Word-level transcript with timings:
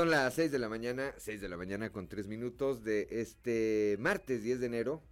Son 0.00 0.08
las 0.08 0.32
6 0.32 0.50
de 0.50 0.58
la 0.58 0.70
mañana, 0.70 1.12
6 1.18 1.42
de 1.42 1.48
la 1.50 1.58
mañana 1.58 1.92
con 1.92 2.08
3 2.08 2.26
minutos 2.26 2.82
de 2.82 3.06
este 3.10 3.98
martes 4.00 4.42
10 4.42 4.60
de 4.60 4.64
enero 4.64 5.02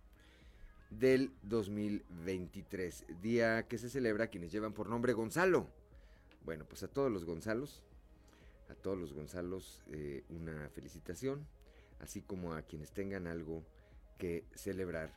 del 0.89 1.31
2023, 1.43 3.05
día 3.21 3.69
que 3.69 3.77
se 3.77 3.91
celebra 3.91 4.29
quienes 4.29 4.51
llevan 4.51 4.73
por 4.73 4.89
nombre 4.89 5.13
Gonzalo. 5.13 5.67
Bueno, 6.43 6.65
pues 6.67 6.85
a 6.85 6.89
todos 6.89 7.13
los 7.13 7.27
Gonzalos, 7.27 7.83
a 8.71 8.75
todos 8.77 8.97
los 8.97 9.13
Gonzalos 9.13 9.83
eh, 9.93 10.25
una 10.31 10.71
felicitación, 10.71 11.47
así 12.01 12.23
como 12.23 12.55
a 12.55 12.63
quienes 12.63 12.91
tengan 12.91 13.27
algo 13.27 13.67
que 14.17 14.47
celebrar. 14.55 15.13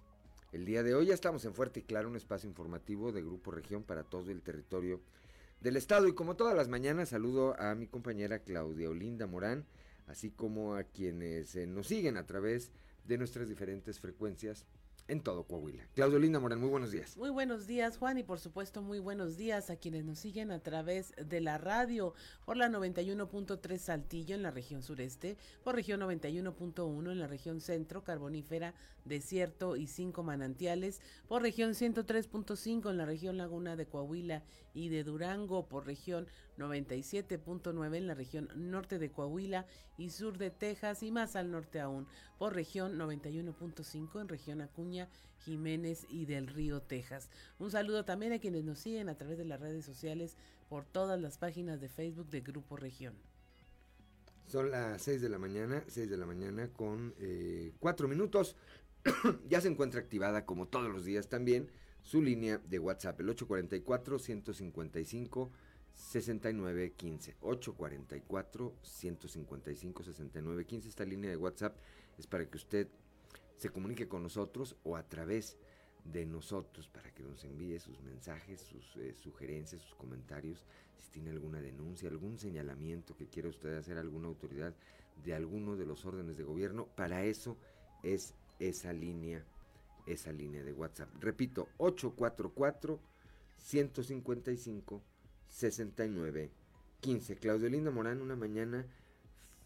El 0.52 0.66
día 0.66 0.84
de 0.84 0.96
hoy 0.96 1.06
ya 1.06 1.14
estamos 1.14 1.46
en 1.46 1.54
Fuerte 1.54 1.80
y 1.80 1.84
Claro, 1.84 2.10
un 2.10 2.18
espacio 2.18 2.50
informativo 2.50 3.14
de 3.14 3.22
Grupo 3.22 3.52
Región 3.52 3.84
para 3.84 4.04
todo 4.04 4.32
el 4.32 4.42
territorio 4.42 5.00
del 5.62 5.78
Estado. 5.78 6.08
Y 6.08 6.14
como 6.14 6.36
todas 6.36 6.56
las 6.56 6.68
mañanas, 6.68 7.10
saludo 7.10 7.60
a 7.60 7.74
mi 7.76 7.88
compañera 7.88 8.40
Claudia 8.40 8.90
Olinda 8.90 9.28
Morán, 9.28 9.66
así 10.08 10.32
como 10.32 10.76
a 10.76 10.84
quienes 10.84 11.56
eh, 11.56 11.68
nos 11.68 11.88
siguen 11.88 12.18
a 12.18 12.26
través 12.26 12.72
de 13.06 13.18
nuestras 13.18 13.48
diferentes 13.48 14.00
frecuencias 14.00 14.66
en 15.12 15.20
todo 15.20 15.44
Coahuila. 15.44 15.86
Claudio 15.94 16.20
Linda 16.20 16.40
Morán, 16.40 16.62
muy 16.62 16.70
buenos 16.70 16.90
días. 16.90 17.18
Muy 17.18 17.30
buenos 17.30 17.68
días, 17.68 17.98
Juan, 17.98 18.18
y 18.18 18.24
por 18.24 18.40
supuesto 18.40 18.82
muy 18.82 19.00
buenos 19.00 19.36
días 19.36 19.70
a 19.70 19.76
quienes 19.76 20.06
nos 20.06 20.20
siguen 20.20 20.52
a 20.52 20.60
través 20.60 21.14
de 21.18 21.42
la 21.42 21.58
radio 21.58 22.14
por 22.46 22.56
la 22.56 22.70
91.3 22.70 23.78
Saltillo 23.78 24.36
en 24.36 24.42
la 24.42 24.52
región 24.52 24.82
sureste, 24.82 25.38
por 25.66 25.76
región 25.76 26.00
91.1 26.00 27.12
en 27.12 27.20
la 27.20 27.28
región 27.28 27.60
centro, 27.60 28.06
carbonífera, 28.06 28.74
desierto 29.04 29.76
y 29.76 29.88
cinco 29.88 30.24
manantiales, 30.24 31.02
por 31.28 31.42
región 31.42 31.72
103.5 31.72 32.90
en 32.90 32.98
la 32.98 33.06
región 33.06 33.38
laguna 33.38 33.76
de 33.76 33.88
Coahuila 33.88 34.44
y 34.74 34.88
de 34.88 35.04
Durango, 35.04 35.68
por 35.68 35.86
región 35.86 36.28
97.9 36.58 37.96
en 37.96 38.08
la 38.08 38.14
región 38.14 38.50
norte 38.56 39.00
de 39.00 39.12
Coahuila 39.12 39.66
y 39.98 40.12
sur 40.12 40.38
de 40.38 40.52
Texas 40.52 41.04
y 41.04 41.12
más 41.12 41.36
al 41.36 41.52
norte 41.52 41.80
aún, 41.80 42.08
por 42.38 42.54
región 42.54 42.98
91.5 42.98 44.22
en 44.22 44.28
región 44.28 44.62
Acuña, 44.62 45.01
Jiménez 45.40 46.06
y 46.10 46.26
del 46.26 46.48
Río, 46.48 46.82
Texas. 46.82 47.30
Un 47.60 47.72
saludo 47.72 48.06
también 48.06 48.34
a 48.34 48.40
quienes 48.40 48.64
nos 48.64 48.80
siguen 48.80 49.10
a 49.10 49.16
través 49.16 49.38
de 49.38 49.46
las 49.46 49.60
redes 49.60 49.86
sociales 49.86 50.38
por 50.70 50.86
todas 50.86 51.20
las 51.20 51.38
páginas 51.38 51.82
de 51.82 51.90
Facebook 51.90 52.30
de 52.30 52.42
Grupo 52.42 52.78
Región. 52.78 53.16
Son 54.48 54.70
las 54.70 55.02
6 55.02 55.22
de 55.22 55.30
la 55.30 55.38
mañana, 55.38 55.84
6 55.88 56.10
de 56.10 56.18
la 56.18 56.26
mañana 56.26 56.68
con 56.70 57.16
4 57.80 58.08
minutos. 58.08 58.56
ya 59.50 59.62
se 59.62 59.68
encuentra 59.68 60.00
activada 60.00 60.46
como 60.46 60.68
todos 60.68 60.92
los 60.92 61.06
días 61.06 61.28
también 61.28 61.70
su 62.04 62.22
línea 62.22 62.58
de 62.58 62.80
WhatsApp, 62.80 63.20
el 63.22 63.30
844 63.30 64.20
155 64.20 65.52
6915 65.94 67.36
844 67.42 68.76
155 68.82 70.04
6915 70.04 70.90
esta 70.90 71.06
línea 71.06 71.30
de 71.30 71.38
WhatsApp 71.38 71.78
es 72.18 72.28
para 72.28 72.50
que 72.50 72.58
usted 72.58 72.88
se 73.62 73.70
comunique 73.70 74.08
con 74.08 74.24
nosotros 74.24 74.76
o 74.84 74.98
a 74.98 75.04
través 75.08 75.56
de 76.04 76.26
nosotros 76.26 76.88
para 76.88 77.14
que 77.14 77.22
nos 77.22 77.44
envíe 77.44 77.78
sus 77.78 78.02
mensajes, 78.02 78.60
sus 78.60 78.98
eh, 78.98 79.14
sugerencias, 79.14 79.84
sus 79.84 79.94
comentarios, 79.94 80.66
si 80.98 81.12
tiene 81.12 81.30
alguna 81.30 81.62
denuncia, 81.62 82.10
algún 82.10 82.40
señalamiento 82.40 83.16
que 83.16 83.28
quiera 83.28 83.50
usted 83.50 83.78
hacer 83.78 83.98
a 83.98 84.02
alguna 84.02 84.30
autoridad 84.30 84.74
de 85.24 85.36
alguno 85.36 85.76
de 85.76 85.86
los 85.86 86.08
órdenes 86.08 86.38
de 86.38 86.44
gobierno, 86.44 86.88
para 86.96 87.24
eso 87.24 87.56
es 88.02 88.34
esa 88.58 88.94
línea, 88.94 89.46
esa 90.08 90.32
línea 90.32 90.64
de 90.64 90.74
WhatsApp. 90.74 91.10
Repito, 91.20 91.68
844 91.78 93.00
155 93.58 95.04
69 95.50 96.50
15. 97.00 97.36
Claudio 97.36 97.70
Linda 97.70 97.92
Morán, 97.92 98.22
una 98.22 98.36
mañana 98.36 98.88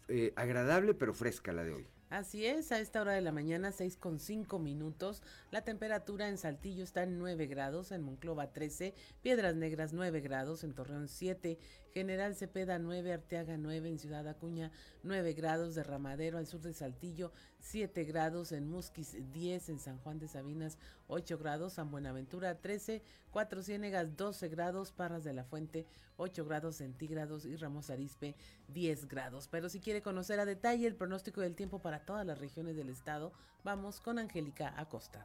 eh, 0.08 0.34
agradable 0.36 0.92
pero 0.92 1.14
fresca 1.14 1.54
la 1.54 1.64
de 1.64 1.72
hoy. 1.72 1.86
Así 2.08 2.46
es, 2.46 2.70
a 2.70 2.78
esta 2.78 3.00
hora 3.00 3.14
de 3.14 3.20
la 3.20 3.32
mañana, 3.32 3.72
6 3.72 3.96
con 3.96 4.20
5 4.20 4.60
minutos. 4.60 5.24
La 5.50 5.62
temperatura 5.62 6.28
en 6.28 6.38
Saltillo 6.38 6.84
está 6.84 7.02
en 7.02 7.18
9 7.18 7.46
grados, 7.46 7.90
en 7.90 8.02
Monclova 8.02 8.52
13, 8.52 8.94
Piedras 9.22 9.56
Negras 9.56 9.92
9 9.92 10.20
grados, 10.20 10.62
en 10.62 10.72
Torreón 10.72 11.08
7, 11.08 11.58
General 11.96 12.34
Cepeda 12.34 12.78
9, 12.78 13.10
Arteaga 13.10 13.56
9, 13.56 13.88
en 13.88 13.98
Ciudad 13.98 14.28
Acuña 14.28 14.70
9 15.02 15.32
grados, 15.32 15.74
Derramadero 15.74 16.36
al 16.36 16.46
sur 16.46 16.60
de 16.60 16.74
Saltillo 16.74 17.32
7 17.60 18.04
grados, 18.04 18.52
en 18.52 18.68
Musquis 18.68 19.16
10, 19.32 19.70
en 19.70 19.78
San 19.78 19.96
Juan 20.00 20.18
de 20.18 20.28
Sabinas 20.28 20.76
8 21.08 21.38
grados, 21.38 21.72
San 21.72 21.90
Buenaventura 21.90 22.60
13, 22.60 23.02
Cuatro 23.30 23.62
Ciénegas 23.62 24.14
12 24.14 24.46
grados, 24.50 24.92
Parras 24.92 25.24
de 25.24 25.32
la 25.32 25.44
Fuente 25.44 25.86
8 26.18 26.44
grados 26.44 26.76
centígrados 26.76 27.46
y 27.46 27.56
Ramos 27.56 27.88
Arispe 27.88 28.36
10 28.68 29.08
grados. 29.08 29.48
Pero 29.48 29.70
si 29.70 29.80
quiere 29.80 30.02
conocer 30.02 30.38
a 30.38 30.44
detalle 30.44 30.86
el 30.86 30.96
pronóstico 30.96 31.40
del 31.40 31.54
tiempo 31.54 31.78
para 31.78 32.00
todas 32.00 32.26
las 32.26 32.38
regiones 32.38 32.76
del 32.76 32.90
estado, 32.90 33.32
vamos 33.64 34.02
con 34.02 34.18
Angélica 34.18 34.74
Acosta. 34.78 35.24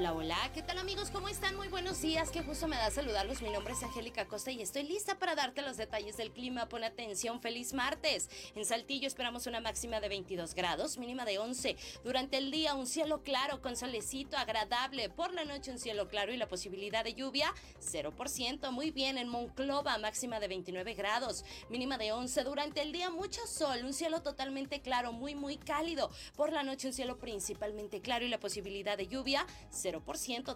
Hola, 0.00 0.14
hola, 0.14 0.50
¿qué 0.54 0.62
tal 0.62 0.78
amigos? 0.78 1.10
¿Cómo 1.10 1.28
están? 1.28 1.56
Muy 1.56 1.68
buenos 1.68 2.00
días, 2.00 2.30
qué 2.30 2.42
justo 2.42 2.66
me 2.66 2.76
da 2.76 2.90
saludarlos. 2.90 3.42
Mi 3.42 3.50
nombre 3.50 3.74
es 3.74 3.82
Angélica 3.82 4.26
Costa 4.26 4.50
y 4.50 4.62
estoy 4.62 4.84
lista 4.84 5.18
para 5.18 5.34
darte 5.34 5.60
los 5.60 5.76
detalles 5.76 6.16
del 6.16 6.30
clima. 6.30 6.70
Pon 6.70 6.84
atención, 6.84 7.42
feliz 7.42 7.74
martes. 7.74 8.30
En 8.54 8.64
Saltillo 8.64 9.06
esperamos 9.06 9.46
una 9.46 9.60
máxima 9.60 10.00
de 10.00 10.08
22 10.08 10.54
grados, 10.54 10.96
mínima 10.96 11.26
de 11.26 11.38
11. 11.38 11.76
Durante 12.02 12.38
el 12.38 12.50
día 12.50 12.72
un 12.72 12.86
cielo 12.86 13.22
claro 13.22 13.60
con 13.60 13.76
solecito 13.76 14.38
agradable. 14.38 15.10
Por 15.10 15.34
la 15.34 15.44
noche 15.44 15.70
un 15.70 15.78
cielo 15.78 16.08
claro 16.08 16.32
y 16.32 16.38
la 16.38 16.48
posibilidad 16.48 17.04
de 17.04 17.12
lluvia 17.12 17.52
0%. 17.82 18.70
Muy 18.70 18.92
bien, 18.92 19.18
en 19.18 19.28
Monclova 19.28 19.98
máxima 19.98 20.40
de 20.40 20.48
29 20.48 20.94
grados, 20.94 21.44
mínima 21.68 21.98
de 21.98 22.12
11. 22.12 22.42
Durante 22.44 22.80
el 22.80 22.92
día 22.92 23.10
mucho 23.10 23.46
sol, 23.46 23.84
un 23.84 23.92
cielo 23.92 24.22
totalmente 24.22 24.80
claro, 24.80 25.12
muy 25.12 25.34
muy 25.34 25.58
cálido. 25.58 26.10
Por 26.38 26.54
la 26.54 26.62
noche 26.62 26.86
un 26.86 26.94
cielo 26.94 27.18
principalmente 27.18 28.00
claro 28.00 28.24
y 28.24 28.28
la 28.30 28.40
posibilidad 28.40 28.96
de 28.96 29.06
lluvia 29.06 29.46
0%. 29.70 29.89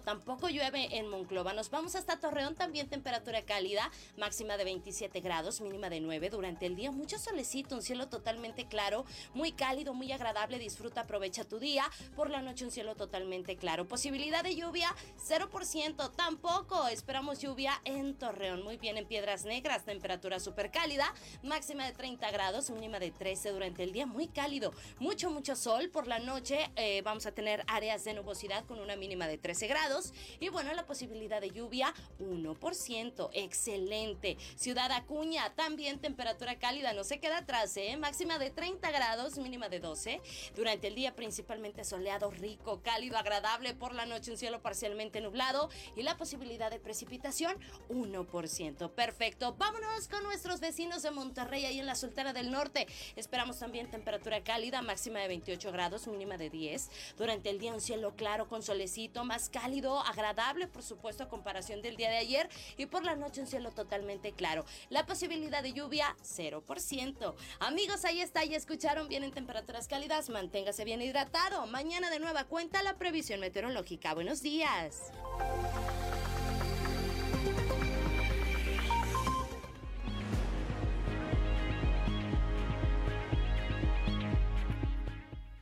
Tampoco 0.03 0.47
llueve 0.47 0.97
en 0.97 1.09
Monclova. 1.09 1.53
Nos 1.53 1.69
vamos 1.69 1.95
hasta 1.95 2.19
Torreón, 2.19 2.55
también 2.55 2.87
temperatura 2.87 3.41
cálida, 3.41 3.91
máxima 4.17 4.55
de 4.55 4.63
27 4.63 5.19
grados, 5.19 5.59
mínima 5.59 5.89
de 5.89 5.99
9. 5.99 6.29
Durante 6.29 6.65
el 6.65 6.75
día 6.75 6.91
mucho 6.91 7.19
solecito, 7.19 7.75
un 7.75 7.81
cielo 7.81 8.07
totalmente 8.07 8.65
claro, 8.65 9.05
muy 9.33 9.51
cálido, 9.51 9.93
muy 9.93 10.11
agradable. 10.11 10.57
Disfruta, 10.57 11.01
aprovecha 11.01 11.43
tu 11.43 11.59
día. 11.59 11.83
Por 12.15 12.29
la 12.29 12.41
noche 12.41 12.63
un 12.63 12.71
cielo 12.71 12.95
totalmente 12.95 13.57
claro. 13.57 13.87
Posibilidad 13.87 14.43
de 14.43 14.55
lluvia 14.55 14.95
0%. 15.27 16.11
Tampoco 16.15 16.87
esperamos 16.87 17.39
lluvia 17.39 17.81
en 17.83 18.15
Torreón. 18.15 18.63
Muy 18.63 18.77
bien 18.77 18.97
en 18.97 19.05
Piedras 19.05 19.43
Negras, 19.43 19.83
temperatura 19.83 20.39
súper 20.39 20.71
cálida, 20.71 21.13
máxima 21.43 21.85
de 21.85 21.91
30 21.91 22.31
grados, 22.31 22.69
mínima 22.69 22.99
de 22.99 23.11
13 23.11 23.51
durante 23.51 23.83
el 23.83 23.91
día, 23.91 24.05
muy 24.05 24.27
cálido. 24.27 24.73
Mucho, 24.99 25.29
mucho 25.29 25.55
sol. 25.55 25.89
Por 25.89 26.07
la 26.07 26.19
noche 26.19 26.71
eh, 26.75 27.01
vamos 27.01 27.25
a 27.25 27.31
tener 27.33 27.63
áreas 27.67 28.03
de 28.05 28.13
nubosidad 28.13 28.65
con 28.65 28.79
una 28.79 28.95
mínima 28.95 29.24
de 29.27 29.37
3 29.37 29.55
13 29.55 29.67
grados. 29.67 30.13
Y 30.41 30.49
bueno, 30.49 30.73
la 30.73 30.85
posibilidad 30.85 31.39
de 31.39 31.49
lluvia 31.49 31.93
1%. 32.19 33.29
Excelente. 33.31 34.37
Ciudad 34.57 34.91
Acuña, 34.91 35.53
también 35.55 35.99
temperatura 35.99 36.59
cálida, 36.59 36.91
no 36.91 37.05
se 37.05 37.19
queda 37.21 37.37
atrás, 37.37 37.77
¿eh? 37.77 37.95
Máxima 37.95 38.37
de 38.37 38.49
30 38.49 38.91
grados, 38.91 39.37
mínima 39.37 39.69
de 39.69 39.79
12. 39.79 40.21
Durante 40.55 40.87
el 40.87 40.95
día 40.95 41.15
principalmente 41.15 41.85
soleado, 41.85 42.31
rico, 42.31 42.81
cálido, 42.83 43.17
agradable. 43.17 43.73
Por 43.73 43.95
la 43.95 44.05
noche 44.05 44.31
un 44.31 44.37
cielo 44.37 44.61
parcialmente 44.61 45.21
nublado 45.21 45.69
y 45.95 46.03
la 46.03 46.17
posibilidad 46.17 46.69
de 46.69 46.79
precipitación 46.79 47.57
1%. 47.87 48.91
Perfecto. 48.91 49.55
Vámonos 49.57 50.09
con 50.09 50.23
nuestros 50.23 50.59
vecinos 50.59 51.01
de 51.01 51.11
Monterrey, 51.11 51.65
ahí 51.65 51.79
en 51.79 51.85
la 51.85 51.95
Sultana 51.95 52.33
del 52.33 52.51
Norte. 52.51 52.87
Esperamos 53.15 53.59
también 53.59 53.89
temperatura 53.89 54.43
cálida, 54.43 54.81
máxima 54.81 55.19
de 55.19 55.29
28 55.29 55.71
grados, 55.71 56.07
mínima 56.07 56.37
de 56.37 56.49
10. 56.49 56.89
Durante 57.17 57.49
el 57.49 57.59
día 57.59 57.73
un 57.73 57.79
cielo 57.79 58.15
claro 58.17 58.49
con 58.49 58.61
solecito, 58.61 59.14
más 59.23 59.49
cálido, 59.49 59.99
agradable, 60.01 60.67
por 60.67 60.83
supuesto, 60.83 61.23
a 61.23 61.29
comparación 61.29 61.81
del 61.81 61.95
día 61.95 62.09
de 62.09 62.17
ayer. 62.17 62.49
Y 62.77 62.87
por 62.87 63.03
la 63.03 63.15
noche 63.15 63.41
un 63.41 63.47
cielo 63.47 63.71
totalmente 63.71 64.31
claro. 64.31 64.65
La 64.89 65.05
posibilidad 65.05 65.63
de 65.63 65.73
lluvia, 65.73 66.15
0%. 66.23 67.35
Amigos, 67.59 68.05
ahí 68.05 68.21
está, 68.21 68.43
ya 68.43 68.57
escucharon, 68.57 69.07
vienen 69.07 69.31
temperaturas 69.31 69.87
cálidas, 69.87 70.29
manténgase 70.29 70.83
bien 70.83 71.01
hidratado. 71.01 71.65
Mañana 71.67 72.09
de 72.09 72.19
nueva 72.19 72.45
cuenta 72.45 72.83
la 72.83 72.95
previsión 72.95 73.39
meteorológica. 73.39 74.13
Buenos 74.13 74.41
días. 74.41 75.11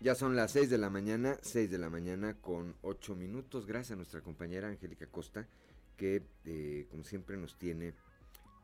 Ya 0.04 0.16
son 0.16 0.36
las 0.36 0.52
6 0.52 0.70
de 0.70 0.78
la 0.78 0.90
mañana, 0.90 1.40
6 1.44 1.72
de 1.72 1.78
la 1.78 1.90
mañana 1.90 2.34
con 2.34 2.76
8 2.82 3.16
minutos. 3.16 3.66
Gracias 3.66 3.92
a 3.92 3.96
nuestra 3.96 4.20
compañera 4.20 4.68
Angélica 4.68 5.08
Costa, 5.08 5.48
que 5.96 6.22
eh, 6.44 6.88
como 6.92 7.06
siempre 7.06 7.38
nos 7.38 7.58
tiene, 7.58 7.94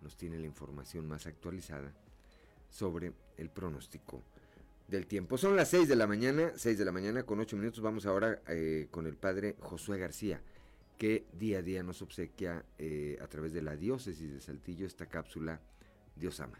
nos 0.01 0.17
tiene 0.17 0.37
la 0.37 0.47
información 0.47 1.07
más 1.07 1.27
actualizada 1.27 1.93
sobre 2.69 3.13
el 3.37 3.49
pronóstico 3.49 4.21
del 4.89 5.07
tiempo. 5.07 5.37
Son 5.37 5.55
las 5.55 5.69
6 5.69 5.87
de 5.87 5.95
la 5.95 6.07
mañana, 6.07 6.51
6 6.57 6.77
de 6.77 6.83
la 6.83 6.91
mañana 6.91 7.23
con 7.23 7.39
8 7.39 7.55
minutos. 7.55 7.79
Vamos 7.79 8.05
ahora 8.05 8.41
eh, 8.49 8.89
con 8.91 9.07
el 9.07 9.15
padre 9.15 9.55
Josué 9.61 9.97
García, 9.97 10.41
que 10.97 11.23
día 11.39 11.59
a 11.59 11.61
día 11.61 11.83
nos 11.83 12.01
obsequia 12.01 12.65
eh, 12.77 13.17
a 13.21 13.27
través 13.27 13.53
de 13.53 13.61
la 13.61 13.77
diócesis 13.77 14.29
de 14.29 14.41
Saltillo 14.41 14.85
esta 14.85 15.05
cápsula 15.05 15.61
Dios 16.17 16.41
ama. 16.41 16.59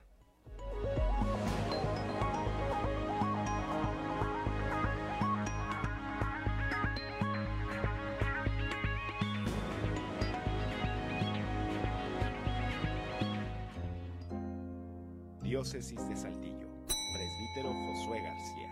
Diócesis 15.60 16.08
de 16.08 16.16
Saltillo, 16.16 16.70
presbítero 16.88 17.74
Josué 17.74 18.22
García. 18.22 18.72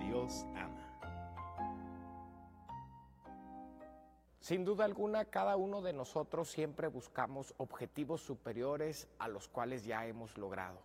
Dios 0.00 0.44
ama. 0.54 0.98
Sin 4.38 4.66
duda 4.66 4.84
alguna, 4.84 5.24
cada 5.24 5.56
uno 5.56 5.80
de 5.80 5.94
nosotros 5.94 6.50
siempre 6.50 6.88
buscamos 6.88 7.54
objetivos 7.56 8.20
superiores 8.20 9.08
a 9.18 9.28
los 9.28 9.48
cuales 9.48 9.86
ya 9.86 10.04
hemos 10.04 10.36
logrado. 10.36 10.82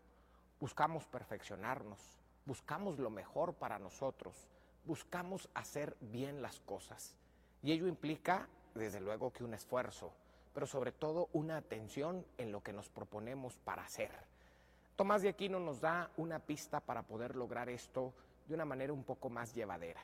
Buscamos 0.61 1.05
perfeccionarnos, 1.05 1.99
buscamos 2.45 2.97
lo 2.97 3.09
mejor 3.09 3.55
para 3.55 3.77
nosotros, 3.77 4.47
buscamos 4.85 5.49
hacer 5.53 5.97
bien 5.99 6.41
las 6.41 6.61
cosas. 6.61 7.17
Y 7.61 7.73
ello 7.73 7.88
implica, 7.88 8.47
desde 8.73 9.01
luego, 9.01 9.33
que 9.33 9.43
un 9.43 9.53
esfuerzo, 9.53 10.13
pero 10.53 10.65
sobre 10.65 10.93
todo 10.93 11.27
una 11.33 11.57
atención 11.57 12.25
en 12.38 12.53
lo 12.53 12.63
que 12.63 12.71
nos 12.71 12.88
proponemos 12.88 13.57
para 13.57 13.83
hacer. 13.83 14.33
Tomás 14.95 15.21
de 15.21 15.27
Aquino 15.30 15.59
nos 15.59 15.81
da 15.81 16.09
una 16.15 16.39
pista 16.39 16.80
para 16.80 17.03
poder 17.03 17.36
lograr 17.36 17.68
esto 17.68 18.13
de 18.47 18.56
una 18.56 18.63
manera 18.63 18.94
un 18.94 19.03
poco 19.03 19.30
más 19.30 19.53
llevadera. 19.53 20.01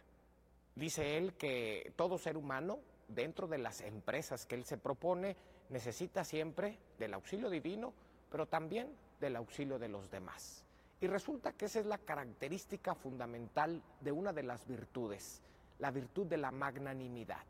Dice 0.75 1.17
él 1.17 1.33
que 1.35 1.93
todo 1.95 2.17
ser 2.17 2.35
humano, 2.35 2.79
dentro 3.07 3.47
de 3.47 3.57
las 3.57 3.79
empresas 3.79 4.45
que 4.45 4.55
él 4.55 4.65
se 4.65 4.77
propone, 4.77 5.37
necesita 5.69 6.25
siempre 6.25 6.77
del 6.99 7.13
auxilio 7.13 7.49
divino, 7.49 7.93
pero 8.29 8.47
también 8.47 8.93
del 9.21 9.37
auxilio 9.37 9.79
de 9.79 9.87
los 9.87 10.11
demás. 10.11 10.65
Y 10.99 11.07
resulta 11.07 11.53
que 11.53 11.65
esa 11.65 11.79
es 11.79 11.85
la 11.85 11.97
característica 11.97 12.93
fundamental 12.93 13.81
de 14.01 14.11
una 14.11 14.33
de 14.33 14.43
las 14.43 14.67
virtudes, 14.67 15.41
la 15.79 15.91
virtud 15.91 16.27
de 16.27 16.37
la 16.37 16.51
magnanimidad. 16.51 17.45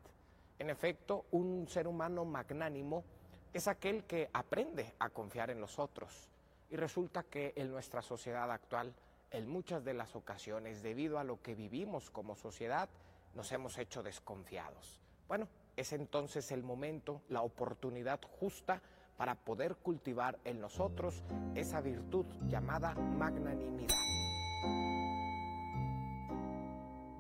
En 0.60 0.70
efecto, 0.70 1.26
un 1.32 1.68
ser 1.68 1.88
humano 1.88 2.24
magnánimo 2.24 3.04
es 3.52 3.68
aquel 3.68 4.04
que 4.04 4.30
aprende 4.32 4.94
a 5.00 5.10
confiar 5.10 5.50
en 5.50 5.60
los 5.60 5.80
otros, 5.80 6.31
y 6.72 6.78
resulta 6.78 7.24
que 7.24 7.54
en 7.58 7.70
nuestra 7.70 8.02
sociedad 8.02 8.50
actual, 8.50 8.94
en 9.30 9.48
muchas 9.48 9.84
de 9.84 9.94
las 9.94 10.16
ocasiones, 10.16 10.82
debido 10.82 11.20
a 11.20 11.24
lo 11.24 11.42
que 11.42 11.54
vivimos 11.54 12.10
como 12.10 12.36
sociedad, 12.36 12.90
nos 13.36 13.52
hemos 13.52 13.78
hecho 13.78 14.02
desconfiados. 14.02 15.00
Bueno, 15.28 15.48
es 15.76 15.94
entonces 15.94 16.52
el 16.52 16.64
momento, 16.64 17.22
la 17.30 17.42
oportunidad 17.42 18.22
justa 18.40 18.82
para 19.18 19.36
poder 19.36 19.76
cultivar 19.76 20.40
en 20.46 20.60
nosotros 20.60 21.24
esa 21.56 21.82
virtud 21.82 22.26
llamada 22.48 22.96
magnanimidad. 22.96 23.96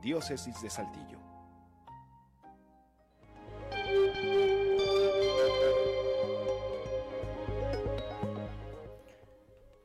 Diócesis 0.01 0.62
de 0.62 0.70
Saltillo. 0.70 1.20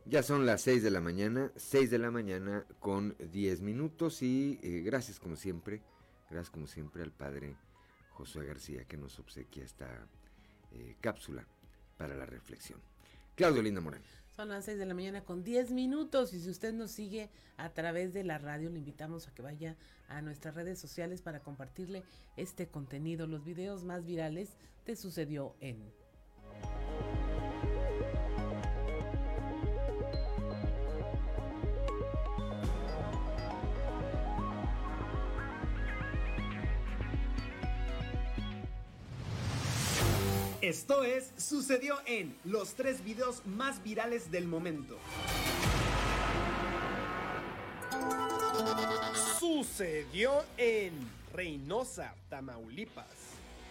Ya 0.08 0.22
son 0.22 0.46
las 0.46 0.62
6 0.62 0.84
de 0.84 0.90
la 0.92 1.00
mañana, 1.00 1.50
6 1.56 1.90
de 1.90 1.98
la 1.98 2.12
mañana 2.12 2.64
con 2.78 3.16
10 3.18 3.60
minutos 3.60 4.22
y 4.22 4.60
eh, 4.62 4.82
gracias 4.82 5.18
como 5.18 5.34
siempre, 5.34 5.82
gracias 6.30 6.50
como 6.50 6.68
siempre 6.68 7.02
al 7.02 7.10
padre 7.10 7.56
Josué 8.10 8.46
García 8.46 8.84
que 8.84 8.96
nos 8.96 9.18
obsequia 9.18 9.64
esta 9.64 10.06
eh, 10.70 10.94
cápsula 11.00 11.44
para 11.98 12.14
la 12.14 12.24
reflexión. 12.24 12.80
Claudio 13.34 13.62
Linda 13.62 13.80
Morán. 13.80 14.00
Son 14.36 14.48
las 14.48 14.66
6 14.66 14.78
de 14.78 14.86
la 14.86 14.94
mañana 14.94 15.24
con 15.24 15.42
10 15.42 15.72
minutos 15.72 16.32
y 16.34 16.40
si 16.40 16.50
usted 16.50 16.72
nos 16.72 16.92
sigue 16.92 17.28
a 17.56 17.70
través 17.70 18.14
de 18.14 18.22
la 18.22 18.38
radio, 18.38 18.70
le 18.70 18.78
invitamos 18.78 19.26
a 19.26 19.34
que 19.34 19.42
vaya 19.42 19.76
a 20.08 20.22
nuestras 20.22 20.54
redes 20.54 20.78
sociales 20.78 21.20
para 21.20 21.40
compartirle 21.40 22.04
este 22.36 22.68
contenido, 22.68 23.26
los 23.26 23.44
videos 23.44 23.82
más 23.82 24.06
virales 24.06 24.50
te 24.84 24.94
sucedió 24.94 25.56
en 25.58 25.82
Esto 40.66 41.04
es, 41.04 41.30
sucedió 41.36 41.94
en 42.06 42.36
los 42.42 42.74
tres 42.74 43.04
videos 43.04 43.40
más 43.46 43.80
virales 43.84 44.32
del 44.32 44.48
momento. 44.48 44.98
Sucedió 49.38 50.42
en 50.56 50.92
Reynosa, 51.32 52.16
Tamaulipas 52.28 53.25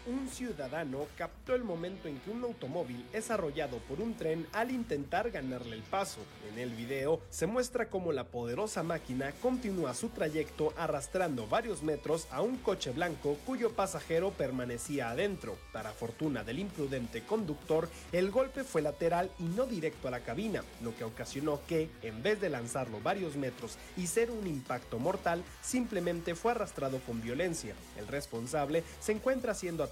un 0.08 0.28
ciudadano 0.28 1.08
captó 1.18 1.56
el 1.56 1.64
momento 1.64 2.08
en 2.08 2.20
que 2.20 2.30
un 2.30 2.44
automóvil 2.44 3.06
es 3.14 3.32
arrollado 3.32 3.78
por 3.80 4.02
un 4.02 4.16
tren 4.16 4.48
al 4.54 4.72
intentar 4.72 5.32
ganarle 5.32 5.76
el 5.76 5.84
paso. 5.84 6.20
En 6.52 6.60
el 6.60 6.72
video 6.72 7.22
se 7.30 7.48
muestra 7.48 7.90
cómo 7.90 8.12
la 8.12 8.26
poderosa 8.26 8.84
máquina 8.84 9.32
continúa 9.42 9.94
su 9.94 10.10
trayecto 10.10 10.74
arrastrando 10.78 11.48
varios 11.48 11.84
metros 11.84 12.28
a 12.32 12.42
un 12.42 12.58
coche 12.58 12.92
blanco 12.92 13.38
cuyo 13.46 13.72
pasajero 13.72 14.32
permanecía 14.32 15.10
adentro. 15.10 15.58
Para 15.72 15.92
fortuna 15.92 16.44
del 16.44 16.60
imprudente 16.60 17.24
conductor, 17.24 17.90
el 18.12 18.32
golpe 18.32 18.64
fue 18.64 18.82
lateral 18.82 19.30
y 19.40 19.44
no 19.44 19.66
directo 19.66 20.08
a 20.08 20.12
la 20.12 20.22
cabina, 20.22 20.64
lo 20.82 20.96
que 20.96 21.04
ocasionó 21.04 21.60
que, 21.68 21.90
en 22.02 22.22
vez 22.22 22.40
de 22.42 22.50
lanzarlo 22.50 23.00
varios 23.02 23.36
metros 23.36 23.78
y 23.98 24.08
ser 24.08 24.32
un 24.32 24.48
impacto 24.48 25.00
mortal, 25.00 25.44
simplemente 25.62 26.36
fue 26.36 26.52
arrastrado 26.52 27.00
con 27.00 27.22
violencia. 27.22 27.76
El 27.98 28.08
responsable 28.08 28.84
se 29.00 29.12
encuentra 29.12 29.54
siendo 29.54 29.84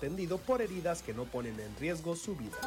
por 0.45 0.62
heridas 0.62 1.01
que 1.01 1.13
no 1.13 1.24
ponen 1.25 1.57
en 1.60 1.75
riesgo 1.77 2.15
su 2.15 2.36
vida. 2.36 2.57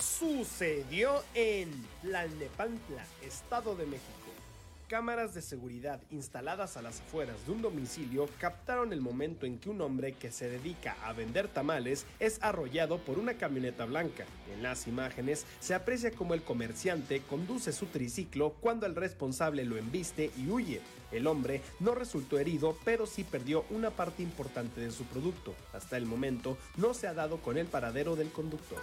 Sucedió 0.00 1.22
en 1.34 1.70
Tlalnepantla, 2.02 3.04
Estado 3.22 3.76
de 3.76 3.86
México. 3.86 4.08
Cámaras 4.88 5.34
de 5.34 5.40
seguridad 5.40 6.00
instaladas 6.10 6.76
a 6.76 6.82
las 6.82 7.00
afueras 7.00 7.46
de 7.46 7.52
un 7.52 7.62
domicilio 7.62 8.28
captaron 8.38 8.92
el 8.92 9.00
momento 9.00 9.46
en 9.46 9.58
que 9.58 9.70
un 9.70 9.80
hombre 9.80 10.12
que 10.12 10.30
se 10.30 10.50
dedica 10.50 10.96
a 11.04 11.12
vender 11.12 11.48
tamales 11.48 12.06
es 12.20 12.38
arrollado 12.42 12.98
por 12.98 13.18
una 13.18 13.34
camioneta 13.34 13.86
blanca. 13.86 14.26
En 14.52 14.62
las 14.62 14.86
imágenes 14.86 15.46
se 15.60 15.74
aprecia 15.74 16.10
como 16.10 16.34
el 16.34 16.42
comerciante 16.42 17.22
conduce 17.22 17.72
su 17.72 17.86
triciclo 17.86 18.50
cuando 18.60 18.84
el 18.84 18.94
responsable 18.94 19.64
lo 19.64 19.76
embiste 19.76 20.30
y 20.36 20.50
huye. 20.50 20.80
El 21.14 21.28
hombre 21.28 21.62
no 21.78 21.94
resultó 21.94 22.38
herido, 22.38 22.76
pero 22.84 23.06
sí 23.06 23.22
perdió 23.22 23.64
una 23.70 23.90
parte 23.90 24.22
importante 24.22 24.80
de 24.80 24.90
su 24.90 25.04
producto. 25.04 25.54
Hasta 25.72 25.96
el 25.96 26.06
momento 26.06 26.58
no 26.76 26.92
se 26.92 27.06
ha 27.06 27.14
dado 27.14 27.38
con 27.38 27.56
el 27.56 27.66
paradero 27.66 28.16
del 28.16 28.32
conductor. 28.32 28.78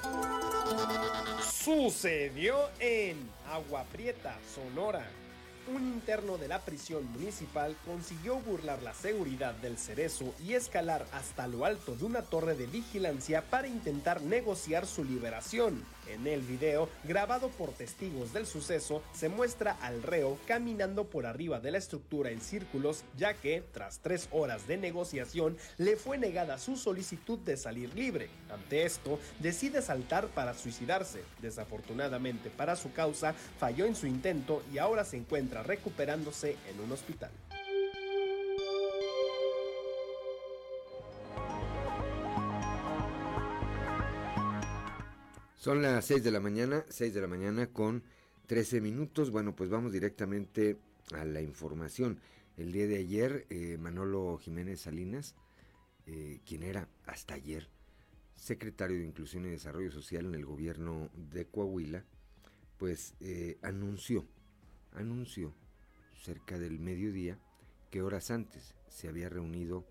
Sucedió 1.43 2.55
en 2.79 3.17
Agua 3.49 3.83
Prieta, 3.91 4.39
Sonora 4.55 5.05
un 5.67 5.83
interno 5.83 6.37
de 6.37 6.47
la 6.47 6.59
prisión 6.59 7.05
municipal 7.11 7.75
consiguió 7.85 8.39
burlar 8.39 8.81
la 8.81 8.93
seguridad 8.93 9.53
del 9.55 9.77
cerezo 9.77 10.33
y 10.43 10.53
escalar 10.53 11.05
hasta 11.13 11.47
lo 11.47 11.65
alto 11.65 11.95
de 11.95 12.03
una 12.03 12.23
torre 12.23 12.55
de 12.55 12.65
vigilancia 12.65 13.43
para 13.43 13.67
intentar 13.67 14.21
negociar 14.21 14.87
su 14.87 15.03
liberación. 15.03 15.85
En 16.11 16.27
el 16.27 16.41
video, 16.41 16.89
grabado 17.05 17.47
por 17.49 17.71
testigos 17.71 18.33
del 18.33 18.45
suceso, 18.45 19.01
se 19.13 19.29
muestra 19.29 19.77
al 19.81 20.03
reo 20.03 20.37
caminando 20.45 21.05
por 21.05 21.25
arriba 21.25 21.61
de 21.61 21.71
la 21.71 21.77
estructura 21.77 22.31
en 22.31 22.41
círculos, 22.41 23.05
ya 23.17 23.33
que, 23.33 23.63
tras 23.71 23.99
tres 23.99 24.27
horas 24.31 24.67
de 24.67 24.75
negociación, 24.75 25.57
le 25.77 25.95
fue 25.95 26.17
negada 26.17 26.57
su 26.57 26.75
solicitud 26.75 27.39
de 27.39 27.55
salir 27.55 27.93
libre. 27.95 28.29
Ante 28.51 28.83
esto, 28.83 29.19
decide 29.39 29.81
saltar 29.81 30.27
para 30.27 30.53
suicidarse. 30.53 31.23
Desafortunadamente 31.41 32.49
para 32.49 32.75
su 32.75 32.91
causa, 32.91 33.33
falló 33.57 33.85
en 33.85 33.95
su 33.95 34.05
intento 34.05 34.63
y 34.73 34.79
ahora 34.79 35.05
se 35.05 35.15
encuentra 35.15 35.63
recuperándose 35.63 36.57
en 36.69 36.81
un 36.81 36.91
hospital. 36.91 37.31
Son 45.61 45.83
las 45.83 46.05
6 46.05 46.23
de 46.23 46.31
la 46.31 46.39
mañana, 46.39 46.85
6 46.89 47.13
de 47.13 47.21
la 47.21 47.27
mañana 47.27 47.67
con 47.67 48.01
13 48.47 48.81
minutos. 48.81 49.29
Bueno, 49.29 49.55
pues 49.55 49.69
vamos 49.69 49.91
directamente 49.91 50.79
a 51.13 51.23
la 51.23 51.39
información. 51.39 52.19
El 52.57 52.71
día 52.71 52.87
de 52.87 52.97
ayer, 52.97 53.45
eh, 53.51 53.77
Manolo 53.79 54.39
Jiménez 54.39 54.81
Salinas, 54.81 55.35
eh, 56.07 56.39
quien 56.47 56.63
era 56.63 56.89
hasta 57.05 57.35
ayer 57.35 57.69
secretario 58.33 58.97
de 58.97 59.05
Inclusión 59.05 59.45
y 59.45 59.49
Desarrollo 59.49 59.91
Social 59.91 60.25
en 60.25 60.33
el 60.33 60.47
gobierno 60.47 61.11
de 61.13 61.45
Coahuila, 61.45 62.05
pues 62.79 63.13
eh, 63.19 63.59
anunció, 63.61 64.25
anunció 64.93 65.53
cerca 66.23 66.57
del 66.57 66.79
mediodía 66.79 67.37
que 67.91 68.01
horas 68.01 68.31
antes 68.31 68.73
se 68.89 69.09
había 69.09 69.29
reunido 69.29 69.85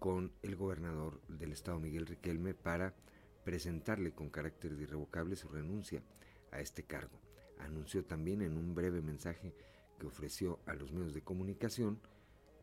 con 0.00 0.32
el 0.42 0.56
gobernador 0.56 1.20
del 1.28 1.52
estado 1.52 1.78
Miguel 1.78 2.06
Riquelme 2.06 2.54
para 2.54 2.96
presentarle 3.44 4.12
con 4.12 4.30
carácter 4.30 4.72
irrevocable 4.72 5.36
su 5.36 5.48
renuncia 5.48 6.02
a 6.50 6.60
este 6.60 6.84
cargo. 6.84 7.18
Anunció 7.58 8.04
también 8.04 8.42
en 8.42 8.56
un 8.56 8.74
breve 8.74 9.00
mensaje 9.00 9.54
que 9.98 10.06
ofreció 10.06 10.58
a 10.66 10.74
los 10.74 10.92
medios 10.92 11.14
de 11.14 11.22
comunicación 11.22 12.00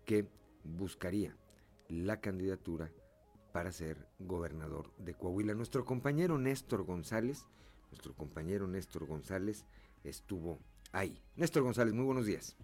que 0.05 0.27
buscaría 0.63 1.35
la 1.87 2.19
candidatura 2.19 2.91
para 3.51 3.71
ser 3.71 4.07
gobernador 4.19 4.91
de 4.97 5.13
Coahuila. 5.13 5.53
Nuestro 5.53 5.85
compañero 5.85 6.37
Néstor 6.37 6.83
González, 6.83 7.47
nuestro 7.91 8.13
compañero 8.13 8.67
Néstor 8.67 9.05
González 9.05 9.65
estuvo 10.03 10.59
ahí. 10.91 11.21
Néstor 11.35 11.63
González, 11.63 11.93
muy 11.93 12.05
buenos 12.05 12.25
días. 12.25 12.55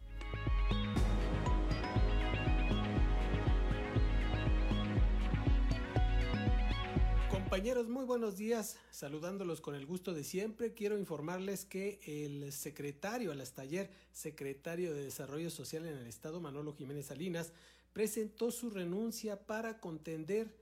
Compañeros, 7.55 7.87
muy 7.87 8.03
buenos 8.03 8.35
días. 8.35 8.75
Saludándolos 8.91 9.61
con 9.61 9.75
el 9.75 9.85
gusto 9.85 10.13
de 10.13 10.25
siempre, 10.25 10.73
quiero 10.73 10.99
informarles 10.99 11.63
que 11.63 12.01
el 12.05 12.51
secretario 12.51 13.31
al 13.31 13.49
taller, 13.49 13.89
secretario 14.11 14.93
de 14.93 15.05
Desarrollo 15.05 15.49
Social 15.49 15.85
en 15.85 15.95
el 15.95 16.05
Estado, 16.05 16.41
Manolo 16.41 16.73
Jiménez 16.73 17.05
Salinas, 17.05 17.53
presentó 17.93 18.51
su 18.51 18.71
renuncia 18.71 19.39
para 19.47 19.79
contender 19.79 20.53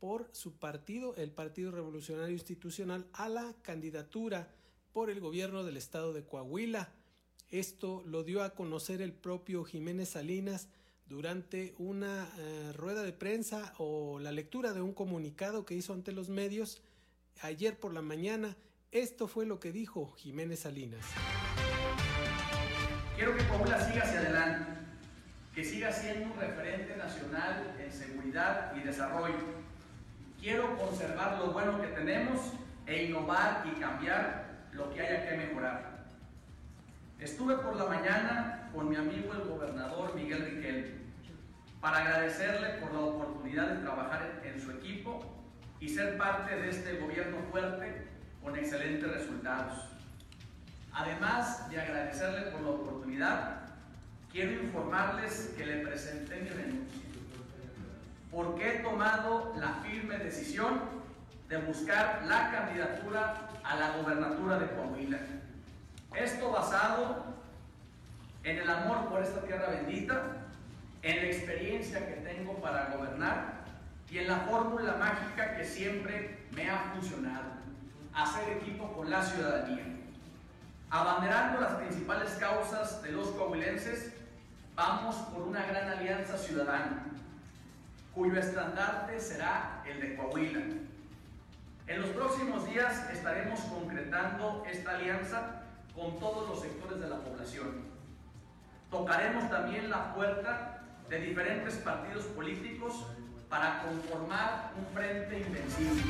por 0.00 0.28
su 0.32 0.54
partido, 0.54 1.14
el 1.14 1.30
Partido 1.30 1.70
Revolucionario 1.70 2.34
Institucional, 2.34 3.06
a 3.12 3.28
la 3.28 3.54
candidatura 3.62 4.52
por 4.92 5.08
el 5.08 5.20
gobierno 5.20 5.62
del 5.62 5.76
Estado 5.76 6.12
de 6.12 6.24
Coahuila. 6.24 6.92
Esto 7.52 8.02
lo 8.08 8.24
dio 8.24 8.42
a 8.42 8.56
conocer 8.56 9.02
el 9.02 9.12
propio 9.12 9.62
Jiménez 9.62 10.08
Salinas 10.08 10.66
durante 11.10 11.74
una 11.78 12.28
eh, 12.38 12.72
rueda 12.72 13.02
de 13.02 13.12
prensa 13.12 13.74
o 13.78 14.20
la 14.20 14.30
lectura 14.30 14.72
de 14.72 14.80
un 14.80 14.94
comunicado 14.94 15.66
que 15.66 15.74
hizo 15.74 15.92
ante 15.92 16.12
los 16.12 16.28
medios 16.28 16.80
ayer 17.42 17.76
por 17.76 17.92
la 17.92 18.00
mañana. 18.00 18.56
Esto 18.92 19.26
fue 19.26 19.44
lo 19.44 19.58
que 19.58 19.72
dijo 19.72 20.12
Jiménez 20.12 20.60
Salinas. 20.60 21.04
Quiero 23.16 23.36
que 23.36 23.44
Coahuila 23.48 23.84
siga 23.84 24.04
hacia 24.04 24.20
adelante, 24.20 24.70
que 25.52 25.64
siga 25.64 25.92
siendo 25.92 26.32
un 26.32 26.40
referente 26.40 26.96
nacional 26.96 27.76
en 27.80 27.92
seguridad 27.92 28.72
y 28.76 28.86
desarrollo. 28.86 29.60
Quiero 30.40 30.78
conservar 30.78 31.38
lo 31.40 31.52
bueno 31.52 31.82
que 31.82 31.88
tenemos 31.88 32.52
e 32.86 33.06
innovar 33.06 33.66
y 33.66 33.80
cambiar 33.80 34.68
lo 34.72 34.94
que 34.94 35.00
haya 35.00 35.28
que 35.28 35.36
mejorar. 35.36 36.06
Estuve 37.18 37.56
por 37.56 37.74
la 37.74 37.86
mañana 37.86 38.70
con 38.72 38.88
mi 38.88 38.94
amigo 38.94 39.34
el 39.34 39.48
gobernador 39.48 40.14
Miguel 40.14 40.44
Riquelme 40.44 40.99
para 41.80 41.98
agradecerle 41.98 42.68
por 42.80 42.92
la 42.92 43.00
oportunidad 43.00 43.68
de 43.68 43.82
trabajar 43.82 44.40
en 44.44 44.60
su 44.60 44.70
equipo 44.72 45.24
y 45.80 45.88
ser 45.88 46.18
parte 46.18 46.54
de 46.54 46.68
este 46.68 46.98
gobierno 46.98 47.38
fuerte 47.50 48.06
con 48.42 48.56
excelentes 48.56 49.10
resultados. 49.10 49.86
Además 50.92 51.70
de 51.70 51.80
agradecerle 51.80 52.50
por 52.50 52.60
la 52.60 52.70
oportunidad, 52.70 53.60
quiero 54.30 54.62
informarles 54.62 55.54
que 55.56 55.64
le 55.64 55.86
presenté 55.86 56.40
mi 56.40 56.50
renuncia, 56.50 57.00
porque 58.30 58.76
he 58.76 58.78
tomado 58.80 59.54
la 59.58 59.74
firme 59.82 60.18
decisión 60.18 60.80
de 61.48 61.56
buscar 61.58 62.24
la 62.26 62.50
candidatura 62.50 63.48
a 63.64 63.76
la 63.76 63.96
gobernatura 63.96 64.58
de 64.58 64.68
Coahuila. 64.68 65.18
Esto 66.14 66.50
basado 66.50 67.24
en 68.44 68.58
el 68.58 68.68
amor 68.68 69.08
por 69.08 69.22
esta 69.22 69.40
tierra 69.42 69.70
bendita 69.70 70.39
en 71.02 71.16
la 71.16 71.22
experiencia 71.24 72.06
que 72.06 72.20
tengo 72.20 72.54
para 72.60 72.94
gobernar 72.96 73.60
y 74.10 74.18
en 74.18 74.28
la 74.28 74.40
fórmula 74.40 74.96
mágica 74.96 75.56
que 75.56 75.64
siempre 75.64 76.38
me 76.54 76.68
ha 76.68 76.92
funcionado, 76.92 77.50
hacer 78.12 78.56
equipo 78.58 78.92
con 78.92 79.08
la 79.08 79.22
ciudadanía. 79.22 79.84
Abanderando 80.90 81.60
las 81.60 81.74
principales 81.74 82.30
causas 82.32 83.02
de 83.02 83.12
los 83.12 83.28
coahuilenses, 83.28 84.12
vamos 84.74 85.14
por 85.32 85.42
una 85.42 85.64
gran 85.64 85.88
alianza 85.88 86.36
ciudadana, 86.36 87.06
cuyo 88.12 88.38
estandarte 88.40 89.20
será 89.20 89.82
el 89.86 90.00
de 90.00 90.16
Coahuila. 90.16 90.60
En 91.86 92.00
los 92.00 92.10
próximos 92.10 92.66
días 92.66 93.08
estaremos 93.12 93.60
concretando 93.60 94.64
esta 94.68 94.96
alianza 94.96 95.62
con 95.94 96.18
todos 96.18 96.48
los 96.48 96.60
sectores 96.60 97.00
de 97.00 97.08
la 97.08 97.18
población. 97.18 97.84
Tocaremos 98.90 99.48
también 99.48 99.88
la 99.88 100.12
puerta 100.14 100.79
de 101.10 101.20
diferentes 101.20 101.74
partidos 101.78 102.24
políticos 102.26 103.04
para 103.48 103.82
conformar 103.82 104.72
un 104.78 104.86
frente 104.94 105.40
invencible. 105.40 106.02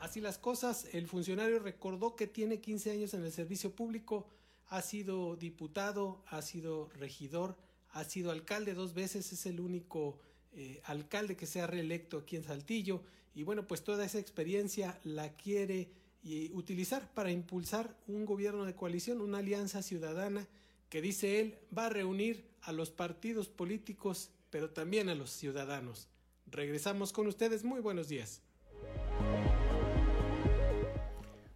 Así 0.00 0.20
las 0.20 0.36
cosas, 0.36 0.88
el 0.92 1.06
funcionario 1.06 1.60
recordó 1.60 2.16
que 2.16 2.26
tiene 2.26 2.60
15 2.60 2.90
años 2.90 3.14
en 3.14 3.24
el 3.24 3.30
servicio 3.30 3.70
público, 3.70 4.26
ha 4.68 4.82
sido 4.82 5.36
diputado, 5.36 6.24
ha 6.26 6.42
sido 6.42 6.88
regidor, 6.98 7.56
ha 7.92 8.02
sido 8.02 8.32
alcalde 8.32 8.74
dos 8.74 8.92
veces, 8.92 9.32
es 9.32 9.46
el 9.46 9.60
único 9.60 10.18
eh, 10.52 10.80
alcalde 10.86 11.36
que 11.36 11.46
se 11.46 11.60
ha 11.60 11.68
reelecto 11.68 12.18
aquí 12.18 12.34
en 12.34 12.42
Saltillo 12.42 13.02
y 13.36 13.44
bueno, 13.44 13.68
pues 13.68 13.84
toda 13.84 14.04
esa 14.04 14.18
experiencia 14.18 14.98
la 15.04 15.30
quiere 15.34 15.88
y 16.24 16.50
utilizar 16.54 17.08
para 17.14 17.30
impulsar 17.30 17.96
un 18.08 18.26
gobierno 18.26 18.64
de 18.64 18.74
coalición, 18.74 19.20
una 19.20 19.38
alianza 19.38 19.80
ciudadana 19.80 20.48
que 20.90 21.00
dice 21.00 21.40
él 21.40 21.58
va 21.76 21.86
a 21.86 21.88
reunir 21.88 22.50
a 22.62 22.72
los 22.72 22.90
partidos 22.90 23.48
políticos, 23.48 24.30
pero 24.50 24.70
también 24.70 25.08
a 25.08 25.14
los 25.14 25.30
ciudadanos. 25.30 26.08
Regresamos 26.46 27.12
con 27.12 27.26
ustedes, 27.28 27.64
muy 27.64 27.80
buenos 27.80 28.08
días. 28.08 28.42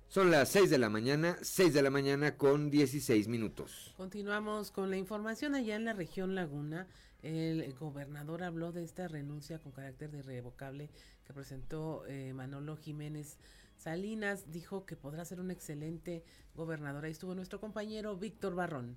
Son 0.09 0.31
las 0.31 0.49
6 0.51 0.71
de 0.71 0.79
la 0.79 0.89
mañana, 0.89 1.37
6 1.43 1.75
de 1.75 1.83
la 1.83 1.91
mañana 1.91 2.39
con 2.39 2.71
16 2.71 3.27
minutos. 3.27 3.93
Continuamos 3.97 4.71
con 4.71 4.89
la 4.89 4.97
información 4.97 5.57
allá 5.57 5.75
en 5.75 5.85
la 5.85 5.93
región 5.93 6.37
Laguna. 6.37 6.87
El 7.23 7.75
gobernador 7.75 8.45
habló 8.45 8.71
de 8.71 8.85
esta 8.85 9.09
renuncia 9.09 9.59
con 9.59 9.73
carácter 9.73 10.11
de 10.13 10.19
irrevocable 10.19 10.91
que 11.27 11.33
presentó 11.33 12.07
eh, 12.07 12.33
Manolo 12.35 12.77
Jiménez 12.77 13.39
Salinas 13.77 14.51
dijo 14.51 14.87
que 14.87 14.97
podrá 14.97 15.25
ser 15.25 15.41
un 15.41 15.51
excelente 15.51 16.25
gobernador. 16.55 17.05
Ahí 17.05 17.13
estuvo 17.13 17.35
nuestro 17.35 17.61
compañero 17.61 18.17
Víctor 18.17 18.55
Barrón. 18.55 18.97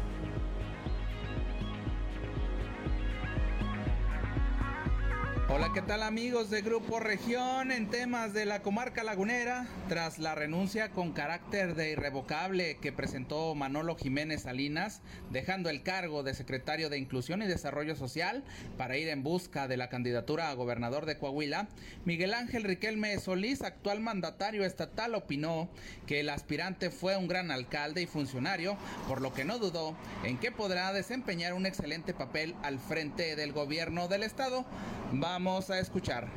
Hola, 5.53 5.71
¿qué 5.73 5.81
tal 5.81 6.01
amigos 6.01 6.49
de 6.49 6.61
Grupo 6.61 7.01
Región 7.01 7.73
en 7.73 7.89
temas 7.89 8.31
de 8.31 8.45
la 8.45 8.61
comarca 8.61 9.03
lagunera? 9.03 9.67
Tras 9.89 10.17
la 10.17 10.33
renuncia 10.33 10.91
con 10.91 11.11
carácter 11.11 11.75
de 11.75 11.91
irrevocable 11.91 12.77
que 12.81 12.93
presentó 12.93 13.53
Manolo 13.53 13.97
Jiménez 13.97 14.43
Salinas, 14.43 15.01
dejando 15.29 15.69
el 15.69 15.83
cargo 15.83 16.23
de 16.23 16.35
secretario 16.35 16.89
de 16.89 16.99
Inclusión 16.99 17.41
y 17.41 17.47
Desarrollo 17.47 17.97
Social 17.97 18.45
para 18.77 18.95
ir 18.95 19.09
en 19.09 19.23
busca 19.23 19.67
de 19.67 19.75
la 19.75 19.89
candidatura 19.89 20.49
a 20.49 20.53
gobernador 20.53 21.05
de 21.05 21.17
Coahuila, 21.17 21.67
Miguel 22.05 22.33
Ángel 22.33 22.63
Riquelme 22.63 23.19
Solís, 23.19 23.61
actual 23.61 23.99
mandatario 23.99 24.63
estatal, 24.63 25.15
opinó 25.15 25.67
que 26.07 26.21
el 26.21 26.29
aspirante 26.29 26.91
fue 26.91 27.17
un 27.17 27.27
gran 27.27 27.51
alcalde 27.51 28.01
y 28.01 28.07
funcionario, 28.07 28.77
por 29.05 29.19
lo 29.19 29.33
que 29.33 29.43
no 29.43 29.59
dudó 29.59 29.97
en 30.23 30.37
que 30.37 30.53
podrá 30.53 30.93
desempeñar 30.93 31.53
un 31.53 31.65
excelente 31.65 32.13
papel 32.13 32.55
al 32.63 32.79
frente 32.79 33.35
del 33.35 33.51
gobierno 33.51 34.07
del 34.07 34.23
estado. 34.23 34.65
Vamos 35.11 35.40
a 35.41 35.79
escuchar. 35.79 36.27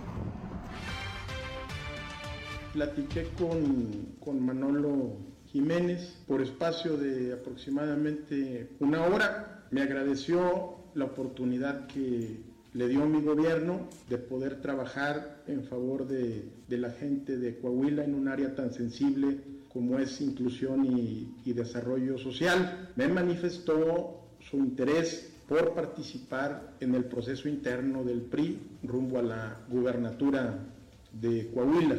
Platiqué 2.72 3.28
con, 3.38 4.16
con 4.18 4.44
Manolo 4.44 5.18
Jiménez 5.52 6.16
por 6.26 6.40
espacio 6.40 6.96
de 6.96 7.34
aproximadamente 7.34 8.70
una 8.80 9.04
hora. 9.04 9.66
Me 9.70 9.82
agradeció 9.82 10.76
la 10.94 11.04
oportunidad 11.04 11.86
que 11.88 12.40
le 12.72 12.88
dio 12.88 13.04
mi 13.04 13.20
gobierno 13.20 13.88
de 14.08 14.16
poder 14.16 14.62
trabajar 14.62 15.42
en 15.48 15.64
favor 15.64 16.08
de, 16.08 16.48
de, 16.66 16.78
la 16.78 16.90
gente 16.90 17.36
de 17.36 17.58
Coahuila 17.58 18.04
en 18.04 18.14
un 18.14 18.28
área 18.28 18.54
tan 18.54 18.72
sensible 18.72 19.38
como 19.70 19.98
es 19.98 20.18
inclusión 20.22 20.86
y, 20.86 21.34
y 21.44 21.52
desarrollo 21.52 22.16
social. 22.16 22.90
Me 22.96 23.06
manifestó 23.08 24.22
su 24.40 24.56
interés 24.56 25.33
por 25.48 25.74
participar 25.74 26.74
en 26.80 26.94
el 26.94 27.04
proceso 27.04 27.48
interno 27.48 28.02
del 28.02 28.22
PRI 28.22 28.58
rumbo 28.82 29.18
a 29.18 29.22
la 29.22 29.60
gubernatura 29.68 30.58
de 31.12 31.50
Coahuila. 31.52 31.98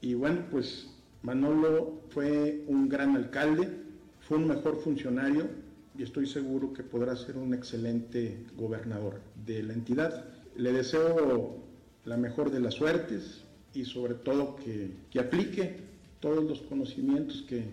Y 0.00 0.14
bueno, 0.14 0.46
pues 0.50 0.88
Manolo 1.22 2.02
fue 2.10 2.64
un 2.66 2.88
gran 2.88 3.16
alcalde, 3.16 3.68
fue 4.20 4.38
un 4.38 4.48
mejor 4.48 4.80
funcionario 4.80 5.48
y 5.96 6.02
estoy 6.02 6.26
seguro 6.26 6.72
que 6.72 6.82
podrá 6.82 7.16
ser 7.16 7.36
un 7.36 7.54
excelente 7.54 8.44
gobernador 8.56 9.20
de 9.46 9.62
la 9.62 9.72
entidad. 9.72 10.24
Le 10.56 10.72
deseo 10.72 11.56
la 12.04 12.16
mejor 12.16 12.50
de 12.50 12.60
las 12.60 12.74
suertes 12.74 13.42
y 13.74 13.84
sobre 13.84 14.14
todo 14.14 14.56
que, 14.56 14.90
que 15.10 15.20
aplique 15.20 15.76
todos 16.20 16.44
los 16.44 16.60
conocimientos 16.62 17.42
que 17.48 17.64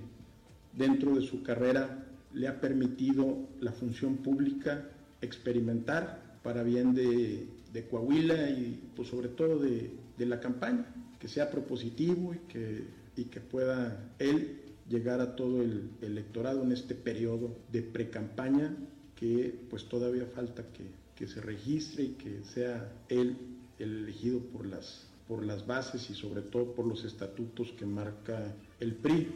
dentro 0.73 1.13
de 1.13 1.21
su 1.21 1.43
carrera 1.43 2.05
le 2.33 2.47
ha 2.47 2.61
permitido 2.61 3.37
la 3.59 3.71
función 3.71 4.17
pública 4.17 4.85
experimentar 5.21 6.39
para 6.43 6.63
bien 6.63 6.93
de, 6.93 7.47
Coahuila 7.89 8.49
y 8.49 8.91
pues 8.95 9.07
sobre 9.07 9.29
todo 9.29 9.59
de, 9.59 9.91
de, 10.17 10.25
la 10.25 10.39
campaña, 10.39 10.85
que 11.19 11.27
sea 11.27 11.49
propositivo 11.49 12.33
y 12.33 12.39
que, 12.51 12.83
y 13.15 13.25
que 13.25 13.39
pueda 13.39 14.11
él 14.19 14.61
llegar 14.89 15.21
a 15.21 15.35
todo 15.35 15.61
el 15.61 15.91
electorado 16.01 16.63
en 16.63 16.71
este 16.71 16.95
periodo 16.95 17.55
de 17.71 17.83
pre-campaña 17.83 18.75
que 19.15 19.53
pues 19.69 19.85
todavía 19.85 20.25
falta 20.25 20.63
que, 20.73 20.85
que, 21.15 21.27
se 21.27 21.41
registre 21.41 22.03
y 22.03 22.09
que 22.13 22.43
sea 22.43 22.91
él 23.09 23.37
el 23.77 24.03
elegido 24.03 24.39
por 24.39 24.65
las, 24.65 25.07
por 25.27 25.45
las 25.45 25.67
bases 25.67 26.09
y 26.09 26.15
sobre 26.15 26.41
todo 26.41 26.73
por 26.73 26.87
los 26.87 27.03
estatutos 27.03 27.71
que 27.73 27.85
marca 27.85 28.55
el 28.79 28.95
PRI. 28.95 29.27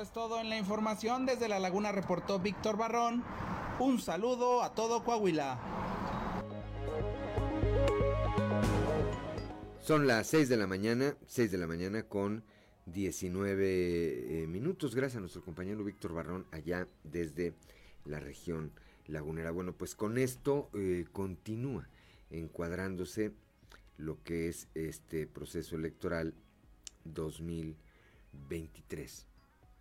Es 0.00 0.12
todo 0.12 0.40
en 0.40 0.48
la 0.48 0.56
información. 0.56 1.26
Desde 1.26 1.48
La 1.48 1.58
Laguna 1.58 1.90
reportó 1.90 2.38
Víctor 2.38 2.76
Barrón. 2.76 3.24
Un 3.80 4.00
saludo 4.00 4.62
a 4.62 4.72
todo 4.72 5.02
Coahuila. 5.02 5.58
Son 9.80 10.06
las 10.06 10.28
6 10.28 10.48
de 10.48 10.56
la 10.56 10.68
mañana, 10.68 11.16
6 11.26 11.50
de 11.50 11.58
la 11.58 11.66
mañana 11.66 12.04
con 12.04 12.44
19 12.86 14.44
eh, 14.44 14.46
minutos. 14.46 14.94
Gracias 14.94 15.16
a 15.16 15.20
nuestro 15.20 15.42
compañero 15.42 15.82
Víctor 15.82 16.14
Barrón 16.14 16.46
allá 16.52 16.86
desde 17.02 17.54
la 18.04 18.20
región 18.20 18.70
lagunera. 19.06 19.50
Bueno, 19.50 19.72
pues 19.72 19.96
con 19.96 20.16
esto 20.16 20.70
eh, 20.74 21.06
continúa 21.10 21.88
encuadrándose 22.30 23.32
lo 23.96 24.22
que 24.22 24.48
es 24.48 24.68
este 24.74 25.26
proceso 25.26 25.74
electoral 25.74 26.34
2023 27.04 29.27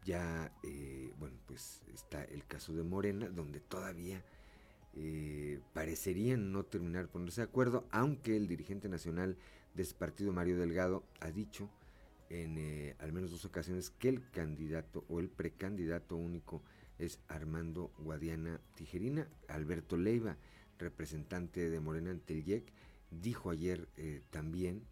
ya, 0.07 0.53
eh, 0.63 1.13
bueno, 1.19 1.35
pues 1.45 1.81
está 1.93 2.23
el 2.23 2.45
caso 2.45 2.73
de 2.73 2.81
Morena, 2.81 3.27
donde 3.27 3.59
todavía 3.59 4.23
eh, 4.93 5.59
parecerían 5.73 6.53
no 6.53 6.63
terminar 6.63 7.09
ponerse 7.09 7.41
de 7.41 7.47
acuerdo, 7.47 7.85
aunque 7.91 8.37
el 8.37 8.47
dirigente 8.47 8.87
nacional 8.87 9.37
de 9.75 9.83
ese 9.83 9.95
partido, 9.95 10.31
Mario 10.31 10.57
Delgado, 10.57 11.03
ha 11.19 11.29
dicho 11.29 11.69
en 12.29 12.57
eh, 12.57 12.95
al 12.99 13.11
menos 13.11 13.31
dos 13.31 13.43
ocasiones 13.43 13.89
que 13.89 14.07
el 14.07 14.29
candidato 14.31 15.03
o 15.09 15.19
el 15.19 15.27
precandidato 15.27 16.15
único 16.15 16.63
es 16.99 17.19
Armando 17.27 17.91
Guadiana 17.99 18.61
Tijerina. 18.75 19.27
Alberto 19.49 19.97
Leiva, 19.97 20.37
representante 20.79 21.69
de 21.69 21.79
Morena 21.81 22.11
ante 22.11 22.33
el 22.33 22.47
IEC, 22.47 22.71
dijo 23.11 23.49
ayer 23.49 23.89
también 24.31 24.83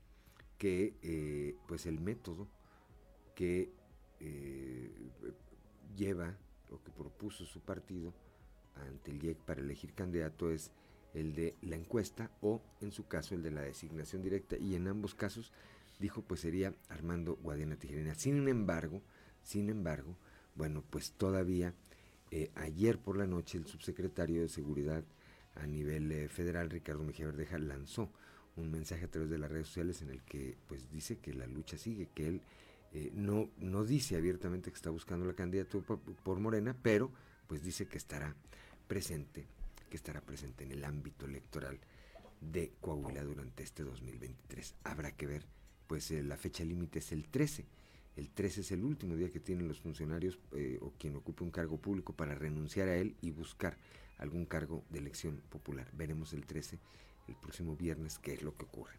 que 0.58 1.56
pues 1.68 1.86
el 1.86 2.00
método 2.00 2.48
que 3.34 3.72
eh, 4.26 4.92
lleva 5.96 6.36
o 6.72 6.82
que 6.84 6.92
propuso 6.92 7.46
su 7.46 7.62
partido 7.62 8.14
ante 8.76 9.12
el 9.12 9.24
IEC 9.24 9.38
para 9.40 9.62
elegir 9.62 9.94
candidato 9.94 10.52
es 10.52 10.72
el 11.14 11.34
de 11.34 11.56
la 11.62 11.76
encuesta 11.76 12.30
o 12.42 12.62
en 12.82 12.92
su 12.92 13.08
caso 13.08 13.36
el 13.36 13.44
de 13.44 13.52
la 13.52 13.62
designación 13.62 14.22
directa 14.22 14.58
y 14.58 14.76
en 14.76 14.88
ambos 14.88 15.16
casos 15.16 15.54
dijo 16.00 16.22
pues 16.22 16.42
sería 16.42 16.74
Armando 16.90 17.38
Guadiana 17.42 17.78
Tijerina. 17.78 18.16
Sin 18.16 18.48
embargo, 18.48 19.02
sin 19.44 19.70
embargo, 19.70 20.18
bueno 20.56 20.84
pues 20.90 21.14
todavía 21.14 21.74
eh, 22.32 22.52
ayer 22.56 23.00
por 23.00 23.18
la 23.18 23.28
noche 23.28 23.58
el 23.58 23.68
subsecretario 23.68 24.42
de 24.42 24.50
Seguridad 24.50 25.04
a 25.56 25.66
nivel 25.68 26.12
eh, 26.12 26.28
federal 26.28 26.70
Ricardo 26.70 27.04
Mejía 27.04 27.28
Verdeja 27.28 27.58
lanzó 27.58 28.12
un 28.58 28.72
mensaje 28.72 29.06
a 29.06 29.12
través 29.12 29.30
de 29.30 29.38
las 29.38 29.52
redes 29.52 29.68
sociales 29.68 30.02
en 30.02 30.10
el 30.10 30.22
que 30.24 30.58
pues 30.68 30.90
dice 30.92 31.18
que 31.18 31.34
la 31.34 31.48
lucha 31.48 31.78
sigue, 31.78 32.10
que 32.14 32.28
él 32.28 32.42
eh, 32.96 33.12
no, 33.14 33.50
no 33.58 33.84
dice 33.84 34.16
abiertamente 34.16 34.72
que 34.72 34.78
está 34.78 34.90
buscando 34.90 35.26
la 35.26 35.34
candidatura 35.34 35.98
por, 36.24 36.40
Morena, 36.40 36.74
pero 36.82 37.12
pues 37.46 37.62
dice 37.62 37.88
que 37.88 37.98
estará 37.98 38.34
presente, 38.88 39.46
que 39.90 39.98
estará 39.98 40.22
presente 40.22 40.64
en 40.64 40.72
el 40.72 40.86
ámbito 40.86 41.26
electoral 41.26 41.78
de 42.40 42.72
Coahuila 42.80 43.26
durante 43.26 43.64
este 43.64 43.84
2023. 43.84 44.76
Habrá 44.86 45.12
que 45.12 45.28
ver, 45.28 45.46
pues 45.88 46.10
eh, 46.12 46.24
la 46.24 46.38
fecha 46.38 46.64
límite 46.64 47.00
es 47.00 47.12
el 47.12 47.28
13. 47.28 47.66
El 48.16 48.30
13 48.30 48.62
es 48.62 48.72
el 48.72 48.86
último 48.86 49.18
día 49.18 49.30
que 49.30 49.42
tienen 49.42 49.68
los 49.68 49.82
funcionarios 49.82 50.40
eh, 50.54 50.80
o 50.82 50.94
quien 50.98 51.18
ocupe 51.18 51.44
un 51.44 51.52
cargo 51.52 51.78
público 51.78 52.14
para 52.14 52.34
renunciar 52.34 52.88
a 52.88 52.96
él 52.96 53.18
y 53.20 53.32
buscar 53.32 53.78
algún 54.20 54.46
cargo 54.46 54.86
de 54.90 55.00
elección 55.00 55.42
popular. 55.50 55.90
Veremos 55.92 56.32
el 56.32 56.46
13, 56.46 56.80
el 57.28 57.36
próximo 57.36 57.76
viernes, 57.76 58.20
qué 58.20 58.36
es 58.36 58.42
lo 58.42 58.56
que 58.56 58.64
ocurre. 58.64 58.94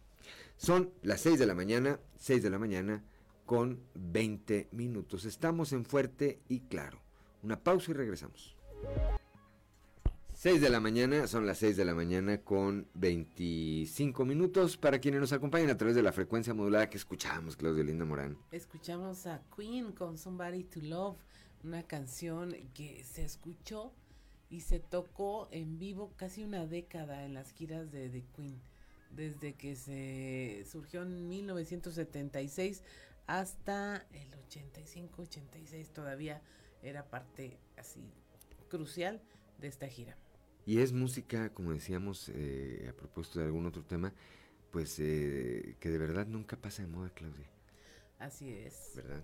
Son 0.55 0.91
las 1.01 1.21
6 1.21 1.39
de 1.39 1.47
la 1.47 1.55
mañana, 1.55 1.99
6 2.19 2.43
de 2.43 2.49
la 2.51 2.59
mañana 2.59 3.03
con 3.47 3.79
20 3.95 4.67
minutos. 4.73 5.25
Estamos 5.25 5.71
en 5.73 5.85
Fuerte 5.85 6.41
y 6.49 6.59
Claro. 6.59 6.99
Una 7.41 7.57
pausa 7.63 7.91
y 7.91 7.93
regresamos. 7.93 8.55
6 10.33 10.61
de 10.61 10.69
la 10.69 10.79
mañana, 10.79 11.25
son 11.27 11.47
las 11.47 11.57
6 11.59 11.77
de 11.77 11.85
la 11.85 11.95
mañana 11.95 12.41
con 12.41 12.87
25 12.93 14.25
minutos 14.25 14.77
para 14.77 14.99
quienes 14.99 15.21
nos 15.21 15.31
acompañan 15.31 15.69
a 15.69 15.77
través 15.77 15.95
de 15.95 16.03
la 16.03 16.11
frecuencia 16.11 16.53
modulada 16.53 16.89
que 16.89 16.97
escuchamos, 16.97 17.55
Claudio 17.55 17.83
Linda 17.83 18.05
Morán. 18.05 18.37
Escuchamos 18.51 19.25
a 19.25 19.41
Queen 19.55 19.93
con 19.93 20.17
Somebody 20.17 20.65
to 20.65 20.81
Love, 20.83 21.17
una 21.63 21.83
canción 21.83 22.53
que 22.73 23.03
se 23.05 23.23
escuchó 23.23 23.93
y 24.49 24.59
se 24.59 24.79
tocó 24.79 25.47
en 25.51 25.79
vivo 25.79 26.11
casi 26.17 26.43
una 26.43 26.67
década 26.67 27.23
en 27.23 27.33
las 27.33 27.51
giras 27.51 27.91
de 27.91 28.09
The 28.09 28.23
Queen. 28.35 28.61
Desde 29.15 29.53
que 29.53 29.75
se 29.75 30.65
surgió 30.69 31.03
en 31.03 31.29
1976 31.29 32.83
hasta 33.27 34.05
el 34.11 34.33
85, 34.47 35.21
86 35.21 35.89
todavía 35.93 36.41
era 36.81 37.09
parte 37.09 37.57
así 37.77 38.01
crucial 38.69 39.21
de 39.59 39.67
esta 39.67 39.87
gira. 39.87 40.17
Y 40.65 40.79
es 40.79 40.91
música, 40.91 41.53
como 41.53 41.71
decíamos 41.71 42.29
eh, 42.33 42.87
a 42.89 42.93
propósito 42.93 43.39
de 43.39 43.45
algún 43.45 43.65
otro 43.65 43.83
tema, 43.83 44.13
pues 44.71 44.99
eh, 44.99 45.75
que 45.79 45.89
de 45.89 45.97
verdad 45.97 46.27
nunca 46.27 46.57
pasa 46.57 46.81
de 46.81 46.89
moda, 46.89 47.09
Claudia. 47.13 47.49
Así 48.19 48.49
es. 48.51 48.93
¿Verdad? 48.95 49.23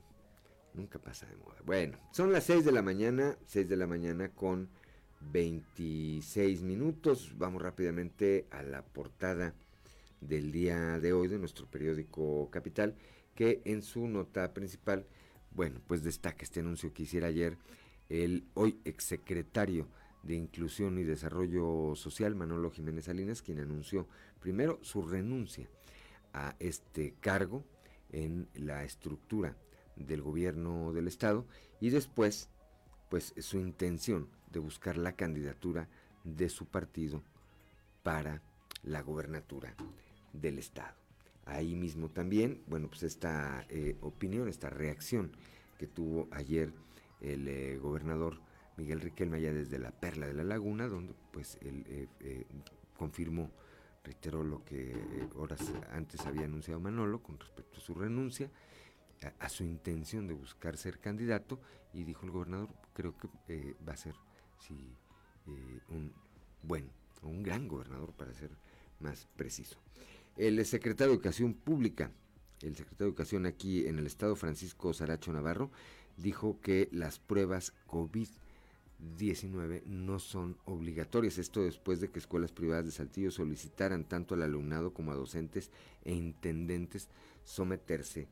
Nunca 0.74 1.00
pasa 1.00 1.26
de 1.26 1.36
moda. 1.36 1.58
Bueno, 1.66 1.98
son 2.12 2.32
las 2.32 2.46
6 2.46 2.66
de 2.66 2.72
la 2.72 2.82
mañana, 2.82 3.38
6 3.46 3.68
de 3.68 3.78
la 3.78 3.88
mañana 3.88 4.30
con 4.30 4.70
26 5.22 6.62
minutos. 6.62 7.34
Vamos 7.38 7.62
rápidamente 7.62 8.48
a 8.52 8.64
la 8.64 8.84
portada 8.84 9.54
del 10.22 10.52
día 10.52 11.00
de 11.00 11.14
hoy 11.14 11.28
de 11.28 11.38
nuestro 11.38 11.68
periódico 11.68 12.50
Capital, 12.50 12.96
que 13.36 13.62
en 13.66 13.82
su 13.82 14.08
nota 14.08 14.54
principal, 14.54 15.06
bueno, 15.52 15.82
pues 15.88 16.04
destaca 16.04 16.44
este 16.44 16.60
anuncio 16.60 16.94
que 16.94 17.04
hiciera 17.04 17.28
ayer 17.28 17.58
el 18.10 18.46
hoy 18.54 18.80
exsecretario 18.86 19.88
de 20.24 20.36
Inclusión 20.36 20.98
y 20.98 21.04
Desarrollo 21.04 21.96
Social, 21.96 22.36
Manolo 22.36 22.72
Jiménez 22.72 23.06
Salinas, 23.06 23.42
quien 23.42 23.60
anunció 23.60 24.08
primero 24.40 24.80
su 24.82 25.04
renuncia 25.04 25.70
a 26.34 26.56
este 26.60 27.16
cargo 27.20 27.64
en 28.12 28.48
la 28.56 28.84
estructura 28.84 29.56
del 29.96 30.22
gobierno 30.22 30.94
del 30.94 31.08
estado 31.08 31.46
y 31.80 31.90
después 31.90 32.50
pues 33.10 33.34
su 33.38 33.60
intención 33.60 34.28
de 34.52 34.60
buscar 34.60 34.98
la 34.98 35.16
candidatura 35.16 35.88
de 36.24 36.50
su 36.50 36.66
partido 36.66 37.22
para 38.02 38.42
la 38.84 39.02
gobernatura 39.02 39.76
del 40.34 40.58
estado. 40.58 41.03
Ahí 41.46 41.76
mismo 41.76 42.10
también, 42.10 42.64
bueno, 42.68 42.88
pues 42.88 43.04
esta 43.04 43.66
eh, 43.70 43.98
opinión, 44.02 44.48
esta 44.48 44.70
reacción 44.70 45.32
que 45.78 45.88
tuvo 45.88 46.30
ayer 46.32 46.74
el 47.20 47.48
eh, 47.48 47.78
gobernador 47.78 48.40
Miguel 48.78 49.02
Riquelme 49.02 49.38
allá 49.38 49.54
desde 49.54 49.78
la 49.78 49.92
Perla 49.92 50.26
de 50.28 50.34
la 50.34 50.44
Laguna, 50.44 50.88
donde 50.88 51.14
pues 51.32 51.58
él 51.62 51.84
eh, 52.22 52.46
confirmó, 52.98 53.52
reiteró 54.04 54.44
lo 54.44 54.64
que 54.64 54.96
horas 55.36 55.72
antes 55.92 56.22
había 56.22 56.46
anunciado 56.46 56.80
Manolo 56.80 57.22
con 57.22 57.38
respecto 57.40 57.78
a 57.78 57.82
su 57.82 57.94
renuncia, 57.94 58.50
a, 59.40 59.50
su 59.50 59.64
intención 59.64 60.28
de 60.28 60.34
buscar 60.34 60.78
ser 60.78 61.00
candidato, 61.00 61.60
y 61.94 62.04
dijo 62.04 62.26
el 62.26 62.32
gobernador, 62.32 62.70
creo 62.94 63.16
que 63.18 63.76
va 63.88 63.94
a 63.94 63.98
ser 63.98 64.16
un 65.90 66.12
buen, 66.64 66.90
un 67.22 67.44
gran 67.44 67.68
gobernador 67.68 68.14
para 68.14 68.34
ser 68.34 68.52
más 69.00 69.28
preciso. 69.36 69.78
El 70.36 70.66
secretario 70.66 71.12
de 71.12 71.16
Educación 71.18 71.54
Pública, 71.54 72.12
el 72.62 72.76
secretario 72.76 73.06
de 73.06 73.10
Educación 73.10 73.46
aquí 73.46 73.86
en 73.86 74.00
el 74.00 74.08
estado, 74.08 74.36
Francisco 74.36 74.92
Saracho 74.92 75.32
Navarro, 75.32 75.70
dijo 76.18 76.60
que 76.60 76.90
las 76.92 77.20
pruebas 77.20 77.72
COVID-19 77.88 79.84
no 79.86 80.18
son 80.18 80.58
obligatorias. 80.66 81.38
Esto 81.38 81.62
después 81.62 82.00
de 82.00 82.10
que 82.10 82.18
escuelas 82.18 82.52
privadas 82.52 82.86
de 82.86 82.92
Saltillo 82.92 83.30
solicitaran 83.30 84.06
tanto 84.06 84.34
al 84.34 84.42
alumnado 84.42 84.92
como 84.92 85.12
a 85.12 85.16
docentes 85.16 85.70
e 86.04 86.16
intendentes 86.16 87.10
someterse, 87.44 88.28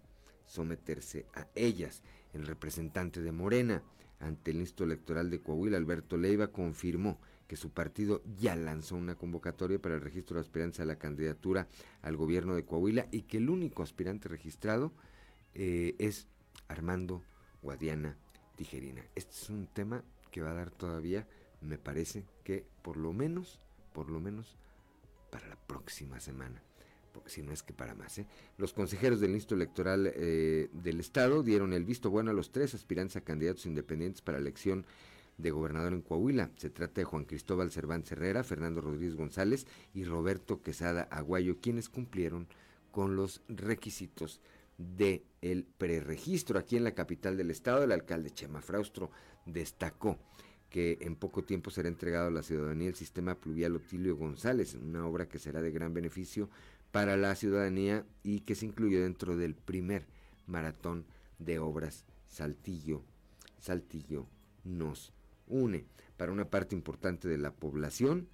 someterse 0.47 1.27
a 1.35 1.47
ellas. 1.53 2.01
El 2.33 2.47
representante 2.47 3.21
de 3.21 3.31
Morena 3.31 3.83
ante 4.19 4.49
el 4.49 4.57
Instituto 4.57 4.85
Electoral 4.85 5.29
de 5.29 5.41
Coahuila, 5.41 5.77
Alberto 5.77 6.17
Leiva, 6.17 6.47
confirmó 6.47 7.19
que 7.51 7.57
su 7.57 7.69
partido 7.69 8.23
ya 8.39 8.55
lanzó 8.55 8.95
una 8.95 9.15
convocatoria 9.15 9.77
para 9.77 9.95
el 9.95 9.99
registro 9.99 10.35
de 10.35 10.39
aspirantes 10.39 10.79
a 10.79 10.85
la 10.85 10.95
candidatura 10.95 11.67
al 12.01 12.15
gobierno 12.15 12.55
de 12.55 12.63
Coahuila 12.63 13.07
y 13.11 13.23
que 13.23 13.39
el 13.39 13.49
único 13.49 13.83
aspirante 13.83 14.29
registrado 14.29 14.93
eh, 15.53 15.93
es 15.99 16.27
Armando 16.69 17.21
Guadiana 17.61 18.15
Tijerina. 18.55 19.03
Este 19.15 19.33
es 19.33 19.49
un 19.49 19.67
tema 19.67 20.01
que 20.31 20.39
va 20.39 20.51
a 20.51 20.53
dar 20.53 20.71
todavía, 20.71 21.27
me 21.59 21.77
parece 21.77 22.23
que 22.45 22.65
por 22.83 22.95
lo 22.95 23.11
menos, 23.11 23.59
por 23.91 24.09
lo 24.09 24.21
menos 24.21 24.55
para 25.29 25.45
la 25.49 25.57
próxima 25.57 26.21
semana 26.21 26.63
si 27.25 27.41
no 27.41 27.51
es 27.51 27.63
que 27.63 27.73
para 27.73 27.93
más. 27.95 28.17
¿eh? 28.17 28.27
Los 28.57 28.71
consejeros 28.71 29.19
del 29.19 29.31
Instituto 29.31 29.55
Electoral 29.55 30.09
eh, 30.15 30.69
del 30.71 31.01
Estado 31.01 31.43
dieron 31.43 31.73
el 31.73 31.83
visto 31.83 32.09
bueno 32.09 32.31
a 32.31 32.33
los 32.33 32.53
tres 32.53 32.73
aspirantes 32.73 33.17
a 33.17 33.21
candidatos 33.21 33.65
independientes 33.65 34.21
para 34.21 34.37
la 34.37 34.43
elección 34.43 34.85
de 35.41 35.51
gobernador 35.51 35.93
en 35.93 36.01
Coahuila. 36.01 36.51
Se 36.57 36.69
trata 36.69 37.01
de 37.01 37.05
Juan 37.05 37.25
Cristóbal 37.25 37.71
Cervantes 37.71 38.13
Herrera, 38.13 38.43
Fernando 38.43 38.81
Rodríguez 38.81 39.15
González 39.15 39.67
y 39.93 40.03
Roberto 40.03 40.61
Quesada 40.61 41.07
Aguayo, 41.11 41.59
quienes 41.61 41.89
cumplieron 41.89 42.47
con 42.91 43.15
los 43.15 43.41
requisitos 43.47 44.41
del 44.77 45.23
el 45.41 45.65
preregistro. 45.65 46.59
Aquí 46.59 46.77
en 46.77 46.83
la 46.83 46.93
capital 46.93 47.37
del 47.37 47.51
estado, 47.51 47.83
el 47.83 47.91
alcalde 47.91 48.31
Chema 48.31 48.61
Fraustro 48.61 49.11
destacó 49.45 50.19
que 50.69 50.97
en 51.01 51.15
poco 51.15 51.43
tiempo 51.43 51.69
será 51.69 51.89
entregado 51.89 52.27
a 52.27 52.31
la 52.31 52.43
ciudadanía 52.43 52.87
el 52.87 52.95
sistema 52.95 53.35
pluvial 53.35 53.75
Otilio 53.75 54.15
González, 54.15 54.75
una 54.75 55.05
obra 55.05 55.27
que 55.27 55.39
será 55.39 55.61
de 55.61 55.71
gran 55.71 55.93
beneficio 55.93 56.49
para 56.91 57.17
la 57.17 57.35
ciudadanía 57.35 58.05
y 58.23 58.41
que 58.41 58.55
se 58.55 58.65
incluye 58.65 58.99
dentro 58.99 59.35
del 59.35 59.55
primer 59.55 60.05
maratón 60.47 61.05
de 61.39 61.59
obras 61.59 62.05
Saltillo, 62.27 63.03
Saltillo 63.59 64.27
nos 64.63 65.13
une 65.51 65.85
para 66.17 66.31
una 66.31 66.49
parte 66.49 66.75
importante 66.75 67.27
de 67.27 67.37
la 67.37 67.53
población. 67.53 68.27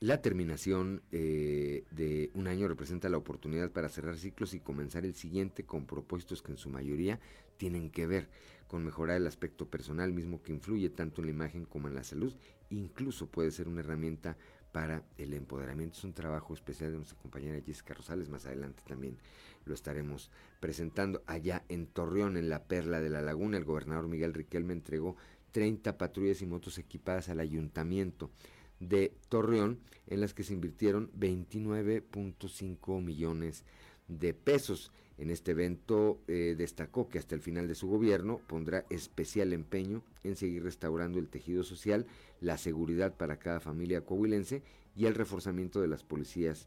La 0.00 0.20
terminación 0.20 1.02
eh, 1.12 1.84
de 1.90 2.30
un 2.34 2.46
año 2.46 2.68
representa 2.68 3.08
la 3.08 3.16
oportunidad 3.16 3.70
para 3.70 3.88
cerrar 3.88 4.16
ciclos 4.18 4.52
y 4.54 4.60
comenzar 4.60 5.04
el 5.04 5.14
siguiente 5.14 5.64
con 5.64 5.86
propósitos 5.86 6.42
que 6.42 6.52
en 6.52 6.58
su 6.58 6.68
mayoría 6.68 7.20
tienen 7.56 7.90
que 7.90 8.06
ver 8.06 8.28
con 8.66 8.84
mejorar 8.84 9.16
el 9.16 9.26
aspecto 9.26 9.70
personal 9.70 10.12
mismo 10.12 10.42
que 10.42 10.52
influye 10.52 10.90
tanto 10.90 11.20
en 11.20 11.26
la 11.26 11.32
imagen 11.32 11.64
como 11.64 11.88
en 11.88 11.94
la 11.94 12.04
salud. 12.04 12.34
Incluso 12.70 13.28
puede 13.28 13.50
ser 13.50 13.68
una 13.68 13.80
herramienta 13.80 14.36
para 14.72 15.04
el 15.18 15.32
empoderamiento. 15.34 15.96
Es 15.96 16.04
un 16.04 16.12
trabajo 16.12 16.52
especial 16.52 16.90
de 16.90 16.96
nuestra 16.96 17.16
compañera 17.16 17.62
Jessica 17.64 17.94
Rosales. 17.94 18.28
Más 18.28 18.44
adelante 18.46 18.82
también 18.86 19.16
lo 19.64 19.72
estaremos 19.72 20.30
presentando. 20.58 21.22
Allá 21.26 21.64
en 21.68 21.86
Torreón, 21.86 22.36
en 22.36 22.48
la 22.48 22.64
Perla 22.64 23.00
de 23.00 23.10
la 23.10 23.22
Laguna, 23.22 23.56
el 23.56 23.64
gobernador 23.64 24.08
Miguel 24.08 24.34
Riquelme 24.34 24.72
entregó 24.72 25.16
30 25.54 25.96
patrullas 25.96 26.42
y 26.42 26.46
motos 26.46 26.78
equipadas 26.78 27.28
al 27.28 27.38
ayuntamiento 27.38 28.32
de 28.80 29.14
Torreón, 29.28 29.78
en 30.08 30.20
las 30.20 30.34
que 30.34 30.42
se 30.42 30.52
invirtieron 30.52 31.12
29.5 31.12 33.00
millones 33.00 33.62
de 34.08 34.34
pesos. 34.34 34.90
En 35.16 35.30
este 35.30 35.52
evento 35.52 36.20
eh, 36.26 36.56
destacó 36.58 37.08
que 37.08 37.20
hasta 37.20 37.36
el 37.36 37.40
final 37.40 37.68
de 37.68 37.76
su 37.76 37.86
gobierno 37.86 38.40
pondrá 38.48 38.84
especial 38.90 39.52
empeño 39.52 40.02
en 40.24 40.34
seguir 40.34 40.64
restaurando 40.64 41.20
el 41.20 41.28
tejido 41.28 41.62
social, 41.62 42.04
la 42.40 42.58
seguridad 42.58 43.16
para 43.16 43.38
cada 43.38 43.60
familia 43.60 44.04
coahuilense 44.04 44.64
y 44.96 45.06
el 45.06 45.14
reforzamiento 45.14 45.80
de 45.80 45.86
las 45.86 46.02
policías 46.02 46.66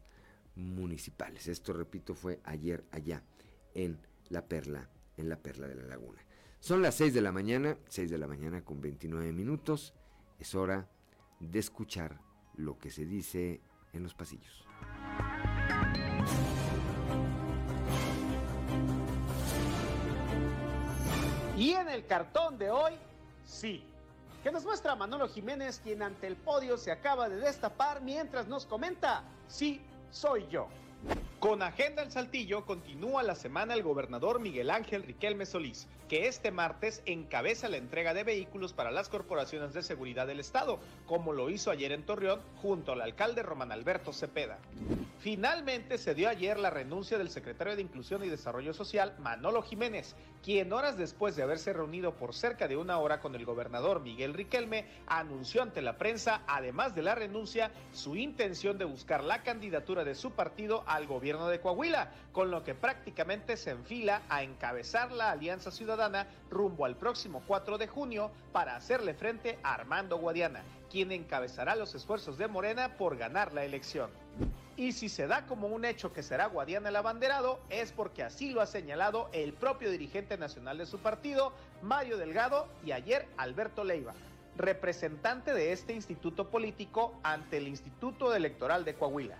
municipales. 0.56 1.46
Esto, 1.46 1.74
repito, 1.74 2.14
fue 2.14 2.40
ayer 2.42 2.84
allá 2.90 3.22
en 3.74 3.98
La 4.30 4.46
Perla, 4.46 4.88
en 5.18 5.28
la 5.28 5.36
Perla 5.36 5.68
de 5.68 5.74
la 5.74 5.84
Laguna. 5.84 6.22
Son 6.60 6.82
las 6.82 6.96
6 6.96 7.14
de 7.14 7.20
la 7.20 7.30
mañana, 7.30 7.78
6 7.88 8.10
de 8.10 8.18
la 8.18 8.26
mañana 8.26 8.64
con 8.64 8.80
29 8.80 9.32
minutos. 9.32 9.94
Es 10.40 10.54
hora 10.54 10.88
de 11.38 11.58
escuchar 11.58 12.20
lo 12.56 12.78
que 12.78 12.90
se 12.90 13.06
dice 13.06 13.60
en 13.92 14.02
los 14.02 14.14
pasillos. 14.14 14.66
Y 21.56 21.72
en 21.72 21.88
el 21.88 22.06
cartón 22.06 22.58
de 22.58 22.70
hoy, 22.70 22.94
sí. 23.44 23.84
Que 24.42 24.50
nos 24.50 24.64
muestra 24.64 24.96
Manolo 24.96 25.28
Jiménez, 25.28 25.80
quien 25.82 26.02
ante 26.02 26.26
el 26.26 26.36
podio 26.36 26.76
se 26.76 26.90
acaba 26.90 27.28
de 27.28 27.36
destapar 27.36 28.02
mientras 28.02 28.48
nos 28.48 28.66
comenta, 28.66 29.22
sí, 29.46 29.80
soy 30.10 30.46
yo. 30.48 30.68
Con 31.40 31.62
Agenda 31.62 32.02
El 32.02 32.10
Saltillo 32.10 32.66
continúa 32.66 33.22
la 33.22 33.36
semana 33.36 33.72
el 33.74 33.84
gobernador 33.84 34.40
Miguel 34.40 34.70
Ángel 34.70 35.04
Riquelme 35.04 35.46
Solís, 35.46 35.86
que 36.08 36.26
este 36.26 36.50
martes 36.50 37.00
encabeza 37.06 37.68
la 37.68 37.76
entrega 37.76 38.12
de 38.12 38.24
vehículos 38.24 38.72
para 38.72 38.90
las 38.90 39.08
corporaciones 39.08 39.72
de 39.72 39.84
seguridad 39.84 40.26
del 40.26 40.40
Estado, 40.40 40.80
como 41.06 41.32
lo 41.32 41.48
hizo 41.48 41.70
ayer 41.70 41.92
en 41.92 42.02
Torreón 42.02 42.40
junto 42.60 42.90
al 42.90 43.02
alcalde 43.02 43.44
Román 43.44 43.70
Alberto 43.70 44.12
Cepeda. 44.12 44.58
Finalmente 45.20 45.96
se 45.98 46.16
dio 46.16 46.28
ayer 46.28 46.58
la 46.58 46.70
renuncia 46.70 47.18
del 47.18 47.30
secretario 47.30 47.76
de 47.76 47.82
Inclusión 47.82 48.24
y 48.24 48.28
Desarrollo 48.28 48.74
Social, 48.74 49.14
Manolo 49.20 49.62
Jiménez, 49.62 50.16
quien 50.42 50.72
horas 50.72 50.98
después 50.98 51.36
de 51.36 51.44
haberse 51.44 51.72
reunido 51.72 52.14
por 52.14 52.34
cerca 52.34 52.66
de 52.66 52.76
una 52.76 52.98
hora 52.98 53.20
con 53.20 53.36
el 53.36 53.44
gobernador 53.44 54.00
Miguel 54.00 54.34
Riquelme, 54.34 54.86
anunció 55.06 55.62
ante 55.62 55.82
la 55.82 55.98
prensa, 55.98 56.42
además 56.48 56.96
de 56.96 57.02
la 57.02 57.14
renuncia, 57.14 57.70
su 57.92 58.16
intención 58.16 58.76
de 58.76 58.86
buscar 58.86 59.22
la 59.22 59.44
candidatura 59.44 60.02
de 60.02 60.16
su 60.16 60.32
partido 60.32 60.82
al 60.86 61.06
gobierno 61.06 61.27
de 61.28 61.60
Coahuila, 61.60 62.10
con 62.32 62.50
lo 62.50 62.64
que 62.64 62.74
prácticamente 62.74 63.58
se 63.58 63.72
enfila 63.72 64.22
a 64.30 64.42
encabezar 64.42 65.12
la 65.12 65.30
Alianza 65.30 65.70
Ciudadana 65.70 66.26
rumbo 66.50 66.86
al 66.86 66.96
próximo 66.96 67.42
4 67.46 67.76
de 67.76 67.86
junio 67.86 68.30
para 68.50 68.76
hacerle 68.76 69.12
frente 69.12 69.58
a 69.62 69.74
Armando 69.74 70.16
Guadiana, 70.16 70.62
quien 70.90 71.12
encabezará 71.12 71.76
los 71.76 71.94
esfuerzos 71.94 72.38
de 72.38 72.48
Morena 72.48 72.96
por 72.96 73.18
ganar 73.18 73.52
la 73.52 73.64
elección. 73.64 74.10
Y 74.78 74.92
si 74.92 75.10
se 75.10 75.26
da 75.26 75.44
como 75.44 75.66
un 75.66 75.84
hecho 75.84 76.14
que 76.14 76.22
será 76.22 76.46
Guadiana 76.46 76.88
el 76.88 76.96
abanderado, 76.96 77.60
es 77.68 77.92
porque 77.92 78.22
así 78.22 78.50
lo 78.50 78.62
ha 78.62 78.66
señalado 78.66 79.28
el 79.32 79.52
propio 79.52 79.90
dirigente 79.90 80.38
nacional 80.38 80.78
de 80.78 80.86
su 80.86 80.98
partido, 80.98 81.52
Mario 81.82 82.16
Delgado, 82.16 82.68
y 82.86 82.92
ayer 82.92 83.28
Alberto 83.36 83.84
Leiva, 83.84 84.14
representante 84.56 85.52
de 85.52 85.72
este 85.72 85.92
instituto 85.92 86.48
político 86.48 87.20
ante 87.22 87.58
el 87.58 87.68
Instituto 87.68 88.34
Electoral 88.34 88.86
de 88.86 88.94
Coahuila. 88.94 89.36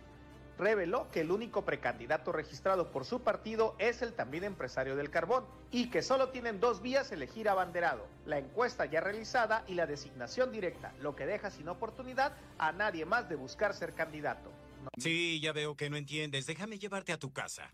Reveló 0.59 1.09
que 1.13 1.21
el 1.21 1.31
único 1.31 1.65
precandidato 1.65 2.33
registrado 2.33 2.91
por 2.91 3.05
su 3.05 3.21
partido 3.23 3.77
es 3.79 4.03
el 4.03 4.13
también 4.13 4.43
empresario 4.45 4.97
del 4.97 5.11
carbón 5.11 5.45
y 5.71 5.89
que 5.89 6.03
solo 6.03 6.31
tienen 6.31 6.59
dos 6.59 6.83
vías 6.83 7.13
elegir 7.13 7.49
abanderado, 7.49 8.07
la 8.27 8.39
encuesta 8.39 8.85
ya 8.87 9.01
realizada 9.01 9.65
y 9.69 9.75
la 9.75 9.87
designación 9.87 10.51
directa, 10.51 10.93
lo 11.01 11.15
que 11.15 11.27
deja 11.27 11.51
sin 11.51 11.69
oportunidad 11.69 12.33
a 12.59 12.73
nadie 12.73 13.05
más 13.05 13.29
de 13.29 13.37
buscar 13.37 13.73
ser 13.73 13.95
candidato. 13.95 14.51
Sí, 14.97 15.41
ya 15.41 15.53
veo 15.53 15.77
que 15.77 15.91
no 15.91 15.97
entiendes. 15.97 16.47
Déjame 16.47 16.79
llevarte 16.79 17.13
a 17.13 17.19
tu 17.19 17.33
casa. 17.33 17.71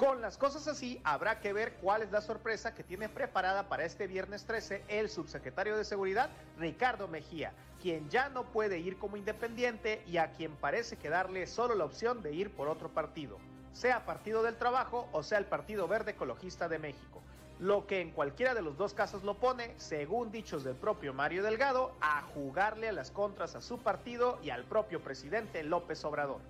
Con 0.00 0.22
las 0.22 0.38
cosas 0.38 0.66
así, 0.66 0.98
habrá 1.04 1.40
que 1.40 1.52
ver 1.52 1.74
cuál 1.74 2.00
es 2.00 2.10
la 2.10 2.22
sorpresa 2.22 2.74
que 2.74 2.82
tiene 2.82 3.10
preparada 3.10 3.68
para 3.68 3.84
este 3.84 4.06
viernes 4.06 4.46
13 4.46 4.82
el 4.88 5.10
subsecretario 5.10 5.76
de 5.76 5.84
Seguridad, 5.84 6.30
Ricardo 6.56 7.06
Mejía, 7.06 7.52
quien 7.82 8.08
ya 8.08 8.30
no 8.30 8.44
puede 8.44 8.78
ir 8.78 8.96
como 8.96 9.18
independiente 9.18 10.02
y 10.06 10.16
a 10.16 10.32
quien 10.32 10.52
parece 10.52 10.96
quedarle 10.96 11.46
solo 11.46 11.74
la 11.74 11.84
opción 11.84 12.22
de 12.22 12.32
ir 12.32 12.50
por 12.50 12.68
otro 12.68 12.88
partido, 12.88 13.36
sea 13.74 14.06
Partido 14.06 14.42
del 14.42 14.56
Trabajo 14.56 15.06
o 15.12 15.22
sea 15.22 15.36
el 15.36 15.44
Partido 15.44 15.86
Verde 15.86 16.12
Ecologista 16.12 16.66
de 16.66 16.78
México. 16.78 17.20
Lo 17.58 17.86
que 17.86 18.00
en 18.00 18.12
cualquiera 18.12 18.54
de 18.54 18.62
los 18.62 18.78
dos 18.78 18.94
casos 18.94 19.22
lo 19.22 19.34
pone, 19.34 19.74
según 19.76 20.32
dichos 20.32 20.64
del 20.64 20.76
propio 20.76 21.12
Mario 21.12 21.42
Delgado, 21.42 21.94
a 22.00 22.22
jugarle 22.22 22.88
a 22.88 22.92
las 22.92 23.10
contras 23.10 23.54
a 23.54 23.60
su 23.60 23.80
partido 23.80 24.38
y 24.42 24.48
al 24.48 24.64
propio 24.64 25.02
presidente 25.02 25.62
López 25.62 26.02
Obrador. 26.06 26.40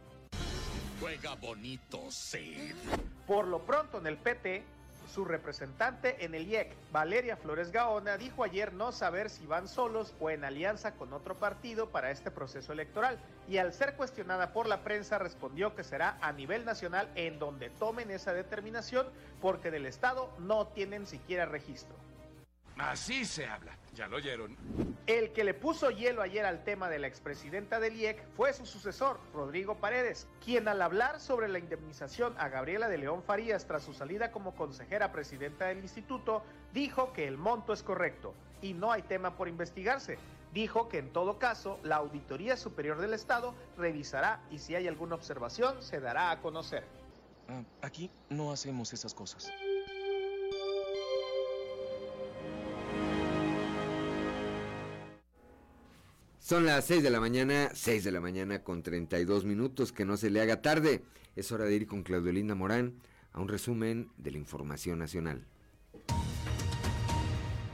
Juega 1.01 1.35
bonito, 1.35 1.99
sí. 2.11 2.73
Por 3.31 3.47
lo 3.47 3.61
pronto 3.61 3.99
en 3.99 4.09
el 4.09 4.17
PT, 4.17 4.65
su 5.15 5.25
representante 5.25 6.25
en 6.25 6.35
el 6.35 6.49
IEC, 6.49 6.75
Valeria 6.91 7.37
Flores 7.37 7.71
Gaona, 7.71 8.19
dijo 8.19 8.43
ayer 8.43 8.73
no 8.73 8.91
saber 8.91 9.31
si 9.31 9.47
van 9.47 9.69
solos 9.69 10.17
o 10.19 10.31
en 10.31 10.45
alianza 10.45 10.97
con 10.97 11.13
otro 11.13 11.37
partido 11.37 11.91
para 11.91 12.11
este 12.11 12.33
proceso 12.33 12.73
electoral 12.73 13.21
y 13.49 13.59
al 13.59 13.73
ser 13.73 13.95
cuestionada 13.95 14.53
por 14.53 14.67
la 14.67 14.83
prensa 14.83 15.21
respondió 15.21 15.77
que 15.77 15.85
será 15.85 16.19
a 16.21 16.33
nivel 16.33 16.65
nacional 16.65 17.09
en 17.15 17.39
donde 17.39 17.71
tomen 17.71 18.11
esa 18.11 18.33
determinación 18.33 19.07
porque 19.41 19.71
del 19.71 19.87
Estado 19.87 20.29
no 20.41 20.67
tienen 20.67 21.07
siquiera 21.07 21.47
registro. 21.47 21.95
Así 22.79 23.25
se 23.25 23.47
habla. 23.47 23.77
Ya 23.95 24.09
lo 24.09 24.17
oyeron. 24.17 24.57
El 25.07 25.33
que 25.33 25.45
le 25.45 25.55
puso 25.55 25.91
hielo 25.91 26.23
ayer 26.23 26.45
al 26.45 26.63
tema 26.63 26.89
de 26.89 26.99
la 26.99 27.07
expresidenta 27.07 27.81
del 27.81 27.97
IEC 27.97 28.23
fue 28.37 28.53
su 28.53 28.67
sucesor, 28.67 29.19
Rodrigo 29.33 29.77
Paredes, 29.77 30.27
quien 30.45 30.69
al 30.69 30.83
hablar 30.83 31.21
sobre 31.21 31.49
la 31.49 31.59
indemnización 31.59 32.35
a 32.39 32.49
Gabriela 32.49 32.89
de 32.89 32.99
León 32.99 33.23
Farías 33.23 33.67
tras 33.67 33.83
su 33.83 33.93
salida 33.93 34.31
como 34.31 34.55
consejera 34.55 35.11
presidenta 35.13 35.67
del 35.67 35.79
instituto, 35.79 36.43
dijo 36.73 37.13
que 37.13 37.27
el 37.27 37.39
monto 37.39 37.73
es 37.73 37.83
correcto 37.83 38.35
y 38.63 38.75
no 38.75 38.93
hay 38.93 39.03
tema 39.03 39.37
por 39.37 39.49
investigarse. 39.49 40.19
Dijo 40.53 40.89
que 40.89 40.99
en 40.99 41.13
todo 41.13 41.39
caso 41.39 41.79
la 41.83 41.97
Auditoría 41.97 42.57
Superior 42.57 43.01
del 43.01 43.15
Estado 43.15 43.55
revisará 43.79 44.43
y 44.51 44.59
si 44.59 44.75
hay 44.75 44.89
alguna 44.89 45.15
observación 45.15 45.83
se 45.83 46.01
dará 46.01 46.31
a 46.31 46.41
conocer. 46.41 46.85
Ah, 47.49 47.63
aquí 47.83 48.11
no 48.29 48.53
hacemos 48.53 48.93
esas 48.93 49.15
cosas. 49.15 49.51
Son 56.51 56.67
las 56.67 56.85
6 56.87 57.05
de 57.05 57.11
la 57.11 57.21
mañana, 57.21 57.71
6 57.73 58.03
de 58.03 58.11
la 58.11 58.21
mañana 58.21 58.65
con 58.65 58.83
32 58.83 59.45
minutos, 59.45 59.93
que 59.93 60.05
no 60.05 60.17
se 60.17 60.31
le 60.31 60.41
haga 60.41 60.61
tarde. 60.61 61.01
Es 61.37 61.53
hora 61.53 61.65
de 61.65 61.77
ir 61.77 61.87
con 61.87 62.03
Claudelina 62.03 62.57
Morán 62.57 62.95
a 63.33 63.41
un 63.41 63.47
resumen 63.47 64.11
de 64.19 64.33
la 64.33 64.39
información 64.39 64.99
nacional. 64.99 65.47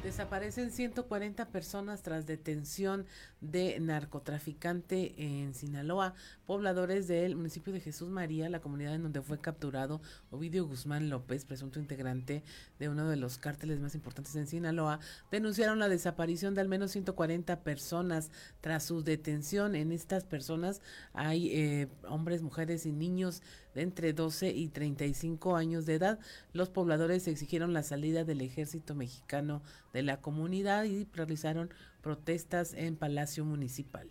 Desaparecen 0.07 0.71
140 0.71 1.47
personas 1.47 2.01
tras 2.05 2.27
detención 2.27 3.07
de 3.41 3.81
narcotraficante 3.81 5.15
en 5.19 5.53
Sinaloa. 5.53 6.15
Pobladores 6.47 7.09
del 7.09 7.35
municipio 7.35 7.73
de 7.73 7.81
Jesús 7.81 8.09
María, 8.09 8.49
la 8.49 8.61
comunidad 8.61 8.95
en 8.95 9.03
donde 9.03 9.21
fue 9.21 9.41
capturado 9.41 10.01
Ovidio 10.31 10.65
Guzmán 10.65 11.11
López, 11.11 11.45
presunto 11.45 11.81
integrante 11.81 12.45
de 12.79 12.89
uno 12.89 13.09
de 13.09 13.17
los 13.17 13.39
cárteles 13.39 13.81
más 13.81 13.97
importantes 13.97 14.37
en 14.37 14.47
Sinaloa, 14.47 15.01
denunciaron 15.33 15.81
la 15.81 15.89
desaparición 15.89 16.55
de 16.55 16.61
al 16.61 16.69
menos 16.69 16.93
140 16.93 17.65
personas 17.65 18.31
tras 18.61 18.85
su 18.85 19.03
detención. 19.03 19.75
En 19.75 19.91
estas 19.91 20.23
personas 20.23 20.83
hay 21.15 21.51
eh, 21.51 21.89
hombres, 22.09 22.43
mujeres 22.43 22.87
y 22.87 22.93
niños 22.93 23.43
de 23.77 23.83
entre 23.83 24.15
12 24.15 24.51
y 24.53 24.69
35 24.69 25.55
años 25.55 25.85
de 25.85 25.95
edad. 25.95 26.19
Los 26.55 26.71
pobladores 26.71 27.29
exigieron 27.29 27.75
la 27.75 27.83
salida 27.83 28.25
del 28.25 28.41
ejército 28.41 28.95
mexicano 28.95 29.63
de 29.93 30.03
la 30.03 30.21
comunidad 30.21 30.85
y 30.85 31.07
realizaron 31.13 31.69
protestas 32.01 32.73
en 32.73 32.97
Palacio 32.97 33.45
Municipal. 33.45 34.09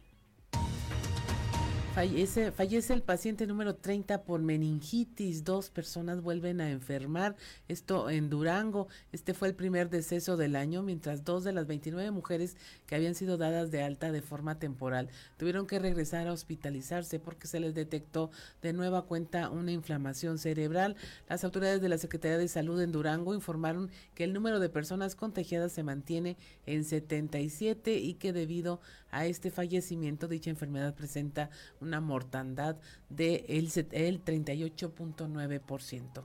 Fallece, 1.95 2.51
fallece 2.51 2.93
el 2.93 3.01
paciente 3.01 3.47
número 3.47 3.75
30 3.75 4.23
por 4.23 4.41
meningitis. 4.41 5.45
Dos 5.45 5.69
personas 5.69 6.21
vuelven 6.21 6.59
a 6.59 6.69
enfermar. 6.69 7.37
Esto 7.69 8.09
en 8.09 8.29
Durango. 8.29 8.89
Este 9.13 9.33
fue 9.33 9.47
el 9.47 9.55
primer 9.55 9.89
deceso 9.89 10.35
del 10.35 10.57
año, 10.57 10.83
mientras 10.83 11.23
dos 11.23 11.45
de 11.45 11.53
las 11.53 11.67
29 11.67 12.11
mujeres 12.11 12.57
que 12.85 12.95
habían 12.95 13.15
sido 13.15 13.37
dadas 13.37 13.71
de 13.71 13.81
alta 13.81 14.11
de 14.11 14.21
forma 14.21 14.59
temporal 14.59 15.07
tuvieron 15.37 15.67
que 15.67 15.79
regresar 15.79 16.27
a 16.27 16.33
hospitalizarse 16.33 17.19
porque 17.19 17.47
se 17.47 17.59
les 17.59 17.73
detectó 17.73 18.31
de 18.61 18.73
nueva 18.73 19.03
cuenta 19.03 19.49
una 19.49 19.71
inflamación 19.71 20.37
cerebral. 20.37 20.95
Las 21.29 21.43
autoridades 21.43 21.81
de 21.81 21.89
la 21.89 21.97
Secretaría 21.97 22.37
de 22.37 22.47
Salud 22.47 22.81
en 22.81 22.91
Durango 22.91 23.33
informaron 23.33 23.89
que 24.15 24.23
el 24.23 24.33
número 24.33 24.59
de 24.59 24.69
personas 24.69 25.15
contagiadas 25.15 25.71
se 25.71 25.83
mantiene 25.83 26.37
en 26.65 26.83
77 26.83 27.97
y 27.97 28.15
que 28.15 28.33
debido 28.33 28.81
a 29.04 29.04
este 29.23 29.51
fallecimiento 29.51 30.27
dicha 30.27 30.49
enfermedad 30.49 30.93
presenta 30.93 31.49
una 31.79 32.01
mortandad 32.01 32.75
del 33.09 33.45
de 33.45 33.87
el 33.91 34.23
38.9%. 34.25 36.23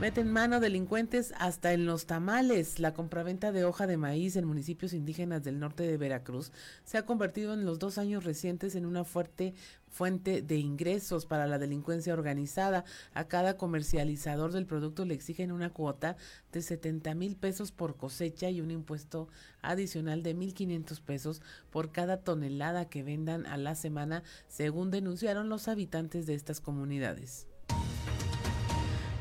Meten 0.00 0.32
mano 0.32 0.60
delincuentes 0.60 1.34
hasta 1.36 1.74
en 1.74 1.84
los 1.84 2.06
tamales. 2.06 2.78
La 2.78 2.94
compraventa 2.94 3.52
de 3.52 3.66
hoja 3.66 3.86
de 3.86 3.98
maíz 3.98 4.34
en 4.36 4.46
municipios 4.46 4.94
indígenas 4.94 5.44
del 5.44 5.58
norte 5.58 5.82
de 5.82 5.98
Veracruz 5.98 6.52
se 6.84 6.96
ha 6.96 7.04
convertido 7.04 7.52
en 7.52 7.66
los 7.66 7.78
dos 7.78 7.98
años 7.98 8.24
recientes 8.24 8.76
en 8.76 8.86
una 8.86 9.04
fuerte 9.04 9.52
fuente 9.90 10.40
de 10.40 10.56
ingresos 10.56 11.26
para 11.26 11.46
la 11.46 11.58
delincuencia 11.58 12.14
organizada. 12.14 12.86
A 13.12 13.28
cada 13.28 13.58
comercializador 13.58 14.52
del 14.52 14.64
producto 14.64 15.04
le 15.04 15.12
exigen 15.12 15.52
una 15.52 15.68
cuota 15.68 16.16
de 16.50 16.62
70 16.62 17.14
mil 17.14 17.36
pesos 17.36 17.70
por 17.70 17.98
cosecha 17.98 18.48
y 18.48 18.62
un 18.62 18.70
impuesto 18.70 19.28
adicional 19.60 20.22
de 20.22 20.34
1.500 20.34 20.98
pesos 21.02 21.42
por 21.68 21.92
cada 21.92 22.22
tonelada 22.22 22.88
que 22.88 23.02
vendan 23.02 23.44
a 23.44 23.58
la 23.58 23.74
semana, 23.74 24.22
según 24.48 24.90
denunciaron 24.90 25.50
los 25.50 25.68
habitantes 25.68 26.24
de 26.24 26.32
estas 26.32 26.62
comunidades. 26.62 27.49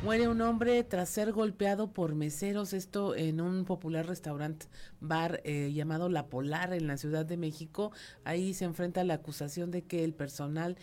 Muere 0.02 0.30
un 0.30 0.40
hombre 0.40 0.82
tras 0.86 1.10
ser 1.10 1.34
golpeado 1.34 1.92
por 1.92 2.16
meseros, 2.16 2.72
esto 2.72 3.18
en 3.18 3.42
un 3.42 3.66
popular 3.66 4.08
restaurante 4.08 4.68
bar 5.02 5.42
eh, 5.44 5.74
llamado 5.74 6.08
La 6.08 6.28
Polar 6.28 6.74
en 6.74 6.88
la 6.88 6.96
Ciudad 6.96 7.26
de 7.26 7.36
México. 7.36 7.92
Ahí 8.24 8.54
se 8.54 8.64
enfrenta 8.64 9.04
la 9.04 9.16
acusación 9.16 9.72
de 9.72 9.82
que 9.82 10.06
el 10.06 10.14
personal 10.14 10.78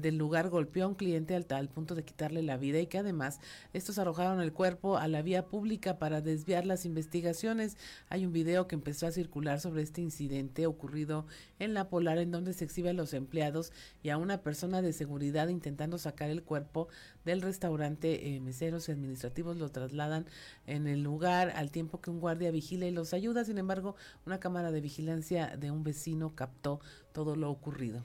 del 0.00 0.16
lugar 0.16 0.48
golpeó 0.48 0.84
a 0.84 0.88
un 0.88 0.94
cliente 0.94 1.34
al 1.34 1.68
punto 1.68 1.94
de 1.94 2.04
quitarle 2.04 2.42
la 2.42 2.56
vida 2.56 2.80
y 2.80 2.86
que 2.86 2.98
además 2.98 3.40
estos 3.72 3.98
arrojaron 3.98 4.40
el 4.40 4.52
cuerpo 4.52 4.96
a 4.96 5.08
la 5.08 5.22
vía 5.22 5.46
pública 5.46 5.98
para 5.98 6.20
desviar 6.20 6.66
las 6.66 6.84
investigaciones. 6.84 7.76
Hay 8.08 8.24
un 8.24 8.32
video 8.32 8.66
que 8.66 8.74
empezó 8.74 9.06
a 9.06 9.12
circular 9.12 9.60
sobre 9.60 9.82
este 9.82 10.00
incidente 10.00 10.66
ocurrido 10.66 11.26
en 11.58 11.74
La 11.74 11.88
Polar 11.88 12.18
en 12.18 12.30
donde 12.30 12.52
se 12.52 12.64
exhibe 12.64 12.90
a 12.90 12.94
los 12.94 13.14
empleados 13.14 13.72
y 14.02 14.10
a 14.10 14.16
una 14.16 14.42
persona 14.42 14.82
de 14.82 14.92
seguridad 14.92 15.48
intentando 15.48 15.98
sacar 15.98 16.30
el 16.30 16.42
cuerpo 16.42 16.88
del 17.24 17.42
restaurante. 17.42 18.34
Eh, 18.34 18.40
meseros 18.40 18.88
y 18.88 18.92
administrativos 18.92 19.56
lo 19.56 19.70
trasladan 19.70 20.26
en 20.66 20.86
el 20.86 21.02
lugar 21.02 21.52
al 21.56 21.70
tiempo 21.70 22.00
que 22.00 22.10
un 22.10 22.20
guardia 22.20 22.50
vigila 22.50 22.86
y 22.86 22.90
los 22.90 23.14
ayuda. 23.14 23.44
Sin 23.44 23.58
embargo, 23.58 23.96
una 24.26 24.40
cámara 24.40 24.70
de 24.72 24.80
vigilancia 24.80 25.56
de 25.56 25.70
un 25.70 25.82
vecino 25.82 26.34
captó 26.34 26.80
todo 27.12 27.36
lo 27.36 27.50
ocurrido. 27.50 28.04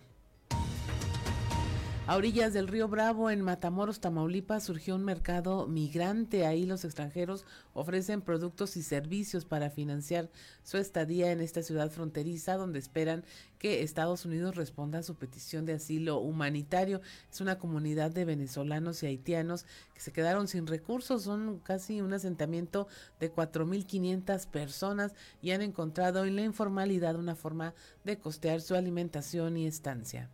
A 2.07 2.15
orillas 2.15 2.53
del 2.53 2.69
río 2.69 2.87
Bravo, 2.87 3.29
en 3.29 3.41
Matamoros, 3.41 3.99
Tamaulipas, 3.99 4.63
surgió 4.63 4.95
un 4.95 5.03
mercado 5.03 5.67
migrante. 5.67 6.45
Ahí 6.45 6.65
los 6.65 6.85
extranjeros 6.85 7.43
ofrecen 7.73 8.21
productos 8.21 8.77
y 8.77 8.81
servicios 8.81 9.43
para 9.43 9.69
financiar 9.69 10.29
su 10.63 10.77
estadía 10.77 11.33
en 11.33 11.41
esta 11.41 11.63
ciudad 11.63 11.91
fronteriza, 11.91 12.55
donde 12.55 12.79
esperan 12.79 13.25
que 13.59 13.83
Estados 13.83 14.23
Unidos 14.23 14.55
responda 14.55 14.99
a 14.99 15.03
su 15.03 15.15
petición 15.15 15.65
de 15.65 15.73
asilo 15.73 16.19
humanitario. 16.19 17.01
Es 17.29 17.41
una 17.41 17.59
comunidad 17.59 18.09
de 18.11 18.23
venezolanos 18.23 19.03
y 19.03 19.07
haitianos 19.07 19.65
que 19.93 19.99
se 19.99 20.13
quedaron 20.13 20.47
sin 20.47 20.65
recursos. 20.65 21.23
Son 21.23 21.59
casi 21.59 21.99
un 21.99 22.13
asentamiento 22.13 22.87
de 23.19 23.35
4.500 23.35 24.47
personas 24.47 25.13
y 25.41 25.51
han 25.51 25.61
encontrado 25.61 26.23
en 26.23 26.37
la 26.37 26.43
informalidad 26.43 27.17
una 27.17 27.35
forma 27.35 27.73
de 28.05 28.17
costear 28.17 28.61
su 28.61 28.75
alimentación 28.75 29.57
y 29.57 29.67
estancia. 29.67 30.29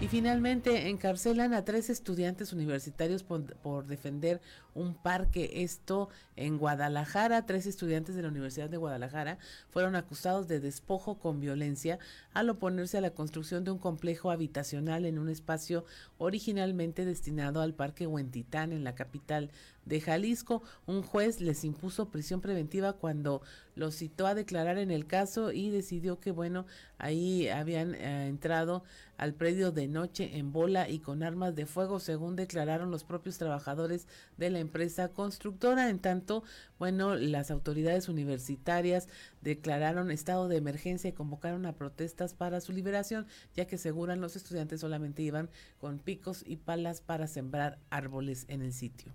Y 0.00 0.08
finalmente 0.08 0.88
encarcelan 0.88 1.52
a 1.52 1.62
tres 1.64 1.90
estudiantes 1.90 2.54
universitarios 2.54 3.22
por, 3.22 3.86
defender 3.86 4.40
un 4.74 4.94
parque. 4.94 5.62
Esto 5.62 6.08
en 6.36 6.58
Guadalajara. 6.58 7.46
Tres 7.46 7.66
estudiantes 7.66 8.14
de 8.14 8.22
la 8.22 8.28
Universidad 8.28 8.70
de 8.70 8.76
Guadalajara 8.76 9.38
fueron 9.70 9.96
acusados 9.96 10.48
de 10.48 10.60
despojo 10.60 11.18
con 11.18 11.40
violencia 11.40 11.98
al 12.32 12.50
oponerse 12.50 12.98
a 12.98 13.02
la 13.02 13.10
construcción 13.10 13.64
de 13.64 13.70
un 13.70 13.78
complejo 13.78 14.30
habitacional 14.30 15.04
en 15.04 15.18
un 15.18 15.28
espacio 15.28 15.84
originalmente 16.18 17.04
destinado 17.04 17.60
al 17.60 17.74
Parque 17.74 18.06
Huentitán 18.06 18.72
en 18.72 18.84
la 18.84 18.94
capital 18.94 19.50
de 19.84 20.00
Jalisco. 20.00 20.62
Un 20.86 21.02
juez 21.02 21.40
les 21.40 21.64
impuso 21.64 22.10
prisión 22.10 22.40
preventiva 22.40 22.94
cuando 22.94 23.42
los 23.74 23.96
citó 23.96 24.26
a 24.26 24.34
declarar 24.34 24.78
en 24.78 24.90
el 24.90 25.06
caso 25.06 25.52
y 25.52 25.70
decidió 25.70 26.20
que, 26.20 26.30
bueno, 26.30 26.66
ahí 26.98 27.48
habían 27.48 27.94
eh, 27.94 28.28
entrado 28.28 28.84
al 29.16 29.34
predio 29.34 29.72
de 29.72 29.88
noche 29.88 30.38
en 30.38 30.52
bola 30.52 30.88
y 30.88 30.98
con 30.98 31.22
armas 31.22 31.54
de 31.54 31.66
fuego, 31.66 32.00
según 32.00 32.36
declararon 32.36 32.90
los 32.90 33.04
propios 33.04 33.38
trabajadores 33.38 34.06
de 34.36 34.50
la 34.50 34.58
empresa 34.58 34.69
constructora. 35.08 35.90
En 35.90 35.98
tanto, 35.98 36.42
bueno, 36.78 37.16
las 37.16 37.50
autoridades 37.50 38.08
universitarias 38.08 39.08
declararon 39.40 40.10
estado 40.10 40.48
de 40.48 40.56
emergencia 40.56 41.10
y 41.10 41.12
convocaron 41.12 41.66
a 41.66 41.74
protestas 41.74 42.34
para 42.34 42.60
su 42.60 42.72
liberación, 42.72 43.26
ya 43.54 43.66
que 43.66 43.76
aseguran 43.76 44.20
los 44.20 44.36
estudiantes 44.36 44.80
solamente 44.80 45.22
iban 45.22 45.50
con 45.78 45.98
picos 45.98 46.44
y 46.46 46.56
palas 46.56 47.00
para 47.00 47.26
sembrar 47.26 47.78
árboles 47.90 48.44
en 48.48 48.62
el 48.62 48.72
sitio. 48.72 49.12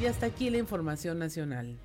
Y 0.00 0.06
hasta 0.06 0.26
aquí 0.26 0.50
la 0.50 0.58
información 0.58 1.18
nacional. 1.18 1.78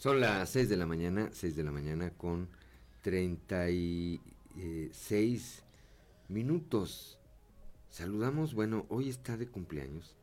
Son 0.00 0.18
las 0.18 0.50
6 0.50 0.68
de 0.68 0.76
la 0.76 0.86
mañana, 0.86 1.28
6 1.30 1.54
de 1.54 1.62
la 1.62 1.70
mañana 1.70 2.10
con 2.10 2.48
36 3.02 5.62
minutos. 6.28 7.19
Saludamos, 7.90 8.54
bueno, 8.54 8.86
hoy 8.88 9.08
está 9.08 9.36
de 9.36 9.48
cumpleaños. 9.48 10.14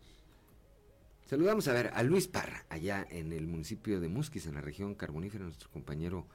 Saludamos 1.26 1.68
a 1.68 1.74
ver 1.74 1.92
a 1.94 2.02
Luis 2.02 2.30
Parra, 2.30 2.66
allá 2.70 3.06
en 3.10 3.34
el 3.34 3.46
municipio 3.46 4.00
de 4.00 4.08
Musquis, 4.08 4.46
en 4.46 4.56
la 4.56 4.62
región 4.62 4.96
carbonífera, 4.96 5.44
nuestro 5.44 5.70
compañero 5.70 6.26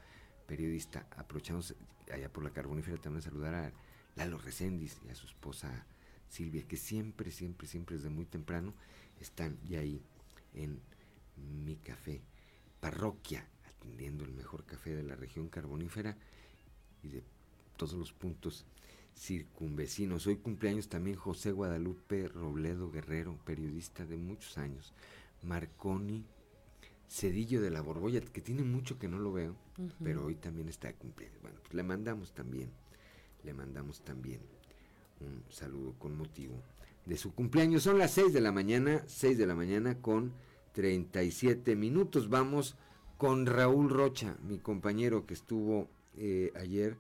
periodista. 0.47 1.07
Aprovechamos 1.17 1.75
allá 2.13 2.31
por 2.31 2.45
la 2.45 2.51
carbonífera 2.51 2.99
también 2.99 3.21
a 3.21 3.31
saludar 3.31 3.55
a 3.55 3.73
Lalo 4.15 4.37
Recendis 4.37 4.99
y 5.07 5.11
a 5.11 5.15
su 5.15 5.27
esposa 5.27 5.87
Silvia, 6.29 6.69
que 6.69 6.77
siempre, 6.77 7.31
siempre, 7.31 7.67
siempre 7.67 7.97
desde 7.97 8.11
muy 8.11 8.27
temprano 8.27 8.75
están 9.19 9.59
ya 9.67 9.81
ahí 9.81 10.03
en 10.53 10.81
mi 11.65 11.77
café 11.77 12.21
parroquia, 12.79 13.49
atendiendo 13.65 14.25
el 14.25 14.33
mejor 14.33 14.65
café 14.67 14.95
de 14.95 15.03
la 15.03 15.17
región 15.17 15.49
carbonífera 15.49 16.15
y 17.03 17.09
de 17.09 17.25
todos 17.79 17.95
los 17.95 18.13
puntos 18.13 18.67
circunvecinos. 19.17 20.27
Hoy 20.27 20.37
cumpleaños 20.37 20.89
también 20.89 21.17
José 21.17 21.53
Guadalupe 21.53 22.29
Robledo 22.29 22.91
Guerrero, 22.91 23.39
periodista 23.45 24.05
de 24.05 24.17
muchos 24.17 24.59
años. 24.59 24.93
Marconi 25.43 26.25
Cedillo 27.09 27.61
de 27.61 27.71
la 27.71 27.83
Borbolla, 27.83 28.21
que 28.21 28.41
tiene 28.41 28.63
mucho 28.63 28.99
que 28.99 29.07
no 29.07 29.19
lo 29.19 29.33
veo, 29.33 29.55
pero 30.03 30.25
hoy 30.25 30.35
también 30.37 30.69
está 30.69 30.89
de 30.89 30.95
cumpleaños. 30.95 31.43
Bueno, 31.43 31.59
pues 31.61 31.75
le 31.75 31.83
mandamos 31.83 32.33
también, 32.33 32.71
le 33.45 33.53
mandamos 33.53 34.03
también 34.03 34.41
un 35.21 35.45
saludo 35.51 35.95
con 35.99 36.17
motivo 36.17 36.63
de 37.05 37.19
su 37.19 37.35
cumpleaños. 37.35 37.83
Son 37.83 37.99
las 37.99 38.13
6 38.13 38.33
de 38.33 38.41
la 38.41 38.51
mañana, 38.51 39.05
6 39.07 39.37
de 39.37 39.47
la 39.47 39.55
mañana 39.55 40.01
con 40.01 40.33
37 40.73 41.77
minutos. 41.77 42.31
Vamos 42.31 42.77
con 43.19 43.45
Raúl 43.45 43.91
Rocha, 43.91 44.37
mi 44.43 44.59
compañero 44.59 45.27
que 45.27 45.35
estuvo 45.35 45.91
eh, 46.17 46.51
ayer 46.57 46.97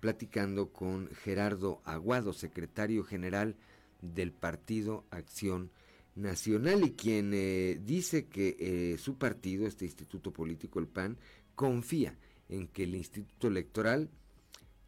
platicando 0.00 0.72
con 0.72 1.08
Gerardo 1.22 1.80
Aguado, 1.84 2.32
secretario 2.32 3.04
general 3.04 3.56
del 4.00 4.32
Partido 4.32 5.04
Acción 5.10 5.70
Nacional 6.14 6.84
y 6.84 6.92
quien 6.92 7.32
eh, 7.34 7.80
dice 7.84 8.26
que 8.26 8.56
eh, 8.58 8.98
su 8.98 9.18
partido, 9.18 9.66
este 9.66 9.84
instituto 9.84 10.32
político, 10.32 10.78
el 10.78 10.88
PAN, 10.88 11.16
confía 11.54 12.16
en 12.48 12.68
que 12.68 12.84
el 12.84 12.94
instituto 12.94 13.48
electoral 13.48 14.10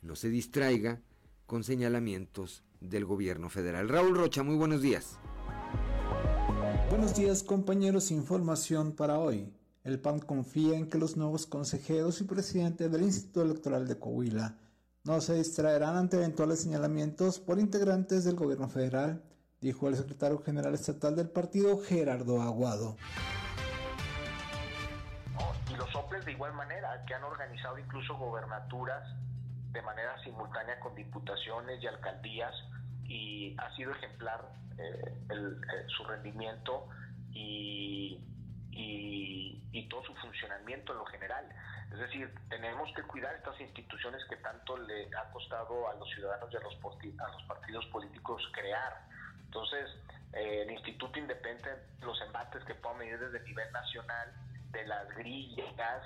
no 0.02 0.16
se 0.16 0.28
distraiga 0.28 1.00
con 1.46 1.64
señalamientos 1.64 2.62
del 2.80 3.04
gobierno 3.04 3.48
federal. 3.48 3.88
Raúl 3.88 4.16
Rocha, 4.16 4.42
muy 4.42 4.56
buenos 4.56 4.82
días. 4.82 5.18
Buenos 6.88 7.14
días 7.14 7.42
compañeros, 7.42 8.10
información 8.10 8.92
para 8.92 9.18
hoy. 9.18 9.52
El 9.84 10.00
PAN 10.00 10.20
confía 10.20 10.76
en 10.76 10.88
que 10.88 10.98
los 10.98 11.16
nuevos 11.16 11.46
consejeros 11.46 12.20
y 12.20 12.24
presidente 12.24 12.88
del 12.88 13.02
Instituto 13.02 13.42
Electoral 13.42 13.86
de 13.86 13.98
Coahuila 13.98 14.58
no 15.04 15.20
se 15.20 15.34
distraerán 15.34 15.96
ante 15.96 16.16
eventuales 16.16 16.62
señalamientos 16.62 17.38
por 17.38 17.58
integrantes 17.58 18.24
del 18.24 18.36
gobierno 18.36 18.68
federal, 18.68 19.22
dijo 19.60 19.88
el 19.88 19.96
secretario 19.96 20.42
general 20.42 20.74
estatal 20.74 21.16
del 21.16 21.30
partido 21.30 21.78
Gerardo 21.78 22.40
Aguado. 22.42 22.96
Y 25.70 25.76
los 25.76 25.90
soples 25.90 26.24
de 26.24 26.32
igual 26.32 26.52
manera, 26.54 27.04
que 27.06 27.14
han 27.14 27.24
organizado 27.24 27.78
incluso 27.78 28.16
gobernaturas 28.16 29.02
de 29.72 29.82
manera 29.82 30.22
simultánea 30.22 30.78
con 30.80 30.94
diputaciones 30.94 31.82
y 31.82 31.86
alcaldías 31.86 32.54
y 33.04 33.56
ha 33.58 33.74
sido 33.76 33.92
ejemplar 33.92 34.52
eh, 34.78 35.14
eh, 35.30 35.84
su 35.96 36.04
rendimiento 36.04 36.88
y, 37.32 38.20
y, 38.72 39.88
todo 39.88 40.04
su 40.04 40.14
funcionamiento 40.14 40.92
en 40.92 40.98
lo 40.98 41.04
general. 41.06 41.44
Es 41.92 41.98
decir, 41.98 42.32
tenemos 42.48 42.92
que 42.94 43.02
cuidar 43.02 43.34
estas 43.34 43.60
instituciones 43.60 44.24
que 44.28 44.36
tanto 44.36 44.76
le 44.76 45.08
ha 45.16 45.30
costado 45.32 45.88
a 45.88 45.94
los 45.94 46.08
ciudadanos 46.10 46.52
y 46.52 46.56
a 46.56 46.60
los, 46.60 46.74
a 46.74 47.28
los 47.28 47.42
partidos 47.44 47.86
políticos 47.86 48.42
crear. 48.52 49.06
Entonces, 49.44 49.90
eh, 50.32 50.62
el 50.62 50.70
Instituto 50.70 51.18
Independiente, 51.18 51.70
los 52.00 52.20
embates 52.22 52.62
que 52.64 52.74
puedan 52.74 52.98
medir 52.98 53.18
desde 53.18 53.38
el 53.38 53.44
nivel 53.44 53.72
nacional, 53.72 54.32
de 54.70 54.86
las 54.86 55.08
grillas, 55.16 56.02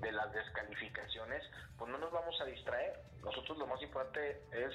de 0.00 0.12
las 0.12 0.32
descalificaciones, 0.32 1.42
pues 1.76 1.90
no 1.90 1.98
nos 1.98 2.12
vamos 2.12 2.40
a 2.40 2.44
distraer. 2.44 3.00
Nosotros 3.22 3.58
lo 3.58 3.66
más 3.66 3.82
importante 3.82 4.42
es 4.52 4.72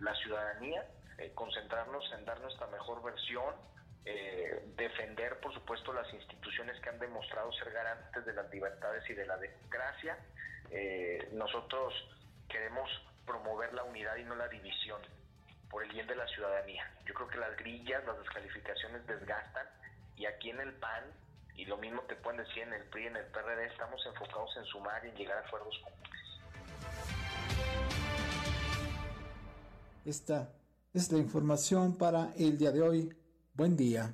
la 0.00 0.14
ciudadanía 0.16 0.84
eh, 1.18 1.30
concentrarnos 1.34 2.04
en 2.12 2.24
dar 2.24 2.40
nuestra 2.40 2.66
mejor 2.66 3.02
versión, 3.02 3.54
eh, 4.04 4.62
defender, 4.76 5.40
por 5.40 5.52
supuesto, 5.54 5.92
las 5.92 6.12
instituciones 6.12 6.78
que 6.80 6.90
han 6.90 6.98
demostrado 6.98 7.52
ser 7.52 7.72
garantes 7.72 8.24
de 8.24 8.32
las 8.32 8.50
libertades 8.52 9.08
y 9.08 9.14
de 9.14 9.26
la 9.26 9.36
democracia. 9.36 10.18
Eh, 10.70 11.28
nosotros 11.32 11.94
queremos 12.48 12.90
promover 13.26 13.72
la 13.72 13.84
unidad 13.84 14.16
y 14.16 14.24
no 14.24 14.34
la 14.34 14.48
división 14.48 15.00
por 15.70 15.82
el 15.82 15.90
bien 15.90 16.06
de 16.06 16.16
la 16.16 16.26
ciudadanía. 16.28 16.90
Yo 17.06 17.14
creo 17.14 17.28
que 17.28 17.38
las 17.38 17.56
grillas, 17.56 18.04
las 18.04 18.18
descalificaciones 18.18 19.06
desgastan 19.06 19.66
y 20.16 20.26
aquí 20.26 20.50
en 20.50 20.60
el 20.60 20.72
PAN, 20.74 21.04
y 21.56 21.64
lo 21.64 21.76
mismo 21.76 22.02
te 22.02 22.16
pueden 22.16 22.44
decir 22.44 22.62
en 22.64 22.72
el 22.72 22.82
PRI, 22.84 23.06
en 23.06 23.16
el 23.16 23.26
PRD, 23.26 23.66
estamos 23.66 24.04
enfocados 24.06 24.56
en 24.56 24.64
sumar 24.64 25.04
y 25.04 25.08
en 25.08 25.16
llegar 25.16 25.38
a 25.38 25.46
acuerdos 25.46 25.78
comunes. 25.82 26.40
Está 30.04 30.48
es 30.94 31.10
la 31.10 31.18
información 31.18 31.96
para 31.96 32.32
el 32.38 32.56
día 32.56 32.70
de 32.70 32.80
hoy. 32.80 33.23
Buen 33.56 33.76
día. 33.76 34.12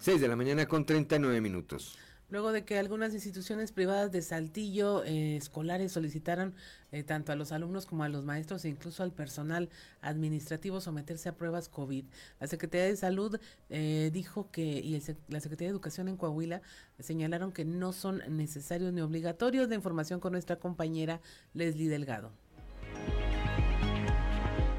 6 0.00 0.20
de 0.20 0.26
la 0.26 0.34
mañana 0.34 0.66
con 0.66 0.84
39 0.84 1.40
minutos. 1.40 1.96
Luego 2.28 2.50
de 2.50 2.64
que 2.64 2.76
algunas 2.76 3.14
instituciones 3.14 3.70
privadas 3.70 4.10
de 4.10 4.20
Saltillo 4.20 5.04
eh, 5.04 5.36
escolares 5.36 5.92
solicitaron 5.92 6.54
eh, 6.90 7.04
tanto 7.04 7.30
a 7.30 7.36
los 7.36 7.52
alumnos 7.52 7.86
como 7.86 8.02
a 8.02 8.08
los 8.08 8.24
maestros 8.24 8.64
e 8.64 8.68
incluso 8.68 9.04
al 9.04 9.12
personal 9.12 9.70
administrativo 10.00 10.80
someterse 10.80 11.28
a 11.28 11.36
pruebas 11.36 11.68
COVID, 11.68 12.06
la 12.40 12.46
Secretaría 12.48 12.86
de 12.86 12.96
Salud 12.96 13.38
eh, 13.70 14.10
dijo 14.12 14.50
que, 14.50 14.62
y 14.64 15.00
la 15.28 15.38
Secretaría 15.38 15.68
de 15.68 15.72
Educación 15.72 16.08
en 16.08 16.16
Coahuila 16.16 16.62
señalaron 16.98 17.52
que 17.52 17.64
no 17.64 17.92
son 17.92 18.22
necesarios 18.28 18.92
ni 18.92 19.02
obligatorios. 19.02 19.68
De 19.68 19.76
información 19.76 20.18
con 20.18 20.32
nuestra 20.32 20.56
compañera 20.56 21.20
Leslie 21.52 21.88
Delgado. 21.88 22.32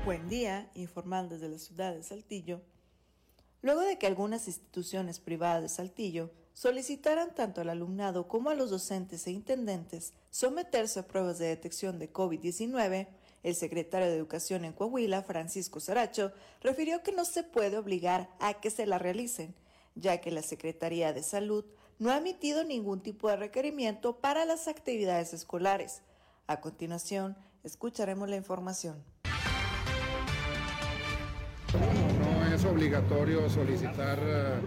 Buen 0.05 0.29
día, 0.29 0.69
informando 0.75 1.33
desde 1.33 1.49
la 1.49 1.57
ciudad 1.57 1.95
de 1.95 2.03
Saltillo. 2.03 2.61
Luego 3.63 3.81
de 3.81 3.97
que 3.97 4.05
algunas 4.05 4.45
instituciones 4.45 5.19
privadas 5.19 5.63
de 5.63 5.69
Saltillo 5.69 6.29
solicitaran 6.53 7.33
tanto 7.33 7.61
al 7.61 7.69
alumnado 7.69 8.27
como 8.27 8.51
a 8.51 8.53
los 8.53 8.69
docentes 8.69 9.25
e 9.25 9.31
intendentes 9.31 10.13
someterse 10.29 10.99
a 10.99 11.07
pruebas 11.07 11.39
de 11.39 11.47
detección 11.47 11.97
de 11.97 12.13
COVID-19, 12.13 13.07
el 13.41 13.55
secretario 13.55 14.07
de 14.07 14.15
Educación 14.15 14.63
en 14.63 14.73
Coahuila, 14.73 15.23
Francisco 15.23 15.79
Saracho, 15.79 16.31
refirió 16.61 17.01
que 17.01 17.11
no 17.11 17.25
se 17.25 17.41
puede 17.41 17.75
obligar 17.79 18.29
a 18.39 18.53
que 18.61 18.69
se 18.69 18.85
la 18.85 18.99
realicen, 18.99 19.55
ya 19.95 20.21
que 20.21 20.29
la 20.29 20.43
Secretaría 20.43 21.13
de 21.13 21.23
Salud 21.23 21.65
no 21.97 22.11
ha 22.11 22.17
emitido 22.17 22.63
ningún 22.63 23.01
tipo 23.01 23.27
de 23.27 23.37
requerimiento 23.37 24.19
para 24.19 24.45
las 24.45 24.67
actividades 24.67 25.33
escolares. 25.33 26.03
A 26.45 26.61
continuación, 26.61 27.35
escucharemos 27.63 28.29
la 28.29 28.35
información. 28.35 29.14
No 31.73 32.53
es 32.53 32.63
obligatorio 32.65 33.49
solicitar 33.49 34.17
eh, 34.21 34.59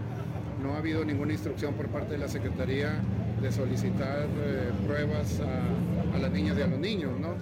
no 0.61 0.73
ha 0.73 0.77
habido 0.77 1.05
ninguna 1.05 1.33
instrucción 1.33 1.73
por 1.73 1.87
parte 1.87 2.13
de 2.13 2.17
la 2.17 2.27
Secretaría 2.27 3.01
de 3.41 3.51
solicitar 3.51 4.27
eh, 4.43 4.71
pruebas 4.85 5.39
a, 5.39 6.17
las 6.17 6.31
niñas 6.31 6.57
y 6.57 6.61
a 6.61 6.67
los 6.67 6.79
niños, 6.79 7.17
¿no? 7.19 7.35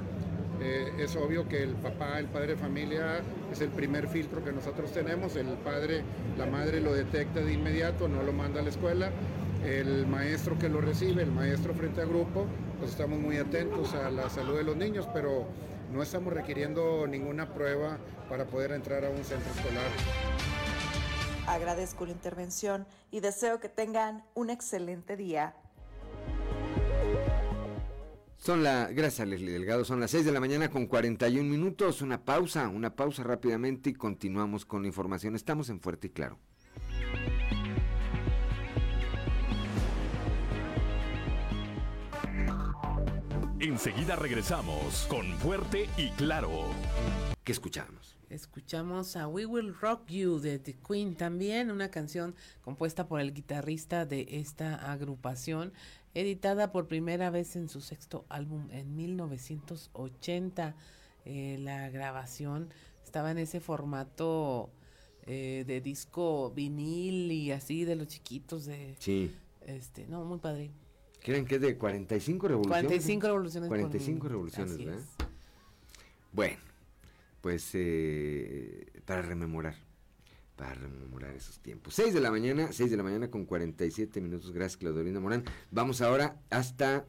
Eh, 0.62 0.92
es 1.00 1.16
obvio 1.16 1.48
que 1.48 1.64
el 1.64 1.72
papá, 1.72 2.20
el 2.20 2.26
padre 2.26 2.50
de 2.50 2.58
familia, 2.58 3.22
es 3.52 3.62
el 3.62 3.70
primer 3.70 4.08
filtro 4.08 4.44
que 4.44 4.52
nosotros 4.52 4.92
tenemos. 4.92 5.36
El 5.36 5.48
padre, 5.48 6.04
la 6.38 6.46
madre 6.46 6.80
lo 6.80 6.94
detecta 6.94 7.40
de 7.42 7.54
inmediato, 7.54 8.08
no 8.08 8.24
lo 8.24 8.34
manda 8.34 8.60
a 8.60 8.64
la 8.64 8.70
escuela. 8.70 9.10
El 9.66 10.06
maestro 10.08 10.58
que 10.58 10.70
lo 10.70 10.82
recibe, 10.82 11.24
el 11.24 11.32
maestro 11.32 11.74
frente 11.74 12.02
a 12.02 12.06
grupo, 12.06 12.46
pues 12.80 12.92
estamos 12.92 13.20
muy 13.20 13.38
atentos 13.38 13.94
a 13.96 14.12
la 14.12 14.30
salud 14.30 14.58
de 14.58 14.64
los 14.64 14.76
niños, 14.76 15.08
pero 15.14 15.48
No 15.92 16.04
estamos 16.04 16.34
requiriendo 16.34 17.08
ninguna 17.08 17.54
prueba 17.54 17.98
para 18.30 18.46
poder 18.46 18.72
entrar 18.72 19.06
a 19.06 19.10
un 19.10 19.24
centro 19.24 19.52
escolar. 19.54 19.90
Agradezco 21.48 22.06
la 22.06 22.12
intervención 22.12 22.86
y 23.10 23.22
deseo 23.22 23.60
que 23.60 23.70
tengan 23.70 24.26
un 24.34 24.50
excelente 24.50 25.16
día. 25.16 25.56
Son 28.38 28.64
la, 28.64 28.88
gracias 28.92 29.28
Leslie 29.28 29.52
Delgado, 29.52 29.84
son 29.84 30.00
las 30.00 30.12
6 30.12 30.26
de 30.26 30.32
la 30.32 30.40
mañana 30.40 30.70
con 30.70 30.86
41 30.86 31.50
minutos, 31.50 32.02
una 32.02 32.24
pausa, 32.24 32.68
una 32.68 32.96
pausa 32.96 33.24
rápidamente 33.24 33.90
y 33.90 33.94
continuamos 33.94 34.66
con 34.66 34.84
la 34.84 34.88
información. 34.88 35.36
Estamos 35.36 35.70
en 35.70 35.80
Fuerte 35.80 36.08
y 36.08 36.10
Claro. 36.12 36.38
Enseguida 43.78 44.16
regresamos 44.16 45.06
con 45.08 45.38
Fuerte 45.38 45.88
y 45.98 46.10
Claro. 46.10 46.50
¿Qué 47.44 47.52
escuchamos? 47.52 48.18
Escuchamos 48.28 49.16
a 49.16 49.28
We 49.28 49.46
Will 49.46 49.76
Rock 49.80 50.08
You 50.08 50.40
de 50.40 50.58
The 50.58 50.74
Queen 50.78 51.16
también, 51.16 51.70
una 51.70 51.92
canción 51.92 52.34
compuesta 52.64 53.08
por 53.08 53.22
el 53.22 53.36
guitarrista 53.36 54.08
de 54.08 54.26
esta 54.32 54.92
agrupación, 54.92 55.74
editada 56.16 56.72
por 56.72 56.88
primera 56.88 57.30
vez 57.30 57.56
en 57.56 57.70
su 57.70 57.82
sexto 57.82 58.26
álbum 58.30 58.68
en 58.72 58.96
1980. 58.96 60.76
Eh, 61.26 61.60
la 61.60 61.92
grabación 61.92 62.74
estaba 63.04 63.30
en 63.30 63.38
ese 63.38 63.60
formato 63.60 64.72
eh, 65.28 65.66
de 65.68 65.82
disco 65.82 66.50
vinil 66.50 67.32
y 67.32 67.52
así 67.52 67.86
de 67.86 67.96
los 67.96 68.08
chiquitos 68.08 68.66
de... 68.66 68.96
Sí. 68.98 69.32
Este, 69.68 70.08
no, 70.08 70.26
muy 70.26 70.40
padre. 70.40 70.72
¿Creen 71.24 71.46
que 71.46 71.56
es 71.56 71.62
de 71.62 71.78
45 71.78 72.48
revoluciones? 72.48 72.84
45 72.84 73.28
revoluciones. 73.28 73.70
45 73.70 74.20
con... 74.20 74.30
revoluciones, 74.30 74.78
¿verdad? 74.78 75.04
Bueno, 76.32 76.58
pues 77.42 77.70
eh, 77.74 78.86
para 79.06 79.22
rememorar, 79.22 79.76
para 80.56 80.74
rememorar 80.76 81.36
esos 81.36 81.60
tiempos. 81.60 81.96
6 81.96 82.14
de 82.14 82.22
la 82.22 82.32
mañana, 82.32 82.72
6 82.72 82.92
de 82.92 82.98
la 82.98 83.04
mañana 83.04 83.30
con 83.30 83.46
47 83.46 84.22
minutos. 84.22 84.52
Gracias, 84.52 84.78
Claudolina 84.78 85.20
Morán. 85.20 85.44
Vamos 85.72 86.02
ahora 86.02 86.40
hasta 86.50 87.06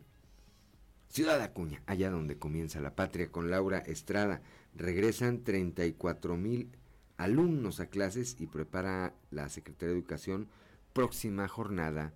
Ciudad 1.08 1.40
Acuña, 1.42 1.82
allá 1.86 2.10
donde 2.10 2.38
comienza 2.38 2.80
la 2.80 2.94
patria, 2.94 3.30
con 3.30 3.50
Laura 3.50 3.78
Estrada. 3.78 4.42
Regresan 4.74 5.42
34 5.42 6.36
mil 6.36 6.70
alumnos 7.16 7.80
a 7.80 7.86
clases 7.86 8.36
y 8.38 8.46
prepara 8.46 9.14
la 9.30 9.48
Secretaría 9.48 9.92
de 9.92 9.98
Educación 9.98 10.48
próxima 10.92 11.48
jornada 11.48 12.12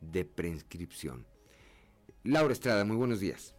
de 0.00 0.24
preinscripción. 0.24 1.26
Laura 2.24 2.54
Estrada, 2.54 2.86
muy 2.86 2.96
buenos 2.96 3.20
días. 3.20 3.54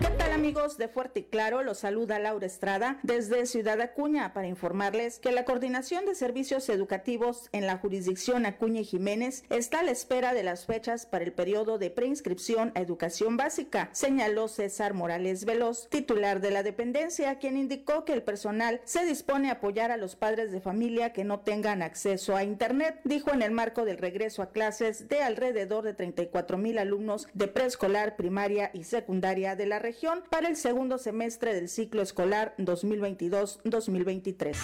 ¿Qué 0.00 0.08
tal 0.18 0.32
amigos 0.32 0.76
de 0.76 0.88
Fuerte 0.88 1.20
y 1.20 1.22
Claro? 1.24 1.62
Los 1.62 1.78
saluda 1.78 2.18
Laura 2.18 2.46
Estrada 2.46 2.98
desde 3.02 3.46
Ciudad 3.46 3.80
Acuña 3.80 4.34
para 4.34 4.46
informarles 4.46 5.18
que 5.18 5.32
la 5.32 5.44
Coordinación 5.44 6.04
de 6.04 6.14
Servicios 6.14 6.68
Educativos 6.68 7.48
en 7.52 7.66
la 7.66 7.78
jurisdicción 7.78 8.44
Acuña 8.44 8.82
y 8.82 8.84
Jiménez 8.84 9.44
está 9.48 9.80
a 9.80 9.82
la 9.82 9.92
espera 9.92 10.34
de 10.34 10.42
las 10.42 10.66
fechas 10.66 11.06
para 11.06 11.24
el 11.24 11.32
periodo 11.32 11.78
de 11.78 11.90
preinscripción 11.90 12.72
a 12.74 12.80
educación 12.80 13.36
básica, 13.36 13.88
señaló 13.92 14.48
César 14.48 14.92
Morales 14.92 15.44
Veloz, 15.46 15.88
titular 15.88 16.40
de 16.40 16.50
la 16.50 16.62
dependencia, 16.62 17.38
quien 17.38 17.56
indicó 17.56 18.04
que 18.04 18.12
el 18.12 18.22
personal 18.22 18.80
se 18.84 19.06
dispone 19.06 19.48
a 19.48 19.54
apoyar 19.54 19.90
a 19.90 19.96
los 19.96 20.16
padres 20.16 20.52
de 20.52 20.60
familia 20.60 21.12
que 21.12 21.24
no 21.24 21.40
tengan 21.40 21.80
acceso 21.80 22.36
a 22.36 22.44
Internet, 22.44 23.00
dijo 23.04 23.32
en 23.32 23.42
el 23.42 23.52
marco 23.52 23.84
del 23.84 23.98
regreso 23.98 24.42
a 24.42 24.50
clases 24.50 25.08
de 25.08 25.22
alrededor 25.22 25.84
de 25.84 25.94
34 25.94 26.58
mil 26.58 26.78
alumnos 26.78 27.28
de 27.32 27.48
preescolar, 27.48 28.16
primaria 28.16 28.70
y 28.74 28.84
secundaria 28.84 29.56
de 29.56 29.66
la 29.66 29.78
región 29.86 30.24
para 30.28 30.48
el 30.48 30.56
segundo 30.56 30.98
semestre 30.98 31.54
del 31.54 31.68
ciclo 31.68 32.02
escolar 32.02 32.56
2022-2023 32.58 34.56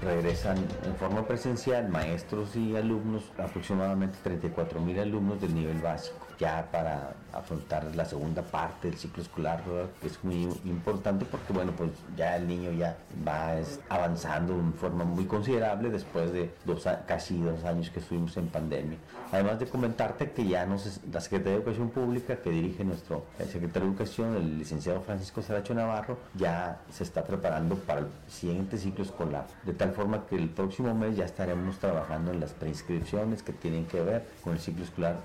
regresan 0.00 0.56
en 0.84 0.94
forma 0.94 1.26
presencial 1.26 1.88
maestros 1.88 2.54
y 2.54 2.76
alumnos, 2.76 3.32
aproximadamente 3.36 4.18
34 4.22 4.80
mil 4.80 5.00
alumnos 5.00 5.40
del 5.40 5.52
nivel 5.52 5.78
básico, 5.78 6.27
ya 6.38 6.68
para 6.70 7.14
afrontar 7.32 7.94
la 7.94 8.04
segunda 8.04 8.42
parte 8.42 8.88
del 8.88 8.96
ciclo 8.96 9.22
escolar, 9.22 9.62
que 10.00 10.06
es 10.06 10.22
muy 10.24 10.48
importante 10.64 11.24
porque 11.24 11.52
bueno, 11.52 11.72
pues 11.76 11.90
ya 12.16 12.36
el 12.36 12.46
niño 12.46 12.72
ya 12.72 12.96
va 13.26 13.54
avanzando 13.88 14.54
en 14.54 14.72
forma 14.74 15.04
muy 15.04 15.26
considerable 15.26 15.90
después 15.90 16.32
de 16.32 16.50
dos, 16.64 16.86
casi 17.06 17.40
dos 17.40 17.64
años 17.64 17.90
que 17.90 18.00
estuvimos 18.00 18.36
en 18.36 18.48
pandemia. 18.48 18.98
Además 19.32 19.58
de 19.58 19.66
comentarte 19.66 20.30
que 20.30 20.46
ya 20.46 20.64
nos, 20.64 21.00
la 21.12 21.20
Secretaría 21.20 21.52
de 21.52 21.58
Educación 21.58 21.90
Pública 21.90 22.36
que 22.36 22.50
dirige 22.50 22.84
nuestro 22.84 23.24
secretario 23.38 23.88
de 23.88 23.88
Educación, 23.88 24.36
el 24.36 24.58
licenciado 24.58 25.00
Francisco 25.02 25.42
Saracho 25.42 25.74
Navarro, 25.74 26.18
ya 26.34 26.80
se 26.90 27.04
está 27.04 27.24
preparando 27.24 27.76
para 27.76 28.00
el 28.00 28.06
siguiente 28.28 28.78
ciclo 28.78 29.04
escolar, 29.04 29.46
de 29.64 29.74
tal 29.74 29.92
forma 29.92 30.26
que 30.26 30.36
el 30.36 30.48
próximo 30.48 30.94
mes 30.94 31.16
ya 31.16 31.24
estaremos 31.24 31.78
trabajando 31.78 32.32
en 32.32 32.40
las 32.40 32.52
preinscripciones 32.52 33.42
que 33.42 33.52
tienen 33.52 33.86
que 33.86 34.00
ver 34.00 34.24
con 34.42 34.54
el 34.54 34.60
ciclo 34.60 34.84
escolar 34.84 35.16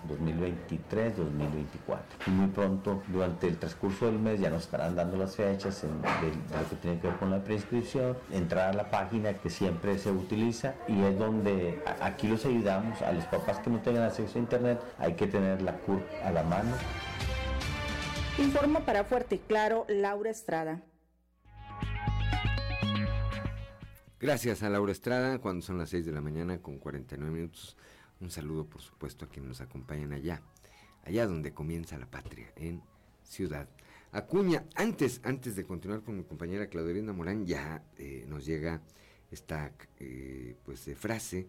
2023-2024. 1.11 1.97
Y 2.27 2.29
muy 2.31 2.47
pronto, 2.47 3.03
durante 3.07 3.47
el 3.47 3.57
transcurso 3.57 4.05
del 4.05 4.19
mes, 4.19 4.39
ya 4.39 4.49
nos 4.49 4.63
estarán 4.63 4.95
dando 4.95 5.17
las 5.17 5.35
fechas 5.35 5.81
de, 5.81 5.87
lo 5.89 6.69
que 6.69 6.75
tiene 6.81 6.99
que 6.99 7.07
ver 7.07 7.17
con 7.17 7.31
la 7.31 7.43
preinscripción, 7.43 8.17
entrar 8.31 8.69
a 8.69 8.73
la 8.73 8.89
página 8.89 9.33
que 9.33 9.49
siempre 9.49 9.97
se 9.97 10.11
utiliza 10.11 10.75
y 10.87 11.01
es 11.01 11.17
donde 11.17 11.81
aquí 12.01 12.27
los 12.27 12.45
ayudamos 12.45 13.01
a 13.01 13.11
los 13.11 13.25
papás 13.25 13.59
que 13.59 13.69
no 13.69 13.79
tengan 13.79 14.03
acceso 14.03 14.37
a 14.37 14.41
internet, 14.41 14.79
hay 14.99 15.13
que 15.13 15.27
tener 15.27 15.61
la 15.61 15.73
CURP 15.73 16.03
a 16.23 16.31
la 16.31 16.43
mano. 16.43 16.71
Informo 18.37 18.79
para 18.81 19.03
Fuerte 19.03 19.35
y 19.35 19.39
Claro, 19.39 19.85
Laura 19.87 20.29
Estrada. 20.29 20.81
Gracias 24.19 24.63
a 24.63 24.69
Laura 24.69 24.91
Estrada, 24.91 25.39
cuando 25.39 25.65
son 25.65 25.77
las 25.77 25.89
6 25.89 26.05
de 26.05 26.13
la 26.13 26.21
mañana 26.21 26.57
con 26.59 26.79
49 26.79 27.29
minutos. 27.29 27.75
Un 28.21 28.31
saludo, 28.31 28.65
por 28.65 28.81
supuesto, 28.81 29.25
a 29.25 29.27
quienes 29.27 29.49
nos 29.49 29.61
acompañan 29.61 30.13
allá, 30.13 30.41
allá 31.03 31.27
donde 31.27 31.53
comienza 31.53 31.97
la 31.97 32.09
patria, 32.09 32.51
en 32.55 32.81
Ciudad 33.23 33.67
Acuña. 34.11 34.65
Antes, 34.75 35.21
antes 35.23 35.55
de 35.55 35.65
continuar 35.65 36.01
con 36.01 36.15
mi 36.15 36.23
compañera 36.23 36.67
Claudelina 36.67 37.13
Morán, 37.13 37.45
ya 37.45 37.83
eh, 37.97 38.25
nos 38.27 38.45
llega 38.45 38.81
esta 39.31 39.73
eh, 39.99 40.55
pues, 40.63 40.87
frase 40.95 41.47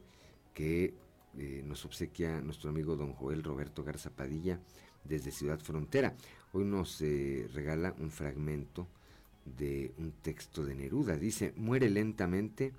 que 0.55 0.95
eh, 1.37 1.63
nos 1.67 1.85
obsequia 1.85 2.41
nuestro 2.41 2.71
amigo 2.71 2.97
don 2.97 3.13
Joel 3.13 3.43
Roberto 3.43 3.85
Garza 3.85 4.11
Padilla 4.11 4.59
desde 5.05 5.31
Ciudad 5.31 5.61
Frontera. 5.61 6.15
Hoy 6.53 6.65
nos 6.65 7.01
regala 7.01 7.95
un 7.99 8.11
fragmento 8.11 8.89
de 9.45 9.93
un 9.99 10.13
texto 10.13 10.65
de 10.65 10.75
Neruda. 10.75 11.17
Dice, 11.17 11.53
muere 11.57 11.91
lentamente 11.91 12.73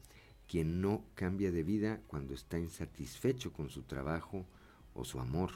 quien 0.47 0.81
no 0.81 1.03
cambia 1.13 1.51
de 1.51 1.63
vida 1.63 2.01
cuando 2.07 2.33
está 2.33 2.57
insatisfecho 2.57 3.51
con 3.53 3.69
su 3.69 3.83
trabajo 3.83 4.45
o 4.93 5.03
su 5.03 5.19
amor, 5.19 5.51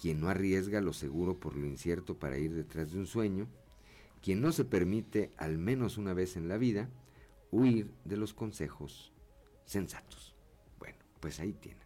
quien 0.00 0.20
no 0.20 0.28
arriesga 0.28 0.80
lo 0.80 0.92
seguro 0.92 1.38
por 1.38 1.56
lo 1.56 1.66
incierto 1.66 2.18
para 2.18 2.38
ir 2.38 2.54
detrás 2.54 2.92
de 2.92 2.98
un 2.98 3.06
sueño, 3.06 3.48
quien 4.22 4.40
no 4.40 4.52
se 4.52 4.64
permite, 4.64 5.32
al 5.36 5.58
menos 5.58 5.98
una 5.98 6.14
vez 6.14 6.36
en 6.36 6.48
la 6.48 6.56
vida, 6.56 6.88
huir 7.50 7.92
de 8.04 8.16
los 8.16 8.34
consejos 8.34 9.12
sensatos. 9.64 10.34
Bueno, 10.78 10.98
pues 11.20 11.40
ahí 11.40 11.52
tienen, 11.52 11.84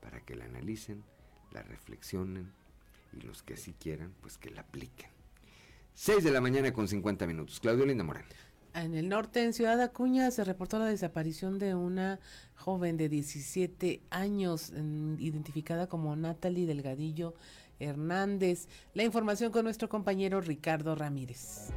para 0.00 0.20
que 0.20 0.36
la 0.36 0.44
analicen, 0.44 1.04
la 1.52 1.62
reflexionen 1.62 2.52
y 3.12 3.20
los 3.22 3.42
que 3.42 3.56
sí 3.56 3.74
quieran, 3.78 4.14
pues 4.20 4.38
que 4.38 4.50
la 4.50 4.62
apliquen. 4.62 5.10
6 5.94 6.24
de 6.24 6.30
la 6.32 6.40
mañana 6.40 6.72
con 6.72 6.88
50 6.88 7.26
minutos. 7.26 7.60
Claudio 7.60 7.86
Linda 7.86 8.02
Morán. 8.02 8.24
En 8.74 8.94
el 8.94 9.08
norte, 9.08 9.44
en 9.44 9.52
Ciudad 9.52 9.80
Acuña, 9.80 10.32
se 10.32 10.42
reportó 10.42 10.80
la 10.80 10.86
desaparición 10.86 11.60
de 11.60 11.76
una 11.76 12.18
joven 12.56 12.96
de 12.96 13.08
17 13.08 14.02
años, 14.10 14.72
identificada 15.18 15.86
como 15.86 16.16
Natalie 16.16 16.66
Delgadillo 16.66 17.34
Hernández. 17.78 18.66
La 18.92 19.04
información 19.04 19.52
con 19.52 19.64
nuestro 19.64 19.88
compañero 19.88 20.40
Ricardo 20.40 20.96
Ramírez. 20.96 21.70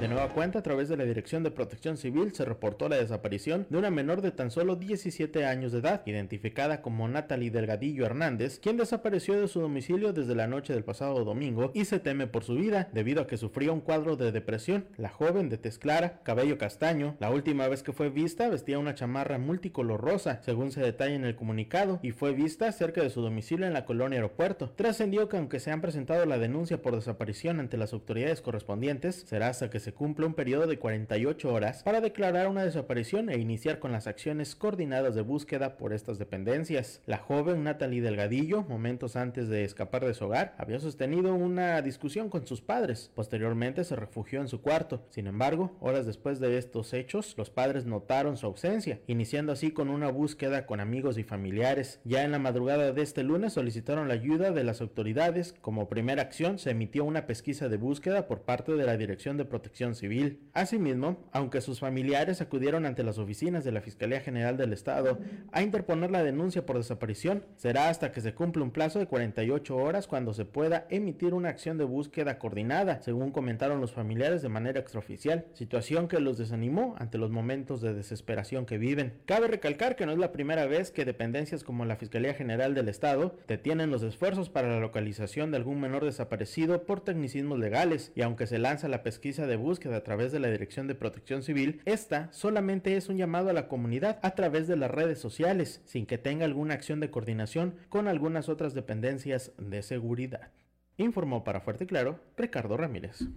De 0.00 0.06
nueva 0.06 0.28
cuenta, 0.28 0.60
a 0.60 0.62
través 0.62 0.88
de 0.88 0.96
la 0.96 1.02
Dirección 1.02 1.42
de 1.42 1.50
Protección 1.50 1.96
Civil 1.96 2.32
se 2.32 2.44
reportó 2.44 2.88
la 2.88 2.98
desaparición 2.98 3.66
de 3.68 3.78
una 3.78 3.90
menor 3.90 4.22
de 4.22 4.30
tan 4.30 4.52
solo 4.52 4.76
17 4.76 5.44
años 5.44 5.72
de 5.72 5.80
edad, 5.80 6.02
identificada 6.06 6.82
como 6.82 7.08
Natalie 7.08 7.50
Delgadillo 7.50 8.06
Hernández, 8.06 8.60
quien 8.60 8.76
desapareció 8.76 9.40
de 9.40 9.48
su 9.48 9.60
domicilio 9.60 10.12
desde 10.12 10.36
la 10.36 10.46
noche 10.46 10.72
del 10.72 10.84
pasado 10.84 11.24
domingo 11.24 11.72
y 11.74 11.84
se 11.84 11.98
teme 11.98 12.28
por 12.28 12.44
su 12.44 12.54
vida 12.54 12.88
debido 12.92 13.22
a 13.22 13.26
que 13.26 13.36
sufría 13.36 13.72
un 13.72 13.80
cuadro 13.80 14.14
de 14.14 14.30
depresión. 14.30 14.86
La 14.98 15.08
joven 15.08 15.48
de 15.48 15.58
tez 15.58 15.80
clara, 15.80 16.20
cabello 16.22 16.58
castaño, 16.58 17.16
la 17.18 17.30
última 17.30 17.66
vez 17.66 17.82
que 17.82 17.92
fue 17.92 18.08
vista 18.08 18.48
vestía 18.48 18.78
una 18.78 18.94
chamarra 18.94 19.38
multicolor 19.38 20.00
rosa, 20.00 20.40
según 20.44 20.70
se 20.70 20.80
detalla 20.80 21.16
en 21.16 21.24
el 21.24 21.34
comunicado, 21.34 21.98
y 22.04 22.12
fue 22.12 22.30
vista 22.30 22.70
cerca 22.70 23.02
de 23.02 23.10
su 23.10 23.20
domicilio 23.20 23.66
en 23.66 23.72
la 23.72 23.84
colonia 23.84 24.18
aeropuerto. 24.18 24.70
Trascendió 24.70 25.28
que 25.28 25.38
aunque 25.38 25.58
se 25.58 25.72
han 25.72 25.80
presentado 25.80 26.24
la 26.24 26.38
denuncia 26.38 26.80
por 26.80 26.94
desaparición 26.94 27.58
ante 27.58 27.76
las 27.76 27.92
autoridades 27.92 28.40
correspondientes, 28.40 29.24
será 29.26 29.48
hasta 29.48 29.70
que 29.70 29.80
se 29.80 29.87
se 29.88 29.94
cumpla 29.94 30.26
un 30.26 30.34
periodo 30.34 30.66
de 30.66 30.78
48 30.78 31.50
horas 31.50 31.82
para 31.82 32.02
declarar 32.02 32.48
una 32.48 32.62
desaparición 32.62 33.30
e 33.30 33.38
iniciar 33.38 33.78
con 33.78 33.90
las 33.90 34.06
acciones 34.06 34.54
coordinadas 34.54 35.14
de 35.14 35.22
búsqueda 35.22 35.78
por 35.78 35.94
estas 35.94 36.18
dependencias. 36.18 37.00
La 37.06 37.16
joven 37.16 37.64
Natalie 37.64 38.02
Delgadillo, 38.02 38.64
momentos 38.64 39.16
antes 39.16 39.48
de 39.48 39.64
escapar 39.64 40.04
de 40.04 40.12
su 40.12 40.26
hogar, 40.26 40.54
había 40.58 40.78
sostenido 40.78 41.34
una 41.34 41.80
discusión 41.80 42.28
con 42.28 42.46
sus 42.46 42.60
padres. 42.60 43.10
Posteriormente 43.14 43.82
se 43.82 43.96
refugió 43.96 44.42
en 44.42 44.48
su 44.48 44.60
cuarto. 44.60 45.06
Sin 45.08 45.26
embargo, 45.26 45.74
horas 45.80 46.04
después 46.04 46.38
de 46.38 46.58
estos 46.58 46.92
hechos, 46.92 47.34
los 47.38 47.48
padres 47.48 47.86
notaron 47.86 48.36
su 48.36 48.44
ausencia, 48.44 49.00
iniciando 49.06 49.52
así 49.52 49.70
con 49.70 49.88
una 49.88 50.10
búsqueda 50.10 50.66
con 50.66 50.80
amigos 50.80 51.16
y 51.16 51.24
familiares. 51.24 52.02
Ya 52.04 52.24
en 52.24 52.32
la 52.32 52.38
madrugada 52.38 52.92
de 52.92 53.00
este 53.00 53.22
lunes 53.22 53.54
solicitaron 53.54 54.06
la 54.06 54.12
ayuda 54.12 54.50
de 54.50 54.64
las 54.64 54.82
autoridades. 54.82 55.54
Como 55.62 55.88
primera 55.88 56.20
acción 56.20 56.58
se 56.58 56.72
emitió 56.72 57.06
una 57.06 57.24
pesquisa 57.24 57.70
de 57.70 57.78
búsqueda 57.78 58.26
por 58.26 58.42
parte 58.42 58.74
de 58.74 58.84
la 58.84 58.98
Dirección 58.98 59.38
de 59.38 59.46
Protección 59.46 59.77
Civil. 59.78 60.40
Asimismo, 60.54 61.18
aunque 61.30 61.60
sus 61.60 61.78
familiares 61.78 62.40
acudieron 62.40 62.84
ante 62.84 63.04
las 63.04 63.16
oficinas 63.16 63.62
de 63.62 63.70
la 63.70 63.80
Fiscalía 63.80 64.20
General 64.20 64.56
del 64.56 64.72
Estado 64.72 65.20
a 65.52 65.62
interponer 65.62 66.10
la 66.10 66.24
denuncia 66.24 66.66
por 66.66 66.78
desaparición, 66.78 67.44
será 67.54 67.88
hasta 67.88 68.10
que 68.10 68.20
se 68.20 68.34
cumpla 68.34 68.64
un 68.64 68.72
plazo 68.72 68.98
de 68.98 69.06
48 69.06 69.76
horas 69.76 70.08
cuando 70.08 70.34
se 70.34 70.44
pueda 70.44 70.88
emitir 70.90 71.32
una 71.32 71.50
acción 71.50 71.78
de 71.78 71.84
búsqueda 71.84 72.40
coordinada, 72.40 73.00
según 73.02 73.30
comentaron 73.30 73.80
los 73.80 73.92
familiares 73.92 74.42
de 74.42 74.48
manera 74.48 74.80
extraoficial, 74.80 75.46
situación 75.52 76.08
que 76.08 76.18
los 76.18 76.38
desanimó 76.38 76.96
ante 76.98 77.18
los 77.18 77.30
momentos 77.30 77.80
de 77.80 77.94
desesperación 77.94 78.66
que 78.66 78.78
viven. 78.78 79.12
Cabe 79.26 79.46
recalcar 79.46 79.94
que 79.94 80.06
no 80.06 80.12
es 80.12 80.18
la 80.18 80.32
primera 80.32 80.66
vez 80.66 80.90
que 80.90 81.04
dependencias 81.04 81.62
como 81.62 81.84
la 81.84 81.94
Fiscalía 81.94 82.34
General 82.34 82.74
del 82.74 82.88
Estado 82.88 83.36
detienen 83.46 83.92
los 83.92 84.02
esfuerzos 84.02 84.50
para 84.50 84.70
la 84.70 84.80
localización 84.80 85.52
de 85.52 85.58
algún 85.58 85.80
menor 85.80 86.04
desaparecido 86.04 86.82
por 86.82 87.00
tecnicismos 87.00 87.60
legales, 87.60 88.10
y 88.16 88.22
aunque 88.22 88.48
se 88.48 88.58
lanza 88.58 88.88
la 88.88 89.04
pesquisa 89.04 89.46
de 89.46 89.54
búsqueda 89.54 89.67
a 89.68 90.02
través 90.02 90.32
de 90.32 90.40
la 90.40 90.50
Dirección 90.50 90.86
de 90.86 90.94
Protección 90.94 91.42
Civil, 91.42 91.82
esta 91.84 92.32
solamente 92.32 92.96
es 92.96 93.10
un 93.10 93.18
llamado 93.18 93.50
a 93.50 93.52
la 93.52 93.68
comunidad 93.68 94.18
a 94.22 94.30
través 94.30 94.66
de 94.66 94.76
las 94.76 94.90
redes 94.90 95.18
sociales, 95.18 95.82
sin 95.84 96.06
que 96.06 96.16
tenga 96.16 96.46
alguna 96.46 96.72
acción 96.72 97.00
de 97.00 97.10
coordinación 97.10 97.74
con 97.90 98.08
algunas 98.08 98.48
otras 98.48 98.72
dependencias 98.72 99.52
de 99.58 99.82
seguridad. 99.82 100.52
Informó 100.96 101.44
para 101.44 101.60
Fuerte 101.60 101.84
y 101.84 101.86
Claro 101.86 102.18
Ricardo 102.38 102.78
Ramírez. 102.78 103.28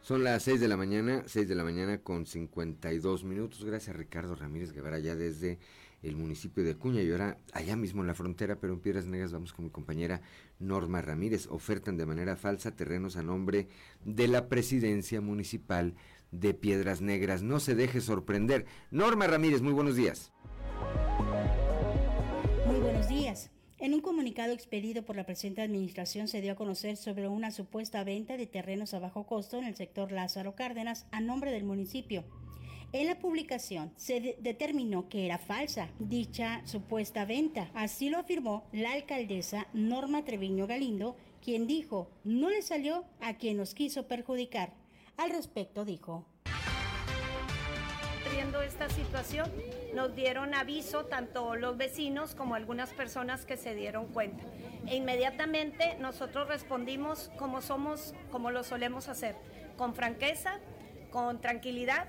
Son 0.00 0.24
las 0.24 0.42
6 0.42 0.60
de 0.60 0.68
la 0.68 0.76
mañana, 0.76 1.22
6 1.26 1.48
de 1.48 1.54
la 1.54 1.62
mañana 1.62 1.98
con 2.02 2.26
52 2.26 3.22
minutos. 3.22 3.64
Gracias 3.64 3.94
Ricardo 3.94 4.34
Ramírez 4.34 4.72
Guevara, 4.72 4.98
ya 4.98 5.14
desde 5.14 5.60
el 6.04 6.16
municipio 6.16 6.62
de 6.62 6.72
Acuña 6.72 7.02
y 7.02 7.10
ahora 7.10 7.38
allá 7.52 7.76
mismo 7.76 8.02
en 8.02 8.06
la 8.06 8.14
frontera, 8.14 8.56
pero 8.56 8.72
en 8.72 8.80
Piedras 8.80 9.06
Negras 9.06 9.32
vamos 9.32 9.52
con 9.52 9.64
mi 9.64 9.70
compañera 9.70 10.20
Norma 10.58 11.00
Ramírez. 11.00 11.46
Ofertan 11.48 11.96
de 11.96 12.06
manera 12.06 12.36
falsa 12.36 12.76
terrenos 12.76 13.16
a 13.16 13.22
nombre 13.22 13.68
de 14.04 14.28
la 14.28 14.48
presidencia 14.48 15.20
municipal 15.20 15.94
de 16.30 16.54
Piedras 16.54 17.00
Negras. 17.00 17.42
No 17.42 17.58
se 17.60 17.74
deje 17.74 18.00
sorprender. 18.00 18.66
Norma 18.90 19.26
Ramírez, 19.26 19.62
muy 19.62 19.72
buenos 19.72 19.96
días. 19.96 20.32
Muy 22.66 22.80
buenos 22.80 23.08
días. 23.08 23.50
En 23.78 23.92
un 23.92 24.00
comunicado 24.00 24.52
expedido 24.52 25.04
por 25.04 25.16
la 25.16 25.26
presente 25.26 25.62
administración 25.62 26.28
se 26.28 26.40
dio 26.40 26.52
a 26.52 26.56
conocer 26.56 26.96
sobre 26.96 27.28
una 27.28 27.50
supuesta 27.50 28.04
venta 28.04 28.36
de 28.36 28.46
terrenos 28.46 28.94
a 28.94 28.98
bajo 28.98 29.26
costo 29.26 29.58
en 29.58 29.64
el 29.64 29.74
sector 29.74 30.12
Lázaro 30.12 30.54
Cárdenas 30.54 31.06
a 31.10 31.20
nombre 31.20 31.50
del 31.50 31.64
municipio. 31.64 32.24
En 32.94 33.08
la 33.08 33.18
publicación 33.18 33.92
se 33.96 34.20
de 34.20 34.36
determinó 34.38 35.08
que 35.08 35.26
era 35.26 35.36
falsa 35.38 35.88
dicha 35.98 36.62
supuesta 36.64 37.24
venta. 37.24 37.68
Así 37.74 38.08
lo 38.08 38.18
afirmó 38.18 38.68
la 38.70 38.92
alcaldesa 38.92 39.66
Norma 39.72 40.24
Treviño 40.24 40.68
Galindo, 40.68 41.16
quien 41.42 41.66
dijo, 41.66 42.08
no 42.22 42.50
le 42.50 42.62
salió 42.62 43.04
a 43.20 43.34
quien 43.34 43.56
nos 43.56 43.74
quiso 43.74 44.06
perjudicar. 44.06 44.74
Al 45.16 45.30
respecto 45.30 45.84
dijo. 45.84 46.24
Viendo 48.30 48.62
esta 48.62 48.88
situación, 48.88 49.50
nos 49.92 50.14
dieron 50.14 50.54
aviso 50.54 51.06
tanto 51.06 51.56
los 51.56 51.76
vecinos 51.76 52.36
como 52.36 52.54
algunas 52.54 52.92
personas 52.92 53.44
que 53.44 53.56
se 53.56 53.74
dieron 53.74 54.06
cuenta. 54.06 54.44
E 54.86 54.94
inmediatamente 54.94 55.96
nosotros 55.98 56.46
respondimos 56.46 57.32
como 57.38 57.60
somos, 57.60 58.14
como 58.30 58.52
lo 58.52 58.62
solemos 58.62 59.08
hacer, 59.08 59.34
con 59.76 59.96
franqueza, 59.96 60.60
con 61.10 61.40
tranquilidad 61.40 62.06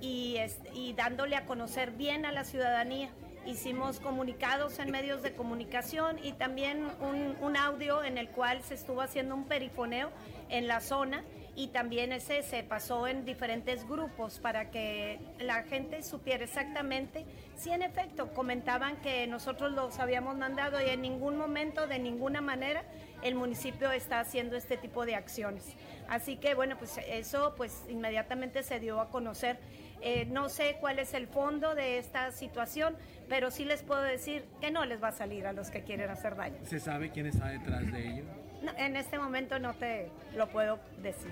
y, 0.00 0.36
y 0.74 0.92
dándole 0.94 1.36
a 1.36 1.46
conocer 1.46 1.92
bien 1.92 2.26
a 2.26 2.32
la 2.32 2.44
ciudadanía. 2.44 3.10
Hicimos 3.46 4.00
comunicados 4.00 4.78
en 4.78 4.90
medios 4.90 5.22
de 5.22 5.32
comunicación 5.32 6.18
y 6.22 6.32
también 6.32 6.86
un, 7.00 7.36
un 7.40 7.56
audio 7.56 8.04
en 8.04 8.18
el 8.18 8.28
cual 8.28 8.62
se 8.62 8.74
estuvo 8.74 9.00
haciendo 9.00 9.34
un 9.34 9.44
perifoneo 9.44 10.10
en 10.50 10.68
la 10.68 10.80
zona 10.80 11.24
y 11.56 11.68
también 11.68 12.12
ese 12.12 12.42
se 12.42 12.62
pasó 12.62 13.06
en 13.06 13.24
diferentes 13.24 13.86
grupos 13.88 14.38
para 14.38 14.70
que 14.70 15.18
la 15.38 15.62
gente 15.64 16.02
supiera 16.02 16.44
exactamente 16.44 17.26
si 17.56 17.70
en 17.70 17.82
efecto 17.82 18.32
comentaban 18.32 18.96
que 19.02 19.26
nosotros 19.26 19.72
los 19.72 19.98
habíamos 19.98 20.36
mandado 20.36 20.80
y 20.80 20.88
en 20.88 21.02
ningún 21.02 21.36
momento, 21.36 21.86
de 21.86 21.98
ninguna 21.98 22.40
manera, 22.40 22.84
el 23.22 23.34
municipio 23.34 23.90
está 23.92 24.20
haciendo 24.20 24.56
este 24.56 24.76
tipo 24.76 25.04
de 25.04 25.14
acciones. 25.14 25.76
Así 26.08 26.36
que 26.36 26.54
bueno, 26.54 26.76
pues 26.78 26.98
eso 27.08 27.54
pues 27.56 27.84
inmediatamente 27.88 28.62
se 28.62 28.80
dio 28.80 29.00
a 29.00 29.10
conocer. 29.10 29.58
Eh, 30.02 30.26
no 30.26 30.48
sé 30.48 30.76
cuál 30.80 30.98
es 30.98 31.12
el 31.12 31.26
fondo 31.26 31.74
de 31.74 31.98
esta 31.98 32.32
situación, 32.32 32.96
pero 33.28 33.50
sí 33.50 33.64
les 33.64 33.82
puedo 33.82 34.00
decir 34.02 34.44
que 34.60 34.70
no 34.70 34.84
les 34.86 35.02
va 35.02 35.08
a 35.08 35.12
salir 35.12 35.46
a 35.46 35.52
los 35.52 35.70
que 35.70 35.82
quieren 35.82 36.10
hacer 36.10 36.36
daño. 36.36 36.56
¿Se 36.64 36.80
sabe 36.80 37.10
quién 37.10 37.26
está 37.26 37.48
detrás 37.48 37.90
de 37.92 38.08
ello? 38.08 38.24
No, 38.62 38.72
en 38.76 38.96
este 38.96 39.18
momento 39.18 39.58
no 39.58 39.74
te 39.74 40.10
lo 40.34 40.48
puedo 40.48 40.80
decir. 41.02 41.30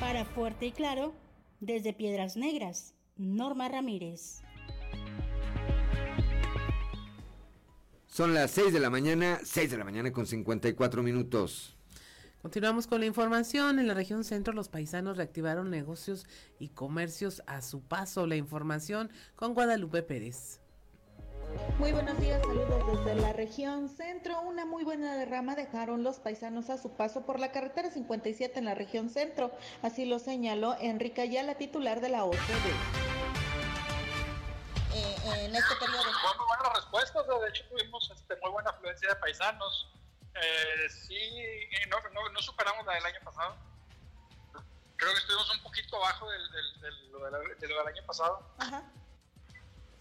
Para 0.00 0.24
Fuerte 0.24 0.66
y 0.66 0.72
Claro, 0.72 1.14
desde 1.60 1.92
Piedras 1.92 2.36
Negras, 2.36 2.94
Norma 3.16 3.68
Ramírez. 3.68 4.42
Son 8.06 8.34
las 8.34 8.50
6 8.52 8.72
de 8.72 8.80
la 8.80 8.90
mañana, 8.90 9.38
6 9.44 9.70
de 9.70 9.76
la 9.78 9.84
mañana 9.84 10.12
con 10.12 10.26
54 10.26 11.02
minutos. 11.02 11.77
Continuamos 12.42 12.86
con 12.86 13.00
la 13.00 13.06
información. 13.06 13.80
En 13.80 13.88
la 13.88 13.94
región 13.94 14.22
centro 14.22 14.52
los 14.52 14.68
paisanos 14.68 15.16
reactivaron 15.16 15.70
negocios 15.70 16.24
y 16.60 16.68
comercios 16.68 17.42
a 17.46 17.62
su 17.62 17.82
paso. 17.82 18.26
La 18.26 18.36
información 18.36 19.10
con 19.34 19.54
Guadalupe 19.54 20.02
Pérez. 20.02 20.60
Muy 21.78 21.92
buenos 21.92 22.20
días, 22.20 22.40
saludos 22.42 23.04
desde 23.04 23.20
la 23.20 23.32
región 23.32 23.88
centro. 23.88 24.40
Una 24.42 24.66
muy 24.66 24.84
buena 24.84 25.16
derrama 25.16 25.56
dejaron 25.56 26.04
los 26.04 26.20
paisanos 26.20 26.70
a 26.70 26.78
su 26.78 26.90
paso 26.92 27.24
por 27.24 27.40
la 27.40 27.50
carretera 27.50 27.90
57 27.90 28.58
en 28.58 28.66
la 28.66 28.74
región 28.74 29.10
centro. 29.10 29.50
Así 29.82 30.04
lo 30.04 30.20
señaló 30.20 30.76
Enrique 30.80 31.22
Ayala, 31.22 31.56
titular 31.56 32.00
de 32.00 32.10
la 32.10 32.24
OCDE. 32.24 32.38
Eh, 34.94 35.44
en 35.44 35.56
este 35.56 35.74
periodo. 35.80 36.02
Fue 36.02 36.36
muy 36.38 36.46
buenas 36.46 36.76
respuestas, 36.76 37.26
de 37.26 37.48
hecho 37.48 37.64
tuvimos 37.68 38.10
este, 38.14 38.36
muy 38.42 38.52
buena 38.52 38.70
afluencia 38.70 39.08
de 39.08 39.16
paisanos. 39.16 39.97
Eh, 40.40 40.88
sí, 40.88 41.68
no, 41.88 42.00
no, 42.10 42.28
no, 42.30 42.42
superamos 42.42 42.86
la 42.86 42.94
del 42.94 43.06
año 43.06 43.20
pasado. 43.24 43.56
Creo 44.96 45.12
que 45.12 45.18
estuvimos 45.18 45.50
un 45.54 45.62
poquito 45.62 45.96
abajo 45.96 46.30
del, 46.30 46.50
del, 46.50 46.80
del, 46.80 47.12
lo, 47.12 47.30
del, 47.30 47.58
de 47.58 47.68
lo 47.68 47.78
del 47.78 47.94
año 47.94 48.06
pasado. 48.06 48.54
Ajá. 48.58 48.82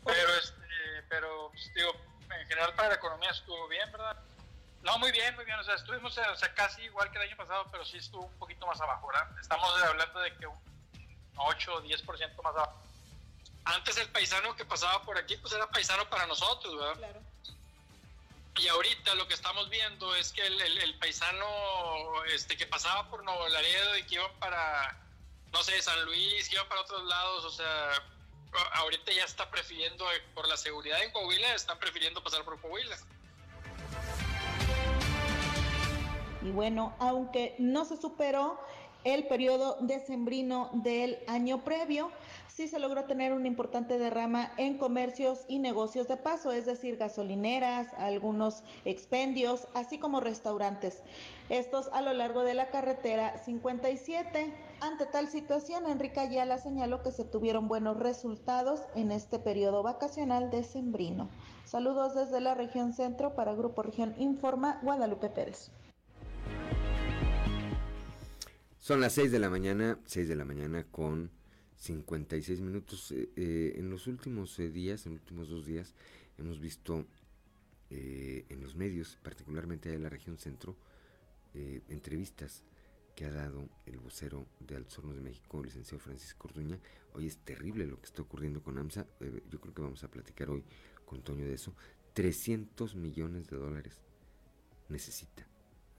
Pero 0.05 0.33
este 0.35 0.67
pero 1.09 1.49
pues, 1.51 1.73
digo, 1.73 1.91
en 2.21 2.47
general 2.47 2.73
para 2.75 2.89
la 2.89 2.95
economía 2.95 3.29
estuvo 3.31 3.67
bien, 3.67 3.91
¿verdad? 3.91 4.17
No, 4.83 4.97
muy 4.99 5.11
bien, 5.11 5.35
muy 5.35 5.45
bien. 5.45 5.59
O 5.59 5.63
sea, 5.63 5.75
estuvimos 5.75 6.17
o 6.17 6.35
sea, 6.35 6.53
casi 6.53 6.83
igual 6.83 7.11
que 7.11 7.17
el 7.17 7.27
año 7.27 7.37
pasado, 7.37 7.67
pero 7.71 7.83
sí 7.85 7.97
estuvo 7.97 8.25
un 8.25 8.39
poquito 8.39 8.65
más 8.67 8.79
abajo, 8.79 9.07
¿verdad? 9.07 9.27
Estamos 9.39 9.69
hablando 9.83 10.19
de 10.19 10.35
que 10.37 10.47
un 10.47 10.57
8 11.35 11.73
o 11.73 11.81
10% 11.81 12.43
más 12.43 12.55
abajo. 12.55 12.81
Antes 13.65 13.97
el 13.97 14.09
paisano 14.09 14.55
que 14.55 14.65
pasaba 14.65 15.01
por 15.03 15.17
aquí, 15.17 15.35
pues 15.37 15.53
era 15.53 15.67
paisano 15.67 16.09
para 16.09 16.25
nosotros, 16.25 16.77
¿verdad? 16.77 16.95
Claro. 16.95 17.21
Y 18.59 18.67
ahorita 18.67 19.13
lo 19.15 19.27
que 19.27 19.35
estamos 19.35 19.69
viendo 19.69 20.15
es 20.15 20.31
que 20.33 20.45
el, 20.45 20.95
paisano 20.99 21.45
este, 22.33 22.57
que 22.57 22.65
pasaba 22.65 23.07
por 23.09 23.23
Nuevo 23.23 23.47
Laredo 23.47 23.97
y 23.97 24.03
que 24.03 24.15
iba 24.15 24.31
para, 24.39 24.99
no 25.51 25.61
sé, 25.63 25.79
San 25.81 26.03
Luis, 26.05 26.51
iba 26.51 26.67
para 26.67 26.81
otros 26.81 27.03
lados, 27.05 27.45
o 27.45 27.51
sea, 27.51 27.91
ahorita 28.73 29.11
ya 29.11 29.23
está 29.23 29.49
prefiriendo, 29.51 30.11
eh, 30.11 30.21
por 30.33 30.47
la 30.47 30.57
seguridad 30.57 31.03
en 31.03 31.11
Coahuila, 31.11 31.53
están 31.53 31.77
prefiriendo 31.77 32.23
pasar 32.23 32.43
por 32.43 32.59
Coahuila. 32.59 32.97
Y 36.41 36.49
bueno, 36.49 36.95
aunque 36.99 37.55
no 37.59 37.85
se 37.85 37.97
superó 37.97 38.59
el 39.03 39.27
periodo 39.27 39.77
decembrino 39.81 40.71
del 40.73 41.19
año 41.27 41.63
previo, 41.63 42.11
sí 42.57 42.67
se 42.67 42.79
logró 42.79 43.03
tener 43.03 43.33
una 43.33 43.45
importante 43.45 43.99
derrama 43.99 44.51
en 44.57 44.79
comercios 44.79 45.45
y 45.47 45.59
negocios 45.59 46.07
de 46.07 46.17
paso, 46.17 46.51
es 46.51 46.65
decir, 46.65 46.97
gasolineras, 46.97 47.93
algunos 47.99 48.63
expendios, 48.83 49.67
así 49.75 49.99
como 49.99 50.21
restaurantes. 50.21 51.03
Estos 51.49 51.87
a 51.93 52.01
lo 52.01 52.13
largo 52.13 52.41
de 52.41 52.55
la 52.55 52.71
carretera 52.71 53.37
57. 53.45 54.51
Ante 54.81 55.05
tal 55.05 55.27
situación, 55.27 55.85
Enrique 55.85 56.19
Ayala 56.19 56.57
señaló 56.57 57.03
que 57.03 57.11
se 57.11 57.25
tuvieron 57.25 57.67
buenos 57.67 57.97
resultados 57.97 58.81
en 58.95 59.11
este 59.11 59.37
periodo 59.37 59.83
vacacional 59.83 60.49
decembrino. 60.49 61.29
Saludos 61.63 62.15
desde 62.15 62.41
la 62.41 62.55
región 62.55 62.91
centro 62.91 63.35
para 63.35 63.53
Grupo 63.53 63.83
Región 63.83 64.15
Informa, 64.17 64.79
Guadalupe 64.81 65.29
Pérez. 65.29 65.69
Son 68.79 68.99
las 68.99 69.13
6 69.13 69.31
de 69.31 69.37
la 69.37 69.51
mañana, 69.51 69.99
6 70.05 70.27
de 70.27 70.35
la 70.35 70.45
mañana 70.45 70.87
con 70.89 71.36
56 71.77 72.61
minutos. 72.61 73.11
Eh, 73.11 73.29
eh, 73.35 73.73
en 73.77 73.89
los 73.89 74.07
últimos 74.07 74.57
eh, 74.59 74.69
días, 74.69 75.05
en 75.05 75.13
los 75.13 75.21
últimos 75.21 75.49
dos 75.49 75.65
días, 75.65 75.93
hemos 76.37 76.59
visto 76.59 77.05
en 77.89 78.59
los 78.61 78.75
medios, 78.75 79.17
particularmente 79.23 79.93
en 79.93 80.03
la 80.03 80.09
región 80.09 80.37
centro, 80.37 80.75
entrevistas 81.87 82.61
que 83.15 83.23
ha 83.23 83.31
dado 83.31 83.69
el 83.85 83.97
vocero 83.97 84.45
de 84.59 84.75
Altos 84.75 84.99
Hornos 84.99 85.15
de 85.15 85.21
México, 85.21 85.59
el 85.59 85.67
licenciado 85.67 86.03
Francisco 86.03 86.49
Orduña. 86.49 86.77
Hoy 87.13 87.27
es 87.27 87.37
terrible 87.37 87.87
lo 87.87 87.97
que 88.01 88.07
está 88.07 88.23
ocurriendo 88.23 88.61
con 88.61 88.77
AMSA. 88.77 89.07
yo 89.49 89.61
creo 89.61 89.73
que 89.73 89.81
vamos 89.81 90.03
a 90.03 90.11
platicar 90.11 90.49
hoy 90.49 90.65
con 91.05 91.21
Toño 91.21 91.45
de 91.45 91.53
eso. 91.53 91.73
300 92.13 92.95
millones 92.95 93.47
de 93.47 93.55
dólares 93.55 94.01
necesita 94.89 95.47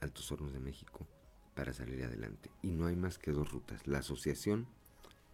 Altos 0.00 0.30
Hornos 0.30 0.52
de 0.52 0.60
México 0.60 1.06
para 1.54 1.72
salir 1.72 2.04
adelante. 2.04 2.50
Y 2.60 2.72
no 2.72 2.84
hay 2.84 2.96
más 2.96 3.16
que 3.16 3.30
dos 3.30 3.50
rutas, 3.50 3.86
la 3.86 4.00
asociación 4.00 4.68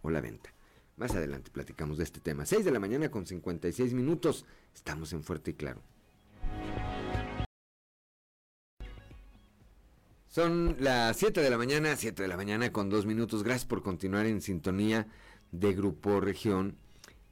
o 0.05 0.09
la 0.09 0.21
venta. 0.21 0.53
Más 0.97 1.13
adelante 1.13 1.51
platicamos 1.51 1.97
de 1.97 2.05
este 2.05 2.19
tema. 2.19 2.45
6 2.45 2.63
de 2.63 2.71
la 2.71 2.79
mañana 2.79 3.09
con 3.09 3.25
56 3.25 3.93
minutos. 3.93 4.45
Estamos 4.73 5.11
en 5.13 5.23
Fuerte 5.23 5.51
y 5.51 5.53
Claro. 5.55 5.81
Son 10.29 10.75
las 10.79 11.15
7 11.17 11.41
de 11.41 11.49
la 11.49 11.57
mañana, 11.57 11.95
7 11.95 12.21
de 12.21 12.27
la 12.27 12.37
mañana 12.37 12.71
con 12.71 12.89
2 12.89 13.05
minutos. 13.05 13.43
Gracias 13.43 13.65
por 13.65 13.83
continuar 13.83 14.25
en 14.25 14.41
sintonía 14.41 15.07
de 15.51 15.73
Grupo 15.73 16.19
Región 16.19 16.77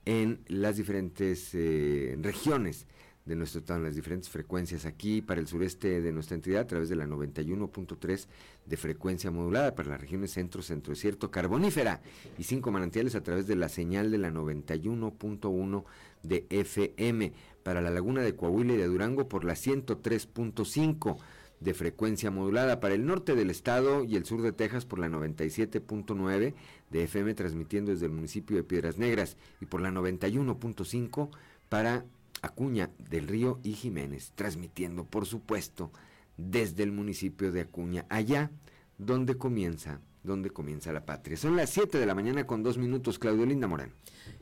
en 0.05 0.43
las 0.47 0.77
diferentes 0.77 1.49
eh, 1.53 2.17
regiones 2.19 2.87
de 3.25 3.35
nuestro 3.35 3.59
estado 3.59 3.79
en 3.79 3.85
las 3.85 3.95
diferentes 3.95 4.29
frecuencias 4.29 4.85
aquí 4.85 5.21
para 5.21 5.39
el 5.39 5.47
sureste 5.47 6.01
de 6.01 6.11
nuestra 6.11 6.35
entidad 6.35 6.61
a 6.61 6.67
través 6.67 6.89
de 6.89 6.95
la 6.95 7.05
91.3 7.05 8.25
de 8.65 8.77
frecuencia 8.77 9.31
modulada 9.31 9.75
para 9.75 9.89
las 9.89 10.01
regiones 10.01 10.31
centro, 10.31 10.61
centro 10.61 10.91
desierto, 10.91 11.31
carbonífera 11.31 12.01
y 12.37 12.43
cinco 12.43 12.71
manantiales 12.71 13.15
a 13.15 13.23
través 13.23 13.47
de 13.47 13.55
la 13.55 13.69
señal 13.69 14.11
de 14.11 14.17
la 14.17 14.31
91.1 14.31 15.83
de 16.23 16.45
FM 16.49 17.33
para 17.63 17.81
la 17.81 17.91
laguna 17.91 18.21
de 18.21 18.35
Coahuila 18.35 18.73
y 18.73 18.77
de 18.77 18.87
Durango 18.87 19.29
por 19.29 19.45
la 19.45 19.53
103.5 19.53 21.17
de 21.61 21.73
frecuencia 21.73 22.29
modulada 22.29 22.81
para 22.81 22.93
el 22.93 23.05
norte 23.05 23.35
del 23.35 23.49
estado 23.49 24.03
y 24.03 24.17
el 24.17 24.25
sur 24.25 24.41
de 24.41 24.51
Texas 24.51 24.85
por 24.85 24.99
la 24.99 25.07
97.9 25.07 26.53
de 26.89 27.03
FM 27.03 27.33
transmitiendo 27.35 27.91
desde 27.91 28.07
el 28.07 28.11
municipio 28.11 28.57
de 28.57 28.63
Piedras 28.63 28.97
Negras 28.97 29.37
y 29.61 29.65
por 29.65 29.79
la 29.79 29.89
91.5 29.91 31.29
para 31.69 32.03
Acuña 32.43 32.91
del 33.09 33.27
Río 33.27 33.59
y 33.63 33.73
Jiménez, 33.73 34.33
transmitiendo, 34.35 35.05
por 35.05 35.25
supuesto, 35.25 35.91
desde 36.37 36.83
el 36.83 36.91
municipio 36.91 37.51
de 37.51 37.61
Acuña, 37.61 38.05
allá 38.09 38.51
donde 38.97 39.37
comienza, 39.37 40.01
donde 40.23 40.49
comienza 40.49 40.91
la 40.91 41.05
patria. 41.05 41.37
Son 41.37 41.55
las 41.55 41.69
7 41.69 41.97
de 41.97 42.05
la 42.05 42.13
mañana 42.13 42.45
con 42.45 42.61
dos 42.61 42.77
minutos, 42.77 43.17
Claudio 43.17 43.45
Linda 43.45 43.67
Morán. 43.67 43.93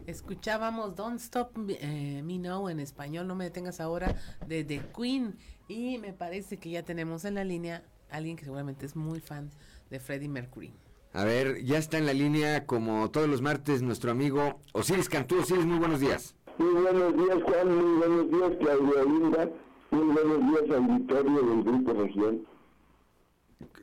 Escuchábamos 0.07 0.95
Don't 0.95 1.19
Stop 1.19 1.51
eh, 1.69 2.21
Me 2.25 2.39
Now 2.39 2.69
en 2.69 2.79
español, 2.79 3.27
no 3.27 3.35
me 3.35 3.45
detengas 3.45 3.79
ahora, 3.79 4.15
de 4.47 4.63
The 4.63 4.81
Queen. 4.97 5.37
Y 5.67 5.99
me 5.99 6.11
parece 6.11 6.57
que 6.57 6.71
ya 6.71 6.83
tenemos 6.83 7.23
en 7.23 7.35
la 7.35 7.43
línea 7.43 7.83
alguien 8.09 8.35
que 8.35 8.43
seguramente 8.43 8.85
es 8.85 8.95
muy 8.95 9.19
fan 9.19 9.51
de 9.89 9.99
Freddie 9.99 10.27
Mercury. 10.27 10.73
A 11.13 11.25
ver, 11.25 11.63
ya 11.63 11.77
está 11.77 11.97
en 11.97 12.05
la 12.05 12.13
línea 12.13 12.65
como 12.65 13.11
todos 13.11 13.27
los 13.27 13.41
martes 13.41 13.81
nuestro 13.81 14.11
amigo 14.11 14.61
Osiris 14.71 15.09
Cantú. 15.09 15.39
Osiris, 15.39 15.65
muy 15.65 15.77
buenos 15.77 15.99
días. 15.99 16.35
Muy 16.57 16.81
buenos 16.81 17.17
días, 17.17 17.43
Juan. 17.43 17.77
Muy 17.77 17.97
buenos 17.97 18.31
días, 18.31 18.51
Claudia 18.59 19.03
Linda. 19.03 19.49
Muy 19.91 20.13
buenos 20.13 20.39
días, 20.39 20.77
auditorio 20.77 21.41
del 21.41 21.63
Grupo 21.63 21.93
Región. 21.93 22.47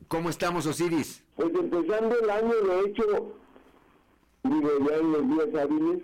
¿Cómo 0.08 0.30
estamos, 0.30 0.66
Osiris? 0.66 1.22
Pues 1.36 1.50
empezando 1.54 2.18
el 2.18 2.30
año, 2.30 2.54
de 2.54 2.80
hecho, 2.88 3.32
digo 4.44 4.70
ya 4.88 4.96
en 4.96 5.12
los 5.12 5.28
días 5.28 5.62
hábiles, 5.62 6.02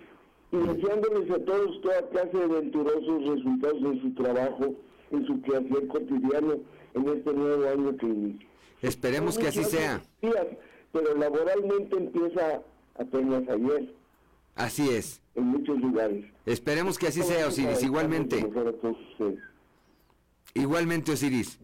y 0.51 0.57
deseándoles 0.57 1.31
a 1.31 1.45
todos 1.45 1.81
toda 1.81 2.09
clase 2.09 2.37
de 2.37 2.47
venturosos 2.47 3.25
resultados 3.25 3.81
en 3.81 4.01
su 4.01 4.13
trabajo, 4.13 4.75
en 5.11 5.25
su 5.25 5.41
quehacer 5.41 5.87
cotidiano, 5.87 6.59
en 6.93 7.07
este 7.09 7.33
nuevo 7.33 7.67
año 7.67 7.97
que 7.97 8.05
inicia. 8.05 8.47
Esperemos 8.81 9.37
que 9.37 9.47
así 9.47 9.63
sea. 9.63 10.01
Días, 10.21 10.47
pero 10.91 11.15
laboralmente 11.15 11.97
empieza 11.97 12.61
apenas 12.99 13.49
ayer. 13.49 13.91
Así 14.55 14.89
es. 14.89 15.21
En 15.35 15.43
muchos 15.43 15.77
lugares. 15.79 16.25
Esperemos 16.45 16.97
que 16.97 17.07
así 17.07 17.21
sea, 17.21 17.47
Osiris, 17.47 17.83
igualmente. 17.83 18.47
Igualmente, 20.53 21.11
Osiris. 21.11 21.59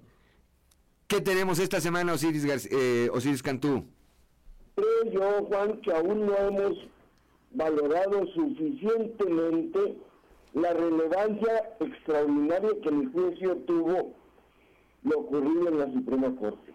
¿Qué 1.08 1.22
tenemos 1.22 1.60
esta 1.60 1.80
semana, 1.80 2.14
Osiris, 2.14 2.68
eh, 2.72 3.10
Osiris 3.14 3.42
Cantú? 3.42 3.86
Creo 4.76 5.12
yo, 5.12 5.46
Juan, 5.46 5.80
que 5.82 5.92
aún 5.92 6.26
no 6.26 6.38
hemos 6.38 6.78
valorado 7.52 8.26
suficientemente 8.28 9.98
la 10.54 10.74
relevancia 10.74 11.76
extraordinaria 11.80 12.70
que 12.82 12.90
el 12.90 13.12
juicio 13.12 13.58
tuvo 13.68 14.14
lo 15.04 15.20
ocurrido 15.20 15.70
en 15.70 15.80
la 15.80 15.86
Suprema 15.94 16.36
Corte 16.36 16.71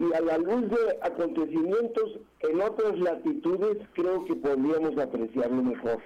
y 0.00 0.12
a 0.14 0.20
la 0.20 0.38
luz 0.38 0.68
de 0.70 0.98
acontecimientos 1.02 2.18
en 2.40 2.60
otras 2.60 2.98
latitudes 2.98 3.78
creo 3.92 4.24
que 4.24 4.34
podríamos 4.36 4.96
apreciarlo 4.98 5.62
mejor. 5.62 5.98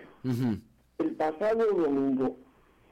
El 0.98 1.12
pasado 1.16 1.64
domingo, 1.72 2.36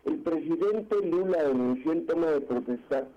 el 0.05 0.19
presidente 0.21 0.97
Lula 1.07 1.43
en 1.51 1.77
recién 1.77 2.07
toma 2.07 2.27
de 2.27 2.41
protesta 2.43 3.09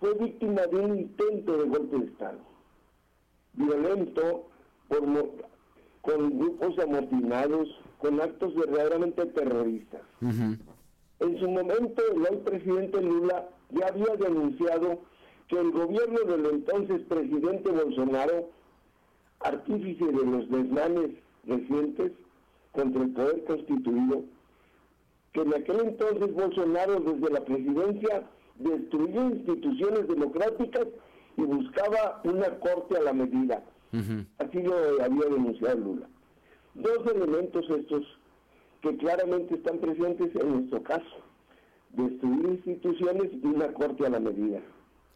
fue 0.00 0.14
víctima 0.14 0.62
de 0.66 0.76
un 0.76 0.98
intento 0.98 1.56
de 1.58 1.68
golpe 1.68 1.98
de 1.98 2.06
Estado, 2.06 2.38
violento, 3.52 4.48
por, 4.88 5.02
con 6.00 6.38
grupos 6.38 6.78
amotinados, 6.78 7.68
con 7.98 8.20
actos 8.20 8.54
verdaderamente 8.54 9.26
terroristas. 9.26 10.00
En 11.20 11.38
su 11.38 11.48
momento, 11.50 12.02
el 12.30 12.38
presidente 12.38 13.00
Lula 13.02 13.46
ya 13.70 13.88
había 13.88 14.16
denunciado 14.16 15.02
que 15.50 15.58
el 15.58 15.72
gobierno 15.72 16.20
del 16.20 16.46
entonces 16.46 17.00
presidente 17.08 17.70
Bolsonaro, 17.70 18.50
artífice 19.40 20.06
de 20.06 20.24
los 20.24 20.48
desmanes 20.48 21.10
recientes 21.44 22.12
contra 22.70 23.02
el 23.02 23.10
poder 23.10 23.44
constituido, 23.44 24.22
que 25.32 25.40
en 25.40 25.54
aquel 25.54 25.80
entonces 25.80 26.32
Bolsonaro 26.32 27.00
desde 27.00 27.30
la 27.32 27.44
presidencia 27.44 28.30
destruyó 28.60 29.24
instituciones 29.30 30.06
democráticas 30.06 30.86
y 31.36 31.42
buscaba 31.42 32.20
una 32.22 32.48
corte 32.60 32.96
a 32.98 33.02
la 33.02 33.12
medida. 33.12 33.64
Así 34.38 34.62
lo 34.62 35.02
había 35.02 35.24
denunciado 35.24 35.78
Lula. 35.78 36.06
Dos 36.74 37.12
elementos 37.12 37.68
estos 37.70 38.06
que 38.82 38.96
claramente 38.98 39.56
están 39.56 39.78
presentes 39.78 40.32
en 40.36 40.52
nuestro 40.52 40.80
caso. 40.84 41.16
Destruir 41.90 42.46
instituciones 42.50 43.30
y 43.32 43.46
una 43.46 43.72
corte 43.72 44.06
a 44.06 44.10
la 44.10 44.20
medida. 44.20 44.60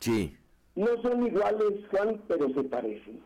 Sí. 0.00 0.36
No 0.74 0.88
son 1.02 1.26
iguales, 1.26 1.86
Juan, 1.90 2.20
pero 2.28 2.48
se 2.50 2.64
parecen. 2.64 3.20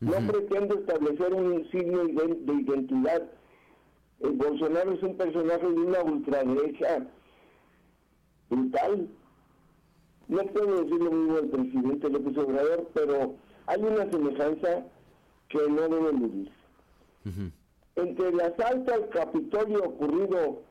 No 0.00 0.12
pretendo 0.12 0.78
establecer 0.78 1.34
un 1.34 1.68
signo 1.70 2.04
de 2.04 2.52
identidad. 2.54 3.30
El 4.20 4.32
Bolsonaro 4.32 4.92
es 4.92 5.02
un 5.02 5.16
personaje 5.16 5.66
de 5.66 5.80
una 5.80 6.02
ultraderecha 6.02 7.06
brutal. 8.48 9.08
No 10.28 10.44
puedo 10.46 10.82
decir 10.82 11.02
lo 11.02 11.10
mismo 11.10 11.34
del 11.36 11.48
presidente 11.48 12.10
López 12.10 12.36
Obrador, 12.38 12.90
pero 12.94 13.36
hay 13.66 13.82
una 13.82 14.10
semejanza 14.10 14.84
que 15.48 15.58
no 15.68 15.82
debe 15.88 16.10
eludir. 16.10 16.52
Entre 17.96 18.28
el 18.28 18.40
asalto 18.40 18.94
al 18.94 19.08
Capitolio 19.08 19.84
ocurrido 19.84 20.62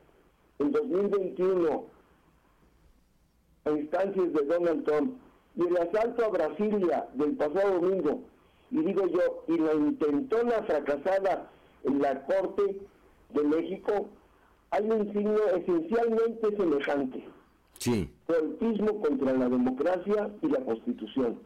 en 0.58 0.72
2021 0.72 1.86
instancias 3.72 4.32
de 4.32 4.44
Donald 4.44 4.84
Trump 4.84 5.14
y 5.56 5.66
el 5.66 5.76
asalto 5.76 6.24
a 6.24 6.28
Brasilia 6.28 7.08
del 7.14 7.32
pasado 7.32 7.80
domingo, 7.80 8.22
y 8.70 8.78
digo 8.78 9.06
yo, 9.06 9.44
y 9.48 9.58
la 9.58 9.74
intentona 9.74 10.62
fracasada 10.62 11.50
en 11.84 12.00
la 12.00 12.24
Corte 12.26 12.80
de 13.34 13.44
México, 13.44 14.08
hay 14.70 14.90
un 14.90 15.12
signo 15.12 15.38
esencialmente 15.56 16.56
semejante. 16.56 17.24
Sí. 17.78 18.10
Golpismo 18.26 19.00
contra 19.00 19.32
la 19.32 19.48
democracia 19.48 20.30
y 20.42 20.48
la 20.48 20.60
Constitución. 20.60 21.38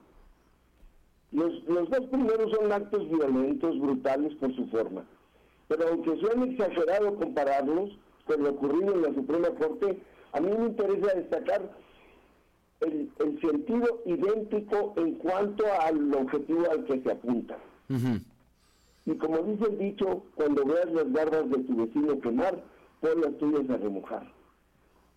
Los, 1.31 1.65
los 1.65 1.89
dos 1.89 2.07
primeros 2.11 2.53
son 2.53 2.73
actos 2.73 3.09
violentos, 3.09 3.79
brutales 3.79 4.35
por 4.35 4.55
su 4.55 4.67
forma. 4.67 5.05
Pero 5.69 5.89
aunque 5.89 6.17
suene 6.19 6.53
exagerado 6.53 7.15
compararlos 7.15 7.91
con 8.27 8.43
lo 8.43 8.51
ocurrido 8.51 8.95
en 8.95 9.03
la 9.03 9.15
Suprema 9.15 9.49
Corte, 9.51 9.99
a 10.33 10.41
mí 10.41 10.51
me 10.51 10.67
interesa 10.67 11.15
destacar 11.15 11.71
el, 12.85 13.41
sentido 13.41 14.03
idéntico 14.07 14.95
en 14.97 15.15
cuanto 15.15 15.65
al 15.81 16.15
objetivo 16.15 16.71
al 16.71 16.85
que 16.85 17.01
se 17.01 17.11
apunta. 17.11 17.59
Y 19.05 19.15
como 19.17 19.39
dice 19.39 19.65
el 19.71 19.79
dicho, 19.79 20.25
cuando 20.35 20.65
veas 20.65 20.93
las 20.93 21.11
barbas 21.13 21.51
de 21.51 21.59
tu 21.59 21.77
vecino 21.77 22.21
quemar, 22.21 22.63
pon 23.01 23.21
las 23.21 23.37
tuyas 23.39 23.69
a 23.69 23.77
remojar. 23.77 24.33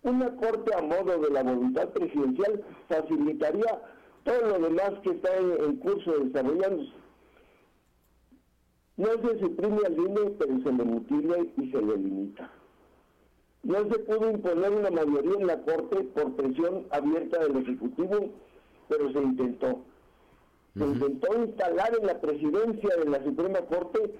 Una 0.02 0.34
corte 0.36 0.74
a 0.74 0.82
modo 0.82 1.18
de 1.18 1.30
la 1.30 1.42
voluntad 1.42 1.88
presidencial 1.90 2.64
facilitaría 2.88 3.82
todo 4.24 4.58
lo 4.58 4.68
demás 4.68 4.92
que 5.02 5.10
está 5.10 5.36
en, 5.36 5.52
en 5.64 5.76
curso 5.76 6.12
de 6.12 6.24
desarrollándose. 6.26 6.92
No 8.96 9.08
se 9.08 9.38
suprime 9.40 9.80
al 9.84 9.92
INE, 9.92 10.30
pero 10.38 10.58
se 10.62 10.72
le 10.72 10.84
mutila 10.84 11.36
y 11.56 11.70
se 11.70 11.82
le 11.82 11.96
limita. 11.96 12.50
No 13.66 13.78
se 13.90 13.98
pudo 13.98 14.30
imponer 14.30 14.70
una 14.70 14.90
mayoría 14.90 15.34
en 15.40 15.46
la 15.48 15.60
Corte 15.62 15.96
por 16.14 16.36
presión 16.36 16.86
abierta 16.90 17.40
del 17.40 17.56
Ejecutivo, 17.56 18.30
pero 18.88 19.12
se 19.12 19.18
intentó. 19.18 19.80
Se 20.76 20.84
intentó 20.84 21.42
instalar 21.42 21.92
en 22.00 22.06
la 22.06 22.20
presidencia 22.20 22.96
de 22.96 23.10
la 23.10 23.24
Suprema 23.24 23.60
Corte 23.62 24.14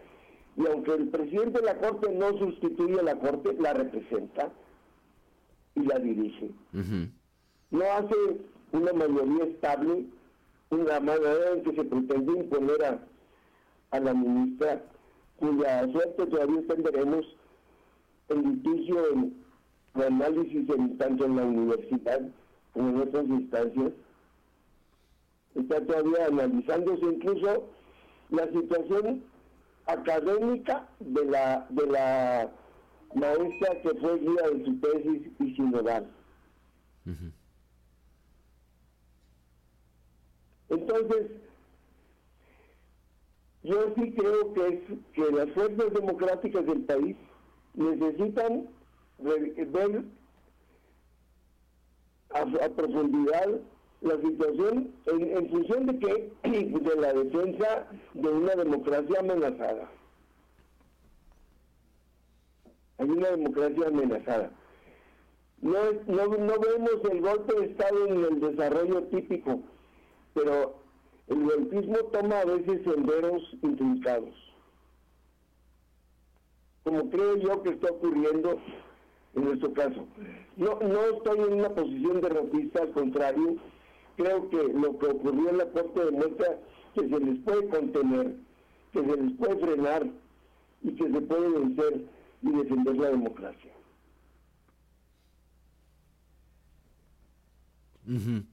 y 0.57 0.67
aunque 0.67 0.95
el 0.95 1.09
presidente 1.11 1.61
de 1.61 1.67
la 1.67 1.79
Corte 1.79 2.11
no 2.13 2.37
sustituye 2.39 2.99
a 2.99 3.03
la 3.05 3.19
Corte, 3.21 3.55
la 3.61 3.73
representa 3.75 4.51
y 5.77 5.81
la 5.83 5.99
dirige. 6.01 6.51
No 7.71 7.85
hace 7.93 8.15
una 8.73 8.93
mayoría 8.95 9.45
estable, 9.45 10.07
una 10.71 10.99
manera 10.99 11.51
en 11.55 11.63
que 11.63 11.73
se 11.75 11.85
pretende 11.85 12.33
imponer 12.33 12.85
a, 12.85 13.07
a 13.93 14.01
la 14.01 14.13
ministra, 14.13 14.83
cuya 15.37 15.87
suerte 15.93 16.27
todavía 16.27 16.59
entenderemos 16.61 17.37
el 18.29 18.43
litigio 18.43 19.13
en 19.13 19.45
el 19.95 20.03
análisis 20.03 20.69
en, 20.69 20.99
tanto 20.99 21.25
en 21.25 21.37
la 21.37 21.45
universidad 21.45 22.21
como 22.73 22.89
en 22.91 23.09
otras 23.09 23.27
instancias. 23.27 23.93
Está 25.55 25.87
todavía 25.87 26.27
analizándose 26.27 27.05
incluso 27.07 27.69
la 28.31 28.47
situación 28.49 29.23
académica 29.87 30.89
de 31.01 31.25
la 31.25 31.67
de 31.71 31.87
la 31.87 32.51
maestra 33.15 33.81
que 33.83 33.95
fue 34.01 34.19
guía 34.19 34.51
de 34.53 34.65
su 34.65 34.81
tesis 34.81 35.33
y 35.39 35.55
sinodal. 35.55 36.11
Entonces, 40.69 41.31
yo 43.63 43.95
sí 43.97 44.13
creo 44.13 44.53
que 44.53 44.69
es 44.69 44.81
que 45.15 45.33
las 45.33 45.51
fuerzas 45.51 45.93
democráticas 45.95 46.67
del 46.67 46.81
país 46.83 47.17
necesitan 47.77 48.69
ver 49.19 50.05
a, 52.31 52.69
profundidad 52.71 53.61
la 54.01 54.21
situación 54.21 54.93
en, 55.07 55.49
función 55.51 55.87
de 55.87 55.99
que 55.99 56.33
de 56.43 56.97
la 56.97 57.13
defensa 57.13 57.87
de 58.15 58.29
una 58.29 58.55
democracia 58.55 59.21
amenazada. 59.21 59.91
Hay 62.99 63.09
una 63.09 63.31
democracia 63.31 63.89
amenazada. 63.89 64.51
No, 65.61 65.79
no, 66.07 66.27
no 66.27 66.55
vemos 66.59 67.11
el 67.11 67.21
golpe 67.21 67.61
de 67.61 67.67
Estado 67.67 68.07
en 68.07 68.25
el 68.25 68.41
desarrollo 68.41 69.03
típico, 69.05 69.61
pero 70.35 70.77
el 71.29 71.45
golpismo 71.45 71.97
toma 72.13 72.41
a 72.41 72.45
veces 72.45 72.83
senderos 72.85 73.43
intrincados. 73.63 74.35
Como 76.87 77.11
creo 77.11 77.37
yo 77.39 77.65
que 77.65 77.71
está 77.71 77.91
ocurriendo 77.91 78.61
en 79.35 79.45
nuestro 79.45 79.73
caso. 79.73 80.07
No, 80.57 80.79
no 80.79 81.01
estoy 81.17 81.41
en 81.41 81.55
una 81.55 81.71
posición 81.71 82.21
derrotista, 82.21 82.83
al 82.83 82.93
contrario, 82.93 83.57
creo 84.17 84.49
que 84.49 84.63
lo 84.73 84.97
que 84.97 85.07
ocurrió 85.07 85.51
en 85.51 85.59
la 85.59 85.67
Corte 85.73 86.05
demuestra 86.05 86.61
que 86.95 87.01
se 87.01 87.19
les 87.21 87.39
puede 87.41 87.69
contener, 87.71 88.37
que 88.93 89.01
se 89.01 89.17
les 89.17 89.33
puede 89.37 89.57
frenar 89.57 90.07
y 90.83 90.93
que 90.93 91.11
se 91.11 91.21
puede 91.23 91.49
vencer 91.59 92.05
y 92.43 92.51
defender 92.53 92.97
la 92.99 93.11
democracia. 93.11 93.73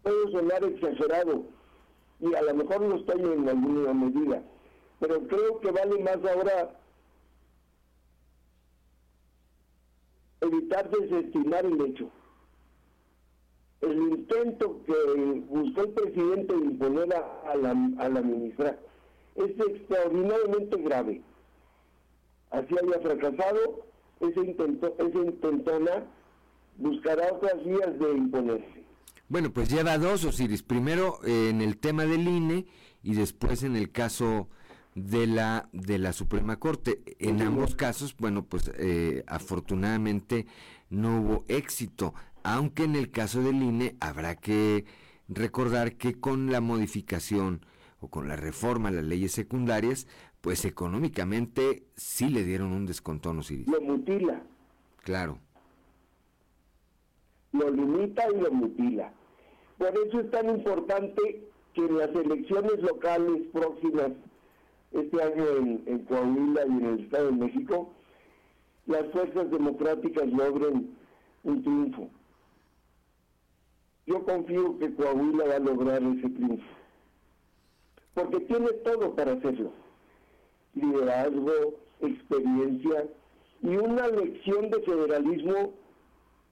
Puedo 0.02 0.32
sonar 0.32 0.64
exagerado 0.64 1.44
y 2.20 2.34
a 2.34 2.42
lo 2.42 2.56
mejor 2.56 2.82
no 2.82 2.96
estoy 2.96 3.22
en 3.22 3.48
alguna 3.48 3.94
medida, 3.94 4.42
pero 5.00 5.22
creo 5.28 5.60
que 5.60 5.70
vale 5.70 6.00
más 6.00 6.18
ahora 6.26 6.80
evitar 10.54 10.90
desestimar 10.90 11.66
el 11.66 11.82
hecho. 11.82 12.10
El 13.82 13.98
intento 13.98 14.82
que 14.86 15.44
buscó 15.50 15.82
el 15.82 15.90
presidente 15.90 16.54
de 16.54 16.66
imponer 16.66 17.14
a, 17.14 17.56
la, 17.56 18.22
ministra 18.22 18.80
es 19.36 19.52
extraordinariamente 19.60 20.78
grave. 20.78 21.22
Así 22.52 22.76
haya 22.82 23.02
fracasado, 23.02 23.86
ese, 24.22 24.40
intento, 24.40 24.96
ese 25.00 25.18
intentona 25.18 26.06
buscará 26.78 27.34
otras 27.34 27.64
vías 27.66 28.00
de 28.00 28.12
imponerse. 28.14 28.84
Bueno, 29.28 29.52
pues 29.52 29.70
lleva 29.70 29.98
dos, 29.98 30.24
Osiris. 30.24 30.64
Primero 30.64 31.20
eh, 31.26 31.50
en 31.50 31.62
el 31.62 31.78
tema 31.78 32.06
del 32.06 32.28
INE 32.28 32.66
y 33.02 33.16
después 33.16 33.64
en 33.64 33.76
el 33.76 33.92
caso 33.92 34.48
de 34.96 35.28
la 35.28 35.70
de 35.72 35.98
la 35.98 36.14
Suprema 36.14 36.60
Corte. 36.60 37.02
En 37.20 37.42
ambos 37.42 37.76
casos, 37.76 38.16
bueno, 38.18 38.46
pues 38.46 38.72
eh, 38.78 39.24
afortunadamente 39.28 40.46
no 40.90 41.22
hubo 41.22 41.46
éxito, 41.48 42.14
aunque 42.44 42.84
en 42.84 42.96
el 42.96 43.12
caso 43.12 43.42
del 43.42 43.62
INE 43.62 43.96
habrá 44.00 44.36
que 44.36 44.86
recordar 45.28 45.96
que 45.96 46.20
con 46.20 46.52
la 46.52 46.62
modificación 46.62 47.66
o 48.00 48.10
con 48.10 48.28
la 48.28 48.36
reforma 48.36 48.90
a 48.90 48.92
las 48.92 49.06
leyes 49.06 49.32
secundarias, 49.32 50.08
pues 50.42 50.66
económicamente 50.66 51.84
sí 51.96 52.30
le 52.30 52.44
dieron 52.44 52.74
un 52.74 52.86
descontón, 52.86 53.40
Osiris. 53.40 53.68
Lo 53.68 53.80
mutila. 53.82 54.44
Claro. 55.04 55.40
Lo 57.54 57.70
limita 57.70 58.24
y 58.30 58.42
lo 58.42 58.52
mutila. 58.52 59.14
Por 59.78 59.94
eso 60.06 60.20
es 60.20 60.32
tan 60.32 60.50
importante 60.50 61.48
que 61.74 61.82
en 61.82 61.98
las 61.98 62.10
elecciones 62.10 62.82
locales 62.82 63.42
próximas 63.54 64.12
este 64.94 65.22
año 65.22 65.46
en, 65.86 66.00
Coahuila 66.06 66.66
y 66.66 66.70
en 66.70 66.86
el 66.86 67.00
Estado 67.02 67.26
de 67.26 67.32
México, 67.32 67.90
las 68.86 69.06
fuerzas 69.12 69.50
democráticas 69.50 70.28
logren 70.28 70.96
un 71.44 71.64
triunfo. 71.64 72.10
Yo 74.06 74.24
confío 74.24 74.78
que 74.78 74.94
Coahuila 74.94 75.46
va 75.46 75.56
a 75.56 75.60
lograr 75.60 76.04
ese 76.04 76.30
triunfo, 76.30 76.66
porque 78.14 78.40
tiene 78.42 78.72
todo 78.84 79.16
para 79.16 79.34
hacerlo. 79.34 79.72
Liderazgo, 80.76 81.76
experiencia 82.02 83.08
y 83.62 83.76
una 83.78 84.08
lección 84.10 84.70
de 84.70 84.82
federalismo 84.82 85.74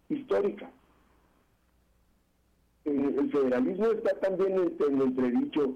histórica. 0.09 0.71
El, 2.85 3.29
federalismo 3.31 3.85
está 3.87 4.19
también 4.19 4.53
en, 4.53 4.75
en 4.79 5.01
entredicho 5.01 5.75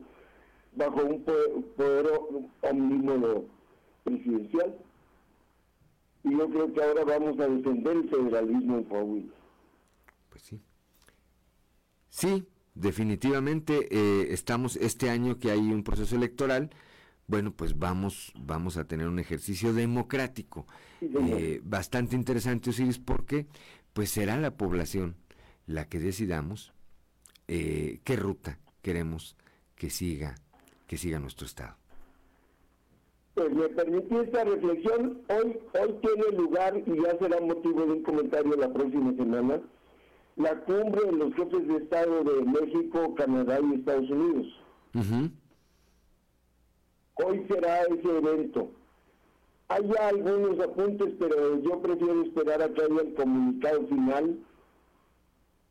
bajo 0.76 1.04
un 1.04 1.24
poder, 1.24 2.08
omnímodo 2.62 3.46
presidencial. 4.04 4.76
Y 6.24 6.32
yo 6.32 6.50
creo 6.50 6.74
que 6.74 6.84
ahora 6.84 7.04
vamos 7.04 7.40
a 7.40 7.48
defender 7.48 7.98
el 7.98 8.10
federalismo 8.10 8.78
en 8.78 8.84
Coahuila. 8.86 9.34
Pues 10.30 10.44
sí. 10.44 10.60
Sí, 12.10 12.48
definitivamente 12.74 13.88
eh, 13.92 14.34
estamos 14.34 14.76
este 14.78 15.10
año 15.10 15.38
que 15.40 15.52
hay 15.52 15.60
un 15.60 15.84
proceso 15.84 16.16
electoral. 16.16 16.72
Bueno, 17.28 17.52
pues 17.52 17.78
vamos, 17.78 18.32
vamos 18.40 18.78
a 18.78 18.86
tener 18.86 19.08
un 19.08 19.20
ejercicio 19.20 19.74
democrático 19.74 20.68
eh, 21.02 21.60
bastante 21.64 22.16
interesante, 22.16 22.70
Osiris, 22.70 23.00
porque 23.00 23.48
pues 23.94 24.12
será 24.12 24.38
la 24.38 24.58
población 24.58 25.16
la 25.66 25.90
que 25.90 26.00
decidamos 26.00 26.74
eh, 27.48 28.00
qué 28.04 28.16
ruta 28.16 28.60
queremos 28.82 29.36
que 29.76 29.90
siga 29.90 30.36
que 30.88 30.98
siga 30.98 31.20
nuestro 31.20 31.46
Estado. 31.46 31.76
Pues 33.34 33.52
me 33.52 33.68
permití 33.70 34.16
esta 34.16 34.44
reflexión. 34.46 35.22
Hoy, 35.28 35.60
hoy 35.80 35.96
tiene 36.02 36.38
lugar, 36.38 36.82
y 36.86 37.02
ya 37.02 37.18
será 37.20 37.42
motivo 37.42 37.86
de 37.86 37.92
un 37.94 38.04
comentario 38.04 38.56
la 38.56 38.72
próxima 38.72 39.14
semana, 39.14 39.62
la 40.38 40.56
cumbre 40.62 41.06
de 41.06 41.12
los 41.12 41.34
jefes 41.36 41.68
de 41.68 41.78
Estado 41.78 42.24
de 42.24 42.44
México, 42.44 43.14
Canadá 43.16 43.60
y 43.62 43.76
Estados 43.76 44.10
Unidos. 44.10 44.48
Hoy 47.16 47.46
será 47.50 47.82
ese 47.82 48.18
evento. 48.18 48.72
Hay 49.68 49.82
ya 49.88 50.10
algunos 50.10 50.60
apuntes, 50.60 51.14
pero 51.20 51.62
yo 51.62 51.82
prefiero 51.82 52.22
esperar 52.24 52.62
a 52.62 52.70
que 52.70 52.82
haya 52.82 53.02
el 53.02 53.14
comunicado 53.16 53.88
final 53.88 54.40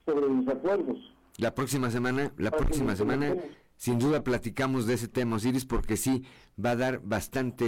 sobre 0.05 0.29
los 0.29 0.49
acuerdos. 0.49 0.99
La 1.39 1.55
próxima 1.55 1.91
semana, 1.91 2.33
la 2.37 2.51
próxima 2.51 2.97
semana 2.97 3.37
sin 3.85 3.99
duda 3.99 4.25
platicamos 4.25 4.87
de 4.87 4.95
ese 4.95 5.09
tema, 5.09 5.37
Osiris, 5.37 5.67
porque 5.67 5.99
sí, 5.99 6.25
va 6.57 6.71
a 6.71 6.77
dar 6.77 7.01
bastante, 7.03 7.65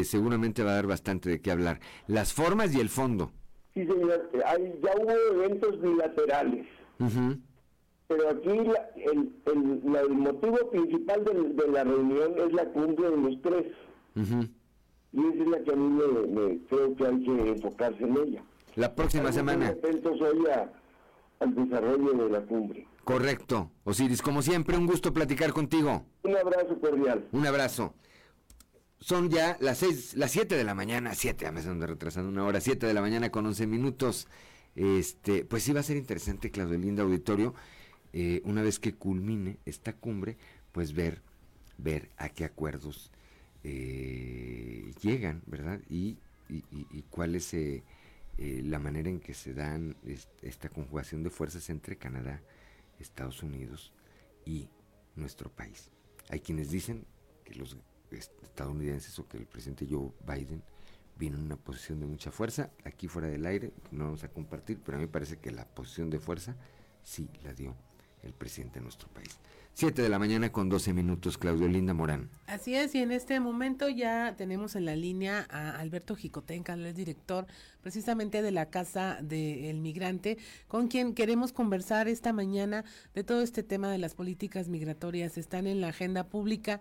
eh, 0.00 0.04
seguramente 0.04 0.62
va 0.62 0.70
a 0.70 0.74
dar 0.76 0.86
bastante 0.86 1.28
de 1.28 1.42
qué 1.42 1.50
hablar. 1.50 1.78
Las 2.06 2.32
formas 2.32 2.74
y 2.74 2.80
el 2.80 2.88
fondo. 2.88 3.32
Sí, 3.74 3.84
señor, 3.84 4.30
Hay, 4.46 4.80
ya 4.82 4.90
hubo 4.98 5.12
eventos 5.34 5.78
bilaterales. 5.82 6.66
Pero 8.08 8.30
aquí 8.30 8.48
el, 8.48 9.30
el, 9.44 10.08
motivo 10.08 10.56
principal 10.70 11.22
de, 11.26 11.68
la 11.70 11.84
reunión 11.84 12.32
es 12.38 12.52
la 12.54 12.64
cumbre 12.70 13.10
de 13.10 13.16
los 13.18 13.42
tres. 13.42 13.66
Y 14.16 15.20
esa 15.20 15.42
es 15.42 15.48
la 15.48 15.62
que 15.64 15.70
a 15.70 15.76
mí 15.76 16.02
me, 16.32 16.58
creo 16.70 16.96
que 16.96 17.06
hay 17.06 17.22
que 17.22 17.48
enfocarse 17.50 18.04
en 18.04 18.16
ella. 18.16 18.42
La 18.74 18.94
próxima 18.94 19.30
semana. 19.32 19.68
Atentos 19.68 20.18
hoy 20.18 20.46
a, 20.46 20.72
al 21.40 21.54
desarrollo 21.54 22.24
de 22.24 22.30
la 22.30 22.40
cumbre. 22.46 22.87
Correcto. 23.08 23.72
Osiris, 23.84 24.20
como 24.20 24.42
siempre, 24.42 24.76
un 24.76 24.86
gusto 24.86 25.14
platicar 25.14 25.54
contigo. 25.54 26.04
Un 26.24 26.36
abrazo 26.36 26.78
cordial. 26.78 27.26
Un 27.32 27.46
abrazo. 27.46 27.94
Son 29.00 29.30
ya 29.30 29.56
las 29.60 29.78
seis, 29.78 30.14
las 30.14 30.30
7 30.32 30.56
de 30.56 30.62
la 30.64 30.74
mañana, 30.74 31.14
7, 31.14 31.46
ya 31.46 31.50
me 31.50 31.60
están 31.60 31.80
retrasando 31.80 32.28
una 32.28 32.44
hora, 32.44 32.60
7 32.60 32.86
de 32.86 32.92
la 32.92 33.00
mañana 33.00 33.30
con 33.30 33.46
11 33.46 33.66
minutos. 33.66 34.28
Este, 34.76 35.46
pues 35.46 35.62
sí 35.62 35.72
va 35.72 35.80
a 35.80 35.84
ser 35.84 35.96
interesante, 35.96 36.50
Claudio 36.50 36.76
Linda 36.76 37.02
Auditorio, 37.02 37.54
eh, 38.12 38.42
una 38.44 38.60
vez 38.60 38.78
que 38.78 38.94
culmine 38.94 39.58
esta 39.64 39.94
cumbre, 39.94 40.36
pues 40.72 40.92
ver, 40.92 41.22
ver 41.78 42.10
a 42.18 42.28
qué 42.28 42.44
acuerdos 42.44 43.10
eh, 43.64 44.92
llegan, 45.00 45.42
¿verdad? 45.46 45.80
Y, 45.88 46.18
y, 46.50 46.62
y, 46.70 47.04
cuál 47.08 47.36
es 47.36 47.54
eh, 47.54 47.84
eh, 48.36 48.62
la 48.64 48.78
manera 48.78 49.08
en 49.08 49.18
que 49.18 49.32
se 49.32 49.54
dan 49.54 49.96
esta 50.42 50.68
conjugación 50.68 51.22
de 51.22 51.30
fuerzas 51.30 51.70
entre 51.70 51.96
Canadá, 51.96 52.42
Estados 52.98 53.42
Unidos 53.42 53.92
y 54.44 54.68
nuestro 55.16 55.50
país. 55.50 55.90
Hay 56.30 56.40
quienes 56.40 56.70
dicen 56.70 57.06
que 57.44 57.54
los 57.54 57.76
estadounidenses 58.10 59.18
o 59.18 59.28
que 59.28 59.36
el 59.36 59.46
presidente 59.46 59.86
Joe 59.88 60.12
Biden 60.26 60.62
vino 61.18 61.36
en 61.36 61.44
una 61.44 61.56
posición 61.56 62.00
de 62.00 62.06
mucha 62.06 62.30
fuerza, 62.30 62.70
aquí 62.84 63.08
fuera 63.08 63.28
del 63.28 63.44
aire, 63.44 63.72
no 63.90 64.04
vamos 64.04 64.24
a 64.24 64.28
compartir, 64.28 64.80
pero 64.84 64.96
a 64.96 65.00
mí 65.00 65.06
me 65.06 65.12
parece 65.12 65.38
que 65.38 65.50
la 65.50 65.64
posición 65.64 66.10
de 66.10 66.20
fuerza 66.20 66.56
sí 67.02 67.28
la 67.42 67.52
dio 67.52 67.74
el 68.22 68.32
presidente 68.32 68.78
de 68.78 68.84
nuestro 68.84 69.08
país. 69.08 69.38
7 69.78 70.02
de 70.02 70.08
la 70.08 70.18
mañana 70.18 70.50
con 70.50 70.68
12 70.68 70.92
minutos, 70.92 71.38
Claudio 71.38 71.68
Linda 71.68 71.94
Morán. 71.94 72.30
Así 72.48 72.74
es, 72.74 72.96
y 72.96 72.98
en 72.98 73.12
este 73.12 73.38
momento 73.38 73.88
ya 73.88 74.34
tenemos 74.36 74.74
en 74.74 74.84
la 74.84 74.96
línea 74.96 75.46
a 75.50 75.78
Alberto 75.78 76.16
Jicotenca, 76.16 76.72
el 76.72 76.92
director 76.94 77.46
precisamente 77.80 78.42
de 78.42 78.50
la 78.50 78.70
Casa 78.70 79.20
del 79.22 79.78
Migrante, 79.78 80.36
con 80.66 80.88
quien 80.88 81.14
queremos 81.14 81.52
conversar 81.52 82.08
esta 82.08 82.32
mañana 82.32 82.84
de 83.14 83.22
todo 83.22 83.40
este 83.40 83.62
tema 83.62 83.88
de 83.88 83.98
las 83.98 84.16
políticas 84.16 84.66
migratorias. 84.66 85.38
Están 85.38 85.68
en 85.68 85.80
la 85.80 85.90
agenda 85.90 86.24
pública 86.26 86.80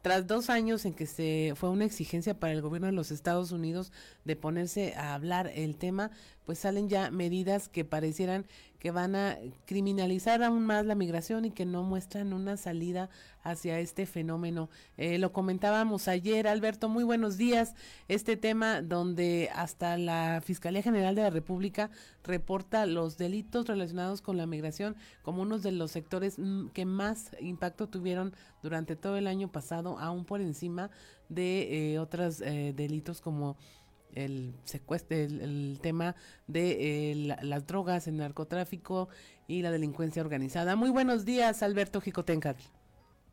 tras 0.00 0.26
dos 0.26 0.48
años 0.48 0.86
en 0.86 0.94
que 0.94 1.04
se 1.04 1.52
fue 1.54 1.68
una 1.68 1.84
exigencia 1.84 2.38
para 2.38 2.54
el 2.54 2.62
gobierno 2.62 2.86
de 2.86 2.94
los 2.94 3.10
Estados 3.10 3.52
Unidos 3.52 3.92
de 4.24 4.36
ponerse 4.36 4.94
a 4.94 5.12
hablar 5.12 5.50
el 5.54 5.76
tema, 5.76 6.10
pues 6.46 6.60
salen 6.60 6.88
ya 6.88 7.10
medidas 7.10 7.68
que 7.68 7.84
parecieran 7.84 8.46
que 8.78 8.90
van 8.90 9.16
a 9.16 9.36
criminalizar 9.66 10.42
aún 10.42 10.64
más 10.64 10.86
la 10.86 10.94
migración 10.94 11.44
y 11.44 11.50
que 11.50 11.66
no 11.66 11.82
muestran 11.82 12.32
una 12.32 12.56
salida 12.56 13.10
hacia 13.42 13.80
este 13.80 14.06
fenómeno. 14.06 14.68
Eh, 14.96 15.18
lo 15.18 15.32
comentábamos 15.32 16.06
ayer, 16.08 16.46
Alberto, 16.46 16.88
muy 16.88 17.04
buenos 17.04 17.36
días. 17.36 17.74
Este 18.08 18.36
tema 18.36 18.82
donde 18.82 19.50
hasta 19.54 19.96
la 19.96 20.40
Fiscalía 20.44 20.82
General 20.82 21.14
de 21.14 21.22
la 21.22 21.30
República 21.30 21.90
reporta 22.24 22.86
los 22.86 23.16
delitos 23.16 23.66
relacionados 23.66 24.22
con 24.22 24.36
la 24.36 24.46
migración 24.46 24.96
como 25.22 25.42
uno 25.42 25.58
de 25.58 25.72
los 25.72 25.90
sectores 25.90 26.38
mm, 26.38 26.68
que 26.68 26.84
más 26.84 27.30
impacto 27.40 27.88
tuvieron 27.88 28.34
durante 28.62 28.96
todo 28.96 29.16
el 29.16 29.26
año 29.26 29.50
pasado, 29.50 29.98
aún 29.98 30.24
por 30.24 30.40
encima 30.40 30.90
de 31.28 31.92
eh, 31.92 31.98
otros 31.98 32.40
eh, 32.40 32.72
delitos 32.76 33.20
como 33.20 33.56
el 34.14 34.54
secuestro, 34.64 35.16
el, 35.16 35.78
tema 35.80 36.16
de 36.46 37.12
eh, 37.12 37.36
las 37.42 37.66
drogas, 37.66 38.08
el 38.08 38.16
narcotráfico 38.16 39.08
y 39.46 39.62
la 39.62 39.70
delincuencia 39.70 40.22
organizada. 40.22 40.76
Muy 40.76 40.90
buenos 40.90 41.24
días, 41.24 41.62
Alberto 41.62 42.00
Jicotencat. 42.00 42.56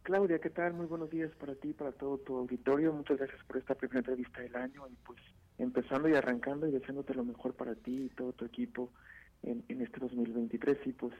Claudia, 0.03 0.39
¿qué 0.39 0.51
tal? 0.51 0.73
Muy 0.73 0.85
buenos 0.85 1.09
días 1.09 1.31
para 1.39 1.55
ti, 1.55 1.73
para 1.73 1.91
todo 1.91 2.19
tu 2.19 2.37
auditorio. 2.37 2.93
Muchas 2.93 3.17
gracias 3.17 3.43
por 3.45 3.57
esta 3.57 3.73
primera 3.73 3.99
entrevista 3.99 4.41
del 4.41 4.55
año 4.55 4.87
y 4.87 4.95
pues 5.03 5.19
empezando 5.57 6.07
y 6.07 6.13
arrancando 6.13 6.67
y 6.67 6.71
deseándote 6.71 7.15
lo 7.15 7.23
mejor 7.23 7.53
para 7.55 7.75
ti 7.75 8.03
y 8.05 8.09
todo 8.09 8.33
tu 8.33 8.45
equipo 8.45 8.91
en, 9.43 9.63
en 9.67 9.81
este 9.81 9.99
2023 9.99 10.77
y 10.85 10.93
pues 10.93 11.13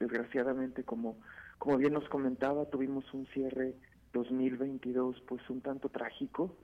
desgraciadamente 0.00 0.82
como, 0.82 1.18
como 1.58 1.76
bien 1.76 1.92
nos 1.92 2.08
comentaba 2.08 2.66
tuvimos 2.66 3.04
un 3.14 3.26
cierre 3.26 3.76
2022 4.12 5.22
pues 5.28 5.48
un 5.48 5.60
tanto 5.60 5.88
trágico 5.88 6.56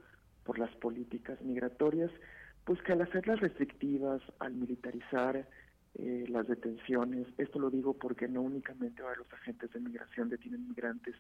por 0.45 0.59
las 0.59 0.75
políticas 0.77 1.41
migratorias 1.43 2.11
pues 2.69 2.83
que 2.83 2.93
al 2.93 3.01
hacerlas 3.01 3.41
restrictivas, 3.41 4.21
al 4.41 4.53
militarizar 4.53 5.49
eh, 5.95 6.27
las 6.29 6.47
detenciones, 6.47 7.27
esto 7.39 7.59
lo 7.59 7.71
digo 7.71 7.95
porque 7.95 8.29
no 8.29 8.43
únicamente 8.43 9.03
los 9.17 9.33
agentes 9.33 9.73
de 9.73 9.81
migración 9.81 10.29
detienen 10.29 10.69
migrantes, 10.69 11.15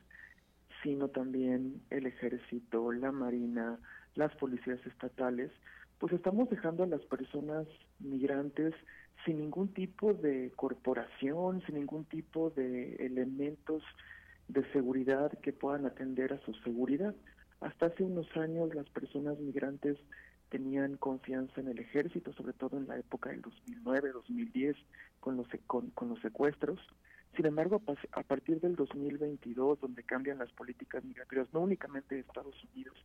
sino 0.82 1.08
también 1.08 1.80
el 1.88 2.04
ejército, 2.04 2.92
la 2.92 3.12
marina, 3.12 3.78
las 4.14 4.36
policías 4.36 4.78
estatales, 4.84 5.50
pues 5.98 6.12
estamos 6.12 6.50
dejando 6.50 6.82
a 6.82 6.86
las 6.86 7.00
personas 7.06 7.66
migrantes 7.98 8.74
sin 9.24 9.38
ningún 9.38 9.72
tipo 9.72 10.12
de 10.12 10.52
corporación, 10.54 11.62
sin 11.64 11.76
ningún 11.76 12.04
tipo 12.04 12.50
de 12.50 12.96
elementos 12.96 13.82
de 14.48 14.70
seguridad 14.72 15.32
que 15.40 15.54
puedan 15.54 15.86
atender 15.86 16.34
a 16.34 16.40
su 16.40 16.52
seguridad. 16.56 17.14
Hasta 17.62 17.86
hace 17.86 18.04
unos 18.04 18.28
años 18.36 18.74
las 18.74 18.90
personas 18.90 19.38
migrantes 19.38 19.96
tenían 20.48 20.96
confianza 20.96 21.60
en 21.60 21.68
el 21.68 21.78
ejército, 21.78 22.32
sobre 22.32 22.52
todo 22.52 22.78
en 22.78 22.88
la 22.88 22.98
época 22.98 23.30
del 23.30 23.42
2009, 23.42 24.12
2010, 24.12 24.76
con 25.20 25.36
los, 25.36 25.46
con, 25.66 25.90
con 25.90 26.08
los 26.08 26.20
secuestros. 26.20 26.80
Sin 27.36 27.46
embargo, 27.46 27.82
a 28.12 28.22
partir 28.22 28.60
del 28.60 28.74
2022, 28.74 29.80
donde 29.80 30.02
cambian 30.02 30.38
las 30.38 30.50
políticas 30.52 31.04
migratorias, 31.04 31.48
no 31.52 31.60
únicamente 31.60 32.14
de 32.14 32.22
Estados 32.22 32.56
Unidos, 32.72 32.96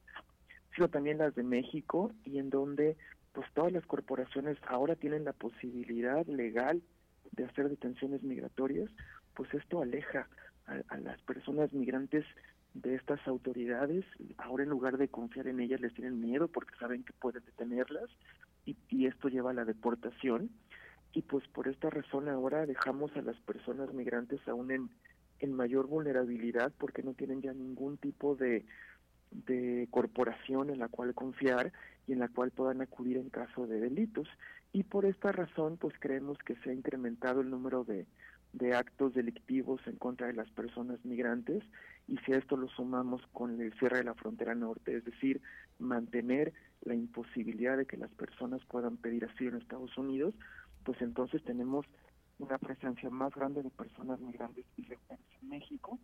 sino 0.76 0.88
también 0.88 1.18
las 1.18 1.36
de 1.36 1.44
México, 1.44 2.12
y 2.24 2.40
en 2.40 2.50
donde 2.50 2.98
pues 3.34 3.48
todas 3.54 3.74
las 3.74 3.86
corporaciones 3.86 4.58
ahora 4.68 4.96
tienen 4.96 5.26
la 5.26 5.34
posibilidad 5.34 6.26
legal 6.28 6.82
de 7.32 7.46
hacer 7.46 7.68
detenciones 7.68 8.24
migratorias, 8.24 8.90
pues 9.36 9.52
esto 9.54 9.82
aleja 9.82 10.28
a 10.66 10.98
las 10.98 11.20
personas 11.24 11.74
migrantes 11.74 12.26
de 12.74 12.96
estas 12.96 13.26
autoridades, 13.28 14.04
ahora 14.38 14.64
en 14.64 14.70
lugar 14.70 14.98
de 14.98 15.08
confiar 15.08 15.48
en 15.48 15.60
ellas 15.60 15.80
les 15.82 15.94
tienen 15.94 16.20
miedo 16.20 16.48
porque 16.48 16.76
saben 16.80 17.04
que 17.04 17.14
pueden 17.14 17.44
detenerlas 17.46 18.10
y, 18.66 19.06
esto 19.06 19.28
lleva 19.28 19.52
a 19.52 19.54
la 19.54 19.66
deportación. 19.66 20.50
Y 21.14 21.22
pues 21.22 21.48
por 21.50 21.68
esta 21.68 21.90
razón 21.90 22.28
ahora 22.28 22.66
dejamos 22.66 23.16
a 23.16 23.22
las 23.22 23.40
personas 23.42 23.94
migrantes 23.94 24.40
aún 24.48 24.72
en, 24.72 24.90
en 25.40 25.54
mayor 25.54 25.88
vulnerabilidad 25.88 26.72
porque 26.78 27.04
no 27.04 27.14
tienen 27.14 27.42
ya 27.42 27.54
ningún 27.54 27.98
tipo 27.98 28.36
de, 28.36 28.66
de 29.32 29.88
corporación 29.92 30.72
en 30.72 30.80
la 30.80 30.88
cual 30.88 31.14
confiar 31.14 31.72
y 32.08 32.14
en 32.14 32.20
la 32.20 32.30
cual 32.30 32.52
puedan 32.52 32.82
acudir 32.82 33.18
en 33.18 33.30
caso 33.30 33.68
de 33.68 33.80
delitos. 33.80 34.28
Y 34.72 34.84
por 34.84 35.06
esta 35.06 35.32
razón 35.32 35.78
pues 35.78 35.94
creemos 36.00 36.40
que 36.40 36.56
se 36.58 36.72
ha 36.72 36.74
incrementado 36.74 37.42
el 37.42 37.52
número 37.52 37.84
de, 37.84 38.08
de 38.54 38.76
actos 38.76 39.14
delictivos 39.14 39.82
en 39.88 39.98
contra 39.98 40.28
de 40.28 40.34
las 40.34 40.50
personas 40.52 41.04
migrantes 41.04 41.64
y 42.08 42.18
si 42.18 42.34
a 42.34 42.38
esto 42.38 42.56
lo 42.56 42.68
sumamos 42.70 43.22
con 43.34 43.60
el 43.60 43.74
cierre 43.80 43.98
de 43.98 44.04
la 44.04 44.14
frontera 44.14 44.54
norte, 44.54 44.96
es 44.96 45.06
decir, 45.06 45.42
mantener 45.80 46.54
la 46.82 46.94
imposibilidad 46.94 47.78
de 47.78 47.86
que 47.86 47.98
las 47.98 48.12
personas 48.12 48.62
puedan 48.66 48.98
pedir 48.98 49.26
asilo 49.26 49.52
en 49.52 49.62
Estados 49.62 49.98
Unidos, 49.98 50.36
pues 50.84 51.02
entonces 51.02 51.44
tenemos 51.44 51.86
una 52.40 52.58
presencia 52.58 53.10
más 53.10 53.34
grande 53.34 53.64
de 53.64 53.70
personas 53.70 54.20
migrantes 54.20 54.66
ilegales 54.78 55.26
en 55.42 55.50
México, 55.50 55.98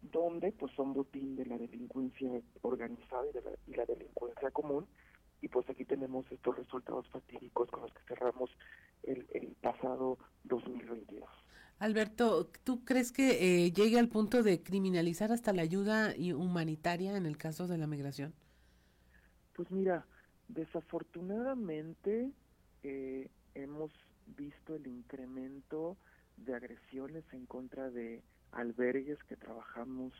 donde 0.00 0.52
pues 0.52 0.72
son 0.74 0.94
botín 0.94 1.36
de 1.36 1.46
la 1.46 1.58
delincuencia 1.58 2.30
organizada 2.62 3.26
y, 3.28 3.32
de 3.32 3.42
la, 3.42 3.50
y 3.66 3.74
la 3.74 3.84
delincuencia 3.84 4.50
común, 4.50 4.86
y 5.42 5.48
pues 5.48 5.68
aquí 5.68 5.84
tenemos 5.84 6.24
estos 6.32 6.56
resultados 6.56 7.06
fatídicos 7.08 7.70
con 7.70 7.82
los 7.82 7.92
que 7.92 8.00
cerramos 8.08 8.50
el, 9.02 9.26
el 9.34 9.54
pasado 9.60 10.18
2022. 10.44 11.28
Alberto, 11.78 12.50
¿tú 12.64 12.84
crees 12.84 13.12
que 13.12 13.64
eh, 13.66 13.72
llegue 13.72 13.98
al 13.98 14.08
punto 14.08 14.42
de 14.42 14.62
criminalizar 14.62 15.30
hasta 15.30 15.52
la 15.52 15.62
ayuda 15.62 16.14
humanitaria 16.34 17.16
en 17.16 17.26
el 17.26 17.36
caso 17.36 17.66
de 17.66 17.76
la 17.76 17.86
migración? 17.86 18.32
Pues 19.54 19.70
mira, 19.70 20.06
desafortunadamente 20.48 22.30
eh, 22.82 23.28
hemos 23.54 23.90
visto 24.36 24.76
el 24.76 24.86
incremento 24.86 25.96
de 26.36 26.54
agresiones 26.54 27.24
en 27.32 27.46
contra 27.46 27.90
de 27.90 28.22
albergues 28.52 29.18
que 29.24 29.36
trabajamos 29.36 30.12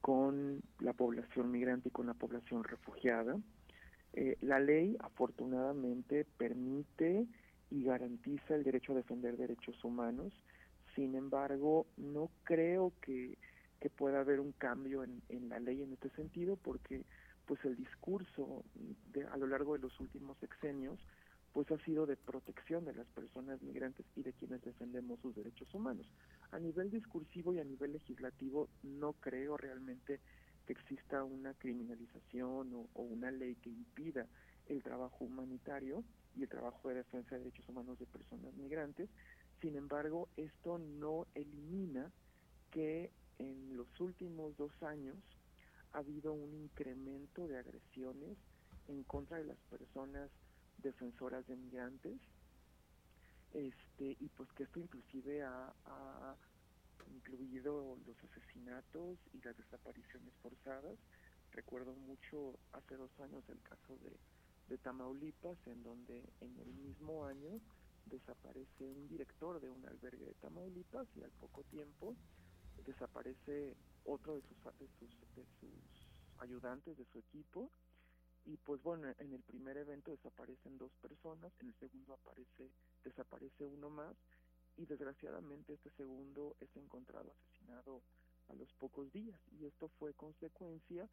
con 0.00 0.60
la 0.80 0.92
población 0.92 1.50
migrante 1.50 1.88
y 1.88 1.92
con 1.92 2.06
la 2.06 2.14
población 2.14 2.62
refugiada. 2.62 3.36
Eh, 4.12 4.36
la 4.42 4.60
ley 4.60 4.96
afortunadamente 5.00 6.26
permite 6.36 7.26
y 7.70 7.84
garantiza 7.84 8.54
el 8.54 8.62
derecho 8.64 8.92
a 8.92 8.96
defender 8.96 9.36
derechos 9.36 9.82
humanos, 9.82 10.32
sin 10.94 11.14
embargo, 11.14 11.86
no 11.96 12.30
creo 12.44 12.92
que, 13.00 13.38
que 13.80 13.90
pueda 13.90 14.20
haber 14.20 14.40
un 14.40 14.52
cambio 14.52 15.04
en, 15.04 15.22
en, 15.28 15.48
la 15.48 15.58
ley 15.58 15.82
en 15.82 15.92
este 15.92 16.10
sentido 16.10 16.56
porque 16.56 17.04
pues 17.46 17.62
el 17.64 17.76
discurso 17.76 18.64
de, 19.12 19.24
a 19.26 19.36
lo 19.36 19.46
largo 19.46 19.74
de 19.74 19.80
los 19.80 19.98
últimos 20.00 20.38
sexenios 20.38 20.98
pues 21.52 21.70
ha 21.70 21.78
sido 21.84 22.04
de 22.04 22.16
protección 22.16 22.84
de 22.84 22.94
las 22.94 23.06
personas 23.08 23.62
migrantes 23.62 24.04
y 24.16 24.22
de 24.22 24.32
quienes 24.32 24.62
defendemos 24.62 25.20
sus 25.20 25.36
derechos 25.36 25.72
humanos. 25.72 26.06
A 26.50 26.58
nivel 26.58 26.90
discursivo 26.90 27.54
y 27.54 27.60
a 27.60 27.64
nivel 27.64 27.92
legislativo 27.92 28.68
no 28.82 29.12
creo 29.12 29.56
realmente 29.56 30.18
que 30.66 30.72
exista 30.72 31.22
una 31.22 31.54
criminalización 31.54 32.74
o, 32.74 32.88
o 32.94 33.02
una 33.02 33.30
ley 33.30 33.54
que 33.56 33.70
impida 33.70 34.26
el 34.66 34.82
trabajo 34.82 35.24
humanitario 35.24 36.02
y 36.36 36.42
el 36.42 36.48
trabajo 36.48 36.88
de 36.88 36.96
defensa 36.96 37.36
de 37.36 37.44
derechos 37.44 37.68
humanos 37.68 37.98
de 37.98 38.06
personas 38.06 38.52
migrantes, 38.54 39.08
Sin 39.64 39.76
embargo, 39.76 40.28
esto 40.36 40.76
no 40.76 41.26
elimina 41.34 42.12
que 42.70 43.10
en 43.38 43.78
los 43.78 43.88
últimos 43.98 44.54
dos 44.58 44.70
años 44.82 45.16
ha 45.92 46.00
habido 46.00 46.34
un 46.34 46.52
incremento 46.52 47.48
de 47.48 47.56
agresiones 47.56 48.36
en 48.88 49.04
contra 49.04 49.38
de 49.38 49.44
las 49.44 49.56
personas 49.70 50.28
defensoras 50.82 51.46
de 51.46 51.56
migrantes. 51.56 52.12
Este 53.54 54.18
y 54.20 54.28
pues 54.36 54.52
que 54.52 54.64
esto 54.64 54.80
inclusive 54.80 55.42
ha, 55.42 56.36
incluido 57.14 57.96
los 58.06 58.16
asesinatos 58.22 59.16
y 59.32 59.40
las 59.40 59.56
desapariciones 59.56 60.34
forzadas. 60.42 60.98
Recuerdo 61.52 61.94
mucho 61.94 62.58
hace 62.74 62.96
dos 62.96 63.18
años 63.18 63.42
el 63.48 63.62
caso 63.62 63.96
de, 64.02 64.12
de 64.68 64.76
Tamaulipas 64.76 65.56
en 65.68 65.82
donde 65.82 66.22
en 66.42 66.54
el 66.60 66.74
mismo 66.74 67.24
año 67.24 67.62
desaparece 68.06 68.90
un 68.90 69.08
director 69.08 69.60
de 69.60 69.70
un 69.70 69.86
albergue 69.86 70.26
de 70.26 70.34
Tamaulipas 70.34 71.08
y 71.16 71.22
al 71.22 71.30
poco 71.32 71.62
tiempo 71.64 72.16
desaparece 72.84 73.76
otro 74.04 74.34
de 74.34 74.42
sus, 74.42 74.56
de 74.78 74.88
sus, 74.98 75.10
de 75.34 75.44
sus 75.60 76.08
ayudantes 76.38 76.96
de 76.96 77.04
su 77.06 77.18
equipo. 77.18 77.70
Y 78.46 78.56
pues 78.58 78.82
bueno, 78.82 79.08
en 79.18 79.32
el 79.32 79.42
primer 79.42 79.76
evento 79.78 80.10
desaparecen 80.10 80.76
dos 80.76 80.92
personas, 81.00 81.52
en 81.60 81.68
el 81.68 81.74
segundo 81.76 82.12
aparece, 82.12 82.70
desaparece 83.02 83.66
uno 83.66 83.88
más. 83.90 84.16
Y 84.76 84.86
desgraciadamente 84.86 85.74
este 85.74 85.90
segundo 85.90 86.56
es 86.60 86.76
encontrado 86.76 87.32
asesinado 87.32 88.02
a 88.48 88.54
los 88.54 88.72
pocos 88.74 89.10
días. 89.12 89.40
Y 89.52 89.66
esto 89.66 89.88
fue 89.98 90.12
consecuencia 90.14 91.08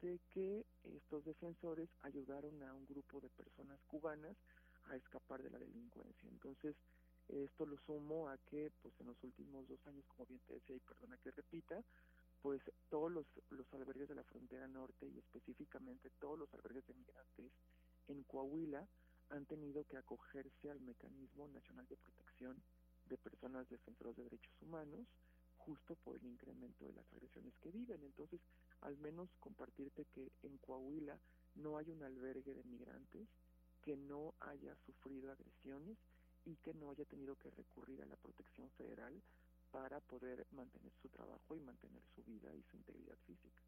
de 0.00 0.18
que 0.30 0.64
estos 0.82 1.24
defensores 1.24 1.90
ayudaron 2.00 2.62
a 2.62 2.72
un 2.74 2.86
grupo 2.86 3.20
de 3.20 3.28
personas 3.28 3.78
cubanas 3.86 4.36
a 4.86 4.96
escapar 4.96 5.42
de 5.42 5.50
la 5.50 5.58
delincuencia. 5.58 6.28
Entonces, 6.28 6.76
esto 7.28 7.66
lo 7.66 7.78
sumo 7.86 8.28
a 8.28 8.36
que 8.38 8.70
pues 8.82 8.94
en 9.00 9.06
los 9.06 9.22
últimos 9.22 9.68
dos 9.68 9.78
años, 9.86 10.04
como 10.08 10.26
bien 10.26 10.40
te 10.46 10.54
decía 10.54 10.76
y 10.76 10.80
perdona 10.80 11.16
que 11.18 11.30
repita, 11.30 11.82
pues 12.42 12.60
todos 12.90 13.10
los, 13.10 13.26
los 13.50 13.72
albergues 13.72 14.08
de 14.08 14.16
la 14.16 14.24
frontera 14.24 14.66
norte 14.66 15.06
y 15.06 15.18
específicamente 15.18 16.10
todos 16.18 16.38
los 16.38 16.52
albergues 16.54 16.86
de 16.86 16.94
migrantes 16.94 17.52
en 18.08 18.22
Coahuila 18.24 18.86
han 19.30 19.46
tenido 19.46 19.84
que 19.84 19.96
acogerse 19.96 20.70
al 20.70 20.80
mecanismo 20.80 21.48
nacional 21.48 21.86
de 21.88 21.96
protección 21.96 22.62
de 23.06 23.16
personas 23.16 23.68
defensoras 23.68 24.16
de 24.16 24.24
derechos 24.24 24.54
humanos 24.60 25.06
justo 25.58 25.94
por 25.96 26.16
el 26.16 26.26
incremento 26.26 26.84
de 26.84 26.92
las 26.92 27.10
agresiones 27.12 27.54
que 27.60 27.70
viven. 27.70 28.02
Entonces, 28.02 28.40
al 28.80 28.96
menos 28.98 29.30
compartirte 29.38 30.06
que 30.06 30.32
en 30.42 30.58
Coahuila 30.58 31.18
no 31.54 31.78
hay 31.78 31.90
un 31.90 32.02
albergue 32.02 32.54
de 32.54 32.64
migrantes 32.64 33.28
que 33.82 33.96
no 33.96 34.34
haya 34.40 34.74
sufrido 34.86 35.30
agresiones 35.32 35.98
y 36.44 36.56
que 36.56 36.74
no 36.74 36.90
haya 36.90 37.04
tenido 37.04 37.36
que 37.36 37.50
recurrir 37.50 38.02
a 38.02 38.06
la 38.06 38.16
protección 38.16 38.70
federal 38.70 39.22
para 39.70 40.00
poder 40.00 40.46
mantener 40.52 40.92
su 41.00 41.08
trabajo 41.08 41.56
y 41.56 41.60
mantener 41.60 42.02
su 42.14 42.22
vida 42.24 42.54
y 42.54 42.62
su 42.62 42.76
integridad 42.76 43.16
física. 43.26 43.62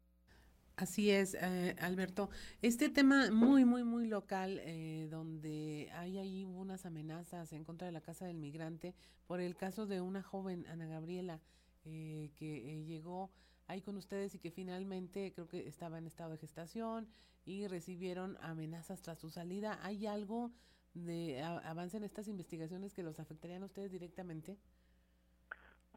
Así 0.77 1.09
es, 1.09 1.35
eh, 1.35 1.75
Alberto. 1.79 2.29
Este 2.61 2.89
tema 2.89 3.31
muy, 3.31 3.63
muy, 3.63 3.85
muy 3.85 4.07
local, 4.07 4.59
eh, 4.63 5.07
donde 5.09 5.89
hay 5.93 6.17
ahí 6.17 6.43
unas 6.43 6.85
amenazas 6.85 7.53
en 7.53 7.63
contra 7.63 7.85
de 7.85 7.93
la 7.93 8.01
Casa 8.01 8.25
del 8.25 8.37
Migrante 8.37 8.93
por 9.25 9.39
el 9.39 9.55
caso 9.55 9.85
de 9.85 10.01
una 10.01 10.21
joven, 10.21 10.65
Ana 10.67 10.85
Gabriela, 10.85 11.39
eh, 11.85 12.31
que 12.35 12.83
llegó 12.83 13.31
ahí 13.67 13.81
con 13.81 13.97
ustedes 13.97 14.35
y 14.35 14.39
que 14.39 14.51
finalmente 14.51 15.31
creo 15.33 15.47
que 15.47 15.67
estaba 15.67 15.97
en 15.97 16.07
estado 16.07 16.31
de 16.31 16.37
gestación 16.37 17.07
y 17.45 17.67
recibieron 17.67 18.37
amenazas 18.41 19.01
tras 19.01 19.19
su 19.19 19.29
salida. 19.29 19.79
¿Hay 19.83 20.05
algo 20.07 20.51
de 20.93 21.41
avance 21.41 21.97
en 21.97 22.03
estas 22.03 22.27
investigaciones 22.27 22.93
que 22.93 23.03
los 23.03 23.19
afectarían 23.19 23.63
a 23.63 23.65
ustedes 23.65 23.91
directamente? 23.91 24.57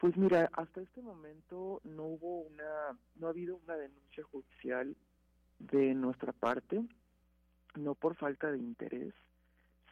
Pues 0.00 0.16
mira, 0.16 0.48
hasta 0.52 0.80
este 0.80 1.02
momento 1.02 1.80
no 1.84 2.04
hubo 2.04 2.42
una, 2.42 2.96
no 3.16 3.26
ha 3.26 3.30
habido 3.30 3.56
una 3.64 3.76
denuncia 3.76 4.22
judicial 4.24 4.96
de 5.58 5.94
nuestra 5.94 6.32
parte, 6.32 6.84
no 7.74 7.94
por 7.94 8.14
falta 8.14 8.50
de 8.52 8.58
interés, 8.58 9.12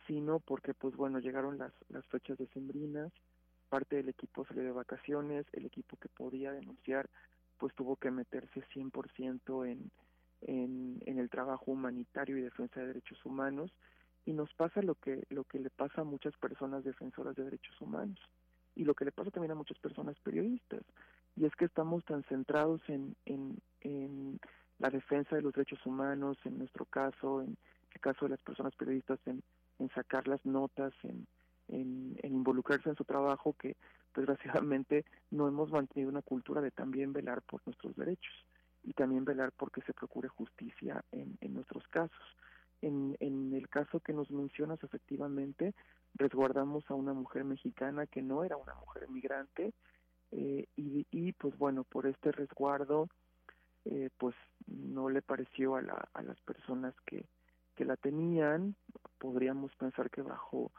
sino 0.06 0.38
porque 0.38 0.74
pues 0.74 0.94
bueno, 0.94 1.18
llegaron 1.18 1.58
las, 1.58 1.72
las 1.88 2.06
fechas 2.06 2.38
decembrinas, 2.38 3.12
parte 3.68 3.96
del 3.96 4.08
equipo 4.08 4.46
salió 4.46 4.62
de 4.62 4.70
vacaciones, 4.70 5.44
el 5.52 5.66
equipo 5.66 5.96
que 5.96 6.08
podía 6.08 6.52
denunciar 6.52 7.08
pues 7.58 7.74
tuvo 7.74 7.96
que 7.96 8.10
meterse 8.10 8.62
100% 8.74 9.70
en, 9.70 9.90
en, 10.42 11.02
en 11.06 11.18
el 11.18 11.30
trabajo 11.30 11.72
humanitario 11.72 12.38
y 12.38 12.42
defensa 12.42 12.80
de 12.80 12.88
derechos 12.88 13.24
humanos 13.24 13.72
y 14.24 14.32
nos 14.32 14.52
pasa 14.54 14.82
lo 14.82 14.96
que 14.96 15.24
lo 15.30 15.44
que 15.44 15.60
le 15.60 15.70
pasa 15.70 16.00
a 16.00 16.04
muchas 16.04 16.36
personas 16.36 16.84
defensoras 16.84 17.36
de 17.36 17.44
derechos 17.44 17.80
humanos 17.80 18.18
y 18.76 18.84
lo 18.84 18.94
que 18.94 19.06
le 19.06 19.12
pasa 19.12 19.30
también 19.30 19.50
a 19.52 19.56
muchas 19.56 19.78
personas 19.78 20.16
periodistas, 20.20 20.82
y 21.34 21.46
es 21.46 21.56
que 21.56 21.64
estamos 21.64 22.04
tan 22.04 22.22
centrados 22.24 22.80
en, 22.88 23.16
en, 23.24 23.58
en 23.80 24.38
la 24.78 24.90
defensa 24.90 25.34
de 25.34 25.42
los 25.42 25.54
derechos 25.54 25.84
humanos, 25.86 26.36
en 26.44 26.58
nuestro 26.58 26.84
caso, 26.84 27.42
en 27.42 27.56
el 27.92 28.00
caso 28.00 28.26
de 28.26 28.32
las 28.32 28.42
personas 28.42 28.74
periodistas, 28.76 29.18
en, 29.26 29.42
en 29.78 29.88
sacar 29.90 30.28
las 30.28 30.44
notas, 30.44 30.92
en, 31.02 31.26
en, 31.68 32.16
involucrarse 32.22 32.88
en 32.88 32.96
su 32.96 33.04
trabajo, 33.04 33.54
que 33.58 33.76
desgraciadamente 34.14 35.04
no 35.30 35.48
hemos 35.48 35.70
mantenido 35.70 36.10
una 36.10 36.22
cultura 36.22 36.60
de 36.60 36.70
también 36.70 37.12
velar 37.12 37.42
por 37.42 37.60
nuestros 37.66 37.94
derechos 37.96 38.34
y 38.82 38.92
también 38.92 39.24
velar 39.24 39.52
porque 39.52 39.82
se 39.82 39.92
procure 39.92 40.28
justicia 40.28 41.04
en, 41.12 41.36
en 41.40 41.54
nuestros 41.54 41.86
casos. 41.88 42.36
En, 42.82 43.16
en 43.20 43.52
el 43.54 43.68
caso 43.68 44.00
que 44.00 44.12
nos 44.12 44.30
mencionas, 44.30 44.82
efectivamente, 44.82 45.74
resguardamos 46.14 46.88
a 46.90 46.94
una 46.94 47.12
mujer 47.12 47.44
mexicana 47.44 48.06
que 48.06 48.22
no 48.22 48.44
era 48.44 48.56
una 48.56 48.74
mujer 48.74 49.08
migrante 49.08 49.72
eh, 50.32 50.66
y, 50.76 51.06
y, 51.10 51.32
pues 51.32 51.56
bueno, 51.56 51.84
por 51.84 52.06
este 52.06 52.32
resguardo, 52.32 53.08
eh, 53.84 54.10
pues 54.18 54.34
no 54.66 55.08
le 55.08 55.22
pareció 55.22 55.76
a, 55.76 55.82
la, 55.82 56.08
a 56.12 56.22
las 56.22 56.40
personas 56.40 56.94
que, 57.06 57.26
que 57.76 57.84
la 57.84 57.96
tenían, 57.96 58.74
podríamos 59.18 59.74
pensar 59.76 60.10
que 60.10 60.22
bajo, 60.22 60.72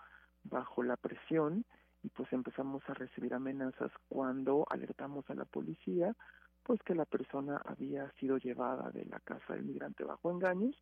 bajo 0.49 0.83
la 0.83 0.97
presión, 0.97 1.65
y 2.03 2.09
pues 2.09 2.31
empezamos 2.31 2.81
a 2.89 2.93
recibir 2.93 3.33
amenazas 3.33 3.91
cuando 4.07 4.65
alertamos 4.69 5.29
a 5.29 5.35
la 5.35 5.45
policía, 5.45 6.15
pues 6.63 6.81
que 6.83 6.95
la 6.95 7.05
persona 7.05 7.61
había 7.65 8.11
sido 8.19 8.37
llevada 8.37 8.91
de 8.91 9.05
la 9.05 9.19
casa 9.19 9.53
del 9.53 9.63
migrante 9.63 10.03
bajo 10.03 10.31
engaños 10.31 10.75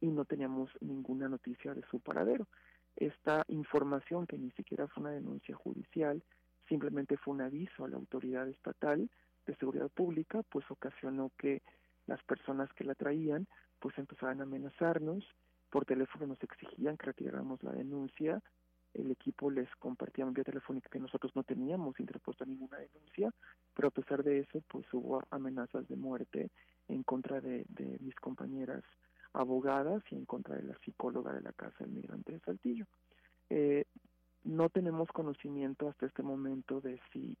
y 0.00 0.08
no 0.08 0.24
teníamos 0.24 0.70
ninguna 0.80 1.28
noticia 1.28 1.74
de 1.74 1.82
su 1.90 2.00
paradero. 2.00 2.46
Esta 2.96 3.44
información, 3.48 4.26
que 4.26 4.38
ni 4.38 4.50
siquiera 4.52 4.86
fue 4.88 5.02
una 5.02 5.12
denuncia 5.12 5.54
judicial, 5.56 6.22
simplemente 6.68 7.16
fue 7.16 7.34
un 7.34 7.42
aviso 7.42 7.84
a 7.84 7.88
la 7.88 7.96
autoridad 7.96 8.48
estatal 8.48 9.10
de 9.46 9.56
seguridad 9.56 9.88
pública, 9.88 10.42
pues 10.50 10.70
ocasionó 10.70 11.30
que 11.38 11.62
las 12.06 12.22
personas 12.24 12.72
que 12.74 12.84
la 12.84 12.94
traían 12.94 13.46
pues 13.78 13.96
empezaran 13.98 14.40
a 14.40 14.44
amenazarnos, 14.44 15.24
por 15.70 15.84
teléfono 15.84 16.26
nos 16.26 16.42
exigían 16.42 16.96
que 16.96 17.06
retiráramos 17.06 17.62
la 17.62 17.72
denuncia, 17.72 18.42
el 18.94 19.10
equipo 19.10 19.50
les 19.50 19.68
compartía 19.76 20.24
vía 20.26 20.44
telefónica 20.44 20.88
que 20.90 20.98
nosotros 20.98 21.34
no 21.34 21.42
teníamos 21.42 21.98
interpuesto 22.00 22.44
ninguna 22.44 22.78
denuncia, 22.78 23.30
pero 23.74 23.88
a 23.88 23.90
pesar 23.90 24.22
de 24.22 24.40
eso 24.40 24.62
pues 24.68 24.86
hubo 24.92 25.22
amenazas 25.30 25.86
de 25.88 25.96
muerte 25.96 26.50
en 26.88 27.02
contra 27.02 27.40
de, 27.40 27.64
de 27.68 27.98
mis 28.00 28.14
compañeras 28.16 28.82
abogadas 29.32 30.02
y 30.10 30.16
en 30.16 30.24
contra 30.24 30.56
de 30.56 30.64
la 30.64 30.78
psicóloga 30.84 31.32
de 31.32 31.42
la 31.42 31.52
Casa 31.52 31.84
del 31.84 31.92
Migrante 31.92 32.32
de 32.32 32.40
Saltillo. 32.40 32.86
Eh, 33.48 33.84
no 34.44 34.68
tenemos 34.70 35.08
conocimiento 35.10 35.88
hasta 35.88 36.06
este 36.06 36.22
momento 36.22 36.80
de 36.80 37.00
si 37.12 37.36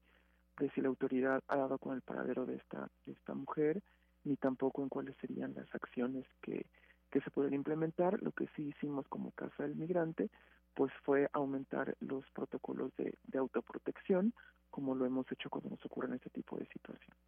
de 0.58 0.70
si 0.70 0.82
la 0.82 0.88
autoridad 0.88 1.42
ha 1.48 1.56
dado 1.56 1.78
con 1.78 1.94
el 1.94 2.02
paradero 2.02 2.44
de 2.44 2.56
esta 2.56 2.90
de 3.06 3.12
esta 3.12 3.34
mujer 3.34 3.82
ni 4.24 4.36
tampoco 4.36 4.82
en 4.82 4.90
cuáles 4.90 5.16
serían 5.16 5.54
las 5.54 5.74
acciones 5.74 6.26
que, 6.42 6.66
que 7.10 7.20
se 7.22 7.30
pueden 7.30 7.54
implementar. 7.54 8.22
Lo 8.22 8.32
que 8.32 8.48
sí 8.54 8.68
hicimos 8.68 9.08
como 9.08 9.30
Casa 9.32 9.62
del 9.62 9.76
Migrante 9.76 10.28
pues 10.74 10.92
fue 11.04 11.28
aumentar 11.32 11.96
los 12.00 12.24
protocolos 12.30 12.94
de, 12.96 13.14
de 13.24 13.38
autoprotección 13.38 14.32
como 14.70 14.94
lo 14.94 15.04
hemos 15.04 15.30
hecho 15.30 15.50
cuando 15.50 15.70
nos 15.70 15.84
ocurren 15.84 16.14
este 16.14 16.30
tipo 16.30 16.56
de 16.56 16.66
situaciones. 16.66 17.18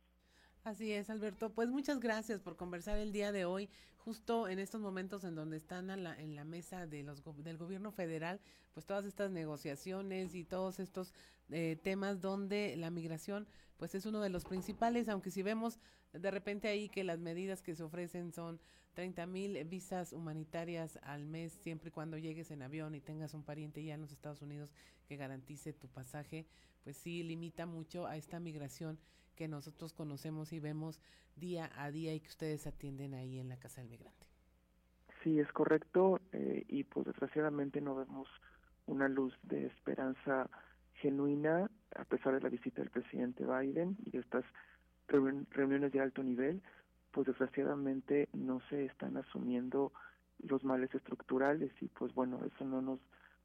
Así 0.64 0.92
es, 0.92 1.10
Alberto. 1.10 1.50
Pues 1.50 1.68
muchas 1.68 1.98
gracias 1.98 2.40
por 2.40 2.56
conversar 2.56 2.96
el 2.98 3.12
día 3.12 3.32
de 3.32 3.44
hoy, 3.44 3.68
justo 3.98 4.46
en 4.46 4.60
estos 4.60 4.80
momentos 4.80 5.24
en 5.24 5.34
donde 5.34 5.56
están 5.56 5.90
en 5.90 6.36
la 6.36 6.44
mesa 6.44 6.86
de 6.86 7.02
los, 7.02 7.22
del 7.42 7.58
gobierno 7.58 7.90
federal, 7.90 8.40
pues 8.72 8.86
todas 8.86 9.04
estas 9.04 9.32
negociaciones 9.32 10.36
y 10.36 10.44
todos 10.44 10.78
estos 10.78 11.14
eh, 11.50 11.76
temas 11.82 12.20
donde 12.20 12.76
la 12.76 12.90
migración, 12.90 13.48
pues 13.76 13.96
es 13.96 14.06
uno 14.06 14.20
de 14.20 14.30
los 14.30 14.44
principales, 14.44 15.08
aunque 15.08 15.32
si 15.32 15.42
vemos 15.42 15.80
de 16.12 16.30
repente 16.30 16.68
ahí 16.68 16.88
que 16.88 17.02
las 17.02 17.18
medidas 17.18 17.60
que 17.60 17.74
se 17.74 17.82
ofrecen 17.82 18.32
son 18.32 18.60
30 18.94 19.26
mil 19.26 19.64
visas 19.64 20.12
humanitarias 20.12 20.98
al 21.02 21.24
mes, 21.24 21.52
siempre 21.52 21.88
y 21.88 21.92
cuando 21.92 22.18
llegues 22.18 22.50
en 22.50 22.62
avión 22.62 22.94
y 22.94 23.00
tengas 23.00 23.34
un 23.34 23.42
pariente 23.42 23.82
ya 23.82 23.94
en 23.94 24.02
los 24.02 24.12
Estados 24.12 24.42
Unidos 24.42 24.72
que 25.08 25.16
garantice 25.16 25.72
tu 25.72 25.88
pasaje, 25.88 26.46
pues 26.84 26.96
sí 26.96 27.22
limita 27.22 27.66
mucho 27.66 28.06
a 28.06 28.16
esta 28.16 28.40
migración 28.40 28.98
que 29.34 29.48
nosotros 29.48 29.92
conocemos 29.92 30.52
y 30.52 30.60
vemos 30.60 31.00
día 31.36 31.70
a 31.76 31.90
día 31.90 32.14
y 32.14 32.20
que 32.20 32.28
ustedes 32.28 32.66
atienden 32.66 33.14
ahí 33.14 33.38
en 33.38 33.48
la 33.48 33.58
Casa 33.58 33.80
del 33.80 33.90
Migrante. 33.90 34.26
Sí, 35.22 35.38
es 35.38 35.50
correcto 35.52 36.20
eh, 36.32 36.64
y 36.68 36.84
pues 36.84 37.06
desgraciadamente 37.06 37.80
no 37.80 37.94
vemos 37.94 38.28
una 38.86 39.08
luz 39.08 39.32
de 39.42 39.66
esperanza 39.66 40.50
genuina, 40.94 41.70
a 41.96 42.04
pesar 42.04 42.34
de 42.34 42.40
la 42.40 42.48
visita 42.48 42.82
del 42.82 42.90
presidente 42.90 43.44
Biden 43.44 43.96
y 44.04 44.10
de 44.10 44.18
estas 44.18 44.44
reuniones 45.08 45.92
de 45.92 46.00
alto 46.00 46.22
nivel, 46.22 46.62
pues 47.12 47.26
desgraciadamente 47.26 48.28
no 48.32 48.60
se 48.68 48.86
están 48.86 49.16
asumiendo 49.16 49.92
los 50.42 50.64
males 50.64 50.92
estructurales 50.94 51.70
y 51.80 51.88
pues 51.88 52.12
bueno, 52.14 52.40
eso 52.44 52.64
no 52.64 52.82
nos, 52.82 52.98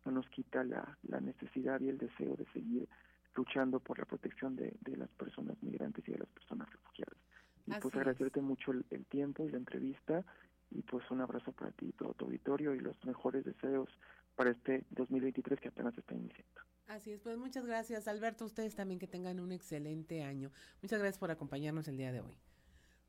no 0.06 0.12
nos 0.12 0.28
quita 0.30 0.64
la, 0.64 0.98
la 1.04 1.20
necesidad 1.20 1.80
y 1.82 1.90
el 1.90 1.98
deseo 1.98 2.36
de 2.36 2.46
seguir 2.54 2.88
luchando 3.36 3.80
por 3.80 4.00
la 4.00 4.06
protección 4.06 4.56
de, 4.56 4.76
de 4.82 4.98
las 4.98 5.10
personas 5.12 5.62
migrantes 5.62 6.08
y 6.08 6.12
de 6.12 6.20
las 6.20 6.30
personas 6.30 6.70
refugiadas. 6.72 7.18
Y 7.68 7.72
pues 7.82 7.94
agradecerte 7.96 8.42
mucho 8.42 8.72
el, 8.72 8.86
el, 8.90 9.06
tiempo 9.06 9.46
y 9.46 9.52
la 9.52 9.58
entrevista 9.58 10.24
y 10.72 10.82
pues 10.82 11.10
un 11.12 11.22
abrazo 11.22 11.52
para 11.52 11.72
ti 11.72 11.88
y 11.88 11.92
todo 11.92 12.14
tu 12.14 12.26
auditorio 12.26 12.74
y 12.74 12.80
los 12.80 12.96
mejores 13.06 13.46
deseos 13.46 13.90
para 14.36 14.52
este 14.52 14.86
2023 14.92 15.60
que 15.60 15.68
apenas 15.68 15.96
está 15.98 16.16
iniciando. 16.16 16.62
Así 16.88 17.12
es, 17.12 17.20
pues 17.20 17.38
muchas 17.38 17.66
gracias 17.66 18.08
Alberto, 18.08 18.46
ustedes 18.46 18.76
también 18.76 19.00
que 19.00 19.08
tengan 19.08 19.42
un 19.42 19.52
excelente 19.52 20.24
año. 20.24 20.52
Muchas 20.82 21.00
gracias 21.00 21.20
por 21.20 21.32
acompañarnos 21.32 21.88
el 21.90 21.98
día 21.98 22.14
de 22.14 22.22
hoy. 22.22 22.38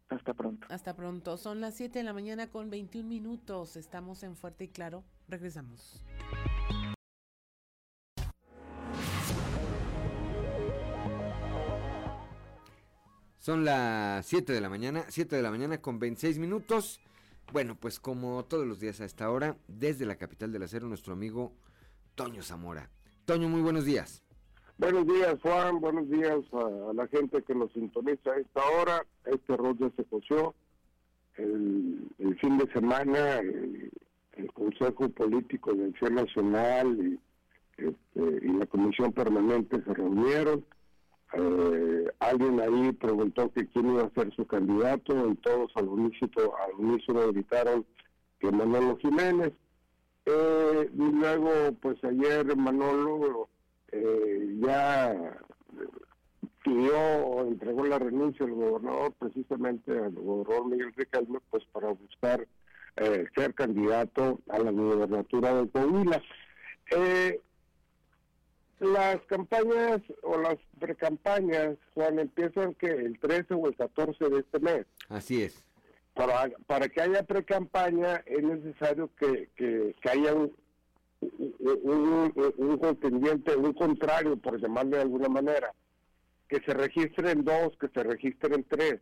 Hasta 0.09 0.33
pronto. 0.35 0.67
Hasta 0.71 0.97
pronto. 0.97 1.37
Son 1.37 1.61
las 1.61 1.75
7 1.75 1.99
de 1.99 2.05
la 2.05 2.13
mañana 2.13 2.51
con 2.51 2.71
21 2.71 3.09
minutos. 3.09 3.77
Estamos 3.77 4.23
en 4.23 4.37
Fuerte 4.37 4.65
y 4.65 4.69
Claro. 4.69 5.05
Regresamos. 5.29 6.05
Son 13.39 13.65
las 13.65 14.27
7 14.27 14.53
de 14.53 14.61
la 14.61 14.69
mañana, 14.69 15.05
7 15.09 15.37
de 15.37 15.43
la 15.43 15.51
mañana 15.51 15.81
con 15.81 15.99
26 15.99 16.39
minutos. 16.39 17.01
Bueno, 17.53 17.77
pues 17.77 17.99
como 17.99 18.45
todos 18.45 18.67
los 18.67 18.79
días 18.79 19.01
a 19.01 19.07
esta 19.07 19.31
hora, 19.31 19.57
desde 19.69 20.05
la 20.05 20.17
capital 20.17 20.53
del 20.53 20.65
acero, 20.65 20.87
nuestro 20.87 21.15
amigo 21.15 21.55
Toño 22.15 22.43
Zamora. 22.43 22.91
Toño, 23.25 23.49
muy 23.49 23.63
buenos 23.63 23.85
días. 23.85 24.23
Buenos 24.79 25.09
días, 25.09 25.35
Juan. 25.43 25.81
Buenos 25.81 26.09
días 26.09 26.39
a, 26.53 26.93
la 26.95 27.09
gente 27.09 27.43
que 27.43 27.53
nos 27.53 27.73
sintoniza 27.73 28.31
a 28.31 28.37
esta 28.37 28.61
hora. 28.65 29.05
Este 29.25 29.57
ya 29.77 29.91
se 29.97 30.05
coció. 30.05 30.55
El, 31.37 32.09
fin 32.41 32.59
de 32.59 32.73
semana, 32.73 33.39
el, 33.39 33.91
Consejo 34.55 35.09
Político 35.09 35.75
de 35.75 35.87
Acción 35.87 36.15
Nacional 36.15 36.97
y, 36.97 37.19
este, 37.77 38.47
y 38.47 38.53
la 38.53 38.67
Comisión 38.67 39.13
Permanente 39.13 39.83
se 39.83 39.95
reunieron. 39.95 40.65
Eh, 41.33 42.05
alguien 42.21 42.61
ahí 42.61 42.93
preguntó 42.93 43.51
que 43.53 43.67
quién 43.67 43.95
iba 43.95 44.05
a 44.05 44.11
ser 44.11 44.33
su 44.37 44.47
candidato 44.47 45.29
y 45.29 45.35
todos 45.37 45.73
al 45.75 45.89
unísono, 45.89 46.53
al 46.57 46.75
unísono 46.79 47.33
gritaron 47.33 47.85
que 48.39 48.53
Manolo 48.53 48.97
Jiménez. 48.99 49.53
Eh, 50.25 50.91
y 50.95 51.13
luego, 51.13 51.51
pues 51.81 52.03
ayer 52.05 52.57
Manolo 52.57 53.49
eh, 53.93 54.57
ya 54.61 55.39
pidió 56.63 56.99
o 56.99 57.47
entregó 57.47 57.87
la 57.87 57.99
renuncia 57.99 58.45
al 58.45 58.53
gobernador, 58.53 59.13
precisamente 59.19 59.93
al 59.93 60.13
gobernador 60.13 60.67
Miguel 60.67 60.93
Riquelme, 60.95 61.39
pues 61.51 61.65
para 61.73 61.89
buscar 61.89 62.47
eh, 62.97 63.27
ser 63.35 63.55
candidato 63.55 64.41
a 64.49 64.59
la 64.59 64.71
gubernatura 64.71 65.55
de 65.55 65.69
Coahuila. 65.71 66.23
Eh, 66.91 67.41
las 68.81 69.21
campañas 69.27 70.01
o 70.23 70.39
las 70.39 70.57
precampañas, 70.79 71.77
Juan, 71.95 72.19
empiezan 72.19 72.75
que 72.75 72.87
el 72.87 73.19
13 73.19 73.55
o 73.55 73.69
el 73.69 73.77
14 73.77 74.29
de 74.29 74.39
este 74.41 74.61
mes. 74.61 74.87
Así 75.09 75.43
es. 75.43 75.65
Para, 76.15 76.51
para 76.67 76.89
que 76.89 77.01
haya 77.01 77.23
precampaña 77.23 78.23
es 78.27 78.43
necesario 78.43 79.11
que, 79.17 79.49
que, 79.57 79.95
que 80.01 80.11
haya 80.11 80.35
un, 80.35 80.53
un, 81.21 82.79
contendiente, 82.81 83.57
un 83.57 83.73
contrario, 83.73 84.37
por 84.37 84.61
llamarle 84.61 84.97
de 84.97 85.03
alguna 85.03 85.29
manera, 85.29 85.73
que 86.49 86.61
se 86.61 86.75
registren 86.75 87.45
dos, 87.45 87.77
que 87.79 87.89
se 87.89 88.03
registren 88.03 88.65
tres. 88.69 89.01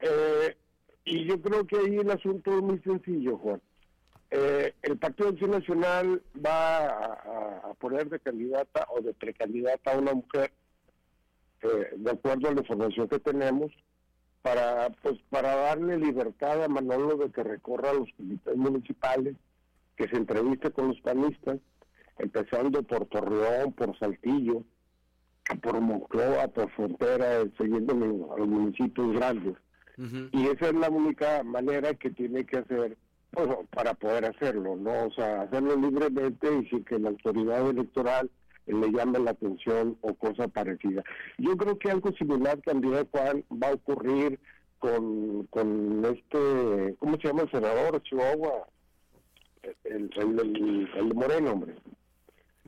Eh, 0.00 0.56
y 1.04 1.24
yo 1.24 1.40
creo 1.40 1.66
que 1.66 1.76
ahí 1.78 1.96
el 1.96 2.10
asunto 2.10 2.56
es 2.56 2.62
muy 2.62 2.78
sencillo, 2.80 3.38
Juan. 3.38 3.60
Eh, 4.30 4.74
el 4.82 4.98
Partido 4.98 5.28
Acción 5.28 5.52
Nacional 5.52 6.22
va 6.44 6.86
a, 6.86 7.74
poner 7.78 8.08
de 8.08 8.18
candidata 8.18 8.86
o 8.90 9.00
de 9.00 9.14
precandidata 9.14 9.92
a 9.92 9.98
una 9.98 10.14
mujer, 10.14 10.50
eh, 11.62 11.90
de 11.96 12.10
acuerdo 12.10 12.48
a 12.48 12.54
la 12.54 12.60
información 12.60 13.08
que 13.08 13.20
tenemos, 13.20 13.70
para 14.42 14.90
pues 15.02 15.18
para 15.30 15.54
darle 15.56 15.98
libertad 15.98 16.62
a 16.62 16.68
Manolo 16.68 17.16
de 17.16 17.30
que 17.30 17.42
recorra 17.42 17.92
los 17.92 18.08
comités 18.16 18.56
municipales, 18.56 19.36
que 19.96 20.08
se 20.08 20.16
entreviste 20.16 20.70
con 20.70 20.88
los 20.88 21.00
panistas, 21.00 21.58
empezando 22.18 22.82
por 22.82 23.06
Torreón, 23.06 23.72
por 23.72 23.98
Saltillo, 23.98 24.62
por 25.62 25.80
Moncloa, 25.80 26.48
por 26.48 26.70
Frontera, 26.72 27.44
siguiendo 27.58 28.32
a 28.34 28.38
los 28.38 28.48
municipios 28.48 29.12
grandes. 29.14 29.54
Y 30.32 30.46
esa 30.48 30.66
es 30.66 30.74
la 30.74 30.90
única 30.90 31.42
manera 31.42 31.94
que 31.94 32.10
tiene 32.10 32.44
que 32.44 32.58
hacer 32.58 32.98
pues, 33.30 33.48
para 33.70 33.94
poder 33.94 34.26
hacerlo, 34.26 34.76
¿no? 34.76 35.06
O 35.06 35.10
sea, 35.12 35.42
hacerlo 35.42 35.76
libremente 35.76 36.48
y 36.54 36.68
sin 36.68 36.84
que 36.84 36.98
la 36.98 37.10
autoridad 37.10 37.68
electoral 37.70 38.30
le 38.66 38.92
llame 38.92 39.18
la 39.20 39.30
atención 39.30 39.96
o 40.02 40.14
cosa 40.14 40.48
parecida. 40.48 41.02
Yo 41.38 41.56
creo 41.56 41.78
que 41.78 41.90
algo 41.90 42.12
similar 42.12 42.58
también, 42.64 43.08
Juan, 43.10 43.44
va 43.50 43.68
a 43.68 43.74
ocurrir 43.74 44.38
con, 44.78 45.46
con 45.46 46.04
este, 46.04 46.96
¿cómo 46.98 47.16
se 47.16 47.28
llama 47.28 47.42
el 47.42 47.50
senador 47.50 48.02
Chihuahua? 48.02 48.68
El, 49.84 50.10
el, 50.16 50.90
el, 50.94 51.14
Moreno, 51.14 51.52
hombre. 51.52 51.74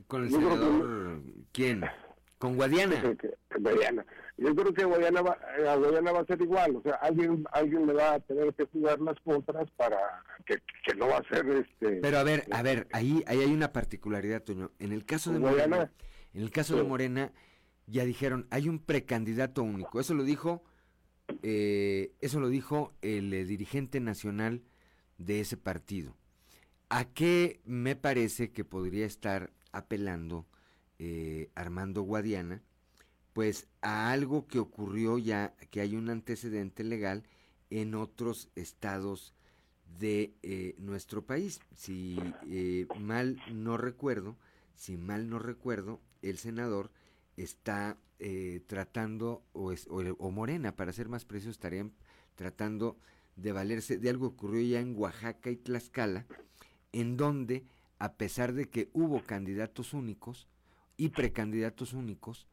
¿Con 0.07 0.23
el 0.23 0.31
senador 0.31 1.21
quién? 1.51 1.83
¿Con 2.37 2.55
Guadiana? 2.55 3.15
Guadiana. 3.59 4.05
Yo 4.37 4.55
creo 4.55 4.73
que 4.73 4.85
Guadiana 4.85 5.21
va, 5.21 5.37
a 5.67 5.75
Guadiana 5.75 6.11
va 6.13 6.21
a 6.21 6.25
ser 6.25 6.41
igual, 6.41 6.77
o 6.77 6.81
sea, 6.81 6.93
alguien 6.95 7.43
alguien 7.51 7.85
le 7.85 7.93
va 7.93 8.13
a 8.13 8.19
tener 8.21 8.53
que 8.53 8.63
jugar 8.65 8.99
las 9.01 9.19
contras 9.19 9.69
para 9.71 9.97
que, 10.45 10.55
que 10.85 10.95
no 10.95 11.07
va 11.09 11.17
a 11.17 11.23
ser 11.27 11.45
este... 11.49 11.97
Pero 11.97 12.17
a 12.17 12.23
ver, 12.23 12.45
a 12.51 12.61
ver, 12.61 12.87
ahí, 12.93 13.21
ahí 13.27 13.39
hay 13.39 13.53
una 13.53 13.73
particularidad, 13.73 14.43
Toño. 14.43 14.71
En 14.79 14.93
el 14.93 15.05
caso 15.05 15.33
de 15.33 15.39
Morena, 15.39 15.91
en 16.33 16.41
el 16.41 16.51
caso 16.51 16.77
de 16.77 16.83
Morena, 16.83 17.33
ya 17.87 18.05
dijeron, 18.05 18.47
hay 18.49 18.69
un 18.69 18.79
precandidato 18.79 19.61
único. 19.61 19.99
Eso 19.99 20.13
lo 20.13 20.23
dijo, 20.23 20.63
eh, 21.43 22.13
eso 22.21 22.39
lo 22.39 22.47
dijo 22.47 22.93
el 23.01 23.33
eh, 23.33 23.43
dirigente 23.43 23.99
nacional 23.99 24.63
de 25.17 25.41
ese 25.41 25.57
partido. 25.57 26.15
¿A 26.91 27.05
qué 27.05 27.61
me 27.65 27.95
parece 27.95 28.51
que 28.51 28.65
podría 28.65 29.05
estar 29.05 29.53
apelando 29.71 30.47
eh, 30.97 31.51
Armando 31.53 32.01
Guadiana? 32.01 32.63
Pues 33.33 33.67
a 33.81 34.11
algo 34.11 34.47
que 34.47 34.57
ocurrió 34.57 35.19
ya, 35.19 35.53
que 35.69 35.81
hay 35.81 35.95
un 35.95 36.09
antecedente 36.09 36.83
legal 36.83 37.23
en 37.69 37.93
otros 37.93 38.49
estados 38.55 39.35
de 39.99 40.33
eh, 40.41 40.73
nuestro 40.79 41.27
país. 41.27 41.59
Si 41.75 42.17
eh, 42.49 42.87
mal 42.99 43.39
no 43.53 43.77
recuerdo, 43.77 44.35
si 44.75 44.97
mal 44.97 45.29
no 45.29 45.37
recuerdo, 45.37 46.01
el 46.23 46.39
senador 46.39 46.91
está 47.37 47.97
tratando, 48.67 49.45
o, 49.53 49.73
o, 50.17 50.31
Morena, 50.31 50.75
para 50.75 50.91
ser 50.91 51.07
más 51.07 51.23
preciso, 51.23 51.51
estarían 51.51 51.93
tratando 52.35 52.97
de 53.37 53.53
valerse 53.53 53.97
de 53.97 54.09
algo 54.09 54.31
que 54.31 54.35
ocurrió 54.35 54.61
ya 54.61 54.81
en 54.81 54.93
Oaxaca 54.97 55.49
y 55.49 55.55
Tlaxcala, 55.55 56.25
en 56.91 57.17
donde, 57.17 57.65
a 57.97 58.13
pesar 58.13 58.53
de 58.53 58.69
que 58.69 58.89
hubo 58.93 59.21
candidatos 59.23 59.93
únicos 59.93 60.47
y 60.97 61.09
precandidatos 61.09 61.93
únicos, 61.93 62.47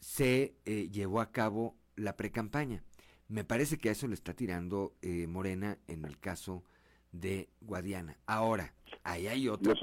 se 0.00 0.54
eh, 0.64 0.88
llevó 0.90 1.20
a 1.20 1.30
cabo 1.30 1.76
la 1.96 2.16
precampaña. 2.16 2.82
Me 3.28 3.44
parece 3.44 3.78
que 3.78 3.90
a 3.90 3.92
eso 3.92 4.08
le 4.08 4.14
está 4.14 4.34
tirando 4.34 4.94
eh, 5.02 5.26
Morena 5.26 5.78
en 5.86 6.04
el 6.04 6.18
caso 6.18 6.64
de 7.12 7.48
Guadiana. 7.60 8.16
Ahora, 8.26 8.74
ahí 9.04 9.28
hay 9.28 9.48
otra, 9.48 9.74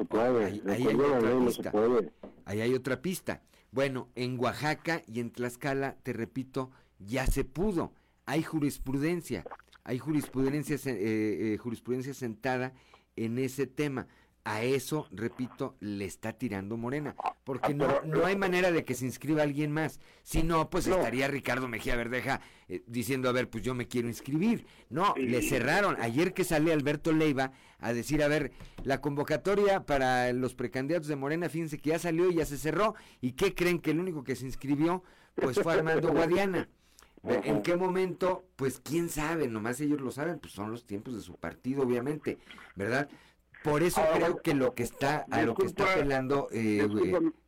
ahí, 0.45 0.61
hay 0.65 0.88
otra 0.88 1.45
pista. 1.45 1.72
Ahí 2.45 2.61
hay 2.61 2.74
otra 2.74 3.02
pista. 3.02 3.41
Bueno, 3.72 4.10
en 4.15 4.40
Oaxaca 4.40 5.02
y 5.07 5.19
en 5.19 5.32
Tlaxcala, 5.32 5.95
te 6.03 6.14
repito, 6.14 6.72
ya 6.99 7.28
se 7.28 7.44
pudo. 7.44 7.94
Hay 8.26 8.44
jurisprudencia, 8.44 9.45
hay 9.84 9.99
jurisprudencia, 9.99 10.78
eh, 10.86 11.57
jurisprudencia 11.60 12.14
sentada 12.14 12.74
en 13.18 13.38
ese 13.38 13.68
tema. 13.68 14.07
A 14.45 14.64
eso, 14.64 15.10
repito, 15.11 15.76
le 15.81 16.06
está 16.06 16.31
tirando 16.31 16.77
Morena, 16.77 17.18
porque 17.44 17.73
no, 17.73 18.02
no 18.06 18.26
hay 18.26 18.38
manera 18.38 18.72
de 18.72 18.85
que 18.85 18.94
se 18.94 19.03
inscriba 19.03 19.44
alguien 19.44 19.73
más. 19.73 19.99
Si 20.23 20.41
no, 20.41 20.69
pues 20.69 20.88
estaría 20.88 21.27
Ricardo 21.27 21.68
Mejía 21.68 21.98
Verdeja 21.98 22.39
eh, 22.69 22.81
diciendo, 22.88 23.27
a 23.27 23.34
ver, 23.34 23.49
pues 23.49 23.61
yo 23.65 23.76
me 23.76 23.89
quiero 23.89 24.07
inscribir. 24.07 24.65
No, 24.89 25.14
le 25.18 25.41
cerraron. 25.41 25.98
Ayer 25.99 26.34
que 26.34 26.45
sale 26.45 26.72
Alberto 26.72 27.11
Leiva 27.11 27.52
a 27.80 27.91
decir, 27.91 28.23
a 28.23 28.30
ver, 28.30 28.53
la 28.85 29.02
convocatoria 29.02 29.85
para 29.85 30.31
los 30.31 30.56
precandidatos 30.56 31.10
de 31.10 31.18
Morena, 31.18 31.49
fíjense 31.49 31.77
que 31.77 31.89
ya 31.89 31.99
salió 31.99 32.31
y 32.31 32.35
ya 32.35 32.45
se 32.45 32.57
cerró. 32.57 32.95
¿Y 33.19 33.34
qué 33.34 33.53
creen 33.53 33.80
que 33.80 33.91
el 33.91 33.99
único 33.99 34.23
que 34.23 34.38
se 34.38 34.45
inscribió, 34.45 35.03
pues 35.35 35.60
fue 35.60 35.73
Armando 35.73 36.07
Guadiana? 36.14 36.69
¿En 37.23 37.61
qué 37.61 37.76
momento? 37.76 38.45
Pues 38.56 38.80
quién 38.80 39.10
sabe, 39.10 39.48
nomás 39.48 39.81
ellos 39.81 40.02
lo 40.02 40.11
saben, 40.11 40.39
pues 40.39 40.53
son 40.53 40.72
los 40.72 40.85
tiempos 40.85 41.15
de 41.15 41.22
su 41.22 41.35
partido, 41.35 41.84
obviamente, 41.84 42.38
¿verdad? 42.76 43.10
Por 43.64 43.84
eso 43.84 44.02
creo 44.14 44.41
que 44.41 44.53
lo 44.53 44.73
que 44.76 44.84
está, 44.84 45.26
a 45.30 45.41
lo 45.41 45.56
que 45.56 45.65
está 45.65 45.91
apelando, 45.91 46.48
eh, 46.52 46.88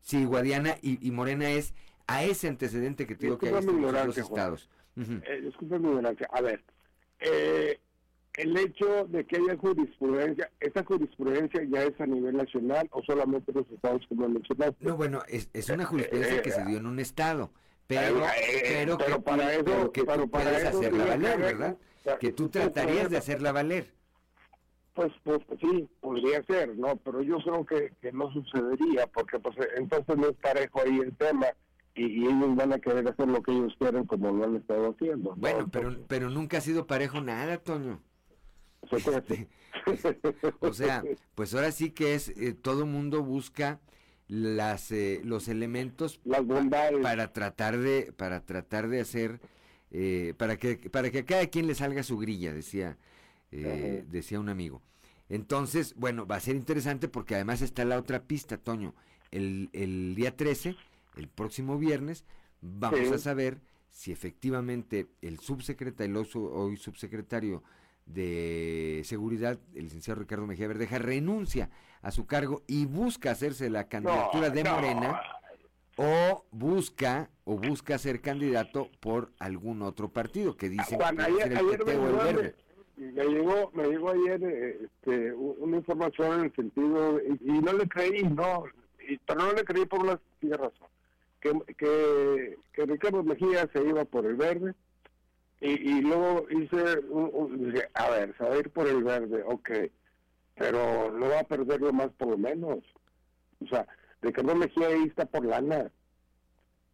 sí, 0.02 0.26
Guadiana 0.26 0.76
y, 0.82 1.06
y, 1.08 1.12
Morena 1.12 1.50
es 1.50 1.74
a 2.08 2.24
ese 2.24 2.48
antecedente 2.48 3.06
que 3.06 3.16
tengo 3.16 3.38
que 3.38 3.50
hay 3.50 3.56
en 3.56 4.08
los 4.08 4.18
estados. 4.18 4.70
Uh 4.98 5.02
-huh. 5.02 6.28
A 6.32 6.42
ver, 6.42 6.64
eh, 7.20 7.80
el 8.34 8.58
hecho 8.58 9.06
de 9.06 9.26
que 9.26 9.38
haya 9.38 9.58
jurisprudencia, 9.58 10.50
¿esa 10.60 10.84
jurisprudencia 10.84 11.62
ya 11.70 11.84
es 11.84 12.00
a 12.00 12.06
nivel 12.06 12.38
nacional 12.38 12.88
o 12.92 13.04
solamente 13.04 13.52
los 13.52 13.70
estados 13.70 14.06
como 14.08 14.28
mencionaste? 14.28 14.86
No, 14.86 14.98
bueno, 14.98 15.22
es, 15.28 15.50
es 15.54 15.70
una 15.70 15.86
jurisprudencia 15.86 16.42
que 16.42 16.52
se 16.52 16.66
dio 16.66 16.78
en 16.78 16.86
un 16.86 17.00
estado, 17.00 17.52
pero, 17.90 18.22
pero, 18.62 18.98
que, 19.00 19.20
para 19.20 19.52
eso, 19.56 19.92
que 19.92 20.04
tú 20.04 20.30
puedes 20.30 20.64
hacerla 20.64 21.06
valer, 21.06 21.40
¿verdad? 21.40 21.78
Que 22.20 22.32
tú 22.32 22.48
tratarías 22.48 23.10
de 23.10 23.18
hacerla 23.18 23.52
valer. 23.52 23.92
Pues, 24.94 25.12
pues 25.24 25.42
sí, 25.60 25.90
podría 26.00 26.44
ser, 26.44 26.78
¿no? 26.78 26.98
Pero 26.98 27.24
yo 27.24 27.40
creo 27.40 27.66
que, 27.66 27.92
que 28.00 28.12
no 28.12 28.32
sucedería, 28.32 29.08
porque 29.08 29.40
pues 29.40 29.56
entonces 29.76 30.18
no 30.18 30.28
es 30.28 30.36
parejo 30.36 30.82
ahí 30.82 31.00
el 31.00 31.18
tema 31.18 31.48
y, 31.96 32.28
ellos 32.28 32.56
van 32.56 32.74
a 32.74 32.80
querer 32.80 33.08
hacer 33.08 33.28
lo 33.28 33.42
que 33.42 33.54
ellos 33.54 33.74
quieren 33.80 34.06
como 34.06 34.32
lo 34.34 34.44
han 34.44 34.58
estado 34.58 34.92
haciendo. 34.92 35.34
Bueno, 35.36 35.68
pero, 35.72 35.98
pero 36.08 36.30
nunca 36.30 36.60
ha 36.60 36.62
sido 36.62 36.86
parejo 36.86 37.22
nada, 37.22 37.58
Toño. 37.58 38.04
Este, 38.92 39.48
o 40.60 40.74
sea, 40.74 41.04
pues 41.34 41.56
ahora 41.56 41.72
sí 41.72 41.90
que 41.90 42.14
es, 42.14 42.30
eh, 42.30 42.54
todo 42.54 42.86
mundo 42.86 43.24
busca 43.24 43.80
las 44.30 44.92
eh, 44.92 45.22
los 45.26 45.50
elementos 45.50 46.22
las 46.24 46.46
bondades. 46.46 47.02
para 47.02 47.34
tratar 47.34 47.78
de 47.78 48.14
para 48.16 48.46
tratar 48.46 48.88
de 48.88 49.02
hacer 49.02 49.42
eh, 49.92 50.34
para 50.38 50.56
que 50.58 50.78
para 50.90 51.10
que 51.10 51.20
a 51.20 51.26
cada 51.26 51.48
quien 51.48 51.68
le 51.68 51.76
salga 51.76 52.04
su 52.04 52.18
grilla 52.18 52.54
decía 52.54 52.98
decía 53.52 54.40
un 54.40 54.50
amigo. 54.50 54.82
Entonces 55.28 55.96
bueno 55.96 56.26
va 56.26 56.36
a 56.36 56.40
ser 56.40 56.56
interesante 56.56 57.08
porque 57.08 57.36
además 57.36 57.62
está 57.62 57.84
la 57.84 57.98
otra 57.98 58.24
pista 58.24 58.58
Toño. 58.58 58.94
El, 59.32 59.70
el 59.74 60.16
día 60.16 60.38
13 60.38 60.76
el 61.16 61.28
próximo 61.28 61.78
viernes 61.78 62.24
vamos 62.62 63.12
a 63.12 63.18
saber 63.18 63.60
si 63.90 64.12
efectivamente 64.12 65.08
el 65.22 65.40
subsecretario, 65.40 66.22
el 66.22 66.28
hoy 66.36 66.78
subsecretario 66.78 67.64
de 68.10 69.02
Seguridad, 69.06 69.60
el 69.76 69.84
licenciado 69.84 70.20
Ricardo 70.20 70.48
Mejía 70.48 70.68
Verdeja, 70.68 70.98
renuncia 70.98 71.70
a 72.02 72.12
su 72.12 72.26
cargo 72.26 72.64
y 72.68 72.86
busca 72.86 73.32
hacerse 73.32 73.70
la 73.70 73.88
candidatura 73.88 74.50
de 74.50 74.64
Morena 74.64 75.22
o 75.98 76.46
busca 76.52 77.30
o 77.44 77.58
busca 77.58 77.98
ser 77.98 78.22
candidato 78.22 78.90
por 79.00 79.32
algún 79.40 79.82
otro 79.82 80.10
partido 80.10 80.56
que 80.56 80.70
dice 80.70 80.98
que 80.98 81.04
ayer, 81.04 81.52
el 81.52 81.66
o 81.66 82.08
el 82.08 82.34
Verde. 82.34 82.56
Me 82.98 83.24
llegó, 83.26 83.72
me 83.74 83.88
llegó 83.88 84.10
ayer 84.10 84.80
este, 84.84 85.34
una 85.34 85.78
información 85.78 86.40
en 86.40 86.46
el 86.46 86.54
sentido, 86.54 87.22
y, 87.22 87.52
no 87.62 87.72
le 87.74 87.88
creí, 87.88 88.24
no, 88.24 88.66
pero 89.26 89.40
no 89.40 89.54
le 89.54 89.64
creí 89.64 89.86
por 89.86 90.02
una 90.02 90.20
razón 90.42 90.88
que, 91.40 91.54
que, 91.78 92.58
que 92.74 92.86
Ricardo 92.86 93.24
Mejía 93.24 93.70
se 93.72 93.82
iba 93.84 94.04
por 94.04 94.26
el 94.26 94.36
verde 94.36 94.74
y, 95.62 95.98
y 95.98 96.02
luego 96.02 96.46
hice, 96.50 97.00
un, 97.10 97.74
a 97.94 98.10
ver, 98.10 98.36
se 98.38 98.44
va 98.44 98.54
a 98.54 98.58
ir 98.58 98.70
por 98.70 98.88
el 98.88 99.04
verde, 99.04 99.44
ok, 99.46 99.70
pero 100.56 101.12
no 101.12 101.30
va 101.30 101.40
a 101.40 101.44
perder 101.44 101.82
lo 101.82 101.94
más 101.94 102.10
por 102.18 102.30
lo 102.30 102.38
menos. 102.38 102.80
O 103.62 103.68
sea, 103.68 103.88
Ricardo 104.22 104.56
Mejía 104.56 104.88
ahí 104.88 105.04
está 105.04 105.26
por 105.26 105.46
lana. 105.46 105.92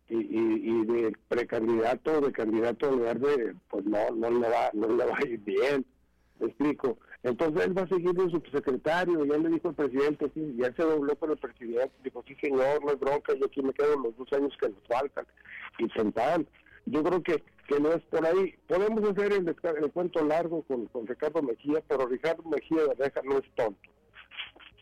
Y, 0.08 0.18
y, 0.18 0.70
y 0.70 0.86
de 0.86 1.18
precandidato, 1.28 2.22
de 2.22 2.32
candidato 2.32 2.90
al 2.90 3.00
verde, 3.00 3.56
pues 3.70 3.86
no, 3.86 4.12
no 4.12 4.30
le 4.30 4.48
va, 4.48 4.70
no 4.74 4.88
le 4.88 5.04
va 5.04 5.18
a 5.18 5.28
ir 5.28 5.40
bien. 5.40 5.84
¿Me 6.40 6.48
explico? 6.48 7.00
Entonces 7.24 7.66
él 7.66 7.76
va 7.76 7.84
a 7.84 7.88
seguir 7.88 8.14
de 8.14 8.30
subsecretario, 8.30 9.26
ya 9.26 9.38
le 9.38 9.50
dijo 9.50 9.70
el 9.70 9.76
presidente, 9.76 10.30
sí, 10.36 10.56
ya 10.60 10.72
se 10.74 10.84
dobló 10.84 11.16
con 11.16 11.32
el 11.32 11.38
presidente, 11.38 11.92
dijo, 12.04 12.24
sí 12.28 12.36
señor, 12.36 12.84
no 12.84 12.92
es 12.92 13.00
bronca, 13.00 13.34
yo 13.34 13.48
aquí 13.48 13.64
me 13.64 13.74
quedo 13.74 13.98
los 13.98 14.16
dos 14.16 14.32
años 14.34 14.56
que 14.60 14.70
nos 14.70 14.84
faltan. 14.88 15.26
Y 15.80 15.90
sentaban. 15.90 16.48
Yo 16.86 17.04
creo 17.04 17.24
que, 17.24 17.44
que 17.68 17.80
no 17.80 17.92
es 17.92 18.04
por 18.04 18.26
ahí. 18.26 18.56
Podemos 18.68 19.04
hacer 19.10 19.34
el, 19.34 19.48
el 19.48 19.92
cuento 19.92 20.24
largo 20.24 20.64
con, 20.64 20.86
con, 20.88 21.08
Ricardo 21.08 21.42
Mejía, 21.42 21.82
pero 21.88 22.08
Ricardo 22.08 22.44
Mejía 22.44 22.84
de 22.84 22.94
Reja 22.96 23.22
no 23.24 23.38
es 23.38 23.46
tonto. 23.56 23.90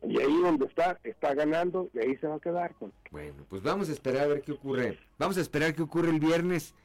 Y 0.03 0.19
ahí 0.19 0.41
donde 0.41 0.65
está, 0.65 0.99
está 1.03 1.33
ganando 1.33 1.89
y 1.93 1.99
ahí 1.99 2.17
se 2.17 2.27
va 2.27 2.35
a 2.35 2.39
quedar. 2.39 2.73
Con... 2.75 2.91
Bueno, 3.11 3.45
pues 3.49 3.63
vamos 3.63 3.89
a 3.89 3.93
esperar 3.93 4.23
a 4.23 4.27
ver 4.27 4.41
qué 4.41 4.51
ocurre. 4.51 4.99
Vamos 5.17 5.37
a 5.37 5.41
esperar 5.41 5.73
qué 5.73 5.81
ocurre 5.81 6.09
el 6.09 6.19
viernes 6.19 6.75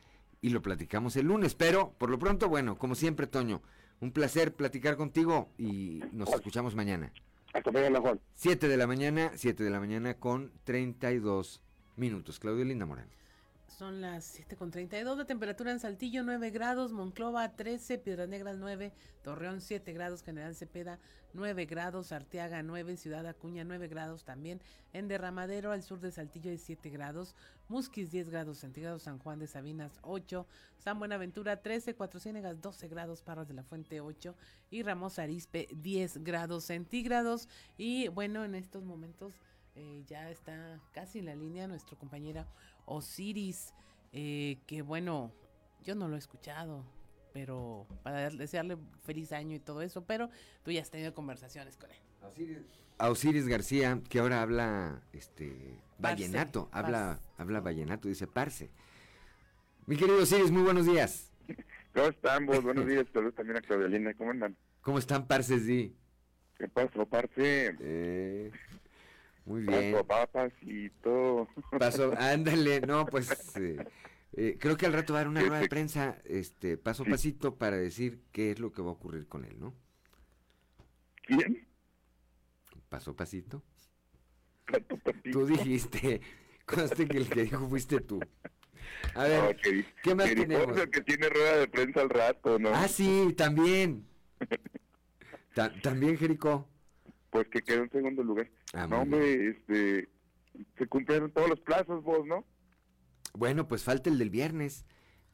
y 0.41 0.51
lo 0.51 0.63
platicamos 0.63 1.17
el 1.17 1.27
lunes. 1.27 1.55
Pero, 1.55 1.93
por 1.99 2.11
lo 2.11 2.19
pronto, 2.19 2.49
bueno, 2.49 2.79
como 2.79 2.95
siempre, 2.95 3.27
Toño, 3.27 3.61
un 4.01 4.13
placer 4.13 4.55
platicar 4.55 4.97
contigo 4.97 5.49
y 5.59 6.01
nos 6.13 6.33
escuchamos 6.33 6.77
mañana. 6.77 7.13
Hasta 7.53 7.73
mañana, 7.73 8.01
Juan. 8.01 8.21
7 8.35 8.69
de 8.69 8.77
la 8.77 8.87
mañana, 8.87 9.33
7 9.35 9.65
de 9.65 9.71
la 9.71 9.81
mañana 9.81 10.15
con 10.15 10.53
32 10.63 11.61
minutos. 11.97 12.39
Claudio 12.39 12.65
Linda 12.65 12.87
Morán. 12.87 13.09
Son 13.69 14.01
las 14.01 14.25
7 14.25 14.57
con 14.57 14.71
32 14.71 15.19
de 15.19 15.25
temperatura 15.27 15.71
en 15.71 15.79
Saltillo, 15.79 16.25
9 16.25 16.51
grados, 16.51 16.91
Monclova 16.91 17.55
13, 17.55 17.99
Piedras 17.99 18.29
Negras 18.29 18.57
9, 18.59 18.93
Torreón 19.23 19.61
7 19.61 19.93
grados, 19.93 20.23
General 20.23 20.57
Cepeda 20.57 20.99
9 21.35 21.67
grados, 21.67 22.11
Arteaga 22.11 22.63
9, 22.63 22.97
Ciudad 22.97 23.27
Acuña 23.27 23.65
9 23.65 23.87
grados 23.87 24.25
también, 24.25 24.61
en 24.95 25.07
Derramadero 25.07 25.71
al 25.71 25.83
sur 25.83 26.01
de 26.01 26.11
Saltillo 26.11 26.51
hay 26.51 26.59
7 26.59 26.89
grados, 26.89 27.37
Musquis 27.69 28.11
10 28.11 28.31
grados 28.31 28.59
centígrados, 28.59 29.03
San 29.03 29.19
Juan 29.19 29.39
de 29.39 29.47
Sabinas 29.47 29.93
8, 30.03 30.47
San 30.79 30.99
Buenaventura 30.99 31.61
13, 31.61 31.95
Cuatro 31.95 32.19
Ciénegas 32.19 32.61
12 32.61 32.89
grados, 32.89 33.23
Parras 33.23 33.49
de 33.49 33.55
la 33.55 33.63
Fuente 33.63 34.01
8 34.01 34.35
y 34.71 34.83
Ramos 34.83 35.19
Arispe 35.19 35.69
10 35.73 36.25
grados 36.25 36.65
centígrados. 36.65 37.49
Y 37.77 38.09
bueno, 38.09 38.45
en 38.45 38.55
estos 38.55 38.83
momentos 38.83 39.35
eh, 39.77 40.03
ya 40.09 40.31
está 40.31 40.81
casi 40.93 41.21
en 41.21 41.27
la 41.27 41.37
línea 41.37 41.69
nuestro 41.69 41.97
compañera 41.99 42.47
Osiris, 42.89 43.75
eh, 44.13 44.59
que 44.67 44.83
bueno, 44.83 45.33
yo 45.85 45.95
no 45.95 46.09
lo 46.09 46.17
he 46.17 46.19
escuchado, 46.19 46.85
pero 47.33 47.87
para 48.03 48.31
desearle 48.31 48.79
feliz 49.05 49.33
año 49.33 49.55
y 49.55 49.61
todo 49.61 49.83
eso, 49.83 50.05
pero 50.05 50.31
tú 50.63 50.71
ya 50.71 50.81
has 50.81 50.91
tenido 50.91 51.15
conversaciones 51.15 51.77
con 51.77 51.91
él. 51.91 52.67
A 52.99 53.11
Osiris 53.11 53.47
García, 53.47 54.01
que 54.09 54.19
ahora 54.19 54.43
habla 54.43 55.03
este 55.13 55.79
vallenato, 55.99 56.69
habla, 56.73 57.21
habla 57.37 57.61
vallenato, 57.61 58.09
dice 58.09 58.27
Parse. 58.27 58.71
Mi 59.87 59.97
querido 59.97 60.23
Osiris, 60.23 60.51
muy 60.51 60.63
buenos 60.63 60.87
días. 60.87 61.31
¿Cómo 61.95 62.09
están 62.09 62.47
vos? 62.47 62.63
Buenos 62.63 62.87
días, 62.89 63.07
saludos 63.13 63.35
también 63.35 63.59
a 63.59 63.61
Claudelina, 63.61 64.15
¿cómo 64.15 64.31
andan? 64.31 64.57
¿Cómo 64.81 64.99
están, 64.99 65.27
Parses, 65.27 65.65
sí? 65.65 65.95
¿Qué 66.57 66.69
pasó, 66.69 67.07
Parce? 67.07 67.77
Eh, 67.81 68.51
muy 69.49 69.63
bien. 69.63 69.97
Paso 70.07 70.51
todo. 71.03 71.49
Paso, 71.79 72.15
ándale, 72.19 72.81
no, 72.83 73.07
pues 73.07 73.57
eh, 73.57 73.83
eh, 74.35 74.59
creo 74.61 74.77
que 74.77 74.87
al 74.87 74.93
rato 74.93 75.15
va 75.15 75.21
a 75.21 75.23
dar 75.23 75.29
una 75.29 75.41
rueda 75.41 75.61
de 75.61 75.69
prensa, 75.69 76.19
este, 76.25 76.77
paso 76.77 77.03
a 77.05 77.07
pasito, 77.07 77.57
para 77.57 77.77
decir 77.77 78.21
qué 78.31 78.51
es 78.51 78.59
lo 78.61 78.73
que 78.73 78.83
va 78.83 78.91
a 78.91 78.93
ocurrir 78.93 79.27
con 79.27 79.45
él, 79.45 79.59
¿no? 79.59 79.75
¿Quién? 81.23 81.67
Paso 82.91 83.13
a 83.13 83.17
pasito. 83.17 83.63
Tú 85.33 85.47
dijiste, 85.47 86.21
conste 86.67 87.09
que 87.09 87.17
el 87.17 87.29
que 87.29 87.43
dijo 87.45 87.69
fuiste 87.69 88.01
tú. 88.01 88.21
A 89.15 89.25
ver, 89.25 89.57
¿qué 90.03 90.15
más 90.15 90.27
tenemos? 90.27 90.79
que 90.89 91.01
tiene 91.01 91.29
rueda 91.29 91.57
de 91.57 91.69
prensa 91.69 92.03
al 92.03 92.11
rato, 92.11 92.59
¿no? 92.59 92.71
Ah, 92.75 92.87
sí, 92.87 93.35
también. 93.37 94.07
también, 95.83 96.19
Jerico. 96.19 96.69
Pues 97.31 97.49
que 97.49 97.63
quedó 97.63 97.83
en 97.85 97.91
segundo 97.91 98.23
lugar. 98.23 98.49
Ah, 98.75 98.87
no, 98.87 99.03
hombre, 99.03 99.51
este, 99.51 100.09
se 100.77 100.87
cumplieron 100.87 101.31
todos 101.31 101.49
los 101.49 101.61
plazos 101.61 102.03
vos, 102.03 102.27
¿no? 102.27 102.45
Bueno, 103.35 103.69
pues 103.69 103.85
falta 103.85 104.11
el 104.11 104.19
del 104.19 104.31
viernes. 104.31 104.85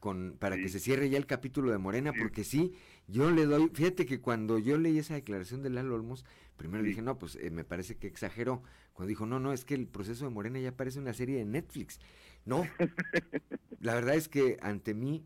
Con, 0.01 0.36
para 0.39 0.56
que 0.56 0.69
se 0.69 0.81
cierre 0.81 1.09
ya 1.09 1.16
el 1.16 1.24
capítulo 1.24 1.73
de 1.73 1.78
Morena, 1.78 2.12
porque 2.12 2.44
sí, 2.44 2.74
yo 3.09 3.31
le 3.31 3.47
doy, 3.47 3.70
fíjate 3.73 4.05
que 4.05 4.20
cuando 4.20 4.59
yo 4.59 4.77
leí 4.77 4.98
esa 4.98 5.15
declaración 5.15 5.62
de 5.62 5.70
Lalo 5.70 5.94
Olmos, 5.94 6.27
primero 6.59 6.85
dije, 6.85 7.01
no, 7.01 7.19
pues 7.19 7.36
eh, 7.36 7.51
me 7.51 7.65
parece 7.65 7.97
que 7.97 8.06
exageró, 8.06 8.62
cuando 8.93 9.09
dijo, 9.09 9.24
no, 9.24 9.40
no, 9.40 9.55
es 9.55 9.65
que 9.65 9.73
el 9.73 9.86
proceso 9.86 10.27
de 10.27 10.31
Morena 10.31 10.61
ya 10.61 10.77
parece 10.77 10.98
una 10.98 11.15
serie 11.15 11.39
de 11.39 11.47
Netflix. 11.47 12.01
No, 12.44 12.66
la 13.81 13.94
verdad 13.94 14.15
es 14.15 14.28
que 14.28 14.59
ante 14.61 14.93
mí 14.93 15.24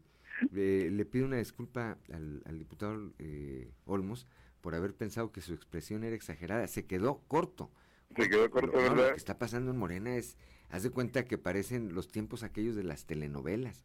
eh, 0.54 0.90
le 0.92 1.04
pido 1.04 1.26
una 1.26 1.38
disculpa 1.38 1.98
al, 2.12 2.58
diputado 2.58 3.12
eh, 3.18 3.72
Olmos 3.84 4.28
por 4.60 4.74
haber 4.74 4.94
pensado 4.94 5.32
que 5.32 5.40
su 5.40 5.54
expresión 5.54 6.04
era 6.04 6.14
exagerada, 6.14 6.66
se 6.68 6.86
quedó 6.86 7.22
corto. 7.26 7.70
Se 8.16 8.28
quedó 8.28 8.50
corto, 8.50 8.76
¿verdad? 8.78 8.96
Lo 8.96 9.10
que 9.10 9.16
está 9.16 9.38
pasando 9.38 9.70
en 9.70 9.76
Morena 9.76 10.16
es, 10.16 10.36
haz 10.70 10.82
de 10.82 10.90
cuenta 10.90 11.24
que 11.24 11.38
parecen 11.38 11.94
los 11.94 12.08
tiempos 12.08 12.42
aquellos 12.42 12.74
de 12.74 12.84
las 12.84 13.06
telenovelas. 13.06 13.84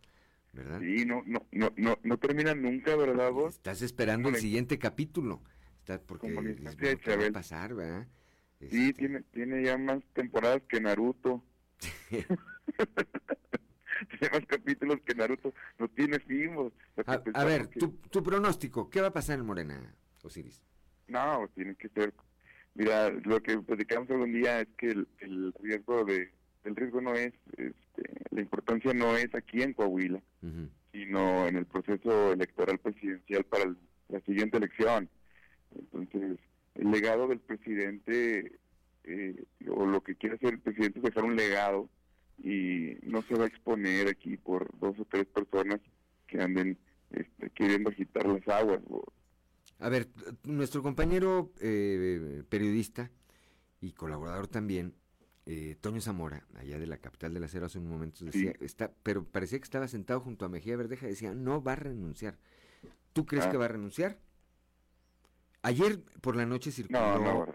¿verdad? 0.53 0.79
Sí, 0.79 1.05
no, 1.05 1.23
no, 1.25 1.45
no, 1.51 1.73
no, 1.75 1.99
no 2.03 2.17
termina 2.19 2.53
nunca, 2.53 2.95
¿verdad 2.95 3.31
vos? 3.31 3.55
Estás 3.55 3.81
esperando 3.81 4.29
el 4.29 4.35
siguiente 4.35 4.77
capítulo. 4.77 5.41
Está 5.79 5.99
porque 5.99 6.27
¿qué 7.03 7.17
va 7.17 7.27
a 7.27 7.31
pasar, 7.31 7.73
¿verdad? 7.73 8.07
Sí, 8.59 8.89
este 8.89 8.93
tiene, 8.93 9.21
tiene 9.31 9.63
ya 9.63 9.77
más 9.77 10.01
temporadas 10.13 10.61
que 10.69 10.79
Naruto. 10.79 11.43
tiene 12.09 12.27
más 14.31 14.45
capítulos 14.47 15.01
que 15.01 15.15
Naruto. 15.15 15.53
No 15.79 15.89
tiene 15.89 16.19
fin. 16.19 16.71
A, 17.05 17.43
ver, 17.43 17.67
tu, 17.67 17.91
tu 18.09 18.23
pronóstico, 18.23 18.89
¿qué 18.89 19.01
va 19.01 19.07
a 19.07 19.13
pasar 19.13 19.39
en 19.39 19.45
Morena, 19.45 19.93
Osiris? 20.21 20.63
No, 21.07 21.49
tiene 21.53 21.75
que 21.75 21.89
ser 21.89 22.13
Mira, 22.75 23.09
lo 23.09 23.41
que 23.41 23.59
platicamos 23.59 24.09
algún 24.09 24.33
día 24.33 24.61
es 24.61 24.67
que 24.77 24.89
el, 24.89 25.53
riesgo 25.61 26.03
de 26.05 26.31
el 26.63 26.75
riesgo 26.75 27.01
no 27.01 27.13
es, 27.13 27.33
este, 27.57 28.03
la 28.31 28.41
importancia 28.41 28.93
no 28.93 29.15
es 29.17 29.33
aquí 29.35 29.61
en 29.61 29.73
Coahuila, 29.73 30.21
sino 30.91 31.47
en 31.47 31.57
el 31.57 31.65
proceso 31.65 32.31
electoral 32.31 32.79
presidencial 32.79 33.43
para 33.43 33.75
la 34.09 34.19
siguiente 34.21 34.57
elección. 34.57 35.09
Entonces, 35.75 36.39
el 36.75 36.91
legado 36.91 37.27
del 37.27 37.39
presidente, 37.39 38.53
eh, 39.03 39.43
o 39.67 39.85
lo 39.85 40.01
que 40.01 40.15
quiere 40.15 40.35
hacer 40.35 40.53
el 40.53 40.59
presidente 40.59 40.99
es 40.99 41.03
dejar 41.03 41.25
un 41.25 41.35
legado 41.35 41.89
y 42.41 42.97
no 43.03 43.21
se 43.23 43.35
va 43.35 43.43
a 43.43 43.47
exponer 43.47 44.07
aquí 44.07 44.37
por 44.37 44.69
dos 44.79 44.97
o 44.99 45.05
tres 45.05 45.25
personas 45.25 45.79
que 46.27 46.41
anden 46.41 46.77
este, 47.11 47.49
queriendo 47.51 47.89
agitar 47.89 48.25
las 48.25 48.47
aguas. 48.47 48.79
A 49.83 49.89
ver, 49.89 50.07
nuestro 50.43 50.81
compañero 50.81 51.51
eh, 51.59 52.43
periodista 52.47 53.11
y 53.81 53.91
colaborador 53.91 54.47
también, 54.47 54.95
eh, 55.45 55.75
Toño 55.81 55.99
Zamora, 55.99 56.47
allá 56.55 56.79
de 56.79 56.87
la 56.87 56.99
capital 56.99 57.33
de 57.33 57.41
la 57.41 57.49
Cera 57.49 57.65
hace 57.65 57.79
un 57.79 57.89
momento, 57.89 58.23
decía, 58.23 58.53
está, 58.61 58.93
pero 59.03 59.25
parecía 59.25 59.59
que 59.59 59.65
estaba 59.65 59.89
sentado 59.89 60.21
junto 60.21 60.45
a 60.45 60.47
Mejía 60.47 60.77
Verdeja, 60.77 61.05
decía, 61.05 61.33
no 61.33 61.61
va 61.61 61.73
a 61.73 61.75
renunciar. 61.75 62.39
¿Tú 63.11 63.25
crees 63.25 63.45
que 63.47 63.57
ah. 63.57 63.59
va 63.59 63.65
a 63.65 63.69
renunciar? 63.69 64.21
Ayer 65.63 66.01
por 66.21 66.37
la 66.37 66.45
noche 66.45 66.71
circuló, 66.71 67.45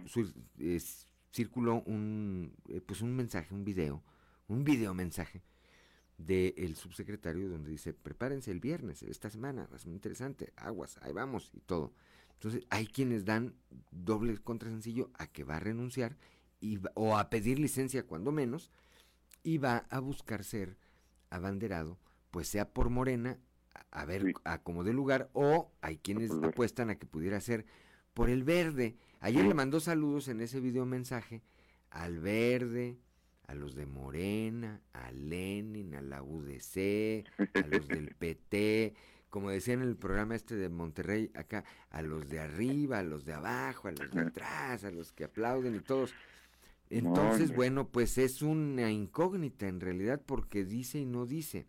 circuló 1.32 1.82
un, 1.86 2.52
eh, 2.68 2.82
pues 2.84 3.00
un 3.00 3.16
mensaje, 3.16 3.54
un 3.54 3.64
video, 3.64 4.04
un 4.48 4.64
video 4.64 4.92
mensaje 4.92 5.42
del 6.18 6.76
subsecretario 6.76 7.48
donde 7.48 7.70
dice, 7.70 7.94
prepárense 7.94 8.50
el 8.50 8.60
viernes, 8.60 9.02
esta 9.02 9.30
semana, 9.30 9.66
es 9.74 9.86
muy 9.86 9.94
interesante, 9.94 10.52
aguas, 10.56 10.98
ahí 11.00 11.14
vamos 11.14 11.50
y 11.54 11.60
todo. 11.60 11.94
Entonces 12.38 12.66
hay 12.70 12.86
quienes 12.86 13.24
dan 13.24 13.54
doble 13.90 14.38
contra 14.38 14.70
sencillo 14.70 15.10
a 15.14 15.26
que 15.26 15.42
va 15.42 15.56
a 15.56 15.60
renunciar 15.60 16.16
y, 16.60 16.78
o 16.94 17.18
a 17.18 17.30
pedir 17.30 17.58
licencia 17.58 18.06
cuando 18.06 18.30
menos 18.30 18.70
y 19.42 19.58
va 19.58 19.86
a 19.90 19.98
buscar 19.98 20.44
ser 20.44 20.76
abanderado, 21.30 21.98
pues 22.30 22.46
sea 22.46 22.72
por 22.72 22.90
Morena, 22.90 23.38
a, 23.90 24.04
ver 24.04 24.34
a 24.44 24.62
como 24.62 24.84
de 24.84 24.92
lugar, 24.92 25.30
o 25.32 25.72
hay 25.80 25.98
quienes 25.98 26.30
apuestan 26.30 26.90
a 26.90 26.96
que 26.96 27.06
pudiera 27.06 27.40
ser 27.40 27.66
por 28.14 28.30
el 28.30 28.44
verde. 28.44 28.96
Ayer 29.18 29.44
le 29.44 29.54
mandó 29.54 29.80
saludos 29.80 30.28
en 30.28 30.40
ese 30.40 30.60
video 30.60 30.86
mensaje 30.86 31.42
al 31.90 32.20
verde, 32.20 32.98
a 33.48 33.54
los 33.54 33.74
de 33.74 33.86
Morena, 33.86 34.80
a 34.92 35.10
Lenin, 35.10 35.96
a 35.96 36.02
la 36.02 36.22
UDC, 36.22 37.26
a 37.54 37.66
los 37.66 37.88
del 37.88 38.14
PT, 38.18 38.94
como 39.30 39.50
decían 39.50 39.82
en 39.82 39.88
el 39.88 39.96
programa 39.96 40.34
este 40.34 40.56
de 40.56 40.68
Monterrey, 40.68 41.30
acá, 41.34 41.64
a 41.90 42.02
los 42.02 42.28
de 42.28 42.40
arriba, 42.40 42.98
a 42.98 43.02
los 43.02 43.24
de 43.24 43.34
abajo, 43.34 43.88
a 43.88 43.92
los 43.92 44.10
de 44.10 44.20
atrás, 44.22 44.84
a 44.84 44.90
los 44.90 45.12
que 45.12 45.24
aplauden 45.24 45.76
y 45.76 45.80
todos. 45.80 46.14
Entonces, 46.90 47.54
bueno, 47.54 47.88
pues 47.88 48.16
es 48.18 48.40
una 48.40 48.90
incógnita 48.90 49.68
en 49.68 49.80
realidad 49.80 50.22
porque 50.24 50.64
dice 50.64 50.98
y 50.98 51.06
no 51.06 51.26
dice. 51.26 51.66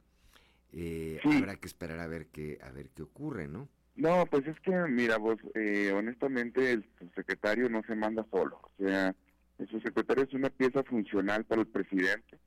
Eh, 0.72 1.19
habrá 1.23 1.56
que 1.56 1.68
esperar 1.68 1.99
a 1.99 2.07
ver 2.07 2.27
qué, 2.27 2.60
a 2.61 2.72
ver 2.72 2.90
qué 2.90 3.03
ocurre, 3.03 3.48
¿no? 3.48 3.68
No, 3.95 4.26
pues 4.27 4.48
es 4.48 4.57
que, 4.61 4.72
mira, 4.88 5.18
vos, 5.18 5.38
eh, 5.56 5.91
honestamente, 5.94 6.72
el 6.72 6.86
secretario 7.15 7.68
no 7.69 7.81
se 7.84 7.95
manda 7.95 8.26
solo. 8.31 8.61
O 8.61 8.84
sea, 8.84 9.14
el 9.57 9.68
subsecretario 9.68 10.23
es 10.23 10.34
una 10.34 10.49
pieza 10.49 10.84
funcional 10.84 11.44
para 11.44 11.61
el 11.61 11.68
presidente. 11.68 12.40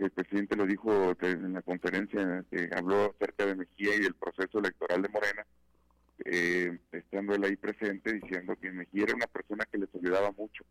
El 0.00 0.10
presidente 0.12 0.56
lo 0.56 0.64
dijo 0.64 1.14
en 1.20 1.52
la 1.52 1.60
conferencia 1.60 2.42
que 2.50 2.70
habló 2.74 3.14
acerca 3.14 3.44
de 3.44 3.54
Mejía 3.54 3.96
y 3.96 4.00
del 4.00 4.14
proceso 4.14 4.58
electoral 4.58 5.02
de 5.02 5.08
Morena, 5.10 5.46
eh, 6.24 6.78
estando 6.90 7.34
él 7.34 7.44
ahí 7.44 7.56
presente, 7.56 8.14
diciendo 8.14 8.56
que 8.56 8.72
Mejía 8.72 9.04
era 9.04 9.14
una 9.14 9.26
persona 9.26 9.66
que 9.70 9.76
les 9.76 9.94
ayudaba 9.94 10.32
mucho. 10.32 10.64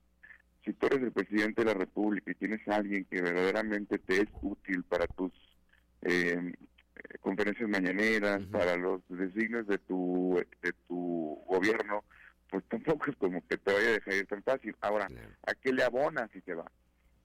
Si 0.66 0.74
tú 0.74 0.88
eres 0.88 1.04
el 1.04 1.12
presidente 1.12 1.62
de 1.62 1.72
la 1.72 1.76
República 1.76 2.32
y 2.32 2.36
tienes 2.36 2.68
a 2.68 2.78
alguien 2.78 3.06
que 3.06 3.22
verdaderamente 3.22 4.00
te 4.00 4.22
es 4.22 4.30
útil 4.42 4.84
para 4.84 5.06
tus 5.06 5.32
eh, 6.02 6.52
conferencias 7.20 7.70
mañaneras, 7.70 8.42
para 8.48 8.78
los 8.78 9.02
designios 9.10 9.68
de 9.68 9.78
tu, 9.78 10.44
de 10.64 10.74
tu 10.88 11.40
gobierno, 11.48 12.04
pues 12.50 12.64
tampoco 12.68 13.12
es 13.12 13.18
como 13.18 13.48
que 13.48 13.58
te 13.58 13.74
vaya 13.74 13.90
a 13.90 13.92
dejar 13.92 14.14
ir 14.16 14.26
tan 14.26 14.42
fácil. 14.42 14.76
Ahora, 14.82 15.08
¿a 15.46 15.54
qué 15.54 15.72
le 15.72 15.84
abona 15.84 16.28
si 16.34 16.42
se 16.42 16.56
va? 16.56 16.66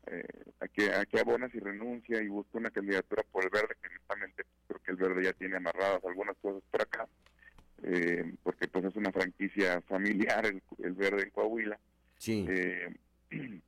Eh, 0.06 0.24
¿a, 0.60 0.68
qué, 0.68 0.92
¿A 0.92 1.06
qué 1.06 1.20
abona 1.20 1.48
si 1.50 1.58
renuncia 1.58 2.22
y 2.22 2.28
busca 2.28 2.58
una 2.58 2.70
candidatura 2.70 3.22
por 3.30 3.44
el 3.44 3.50
verde? 3.50 3.74
Que 3.80 3.88
honestamente 3.88 4.44
creo 4.66 4.80
que 4.82 4.90
el 4.90 4.96
verde 4.96 5.24
ya 5.24 5.32
tiene 5.32 5.56
amarradas 5.56 6.04
algunas 6.04 6.36
cosas 6.38 6.62
por 6.70 6.82
acá, 6.82 7.08
eh, 7.82 8.34
porque 8.42 8.68
pues 8.68 8.84
es 8.84 8.96
una 8.96 9.12
franquicia 9.12 9.80
familiar 9.82 10.46
el, 10.46 10.92
verde 10.92 11.22
en 11.22 11.30
Coahuila. 11.30 11.78
Sí. 12.18 12.46
Eh, 12.48 12.94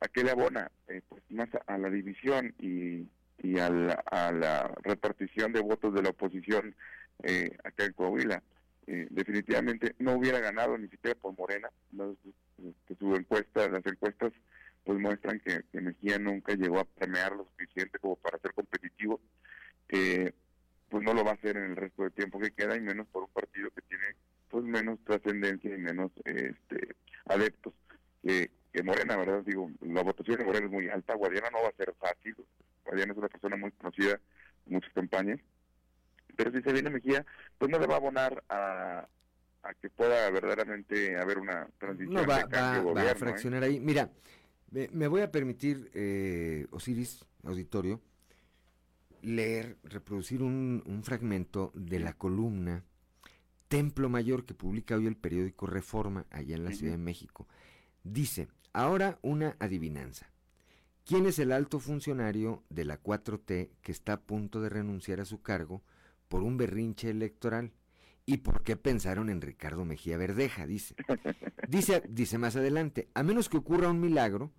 ¿A 0.00 0.08
qué 0.08 0.24
le 0.24 0.32
abona? 0.32 0.70
pues 1.08 1.22
más 1.30 1.48
a 1.66 1.78
la 1.78 1.88
división 1.88 2.52
y 2.58 3.06
y 3.42 3.58
a 3.58 3.68
la, 3.68 4.72
repartición 4.82 5.52
de 5.52 5.60
votos 5.60 5.92
de 5.94 6.02
la 6.02 6.10
oposición 6.10 6.74
eh, 7.22 7.50
acá 7.64 7.84
en 7.84 7.92
Coahuila. 7.92 8.42
Eh, 8.86 9.06
definitivamente 9.10 9.94
no 9.98 10.14
hubiera 10.14 10.40
ganado 10.40 10.76
ni 10.76 10.88
siquiera 10.88 11.18
por 11.20 11.36
Morena. 11.36 11.70
que 12.86 12.94
su 12.96 13.14
encuesta, 13.14 13.68
las 13.68 13.84
encuestas 13.86 14.32
pues 14.84 14.98
muestran 14.98 15.40
que, 15.40 15.64
Mejía 15.80 16.18
nunca 16.18 16.54
llegó 16.54 16.80
a 16.80 16.84
premiar 16.84 17.32
lo 17.32 17.44
suficiente 17.44 17.98
como 17.98 18.16
para 18.16 18.38
ser 18.38 18.52
competitivo. 18.54 19.20
Eh, 19.88 20.32
pues 20.88 21.02
no 21.02 21.14
lo 21.14 21.24
va 21.24 21.30
a 21.30 21.34
hacer 21.34 21.56
en 21.56 21.64
el 21.64 21.76
resto 21.76 22.02
del 22.02 22.12
tiempo 22.12 22.38
que 22.38 22.50
queda 22.50 22.76
y 22.76 22.80
menos 22.80 23.06
por 23.08 23.22
un 23.22 23.30
partido 23.30 23.70
que 23.70 23.80
tiene 23.82 24.04
pues 24.50 24.62
menos 24.62 24.98
trascendencia 25.04 25.74
y 25.74 25.78
menos 25.78 26.12
este 26.26 26.94
adeptos 27.24 27.72
que, 28.22 28.50
que 28.72 28.82
Morena, 28.82 29.16
¿verdad? 29.16 29.42
Digo, 29.42 29.70
la 29.80 30.02
votación 30.02 30.36
de 30.36 30.44
Morena 30.44 30.66
es 30.66 30.72
muy 30.72 30.88
alta, 30.88 31.14
Guadiana 31.14 31.48
no 31.50 31.62
va 31.62 31.68
a 31.68 31.76
ser 31.76 31.94
fácil, 31.98 32.36
Guadiana 32.84 33.12
es 33.12 33.18
una 33.18 33.28
persona 33.28 33.56
muy 33.56 33.70
conocida 33.72 34.20
en 34.66 34.72
muchas 34.74 34.92
campañas, 34.92 35.40
pero 36.36 36.52
si 36.52 36.60
se 36.60 36.72
viene 36.72 36.90
Mejía, 36.90 37.24
pues 37.56 37.70
no 37.70 37.78
le 37.78 37.86
va 37.86 37.94
a 37.94 37.96
abonar 37.96 38.44
a, 38.50 39.08
que 39.80 39.88
pueda 39.88 40.28
verdaderamente 40.30 41.16
haber 41.16 41.38
una 41.38 41.66
transición 41.78 42.14
no, 42.14 42.26
va, 42.26 42.44
va, 42.44 43.00
a 43.00 43.12
¿eh? 43.12 43.14
fraccionar 43.14 43.62
ahí. 43.62 43.80
Mira, 43.80 44.10
me, 44.72 45.06
voy 45.06 45.20
a 45.20 45.30
permitir, 45.30 45.90
eh, 45.94 46.66
Osiris, 46.70 47.24
auditorio, 47.44 48.00
leer, 49.22 49.76
reproducir 49.84 50.42
un, 50.42 50.82
un 50.86 51.04
fragmento 51.04 51.72
de 51.74 52.00
la 52.00 52.14
columna 52.14 52.84
Templo 53.68 54.10
Mayor 54.10 54.44
que 54.44 54.52
publica 54.52 54.96
hoy 54.96 55.06
el 55.06 55.16
periódico 55.16 55.66
Reforma 55.66 56.26
allá 56.30 56.56
en 56.56 56.64
la 56.64 56.72
Ciudad 56.72 56.92
de 56.92 56.98
México. 56.98 57.48
Dice, 58.04 58.48
ahora 58.74 59.18
una 59.22 59.56
adivinanza. 59.60 60.30
¿Quién 61.06 61.24
es 61.24 61.38
el 61.38 61.52
alto 61.52 61.80
funcionario 61.80 62.62
de 62.68 62.84
la 62.84 63.02
4T 63.02 63.70
que 63.80 63.92
está 63.92 64.12
a 64.12 64.20
punto 64.20 64.60
de 64.60 64.68
renunciar 64.68 65.20
a 65.20 65.24
su 65.24 65.40
cargo 65.40 65.82
por 66.28 66.42
un 66.42 66.58
berrinche 66.58 67.08
electoral? 67.08 67.72
¿Y 68.26 68.36
por 68.36 68.62
qué 68.62 68.76
pensaron 68.76 69.30
en 69.30 69.40
Ricardo 69.40 69.86
Mejía 69.86 70.18
Verdeja? 70.18 70.66
Dice. 70.66 70.94
Dice, 71.66 72.02
dice 72.08 72.36
más 72.36 72.56
adelante, 72.56 73.08
a 73.14 73.22
menos 73.22 73.48
que 73.48 73.56
ocurra 73.56 73.88
un 73.88 74.00
milagro, 74.00 74.52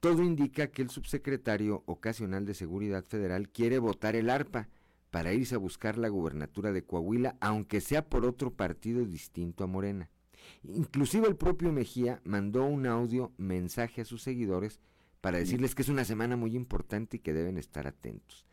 todo 0.00 0.22
indica 0.22 0.68
que 0.68 0.82
el 0.82 0.90
subsecretario 0.90 1.82
ocasional 1.86 2.44
de 2.44 2.54
Seguridad 2.54 3.04
Federal 3.04 3.48
quiere 3.48 3.78
votar 3.78 4.16
el 4.16 4.30
ARPA 4.30 4.68
para 5.10 5.32
irse 5.32 5.54
a 5.54 5.58
buscar 5.58 5.96
la 5.96 6.08
gubernatura 6.08 6.72
de 6.72 6.84
Coahuila, 6.84 7.36
aunque 7.40 7.80
sea 7.80 8.08
por 8.08 8.26
otro 8.26 8.52
partido 8.52 9.04
distinto 9.04 9.64
a 9.64 9.66
Morena. 9.66 10.10
Inclusive 10.62 11.26
el 11.26 11.36
propio 11.36 11.72
Mejía 11.72 12.20
mandó 12.24 12.64
un 12.64 12.86
audio 12.86 13.32
mensaje 13.36 14.02
a 14.02 14.04
sus 14.04 14.22
seguidores 14.22 14.80
para 15.20 15.38
decirles 15.38 15.74
que 15.74 15.82
es 15.82 15.88
una 15.88 16.04
semana 16.04 16.36
muy 16.36 16.54
importante 16.54 17.16
y 17.16 17.20
que 17.20 17.32
deben 17.32 17.58
estar 17.58 17.86
atentos. 17.86 18.44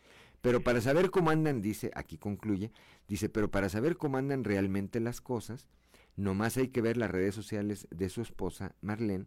Pero 0.42 0.64
para 0.64 0.82
saber 0.82 1.10
cómo 1.10 1.30
andan, 1.30 1.62
dice, 1.62 1.92
aquí 1.96 2.18
concluye, 2.18 2.72
dice, 3.08 3.30
pero 3.30 3.52
para 3.52 3.70
saber 3.70 3.98
cómo 3.98 4.18
andan 4.18 4.44
realmente 4.44 5.00
las 5.00 5.22
cosas, 5.22 5.68
nomás 6.16 6.58
hay 6.58 6.70
que 6.70 6.82
ver 6.82 6.98
las 6.98 7.12
redes 7.12 7.36
sociales 7.36 7.88
de 7.92 8.10
su 8.10 8.22
esposa, 8.22 8.76
Marlene, 8.82 9.26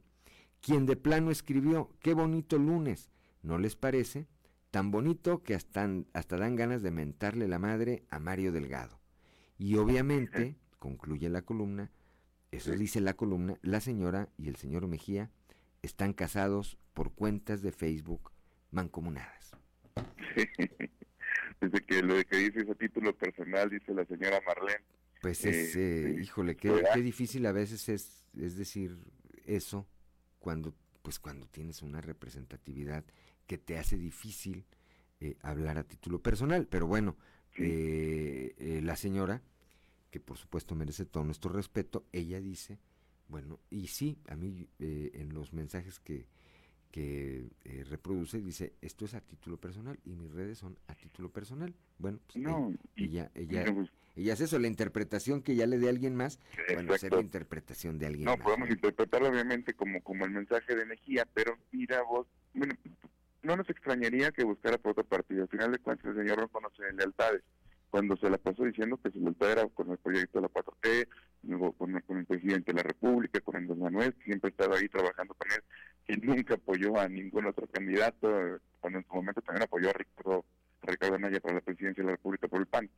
quien 0.66 0.84
de 0.84 0.96
plano 0.96 1.30
escribió, 1.30 1.92
qué 2.00 2.12
bonito 2.12 2.58
lunes, 2.58 3.12
¿no 3.40 3.56
les 3.56 3.76
parece? 3.76 4.26
Tan 4.72 4.90
bonito 4.90 5.44
que 5.44 5.54
hasta, 5.54 5.88
hasta 6.12 6.36
dan 6.38 6.56
ganas 6.56 6.82
de 6.82 6.90
mentarle 6.90 7.46
la 7.46 7.60
madre 7.60 8.02
a 8.10 8.18
Mario 8.18 8.50
Delgado. 8.50 9.00
Y 9.58 9.76
obviamente, 9.76 10.56
concluye 10.80 11.28
la 11.28 11.42
columna, 11.42 11.92
eso 12.50 12.72
dice 12.72 13.00
la 13.00 13.14
columna, 13.14 13.60
la 13.62 13.80
señora 13.80 14.28
y 14.38 14.48
el 14.48 14.56
señor 14.56 14.88
Mejía 14.88 15.30
están 15.82 16.12
casados 16.12 16.78
por 16.94 17.12
cuentas 17.12 17.62
de 17.62 17.70
Facebook 17.70 18.32
mancomunadas. 18.72 19.52
Desde 21.60 21.80
que 21.86 22.02
lo 22.02 22.16
que 22.24 22.38
dice 22.38 22.62
ese 22.62 22.74
título 22.74 23.16
personal, 23.16 23.70
dice 23.70 23.94
la 23.94 24.04
señora 24.04 24.40
Marlene. 24.44 24.82
Pues 25.22 25.44
es, 25.44 25.76
eh, 25.76 26.08
eh, 26.08 26.20
híjole, 26.20 26.56
qué, 26.56 26.82
difícil 26.96 27.46
a 27.46 27.52
veces 27.52 27.88
es, 27.88 28.24
es 28.36 28.56
decir 28.56 28.98
eso 29.44 29.86
cuando, 30.38 30.74
pues 31.02 31.18
cuando 31.18 31.46
tienes 31.46 31.82
una 31.82 32.00
representatividad 32.00 33.04
que 33.46 33.58
te 33.58 33.78
hace 33.78 33.96
difícil 33.96 34.64
eh, 35.20 35.36
hablar 35.42 35.78
a 35.78 35.84
título 35.84 36.20
personal. 36.20 36.66
Pero 36.66 36.86
bueno, 36.86 37.16
la 37.58 38.96
señora, 38.96 39.42
que 40.10 40.20
por 40.20 40.36
supuesto 40.38 40.74
merece 40.74 41.04
todo 41.04 41.24
nuestro 41.24 41.52
respeto, 41.52 42.04
ella 42.12 42.40
dice 42.40 42.78
Bueno, 43.28 43.58
y 43.70 43.88
sí, 43.88 44.18
a 44.28 44.36
mí 44.36 44.68
eh, 44.78 45.10
en 45.14 45.34
los 45.34 45.52
mensajes 45.52 45.98
que, 46.00 46.26
que 46.90 47.50
eh, 47.64 47.84
reproduce 47.88 48.40
dice, 48.40 48.74
esto 48.80 49.04
es 49.04 49.14
a 49.14 49.20
título 49.20 49.58
personal 49.58 49.98
y 50.04 50.14
mis 50.14 50.30
redes 50.32 50.58
son 50.58 50.78
a 50.86 50.94
título 50.94 51.30
personal. 51.30 51.74
Bueno, 51.98 52.20
pues 52.26 52.36
no, 52.44 52.72
ella, 52.94 53.30
ella, 53.34 53.62
ella 53.62 53.88
es 54.16 54.40
eso, 54.40 54.58
la 54.58 54.66
interpretación 54.66 55.42
que 55.42 55.54
ya 55.54 55.66
le 55.66 55.78
dé 55.78 55.88
alguien 55.88 56.16
más, 56.16 56.40
bueno, 56.72 56.94
hacer 56.94 57.12
la 57.12 57.20
interpretación 57.20 57.98
de 57.98 58.06
alguien 58.06 58.24
no, 58.24 58.36
más. 58.36 58.44
podemos 58.44 58.70
interpretarlo 58.70 59.28
obviamente 59.28 59.74
como, 59.74 60.02
como 60.02 60.24
el 60.24 60.30
mensaje 60.30 60.74
de 60.74 60.82
energía, 60.82 61.26
pero 61.34 61.58
mira 61.70 62.02
vos, 62.02 62.26
bueno, 62.54 62.74
no 63.46 63.56
nos 63.56 63.70
extrañaría 63.70 64.32
que 64.32 64.44
buscara 64.44 64.76
por 64.76 64.92
otro 64.92 65.04
partido. 65.04 65.42
Al 65.42 65.48
final 65.48 65.72
de 65.72 65.78
cuentas, 65.78 66.06
el 66.06 66.16
señor 66.16 66.38
no 66.38 66.48
conoce 66.48 66.82
lealtades. 66.92 67.42
Cuando 67.90 68.16
se 68.16 68.28
la 68.28 68.36
pasó 68.36 68.64
diciendo 68.64 68.98
que 69.02 69.10
su 69.10 69.20
lealtad 69.20 69.52
era 69.52 69.66
con 69.68 69.90
el 69.90 69.98
proyecto 69.98 70.40
de 70.40 70.42
la 70.42 70.48
4T, 70.48 71.08
luego 71.44 71.72
con, 71.72 71.98
con, 72.00 72.18
el 72.18 72.26
presidente 72.26 72.72
de 72.72 72.76
la 72.78 72.82
República, 72.82 73.40
con 73.40 73.56
Andrés 73.56 73.78
Manuel, 73.78 74.14
que 74.14 74.24
siempre 74.24 74.50
estaba 74.50 74.76
ahí 74.76 74.88
trabajando 74.88 75.34
con 75.34 75.50
él, 75.52 75.62
que 76.04 76.16
nunca 76.16 76.54
apoyó 76.54 76.98
a 76.98 77.08
ningún 77.08 77.46
otro 77.46 77.66
candidato, 77.68 78.60
cuando 78.80 78.98
en 78.98 79.06
su 79.06 79.14
momento 79.14 79.40
también 79.40 79.62
apoyó 79.62 79.90
a 79.90 79.92
Ricardo, 79.92 80.44
Ricardo 80.92 81.16
Anaya 81.16 81.40
para 81.40 81.56
la 81.56 81.60
presidencia 81.60 82.02
de 82.02 82.06
la 82.06 82.16
República 82.16 82.48
por 82.48 82.60
el 82.60 82.66
PAN, 82.66 82.88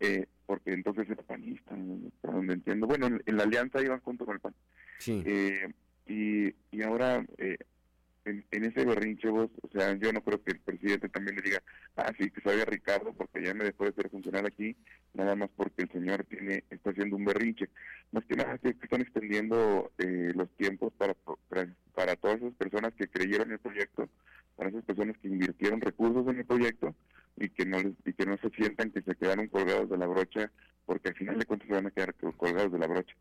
eh, 0.00 0.26
porque 0.46 0.72
entonces 0.72 1.08
era 1.08 1.22
panista, 1.22 1.74
para 2.20 2.34
donde 2.34 2.54
entiendo. 2.54 2.86
Bueno, 2.86 3.06
en, 3.06 3.22
en, 3.24 3.36
la 3.36 3.44
alianza 3.44 3.82
iban 3.82 4.00
junto 4.00 4.24
con 4.24 4.34
el 4.34 4.40
PAN. 4.40 4.54
Sí. 4.98 5.22
Eh, 5.24 5.72
y, 6.06 6.54
y 6.70 6.82
ahora 6.82 7.24
eh, 7.38 7.58
en, 8.26 8.44
en, 8.50 8.64
ese 8.64 8.84
berrinche 8.84 9.28
vos, 9.28 9.50
o 9.62 9.68
sea, 9.68 9.94
yo 9.94 10.12
no 10.12 10.22
creo 10.22 10.42
que 10.42 10.52
el 10.52 10.60
presidente 10.60 11.08
también 11.08 11.36
le 11.36 11.42
diga, 11.42 11.62
ah, 11.96 12.12
sí, 12.18 12.30
que 12.30 12.40
sabía 12.40 12.64
Ricardo, 12.64 13.14
porque 13.14 13.42
ya 13.42 13.54
me 13.54 13.64
dejó 13.64 13.84
de 13.84 13.92
ser 13.92 14.10
funcional 14.10 14.46
aquí, 14.46 14.76
nada 15.14 15.34
más 15.34 15.48
porque 15.56 15.82
el 15.82 15.92
señor 15.92 16.24
tiene 16.24 16.64
está 16.70 16.90
haciendo 16.90 17.16
un 17.16 17.24
berrinche. 17.24 17.68
Más 18.12 18.24
que 18.24 18.36
nada 18.36 18.58
que 18.58 18.70
están 18.70 19.00
extendiendo 19.00 19.92
eh, 19.98 20.32
los 20.34 20.50
tiempos 20.56 20.92
para, 20.98 21.14
para, 21.48 21.68
para 21.94 22.16
todas 22.16 22.38
esas 22.38 22.54
personas 22.54 22.92
que 22.94 23.08
creyeron 23.08 23.48
en 23.48 23.54
el 23.54 23.58
proyecto, 23.60 24.08
para 24.56 24.70
esas 24.70 24.84
personas 24.84 25.16
que 25.18 25.28
invirtieron 25.28 25.80
recursos 25.80 26.26
en 26.28 26.38
el 26.38 26.44
proyecto 26.44 26.94
y 27.36 27.48
que 27.50 27.66
no 27.66 27.78
les, 27.78 27.94
y 28.04 28.12
que 28.12 28.26
no 28.26 28.36
se 28.38 28.50
sientan 28.50 28.90
que 28.90 29.02
se 29.02 29.14
quedaron 29.14 29.48
colgados 29.48 29.88
de 29.90 29.98
la 29.98 30.06
brocha, 30.06 30.50
porque 30.84 31.08
al 31.10 31.14
final 31.14 31.38
de 31.38 31.44
cuentas 31.44 31.68
se 31.68 31.74
van 31.74 31.86
a 31.86 31.90
quedar 31.90 32.14
colgados 32.14 32.72
de 32.72 32.78
la 32.78 32.86
brocha. 32.86 33.14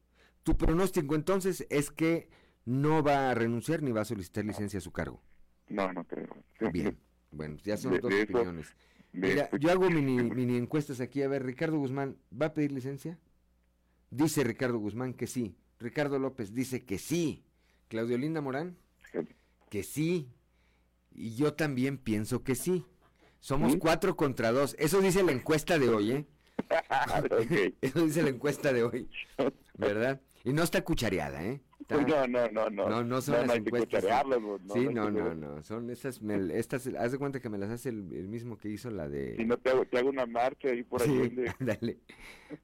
Tu 0.44 0.58
pronóstico 0.58 1.16
entonces 1.16 1.66
es 1.70 1.92
que 1.92 2.30
no 2.66 3.04
va 3.04 3.32
a 3.32 3.34
renunciar 3.34 3.82
ni 3.82 3.92
va 3.92 4.02
a 4.02 4.06
solicitar 4.06 4.44
licencia 4.44 4.80
a 4.80 4.82
su 4.82 4.92
cargo. 4.92 5.22
No, 5.70 5.92
no 5.94 6.04
creo. 6.04 6.28
Bien, 6.74 6.98
bueno, 7.32 7.58
ya 7.64 7.78
son 7.78 7.94
de, 7.94 8.00
dos 8.00 8.12
de 8.12 8.24
opiniones. 8.24 8.68
Eso, 8.68 8.76
Mira, 9.14 9.50
yo 9.60 9.72
hago 9.72 9.90
mini, 9.90 10.22
mini 10.36 10.58
encuestas 10.58 11.00
aquí. 11.00 11.22
A 11.24 11.28
ver, 11.28 11.44
Ricardo 11.46 11.78
Guzmán, 11.78 12.18
¿va 12.30 12.48
a 12.48 12.54
pedir 12.54 12.72
licencia? 12.72 13.18
Dice 14.10 14.44
Ricardo 14.44 14.78
Guzmán 14.80 15.14
que 15.14 15.28
sí. 15.28 15.56
Ricardo 15.80 16.20
López 16.20 16.54
dice 16.54 16.86
que 16.86 16.98
sí. 16.98 17.44
Claudio 17.88 18.18
Linda 18.18 18.42
Morán, 18.42 18.78
sí. 19.12 19.20
que 19.70 19.84
sí. 19.84 20.30
Y 21.12 21.36
yo 21.36 21.54
también 21.54 21.98
pienso 21.98 22.44
que 22.44 22.56
sí. 22.56 22.86
Somos 23.40 23.74
¿Sí? 23.74 23.78
cuatro 23.78 24.16
contra 24.16 24.52
dos. 24.52 24.76
Eso 24.80 25.02
dice 25.02 25.24
la 25.24 25.32
encuesta 25.32 25.78
de 25.78 25.90
hoy, 25.90 26.12
¿eh? 26.12 26.26
Eso 27.82 28.06
dice 28.06 28.24
la 28.24 28.30
encuesta 28.30 28.74
de 28.74 28.84
hoy, 28.84 29.10
¿verdad? 29.78 30.20
Y 30.46 30.54
no 30.54 30.62
está 30.62 30.84
cuchareada, 30.84 31.44
¿eh? 31.44 31.60
Está... 31.80 32.00
No, 32.02 32.28
no, 32.28 32.50
no, 32.52 32.70
no. 32.70 32.90
No, 32.90 33.04
no 33.04 33.22
son 33.22 33.34
no, 33.34 33.42
las 33.42 33.48
no 33.48 33.54
encuestas. 33.56 34.04
No, 34.04 34.74
sí, 34.74 34.88
no, 34.94 35.10
no, 35.10 35.34
no. 35.34 35.64
Son 35.64 35.90
esas, 35.90 36.22
me, 36.22 36.56
estas, 36.58 36.88
haz 36.88 37.12
de 37.12 37.18
cuenta 37.18 37.40
que 37.40 37.50
me 37.50 37.58
las 37.58 37.72
hace 37.72 37.90
el, 37.90 38.14
el, 38.14 38.28
mismo 38.28 38.56
que 38.56 38.70
hizo 38.70 38.92
la 38.92 39.10
de... 39.10 39.36
Si 39.38 39.44
no 39.44 39.58
te 39.58 39.72
hago, 39.72 39.86
te 39.86 39.98
hago 39.98 40.10
una 40.10 40.28
marcha 40.28 40.68
ahí 40.68 40.84
por 40.84 41.02
ahí. 41.02 41.34
Sí, 41.36 41.44
dale. 41.60 41.98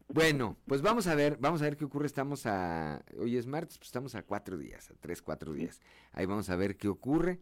Bueno, 0.08 0.58
pues 0.68 0.84
vamos 0.84 1.08
a 1.08 1.16
ver, 1.16 1.38
vamos 1.40 1.62
a 1.62 1.66
ver 1.66 1.76
qué 1.76 1.86
ocurre. 1.86 2.06
Estamos 2.06 2.46
a, 2.46 3.04
hoy 3.18 3.36
es 3.36 3.48
martes, 3.48 3.80
pues 3.80 3.88
estamos 3.88 4.14
a 4.14 4.22
cuatro 4.22 4.60
días, 4.60 4.92
a 4.92 4.94
tres, 5.00 5.24
cuatro 5.24 5.52
días. 5.52 5.82
Ahí 6.12 6.28
vamos 6.28 6.52
a 6.52 6.56
ver 6.56 6.78
qué 6.78 6.88
ocurre. 6.88 7.40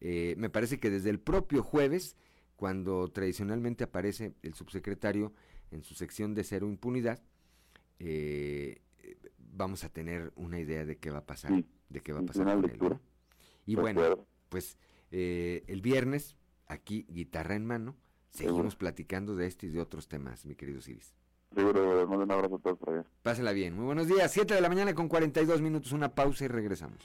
Eh, 0.00 0.34
me 0.36 0.50
parece 0.50 0.78
que 0.78 0.90
desde 0.90 1.08
el 1.08 1.18
propio 1.18 1.62
jueves, 1.62 2.14
cuando 2.56 3.08
tradicionalmente 3.08 3.84
aparece 3.84 4.34
el 4.42 4.52
subsecretario 4.52 5.32
en 5.70 5.82
su 5.82 5.94
sección 5.94 6.34
de 6.34 6.44
cero 6.44 6.68
impunidad, 6.68 7.22
eh, 7.98 8.82
vamos 9.58 9.84
a 9.84 9.90
tener 9.90 10.32
una 10.36 10.58
idea 10.58 10.86
de 10.86 10.96
qué 10.96 11.10
va 11.10 11.18
a 11.18 11.26
pasar, 11.26 11.50
sí, 11.50 11.66
de 11.90 12.00
qué 12.00 12.12
va 12.12 12.20
a 12.20 12.22
pasar 12.22 12.46
con 12.46 12.64
él. 12.64 12.98
Y 13.66 13.74
bueno, 13.74 14.00
acuerdo. 14.00 14.26
pues 14.48 14.78
eh, 15.10 15.64
el 15.66 15.82
viernes, 15.82 16.36
aquí 16.66 17.04
guitarra 17.10 17.56
en 17.56 17.66
mano, 17.66 17.96
seguimos 18.30 18.76
platicando 18.76 19.36
de 19.36 19.46
este 19.46 19.66
y 19.66 19.70
de 19.70 19.80
otros 19.80 20.08
temas, 20.08 20.46
mi 20.46 20.54
querido 20.54 20.80
Ciris. 20.80 21.12
Seguro, 21.54 22.06
mando 22.06 22.24
un 22.24 22.30
abrazo 22.30 22.54
a 22.56 22.58
todos 22.58 22.78
por 22.78 22.90
allá. 22.90 23.04
Pásela 23.22 23.52
bien. 23.52 23.74
Muy 23.74 23.84
buenos 23.84 24.06
días, 24.06 24.30
7 24.32 24.54
de 24.54 24.60
la 24.60 24.68
mañana 24.68 24.94
con 24.94 25.08
42 25.08 25.60
minutos, 25.60 25.92
una 25.92 26.14
pausa 26.14 26.44
y 26.44 26.48
regresamos. 26.48 26.98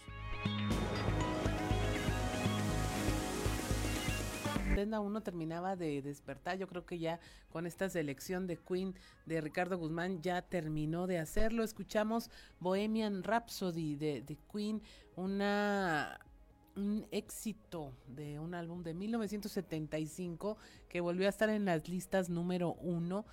Uno 4.91 5.21
terminaba 5.21 5.75
de 5.75 6.01
despertar, 6.01 6.57
yo 6.57 6.67
creo 6.67 6.85
que 6.85 6.99
ya 6.99 7.19
con 7.51 7.65
esta 7.65 7.89
selección 7.89 8.47
de 8.47 8.57
Queen 8.57 8.95
de 9.25 9.41
Ricardo 9.41 9.77
Guzmán 9.77 10.21
ya 10.21 10.41
terminó 10.41 11.07
de 11.07 11.19
hacerlo. 11.19 11.63
Escuchamos 11.63 12.29
Bohemian 12.59 13.23
Rhapsody 13.23 13.95
de, 13.95 14.37
Queen, 14.51 14.81
una 15.15 16.19
un 16.75 17.05
éxito 17.11 17.93
de 18.07 18.39
un 18.39 18.55
álbum 18.55 18.81
de 18.81 18.95
1975 18.95 20.57
que 20.89 21.01
volvió 21.01 21.27
a 21.27 21.29
estar 21.29 21.49
en 21.49 21.65
las 21.65 21.87
listas 21.87 22.29
número 22.29 22.73
uno 22.81 23.25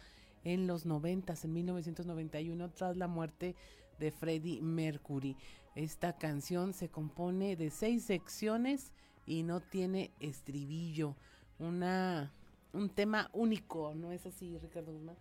en 0.45 0.67
los 0.67 0.87
noventas, 0.87 1.45
en 1.45 1.53
1991, 1.55 2.71
tras 2.71 2.97
la 2.97 3.09
muerte 3.09 3.57
de 3.99 4.11
Freddie 4.11 4.61
Mercury. 4.63 5.37
Esta 5.75 6.17
canción 6.17 6.73
se 6.73 6.89
compone 6.89 7.57
de 7.57 7.71
seis 7.71 8.05
secciones 8.05 8.93
y 9.27 9.43
no 9.43 9.61
tiene 9.61 10.11
estribillo. 10.19 11.17
Una, 11.61 12.33
un 12.73 12.89
tema 12.89 13.29
único, 13.35 13.95
¿no 13.95 14.13
es 14.13 14.25
así, 14.25 14.57
Ricardo 14.59 14.93
Guzmán? 14.93 15.17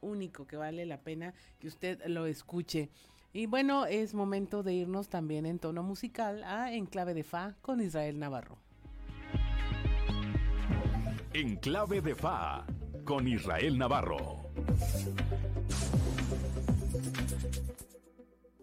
Único 0.00 0.46
que 0.46 0.56
vale 0.56 0.86
la 0.86 0.98
pena 0.98 1.34
que 1.60 1.68
usted 1.68 2.00
lo 2.06 2.26
escuche. 2.26 2.88
Y 3.34 3.46
bueno, 3.46 3.84
es 3.86 4.14
momento 4.14 4.62
de 4.62 4.72
irnos 4.72 5.08
también 5.08 5.44
en 5.44 5.58
tono 5.58 5.82
musical 5.82 6.42
a 6.44 6.72
Enclave 6.72 7.14
de 7.14 7.22
Fa 7.22 7.54
con 7.60 7.80
Israel 7.80 8.18
Navarro. 8.18 8.58
Enclave 11.34 12.00
de 12.00 12.14
Fa 12.14 12.66
con 13.04 13.28
Israel 13.28 13.78
Navarro. 13.78 14.50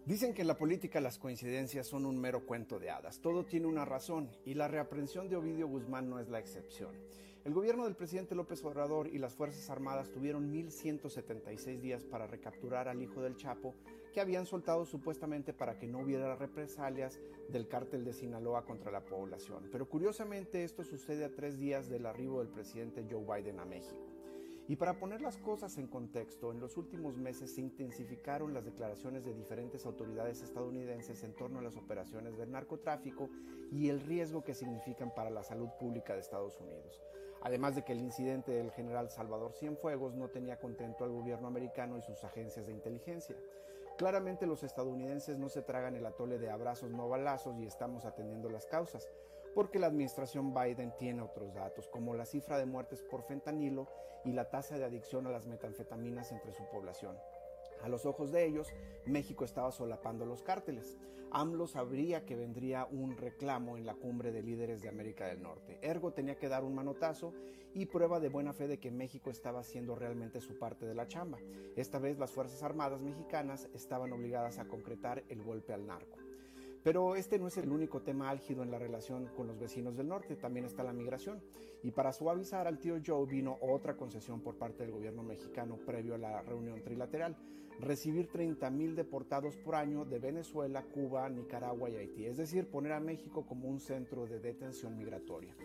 Dicen 0.09 0.33
que 0.33 0.41
en 0.41 0.47
la 0.47 0.57
política 0.57 0.99
las 0.99 1.19
coincidencias 1.19 1.85
son 1.85 2.03
un 2.03 2.19
mero 2.19 2.43
cuento 2.43 2.79
de 2.79 2.89
hadas. 2.89 3.21
Todo 3.21 3.45
tiene 3.45 3.67
una 3.67 3.85
razón 3.85 4.31
y 4.43 4.55
la 4.55 4.67
reaprensión 4.67 5.29
de 5.29 5.35
Ovidio 5.35 5.67
Guzmán 5.67 6.09
no 6.09 6.17
es 6.17 6.29
la 6.29 6.39
excepción. 6.39 6.95
El 7.45 7.53
gobierno 7.53 7.83
del 7.83 7.95
presidente 7.95 8.33
López 8.33 8.65
Obrador 8.65 9.07
y 9.09 9.19
las 9.19 9.35
Fuerzas 9.35 9.69
Armadas 9.69 10.09
tuvieron 10.09 10.51
1.176 10.51 11.79
días 11.79 12.03
para 12.05 12.25
recapturar 12.25 12.87
al 12.87 13.03
hijo 13.03 13.21
del 13.21 13.37
Chapo, 13.37 13.75
que 14.11 14.19
habían 14.19 14.47
soltado 14.47 14.83
supuestamente 14.83 15.53
para 15.53 15.77
que 15.77 15.87
no 15.87 15.99
hubiera 15.99 16.35
represalias 16.35 17.19
del 17.47 17.67
cártel 17.67 18.03
de 18.03 18.13
Sinaloa 18.13 18.65
contra 18.65 18.91
la 18.91 19.05
población. 19.05 19.69
Pero 19.71 19.87
curiosamente 19.87 20.63
esto 20.63 20.83
sucede 20.83 21.23
a 21.23 21.35
tres 21.35 21.59
días 21.59 21.87
del 21.87 22.07
arribo 22.07 22.39
del 22.39 22.49
presidente 22.49 23.05
Joe 23.07 23.41
Biden 23.41 23.59
a 23.59 23.65
México. 23.65 24.18
Y 24.69 24.75
para 24.75 24.99
poner 24.99 25.19
las 25.19 25.39
cosas 25.39 25.79
en 25.79 25.87
contexto, 25.87 26.51
en 26.51 26.59
los 26.59 26.77
últimos 26.77 27.17
meses 27.17 27.55
se 27.55 27.59
intensificaron 27.59 28.53
las 28.53 28.65
declaraciones 28.65 29.25
de 29.25 29.33
diferentes 29.33 29.83
autoridades 29.87 30.43
estadounidenses 30.43 31.23
en 31.23 31.33
torno 31.33 31.57
a 31.57 31.63
las 31.63 31.75
operaciones 31.75 32.37
del 32.37 32.51
narcotráfico 32.51 33.31
y 33.71 33.89
el 33.89 33.99
riesgo 33.99 34.43
que 34.43 34.53
significan 34.53 35.11
para 35.15 35.31
la 35.31 35.41
salud 35.41 35.69
pública 35.79 36.13
de 36.13 36.19
Estados 36.19 36.59
Unidos. 36.59 37.01
Además 37.41 37.73
de 37.73 37.83
que 37.83 37.93
el 37.93 37.99
incidente 37.99 38.51
del 38.51 38.69
general 38.69 39.09
Salvador 39.09 39.53
Cienfuegos 39.53 40.13
no 40.13 40.27
tenía 40.27 40.59
contento 40.59 41.03
al 41.03 41.13
gobierno 41.13 41.47
americano 41.47 41.97
y 41.97 42.03
sus 42.03 42.23
agencias 42.23 42.67
de 42.67 42.73
inteligencia. 42.73 43.37
Claramente 43.97 44.45
los 44.45 44.61
estadounidenses 44.61 45.39
no 45.39 45.49
se 45.49 45.63
tragan 45.63 45.95
el 45.95 46.05
atole 46.05 46.37
de 46.37 46.51
abrazos 46.51 46.91
no 46.91 47.09
balazos 47.09 47.57
y 47.57 47.65
estamos 47.65 48.05
atendiendo 48.05 48.51
las 48.51 48.67
causas 48.67 49.09
porque 49.55 49.79
la 49.79 49.87
administración 49.87 50.53
Biden 50.53 50.93
tiene 50.97 51.21
otros 51.21 51.53
datos, 51.53 51.87
como 51.87 52.13
la 52.13 52.25
cifra 52.25 52.57
de 52.57 52.65
muertes 52.65 53.01
por 53.03 53.23
fentanilo 53.23 53.87
y 54.25 54.33
la 54.33 54.49
tasa 54.49 54.77
de 54.77 54.85
adicción 54.85 55.27
a 55.27 55.31
las 55.31 55.47
metanfetaminas 55.47 56.31
entre 56.31 56.53
su 56.53 56.63
población. 56.69 57.17
A 57.81 57.89
los 57.89 58.05
ojos 58.05 58.31
de 58.31 58.45
ellos, 58.45 58.73
México 59.05 59.45
estaba 59.45 59.71
solapando 59.71 60.25
los 60.25 60.43
cárteles. 60.43 60.97
AMLO 61.31 61.67
sabría 61.67 62.25
que 62.25 62.35
vendría 62.35 62.85
un 62.85 63.15
reclamo 63.15 63.77
en 63.77 63.85
la 63.85 63.93
cumbre 63.93 64.31
de 64.31 64.41
líderes 64.41 64.81
de 64.81 64.89
América 64.89 65.27
del 65.27 65.41
Norte. 65.41 65.77
Ergo 65.81 66.11
tenía 66.11 66.37
que 66.37 66.49
dar 66.49 66.63
un 66.63 66.73
manotazo 66.73 67.33
y 67.73 67.85
prueba 67.85 68.19
de 68.19 68.29
buena 68.29 68.51
fe 68.51 68.67
de 68.67 68.79
que 68.79 68.91
México 68.91 69.29
estaba 69.29 69.59
haciendo 69.59 69.95
realmente 69.95 70.41
su 70.41 70.57
parte 70.57 70.85
de 70.85 70.95
la 70.95 71.07
chamba. 71.07 71.37
Esta 71.75 71.99
vez 71.99 72.17
las 72.17 72.31
Fuerzas 72.31 72.63
Armadas 72.63 73.03
mexicanas 73.03 73.69
estaban 73.73 74.11
obligadas 74.11 74.57
a 74.57 74.67
concretar 74.67 75.23
el 75.29 75.43
golpe 75.43 75.73
al 75.73 75.85
narco. 75.85 76.17
Pero 76.83 77.15
este 77.15 77.37
no 77.39 77.47
es 77.47 77.57
el 77.57 77.71
único 77.71 78.01
tema 78.01 78.29
álgido 78.29 78.63
en 78.63 78.71
la 78.71 78.79
relación 78.79 79.27
con 79.35 79.47
los 79.47 79.59
vecinos 79.59 79.97
del 79.97 80.07
norte, 80.07 80.35
también 80.35 80.65
está 80.65 80.83
la 80.83 80.93
migración. 80.93 81.41
Y 81.83 81.91
para 81.91 82.13
suavizar 82.13 82.67
al 82.67 82.79
tío 82.79 82.99
Joe 83.05 83.25
vino 83.25 83.57
otra 83.61 83.95
concesión 83.97 84.41
por 84.41 84.57
parte 84.57 84.83
del 84.83 84.91
gobierno 84.91 85.23
mexicano 85.23 85.77
previo 85.85 86.15
a 86.15 86.17
la 86.17 86.41
reunión 86.41 86.81
trilateral. 86.81 87.35
Recibir 87.79 88.29
30.000 88.29 88.93
deportados 88.93 89.55
por 89.57 89.75
año 89.75 90.05
de 90.05 90.19
Venezuela, 90.19 90.83
Cuba, 90.83 91.29
Nicaragua 91.29 91.89
y 91.89 91.95
Haití, 91.95 92.25
es 92.25 92.37
decir, 92.37 92.69
poner 92.69 92.91
a 92.91 92.99
México 92.99 93.45
como 93.45 93.67
un 93.67 93.79
centro 93.79 94.27
de 94.27 94.39
detención 94.39 94.97
migratoria. 94.97 95.55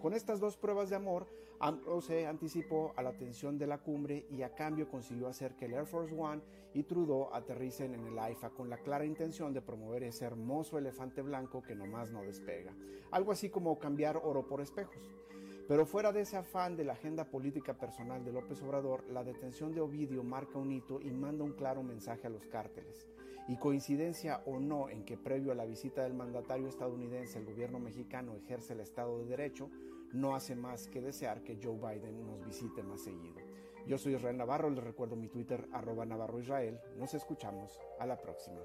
Con 0.00 0.14
estas 0.14 0.40
dos 0.40 0.56
pruebas 0.56 0.90
de 0.90 0.96
amor, 0.96 1.26
AMLO 1.60 2.00
se 2.00 2.26
anticipó 2.26 2.92
a 2.96 3.02
la 3.02 3.10
atención 3.10 3.56
de 3.56 3.68
la 3.68 3.78
cumbre 3.78 4.26
y 4.30 4.42
a 4.42 4.52
cambio 4.54 4.88
consiguió 4.88 5.28
hacer 5.28 5.54
que 5.54 5.66
el 5.66 5.74
Air 5.74 5.86
Force 5.86 6.12
One 6.12 6.42
y 6.74 6.82
Trudeau 6.82 7.28
aterricen 7.32 7.94
en 7.94 8.06
el 8.06 8.18
AIFA 8.18 8.50
con 8.50 8.68
la 8.68 8.78
clara 8.78 9.04
intención 9.04 9.52
de 9.52 9.62
promover 9.62 10.02
ese 10.02 10.24
hermoso 10.24 10.76
elefante 10.76 11.22
blanco 11.22 11.62
que 11.62 11.76
nomás 11.76 12.10
no 12.10 12.22
despega. 12.22 12.74
Algo 13.12 13.30
así 13.30 13.48
como 13.48 13.78
cambiar 13.78 14.16
oro 14.16 14.44
por 14.44 14.60
espejos. 14.60 15.14
Pero 15.72 15.86
fuera 15.86 16.12
de 16.12 16.20
ese 16.20 16.36
afán 16.36 16.76
de 16.76 16.84
la 16.84 16.92
agenda 16.92 17.24
política 17.24 17.72
personal 17.72 18.22
de 18.22 18.30
López 18.30 18.60
Obrador, 18.60 19.08
la 19.08 19.24
detención 19.24 19.72
de 19.72 19.80
Ovidio 19.80 20.22
marca 20.22 20.58
un 20.58 20.70
hito 20.70 21.00
y 21.00 21.10
manda 21.10 21.44
un 21.44 21.54
claro 21.54 21.82
mensaje 21.82 22.26
a 22.26 22.30
los 22.30 22.46
cárteles. 22.46 23.08
Y 23.48 23.56
coincidencia 23.56 24.42
o 24.44 24.60
no 24.60 24.90
en 24.90 25.02
que 25.02 25.16
previo 25.16 25.50
a 25.50 25.54
la 25.54 25.64
visita 25.64 26.02
del 26.02 26.12
mandatario 26.12 26.68
estadounidense 26.68 27.38
el 27.38 27.46
gobierno 27.46 27.78
mexicano 27.78 28.36
ejerce 28.36 28.74
el 28.74 28.80
Estado 28.80 29.18
de 29.20 29.24
Derecho, 29.24 29.70
no 30.12 30.34
hace 30.34 30.54
más 30.54 30.88
que 30.88 31.00
desear 31.00 31.42
que 31.42 31.58
Joe 31.58 31.78
Biden 31.78 32.26
nos 32.26 32.44
visite 32.44 32.82
más 32.82 33.00
seguido. 33.00 33.40
Yo 33.86 33.96
soy 33.96 34.14
Israel 34.14 34.36
Navarro, 34.36 34.68
les 34.68 34.84
recuerdo 34.84 35.16
mi 35.16 35.28
Twitter 35.28 35.66
arroba 35.72 36.04
Navarro 36.04 36.38
Israel. 36.38 36.78
Nos 36.98 37.14
escuchamos 37.14 37.80
a 37.98 38.04
la 38.04 38.18
próxima. 38.18 38.60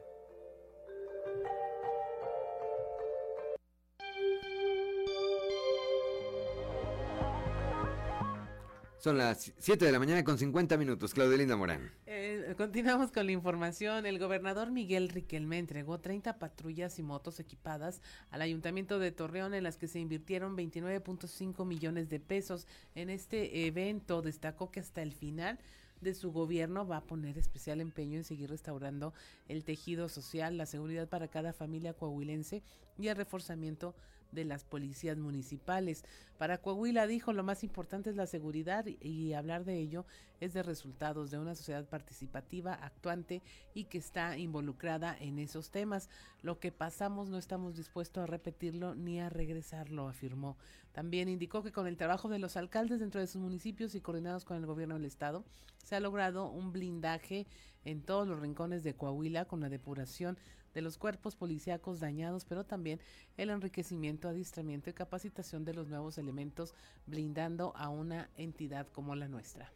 Son 9.08 9.18
las 9.18 9.54
7 9.58 9.86
de 9.86 9.92
la 9.94 10.00
mañana 10.00 10.26
con 10.26 10.38
50 10.38 10.76
minutos. 10.76 11.14
Claudelinda 11.14 11.56
Morán. 11.56 11.94
Eh, 12.08 12.54
continuamos 12.58 13.10
con 13.10 13.26
la 13.26 13.32
información. 13.32 14.06
El 14.06 14.20
gobernador 14.20 14.70
Miguel 14.70 15.08
Riquelme 15.08 15.60
entregó 15.60 15.98
30 15.98 16.38
patrullas 16.40 17.00
y 17.00 17.04
motos 17.04 17.40
equipadas 17.40 18.02
al 18.32 18.42
ayuntamiento 18.42 19.00
de 19.00 19.14
Torreón 19.14 19.54
en 19.54 19.64
las 19.64 19.78
que 19.78 19.88
se 19.88 20.02
invirtieron 20.02 20.58
29.5 20.58 21.66
millones 21.66 22.10
de 22.10 22.20
pesos. 22.20 22.68
En 22.96 23.10
este 23.10 23.66
evento 23.66 24.22
destacó 24.22 24.72
que 24.72 24.82
hasta 24.82 25.02
el 25.02 25.14
final 25.14 25.58
de 26.02 26.14
su 26.14 26.34
gobierno 26.34 26.86
va 26.86 26.98
a 26.98 27.06
poner 27.06 27.38
especial 27.38 27.80
empeño 27.80 28.18
en 28.18 28.26
seguir 28.26 28.50
restaurando 28.50 29.14
el 29.48 29.64
tejido 29.64 30.10
social, 30.10 30.58
la 30.58 30.66
seguridad 30.66 31.08
para 31.08 31.30
cada 31.30 31.54
familia 31.54 31.94
coahuilense 31.94 32.62
y 32.98 33.08
el 33.08 33.16
reforzamiento 33.16 33.92
de 33.92 34.17
las 34.32 34.64
policías 34.64 35.18
municipales. 35.18 36.04
Para 36.38 36.60
Coahuila 36.60 37.08
dijo 37.08 37.34
lo 37.34 37.44
más 37.44 37.64
importante 37.64 38.10
es 38.10 38.16
la 38.16 38.28
seguridad 38.28 38.86
y, 38.86 39.34
hablar 39.34 39.66
de 39.66 39.80
ello 39.80 40.06
es 40.40 40.54
de 40.54 40.62
resultados 40.62 41.32
de 41.32 41.40
una 41.40 41.56
sociedad 41.56 41.86
participativa, 41.86 42.74
actuante 42.74 43.42
y 43.74 43.86
que 43.86 43.98
está 43.98 44.38
involucrada 44.38 45.18
en 45.20 45.40
esos 45.40 45.72
temas. 45.72 46.10
Lo 46.42 46.60
que 46.60 46.72
pasamos 46.72 47.30
no 47.30 47.38
estamos 47.38 47.76
dispuestos 47.76 48.24
a 48.24 48.28
repetirlo 48.28 48.94
ni 48.94 49.20
a 49.20 49.30
regresarlo, 49.30 50.08
afirmó. 50.08 50.58
También 50.92 51.30
indicó 51.30 51.64
que 51.64 51.72
con 51.72 51.88
el 51.88 51.98
trabajo 51.98 52.30
de 52.30 52.40
los 52.40 52.58
alcaldes 52.58 53.00
dentro 53.00 53.20
de 53.22 53.28
sus 53.28 53.42
municipios 53.42 53.96
y 53.96 54.02
coordinados 54.02 54.46
con 54.46 54.58
el 54.58 54.66
gobierno 54.66 54.96
del 54.96 55.06
estado, 55.06 55.44
se 55.84 55.96
ha 55.96 56.00
logrado 56.00 56.50
un 56.50 56.72
blindaje 56.72 57.48
en 57.86 58.02
todos 58.02 58.28
los 58.28 58.40
rincones 58.40 58.84
de 58.84 58.96
Coahuila 58.96 59.46
con 59.46 59.62
la 59.62 59.70
depuración 59.70 60.38
de 60.78 60.84
los 60.84 61.00
cuerpos 61.00 61.36
policíacos 61.36 62.00
dañados, 62.00 62.46
pero 62.46 62.64
también 62.64 63.00
el 63.36 63.50
enriquecimiento, 63.50 64.30
adiestramiento 64.30 64.92
y 64.92 64.94
capacitación 64.94 65.66
de 65.66 65.74
los 65.74 65.88
nuevos 65.88 66.20
elementos, 66.20 66.76
blindando 67.08 67.76
a 67.76 67.90
una 67.90 68.30
entidad 68.36 68.88
como 68.90 69.16
la 69.16 69.28
nuestra. 69.28 69.74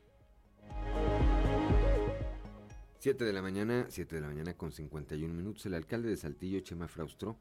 7 3.00 3.26
de 3.26 3.34
la 3.34 3.42
mañana, 3.42 3.88
7 3.90 4.14
de 4.14 4.22
la 4.22 4.28
mañana 4.28 4.54
con 4.54 4.72
51 4.72 5.34
minutos. 5.34 5.66
El 5.66 5.74
alcalde 5.74 6.08
de 6.08 6.18
Saltillo, 6.18 6.60
Chema 6.60 6.88
Fraustro, 6.88 7.36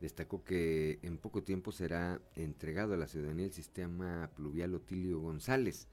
destacó 0.00 0.42
que 0.42 0.98
en 1.02 1.18
poco 1.18 1.42
tiempo 1.42 1.70
será 1.70 2.18
entregado 2.34 2.94
a 2.94 2.96
la 2.96 3.08
ciudadanía 3.08 3.44
el 3.44 3.52
sistema 3.52 4.30
pluvial 4.34 4.74
Otilio 4.74 5.20
González, 5.20 5.86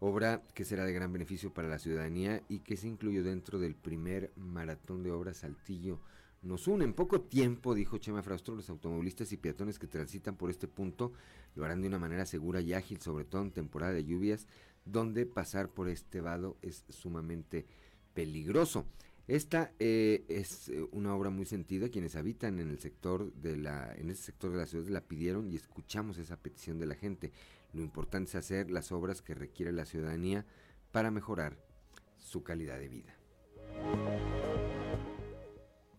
obra 0.00 0.42
que 0.52 0.64
será 0.64 0.84
de 0.84 0.94
gran 0.94 1.12
beneficio 1.12 1.54
para 1.54 1.68
la 1.68 1.78
ciudadanía 1.78 2.42
y 2.48 2.58
que 2.58 2.76
se 2.76 2.88
incluyó 2.88 3.22
dentro 3.22 3.60
del 3.60 3.76
primer 3.76 4.32
maratón 4.34 5.04
de 5.04 5.12
obras 5.12 5.36
Saltillo 5.36 6.00
nos 6.42 6.66
une. 6.68 6.84
En 6.84 6.94
poco 6.94 7.20
tiempo, 7.20 7.74
dijo 7.74 7.98
Chema 7.98 8.22
Fraustro, 8.22 8.54
los 8.54 8.70
automovilistas 8.70 9.32
y 9.32 9.36
peatones 9.36 9.78
que 9.78 9.86
transitan 9.86 10.36
por 10.36 10.50
este 10.50 10.68
punto 10.68 11.12
lo 11.54 11.64
harán 11.64 11.82
de 11.82 11.88
una 11.88 11.98
manera 11.98 12.26
segura 12.26 12.60
y 12.60 12.72
ágil, 12.72 13.00
sobre 13.00 13.24
todo 13.24 13.42
en 13.42 13.50
temporada 13.50 13.92
de 13.92 14.04
lluvias, 14.04 14.46
donde 14.84 15.26
pasar 15.26 15.68
por 15.68 15.88
este 15.88 16.20
vado 16.20 16.56
es 16.62 16.84
sumamente 16.88 17.66
peligroso. 18.14 18.86
Esta 19.28 19.72
eh, 19.78 20.24
es 20.28 20.70
eh, 20.70 20.84
una 20.90 21.14
obra 21.14 21.30
muy 21.30 21.46
sentida. 21.46 21.88
Quienes 21.88 22.16
habitan 22.16 22.58
en 22.58 22.68
el 22.68 22.80
sector 22.80 23.32
de 23.34 23.56
la, 23.56 23.94
en 23.94 24.10
ese 24.10 24.24
sector 24.24 24.50
de 24.50 24.58
la 24.58 24.66
ciudad 24.66 24.88
la 24.88 25.02
pidieron 25.02 25.50
y 25.50 25.56
escuchamos 25.56 26.18
esa 26.18 26.36
petición 26.36 26.78
de 26.78 26.86
la 26.86 26.96
gente. 26.96 27.30
Lo 27.72 27.82
importante 27.82 28.30
es 28.30 28.34
hacer 28.34 28.70
las 28.70 28.90
obras 28.90 29.22
que 29.22 29.34
requiere 29.34 29.70
la 29.70 29.84
ciudadanía 29.84 30.44
para 30.90 31.12
mejorar 31.12 31.56
su 32.18 32.42
calidad 32.42 32.80
de 32.80 32.88
vida. 32.88 34.39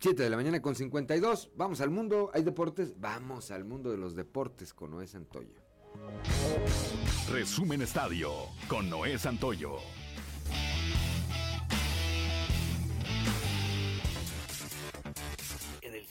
7 0.02 0.23
de 0.23 0.32
la 0.32 0.36
mañana 0.36 0.64
con 0.64 0.73
52. 0.73 1.52
Vamos 1.56 1.80
al 1.80 1.91
mundo. 1.91 2.32
¿Hay 2.34 2.41
deportes? 2.41 2.99
Vamos 2.99 3.52
al 3.52 3.65
mundo 3.65 3.91
de 3.91 3.98
los 3.98 4.15
deportes 4.15 4.73
con 4.73 4.90
Noé 4.90 5.06
Santoyo. 5.06 5.61
Resumen 7.32 7.84
Estadio 7.84 8.32
con 8.68 8.90
Noé 8.90 9.19
Santoyo. 9.19 9.78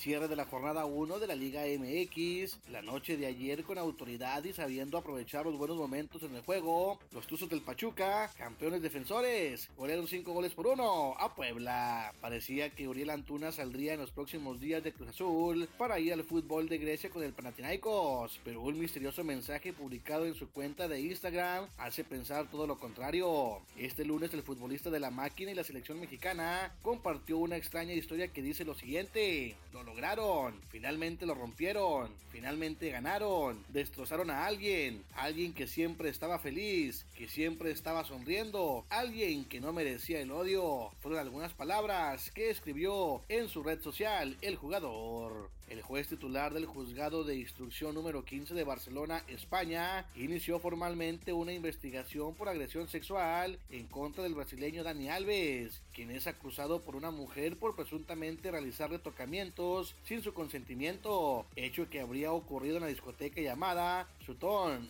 Cierre 0.01 0.29
de 0.29 0.37
la 0.37 0.47
jornada 0.47 0.87
1 0.87 1.19
de 1.19 1.27
la 1.27 1.35
Liga 1.35 1.61
MX. 1.65 2.71
La 2.71 2.81
noche 2.81 3.19
de 3.19 3.27
ayer 3.27 3.65
con 3.65 3.77
autoridad 3.77 4.43
y 4.45 4.55
sabiendo 4.55 4.97
aprovechar 4.97 5.45
los 5.45 5.59
buenos 5.59 5.77
momentos 5.77 6.23
en 6.23 6.35
el 6.35 6.41
juego, 6.41 6.99
los 7.13 7.27
Tuzos 7.27 7.51
del 7.51 7.61
Pachuca, 7.61 8.31
campeones 8.39 8.81
defensores, 8.81 9.69
golearon 9.77 10.09
5 10.09 10.33
goles 10.33 10.55
por 10.55 10.69
1 10.69 11.17
a 11.19 11.35
Puebla. 11.35 12.15
Parecía 12.19 12.71
que 12.71 12.89
Uriel 12.89 13.11
Antuna 13.11 13.53
saldría 13.53 13.93
en 13.93 14.01
los 14.01 14.11
próximos 14.11 14.59
días 14.59 14.83
de 14.83 14.95
Cruz 14.95 15.11
Azul 15.11 15.69
para 15.77 16.01
ir 16.01 16.15
al 16.15 16.25
fútbol 16.25 16.71
de 16.71 16.79
Grecia 16.79 17.11
con 17.11 17.23
el 17.23 17.35
Panathinaikos, 17.35 18.41
pero 18.43 18.63
un 18.63 18.79
misterioso 18.79 19.23
mensaje 19.23 19.75
publicado 19.75 20.25
en 20.25 20.35
su 20.35 20.49
cuenta 20.49 20.89
de 20.89 20.99
Instagram 20.99 21.67
hace 21.77 22.05
pensar 22.05 22.51
todo 22.51 22.67
lo 22.67 22.79
contrario. 22.79 23.61
Este 23.77 24.07
lunes 24.07 24.33
el 24.33 24.43
futbolista 24.43 24.89
de 24.89 25.01
la 25.01 25.11
máquina 25.11 25.51
y 25.51 25.55
la 25.55 25.65
selección 25.65 26.01
mexicana 26.01 26.73
compartió 26.81 27.37
una 27.37 27.59
extraña 27.59 27.93
historia 27.93 28.29
que 28.29 28.41
dice 28.41 28.65
lo 28.65 28.75
siguiente 28.75 29.57
lograron, 29.91 30.55
finalmente 30.69 31.27
lo 31.27 31.35
rompieron, 31.35 32.15
finalmente 32.31 32.91
ganaron, 32.91 33.65
destrozaron 33.71 34.31
a 34.31 34.47
alguien, 34.47 35.03
alguien 35.15 35.53
que 35.53 35.67
siempre 35.67 36.09
estaba 36.09 36.39
feliz, 36.39 37.05
que 37.17 37.27
siempre 37.27 37.73
estaba 37.73 38.05
sonriendo, 38.05 38.87
alguien 38.89 39.45
que 39.47 39.61
no 39.61 39.73
merecía 39.73 40.21
el 40.21 40.31
odio. 40.31 40.93
Fueron 41.01 41.19
algunas 41.19 41.53
palabras 41.55 42.31
que 42.31 42.51
escribió 42.51 43.23
en 43.29 43.49
su 43.49 43.65
red 43.65 43.81
social 43.83 44.37
el 44.43 44.55
jugador. 44.55 45.51
El 45.71 45.83
juez 45.83 46.09
titular 46.09 46.53
del 46.53 46.67
juzgado 46.67 47.23
de 47.23 47.37
instrucción 47.37 47.95
número 47.95 48.25
15 48.25 48.55
de 48.55 48.65
Barcelona, 48.65 49.23
España, 49.29 50.05
inició 50.17 50.59
formalmente 50.59 51.33
una 51.33 51.53
investigación 51.53 52.35
por 52.35 52.49
agresión 52.49 52.89
sexual 52.89 53.57
en 53.71 53.87
contra 53.87 54.25
del 54.25 54.35
brasileño 54.35 54.83
Dani 54.83 55.11
Alves, 55.11 55.81
quien 55.95 56.11
es 56.11 56.27
acusado 56.27 56.81
por 56.81 56.97
una 56.97 57.13
mujer 57.13 57.57
por 57.57 57.77
presuntamente 57.77 58.51
realizar 58.51 58.91
retocamientos 58.91 59.95
sin 60.03 60.23
su 60.23 60.35
consentimiento, 60.35 61.47
hecho 61.55 61.89
que 61.89 62.01
habría 62.01 62.33
ocurrido 62.33 62.79
en 62.79 62.83
la 62.83 62.89
discoteca 62.89 63.41
llamada 63.41 64.09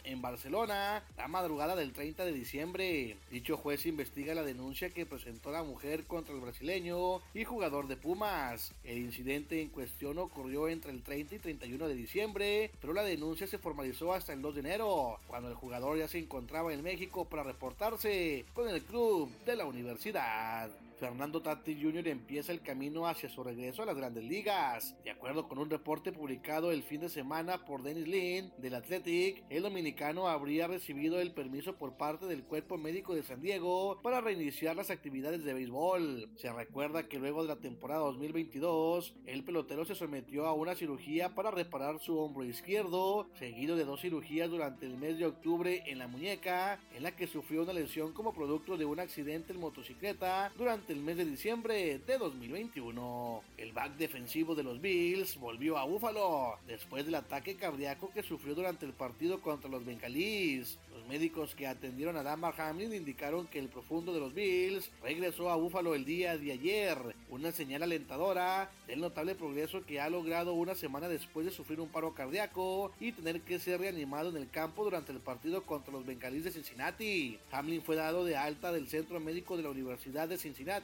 En 0.04 0.20
Barcelona 0.20 1.02
la 1.16 1.26
madrugada 1.26 1.74
del 1.74 1.92
30 1.92 2.26
de 2.26 2.32
diciembre. 2.32 3.16
Dicho 3.30 3.56
juez 3.56 3.86
investiga 3.86 4.34
la 4.34 4.42
denuncia 4.42 4.90
que 4.90 5.06
presentó 5.06 5.50
la 5.50 5.62
mujer 5.62 6.04
contra 6.04 6.34
el 6.34 6.42
brasileño 6.42 7.22
y 7.32 7.44
jugador 7.44 7.88
de 7.88 7.96
Pumas. 7.96 8.74
El 8.84 8.98
incidente 8.98 9.62
en 9.62 9.70
cuestión 9.70 10.18
ocurrió 10.18 10.68
entre 10.68 10.92
el 10.92 11.02
30 11.02 11.36
y 11.36 11.38
31 11.38 11.88
de 11.88 11.94
diciembre, 11.94 12.70
pero 12.82 12.92
la 12.92 13.02
denuncia 13.02 13.46
se 13.46 13.58
formalizó 13.58 14.12
hasta 14.12 14.34
el 14.34 14.42
2 14.42 14.56
de 14.56 14.60
enero, 14.60 15.18
cuando 15.26 15.48
el 15.48 15.54
jugador 15.54 15.96
ya 15.96 16.06
se 16.06 16.18
encontraba 16.18 16.74
en 16.74 16.82
México 16.82 17.24
para 17.24 17.42
reportarse 17.42 18.44
con 18.52 18.68
el 18.68 18.82
club 18.82 19.30
de 19.46 19.56
la 19.56 19.64
universidad. 19.64 20.70
Fernando 21.00 21.40
Tati 21.40 21.80
Jr. 21.80 22.08
empieza 22.08 22.52
el 22.52 22.60
camino 22.60 23.06
hacia 23.06 23.30
su 23.30 23.42
regreso 23.42 23.82
a 23.82 23.86
las 23.86 23.96
grandes 23.96 24.22
ligas. 24.22 24.94
De 25.02 25.10
acuerdo 25.10 25.48
con 25.48 25.58
un 25.58 25.70
reporte 25.70 26.12
publicado 26.12 26.72
el 26.72 26.82
fin 26.82 27.00
de 27.00 27.08
semana 27.08 27.64
por 27.64 27.82
Dennis 27.82 28.06
Lynn 28.06 28.52
del 28.58 28.74
Athletic, 28.74 29.42
el 29.48 29.62
dominicano 29.62 30.28
habría 30.28 30.66
recibido 30.66 31.18
el 31.18 31.32
permiso 31.32 31.76
por 31.76 31.96
parte 31.96 32.26
del 32.26 32.44
cuerpo 32.44 32.76
médico 32.76 33.14
de 33.14 33.22
San 33.22 33.40
Diego 33.40 33.98
para 34.02 34.20
reiniciar 34.20 34.76
las 34.76 34.90
actividades 34.90 35.42
de 35.42 35.54
béisbol. 35.54 36.28
Se 36.36 36.52
recuerda 36.52 37.08
que 37.08 37.18
luego 37.18 37.40
de 37.42 37.48
la 37.48 37.56
temporada 37.56 38.00
2022, 38.00 39.14
el 39.24 39.42
pelotero 39.42 39.86
se 39.86 39.94
sometió 39.94 40.46
a 40.46 40.52
una 40.52 40.74
cirugía 40.74 41.34
para 41.34 41.50
reparar 41.50 41.98
su 41.98 42.18
hombro 42.18 42.44
izquierdo, 42.44 43.26
seguido 43.38 43.74
de 43.74 43.86
dos 43.86 44.02
cirugías 44.02 44.50
durante 44.50 44.84
el 44.84 44.98
mes 44.98 45.16
de 45.16 45.24
octubre 45.24 45.82
en 45.86 45.98
la 45.98 46.08
muñeca, 46.08 46.78
en 46.94 47.04
la 47.04 47.16
que 47.16 47.26
sufrió 47.26 47.62
una 47.62 47.72
lesión 47.72 48.12
como 48.12 48.34
producto 48.34 48.76
de 48.76 48.84
un 48.84 49.00
accidente 49.00 49.54
en 49.54 49.60
motocicleta 49.60 50.52
durante 50.58 50.89
el 50.90 51.00
mes 51.00 51.16
de 51.16 51.24
diciembre 51.24 52.00
de 52.04 52.18
2021. 52.18 53.42
El 53.56 53.72
back 53.72 53.96
defensivo 53.96 54.54
de 54.54 54.64
los 54.64 54.80
Bills 54.80 55.38
volvió 55.38 55.78
a 55.78 55.84
Búfalo 55.84 56.58
después 56.66 57.04
del 57.04 57.14
ataque 57.14 57.54
cardíaco 57.54 58.10
que 58.12 58.22
sufrió 58.22 58.54
durante 58.54 58.86
el 58.86 58.92
partido 58.92 59.40
contra 59.40 59.70
los 59.70 59.84
Bengalís. 59.84 60.78
Los 60.92 61.06
médicos 61.06 61.54
que 61.54 61.66
atendieron 61.66 62.16
a 62.16 62.22
Damar 62.22 62.60
Hamlin 62.60 62.92
indicaron 62.92 63.46
que 63.46 63.60
el 63.60 63.68
profundo 63.68 64.12
de 64.12 64.20
los 64.20 64.34
Bills 64.34 64.90
regresó 65.02 65.50
a 65.50 65.56
Búfalo 65.56 65.94
el 65.94 66.04
día 66.04 66.36
de 66.36 66.52
ayer, 66.52 66.98
una 67.28 67.52
señal 67.52 67.84
alentadora 67.84 68.70
del 68.86 69.00
notable 69.00 69.36
progreso 69.36 69.84
que 69.86 70.00
ha 70.00 70.10
logrado 70.10 70.54
una 70.54 70.74
semana 70.74 71.08
después 71.08 71.46
de 71.46 71.52
sufrir 71.52 71.80
un 71.80 71.88
paro 71.88 72.14
cardíaco 72.14 72.92
y 72.98 73.12
tener 73.12 73.42
que 73.42 73.60
ser 73.60 73.80
reanimado 73.80 74.30
en 74.30 74.36
el 74.36 74.50
campo 74.50 74.82
durante 74.82 75.12
el 75.12 75.20
partido 75.20 75.62
contra 75.62 75.92
los 75.92 76.04
Bengalís 76.04 76.44
de 76.44 76.52
Cincinnati. 76.52 77.38
Hamlin 77.52 77.82
fue 77.82 77.96
dado 77.96 78.24
de 78.24 78.36
alta 78.36 78.72
del 78.72 78.88
centro 78.88 79.20
médico 79.20 79.56
de 79.56 79.62
la 79.62 79.70
Universidad 79.70 80.28
de 80.28 80.38
Cincinnati 80.38 80.79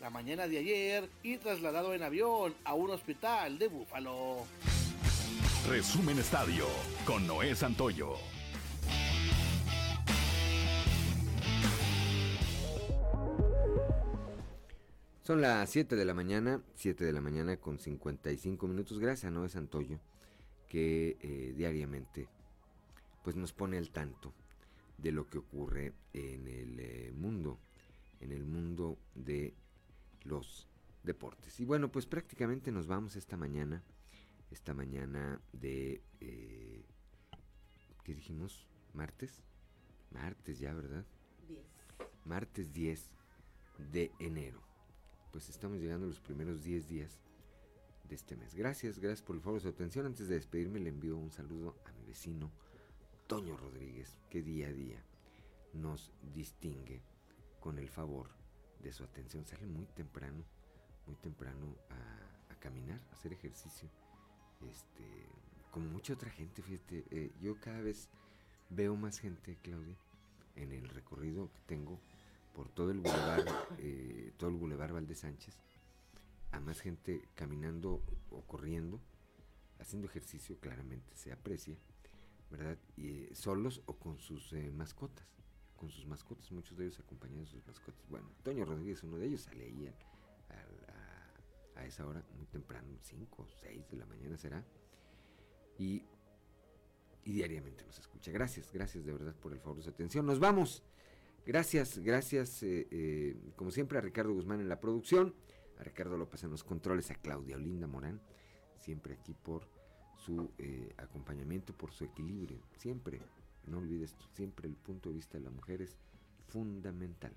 la 0.00 0.10
mañana 0.10 0.46
de 0.46 0.58
ayer 0.58 1.08
y 1.22 1.36
trasladado 1.38 1.94
en 1.94 2.02
avión 2.02 2.54
a 2.64 2.74
un 2.74 2.90
hospital 2.90 3.58
de 3.58 3.68
Búfalo. 3.68 4.44
Resumen 5.68 6.18
Estadio 6.18 6.66
con 7.06 7.26
Noé 7.26 7.54
Santoyo. 7.54 8.14
Son 15.22 15.40
las 15.40 15.70
7 15.70 15.96
de 15.96 16.04
la 16.04 16.14
mañana, 16.14 16.62
7 16.74 17.04
de 17.04 17.12
la 17.12 17.20
mañana 17.20 17.56
con 17.56 17.78
55 17.78 18.66
minutos. 18.68 18.98
Gracias 18.98 19.24
a 19.24 19.30
Noé 19.30 19.48
Santoyo, 19.48 19.98
que 20.68 21.16
eh, 21.20 21.54
diariamente 21.56 22.28
pues 23.24 23.36
nos 23.36 23.52
pone 23.52 23.78
al 23.78 23.90
tanto 23.90 24.32
de 24.98 25.12
lo 25.12 25.28
que 25.28 25.38
ocurre 25.38 25.92
en 26.12 26.46
el 26.46 26.78
eh, 26.78 27.12
mundo, 27.12 27.58
en 28.20 28.32
el 28.32 28.44
mundo 28.44 28.98
de 29.14 29.54
los 30.24 30.68
deportes. 31.02 31.60
Y 31.60 31.64
bueno, 31.64 31.90
pues 31.90 32.06
prácticamente 32.06 32.72
nos 32.72 32.86
vamos 32.86 33.16
esta 33.16 33.36
mañana, 33.36 33.82
esta 34.50 34.74
mañana 34.74 35.40
de, 35.52 36.02
eh, 36.20 36.84
¿qué 38.04 38.14
dijimos? 38.14 38.68
¿Martes? 38.92 39.42
Martes 40.10 40.58
ya, 40.58 40.72
¿verdad? 40.74 41.04
10. 41.48 41.60
Martes 42.24 42.72
10 42.72 43.10
de 43.92 44.10
enero 44.18 44.66
pues 45.36 45.50
estamos 45.50 45.78
llegando 45.78 46.06
a 46.06 46.08
los 46.08 46.18
primeros 46.18 46.64
10 46.64 46.88
días 46.88 47.20
de 48.08 48.14
este 48.14 48.36
mes. 48.36 48.54
Gracias, 48.54 48.98
gracias 48.98 49.20
por 49.20 49.36
el 49.36 49.42
favor 49.42 49.60
de 49.60 49.64
su 49.64 49.68
atención. 49.68 50.06
Antes 50.06 50.28
de 50.28 50.36
despedirme 50.36 50.80
le 50.80 50.88
envío 50.88 51.14
un 51.18 51.30
saludo 51.30 51.76
a 51.84 51.92
mi 51.92 52.06
vecino 52.06 52.50
Toño 53.26 53.54
Rodríguez, 53.54 54.16
que 54.30 54.40
día 54.40 54.68
a 54.68 54.72
día 54.72 55.04
nos 55.74 56.10
distingue 56.32 57.02
con 57.60 57.78
el 57.78 57.88
favor 57.88 58.30
de 58.80 58.92
su 58.92 59.04
atención. 59.04 59.46
Sale 59.46 59.66
muy 59.66 59.86
temprano, 59.86 60.44
muy 61.06 61.16
temprano 61.16 61.76
a, 61.90 62.54
caminar, 62.58 63.00
a 63.10 63.12
hacer 63.14 63.32
ejercicio. 63.32 63.88
Este, 64.68 65.04
como 65.70 65.88
mucha 65.90 66.14
otra 66.14 66.30
gente, 66.30 66.62
fíjate, 66.62 67.04
eh, 67.10 67.32
yo 67.40 67.60
cada 67.60 67.80
vez 67.80 68.08
veo 68.70 68.96
más 68.96 69.18
gente, 69.18 69.58
Claudia, 69.62 69.96
en 70.56 70.72
el 70.72 70.88
recorrido 70.88 71.52
que 71.52 71.60
tengo 71.66 72.00
por 72.54 72.68
todo 72.70 72.90
el 72.90 72.98
bulevar, 73.00 73.44
eh, 73.78 74.32
todo 74.38 74.50
el 74.50 74.56
bulevar 74.56 74.92
Valdés 74.92 75.20
Sánchez, 75.20 75.56
a 76.52 76.60
más 76.60 76.80
gente 76.80 77.28
caminando 77.34 78.02
o 78.30 78.42
corriendo, 78.42 79.00
haciendo 79.78 80.08
ejercicio, 80.08 80.58
claramente 80.58 81.14
se 81.16 81.32
aprecia, 81.32 81.76
¿verdad? 82.50 82.78
Y, 82.96 83.08
eh, 83.08 83.34
solos 83.34 83.82
o 83.86 83.96
con 83.96 84.18
sus 84.18 84.52
eh, 84.52 84.70
mascotas, 84.72 85.26
con 85.76 85.90
sus 85.90 86.06
mascotas, 86.06 86.50
muchos 86.52 86.76
de 86.76 86.86
ellos 86.86 86.98
acompañados 86.98 87.52
de 87.52 87.58
sus 87.58 87.66
mascotas. 87.66 88.08
Bueno, 88.08 88.30
Toño 88.42 88.64
Rodríguez, 88.64 89.02
uno 89.02 89.18
de 89.18 89.26
ellos, 89.26 89.42
sale 89.42 89.64
ahí 89.64 89.86
a, 89.86 91.80
a 91.80 91.84
esa 91.84 92.06
hora, 92.06 92.24
muy 92.36 92.46
temprano, 92.46 92.88
5 93.00 93.42
o 93.42 93.46
6 93.46 93.90
de 93.90 93.96
la 93.96 94.06
mañana 94.06 94.36
será, 94.36 94.64
y, 95.78 96.02
y 97.24 97.32
diariamente 97.32 97.84
nos 97.84 97.98
escucha. 97.98 98.30
Gracias, 98.32 98.72
gracias 98.72 99.04
de 99.04 99.12
verdad 99.12 99.34
por 99.34 99.52
el 99.52 99.60
favor 99.60 99.76
de 99.76 99.82
su 99.82 99.90
atención. 99.90 100.26
Nos 100.26 100.40
vamos. 100.40 100.82
Gracias, 101.44 101.98
gracias, 101.98 102.62
eh, 102.64 102.88
eh, 102.90 103.36
como 103.54 103.70
siempre, 103.70 103.98
a 103.98 104.00
Ricardo 104.00 104.32
Guzmán 104.32 104.60
en 104.60 104.68
la 104.68 104.80
producción, 104.80 105.32
a 105.78 105.84
Ricardo 105.84 106.16
López 106.16 106.42
en 106.42 106.50
los 106.50 106.64
controles, 106.64 107.12
a 107.12 107.14
Claudia 107.14 107.54
Olinda 107.54 107.86
Morán, 107.86 108.20
siempre 108.80 109.14
aquí 109.14 109.32
por 109.32 109.68
su 110.16 110.50
eh, 110.58 110.92
acompañamiento, 110.96 111.72
por 111.72 111.92
su 111.92 112.04
equilibrio, 112.04 112.60
siempre, 112.76 113.20
no 113.66 113.78
olvides, 113.78 114.16
siempre 114.32 114.68
el 114.68 114.76
punto 114.76 115.08
de 115.08 115.16
vista 115.16 115.38
de 115.38 115.44
la 115.44 115.50
mujer 115.50 115.82
es 115.82 115.96
fundamental. 116.48 117.32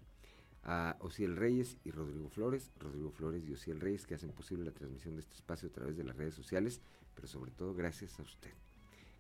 A 0.64 0.98
Ociel 1.00 1.36
Reyes 1.36 1.78
y 1.84 1.92
Rodrigo 1.92 2.30
Flores, 2.30 2.72
Rodrigo 2.80 3.12
Flores 3.12 3.48
y 3.48 3.54
Ociel 3.54 3.80
Reyes 3.80 4.06
que 4.06 4.16
hacen 4.16 4.32
posible 4.32 4.66
la 4.66 4.74
transmisión 4.74 5.16
de 5.16 5.22
este 5.22 5.36
espacio 5.36 5.70
a 5.70 5.72
través 5.72 5.98
de 5.98 6.04
las 6.04 6.16
redes 6.16 6.36
sociales, 6.36 6.82
pero 7.16 7.28
sobre 7.28 7.52
todo 7.52 7.74
gracias 7.74 8.20
a 8.20 8.24
usted, 8.24 8.52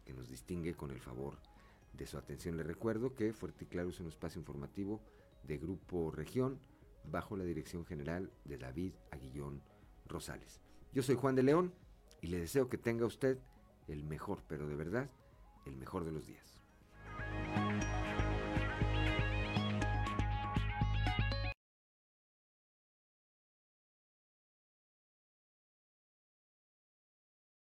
que 0.05 0.13
nos 0.13 0.29
distingue 0.29 0.73
con 0.73 0.91
el 0.91 0.99
favor 0.99 1.37
de 1.93 2.05
su 2.05 2.17
atención. 2.17 2.57
Le 2.57 2.63
recuerdo 2.63 3.15
que 3.15 3.33
Fuerte 3.33 3.65
y 3.65 3.67
Claro 3.67 3.89
es 3.89 3.99
un 3.99 4.07
espacio 4.07 4.39
informativo 4.39 5.01
de 5.43 5.57
Grupo 5.57 6.11
Región 6.11 6.59
bajo 7.05 7.37
la 7.37 7.43
dirección 7.45 7.85
general 7.85 8.31
de 8.45 8.57
David 8.57 8.93
Aguillón 9.11 9.61
Rosales. 10.05 10.59
Yo 10.93 11.03
soy 11.03 11.15
Juan 11.15 11.35
de 11.35 11.43
León 11.43 11.73
y 12.21 12.27
le 12.27 12.39
deseo 12.39 12.69
que 12.69 12.77
tenga 12.77 13.05
usted 13.05 13.39
el 13.87 14.03
mejor, 14.03 14.43
pero 14.47 14.67
de 14.67 14.75
verdad, 14.75 15.09
el 15.65 15.77
mejor 15.77 16.03
de 16.03 16.11
los 16.11 16.27
días. 16.27 16.58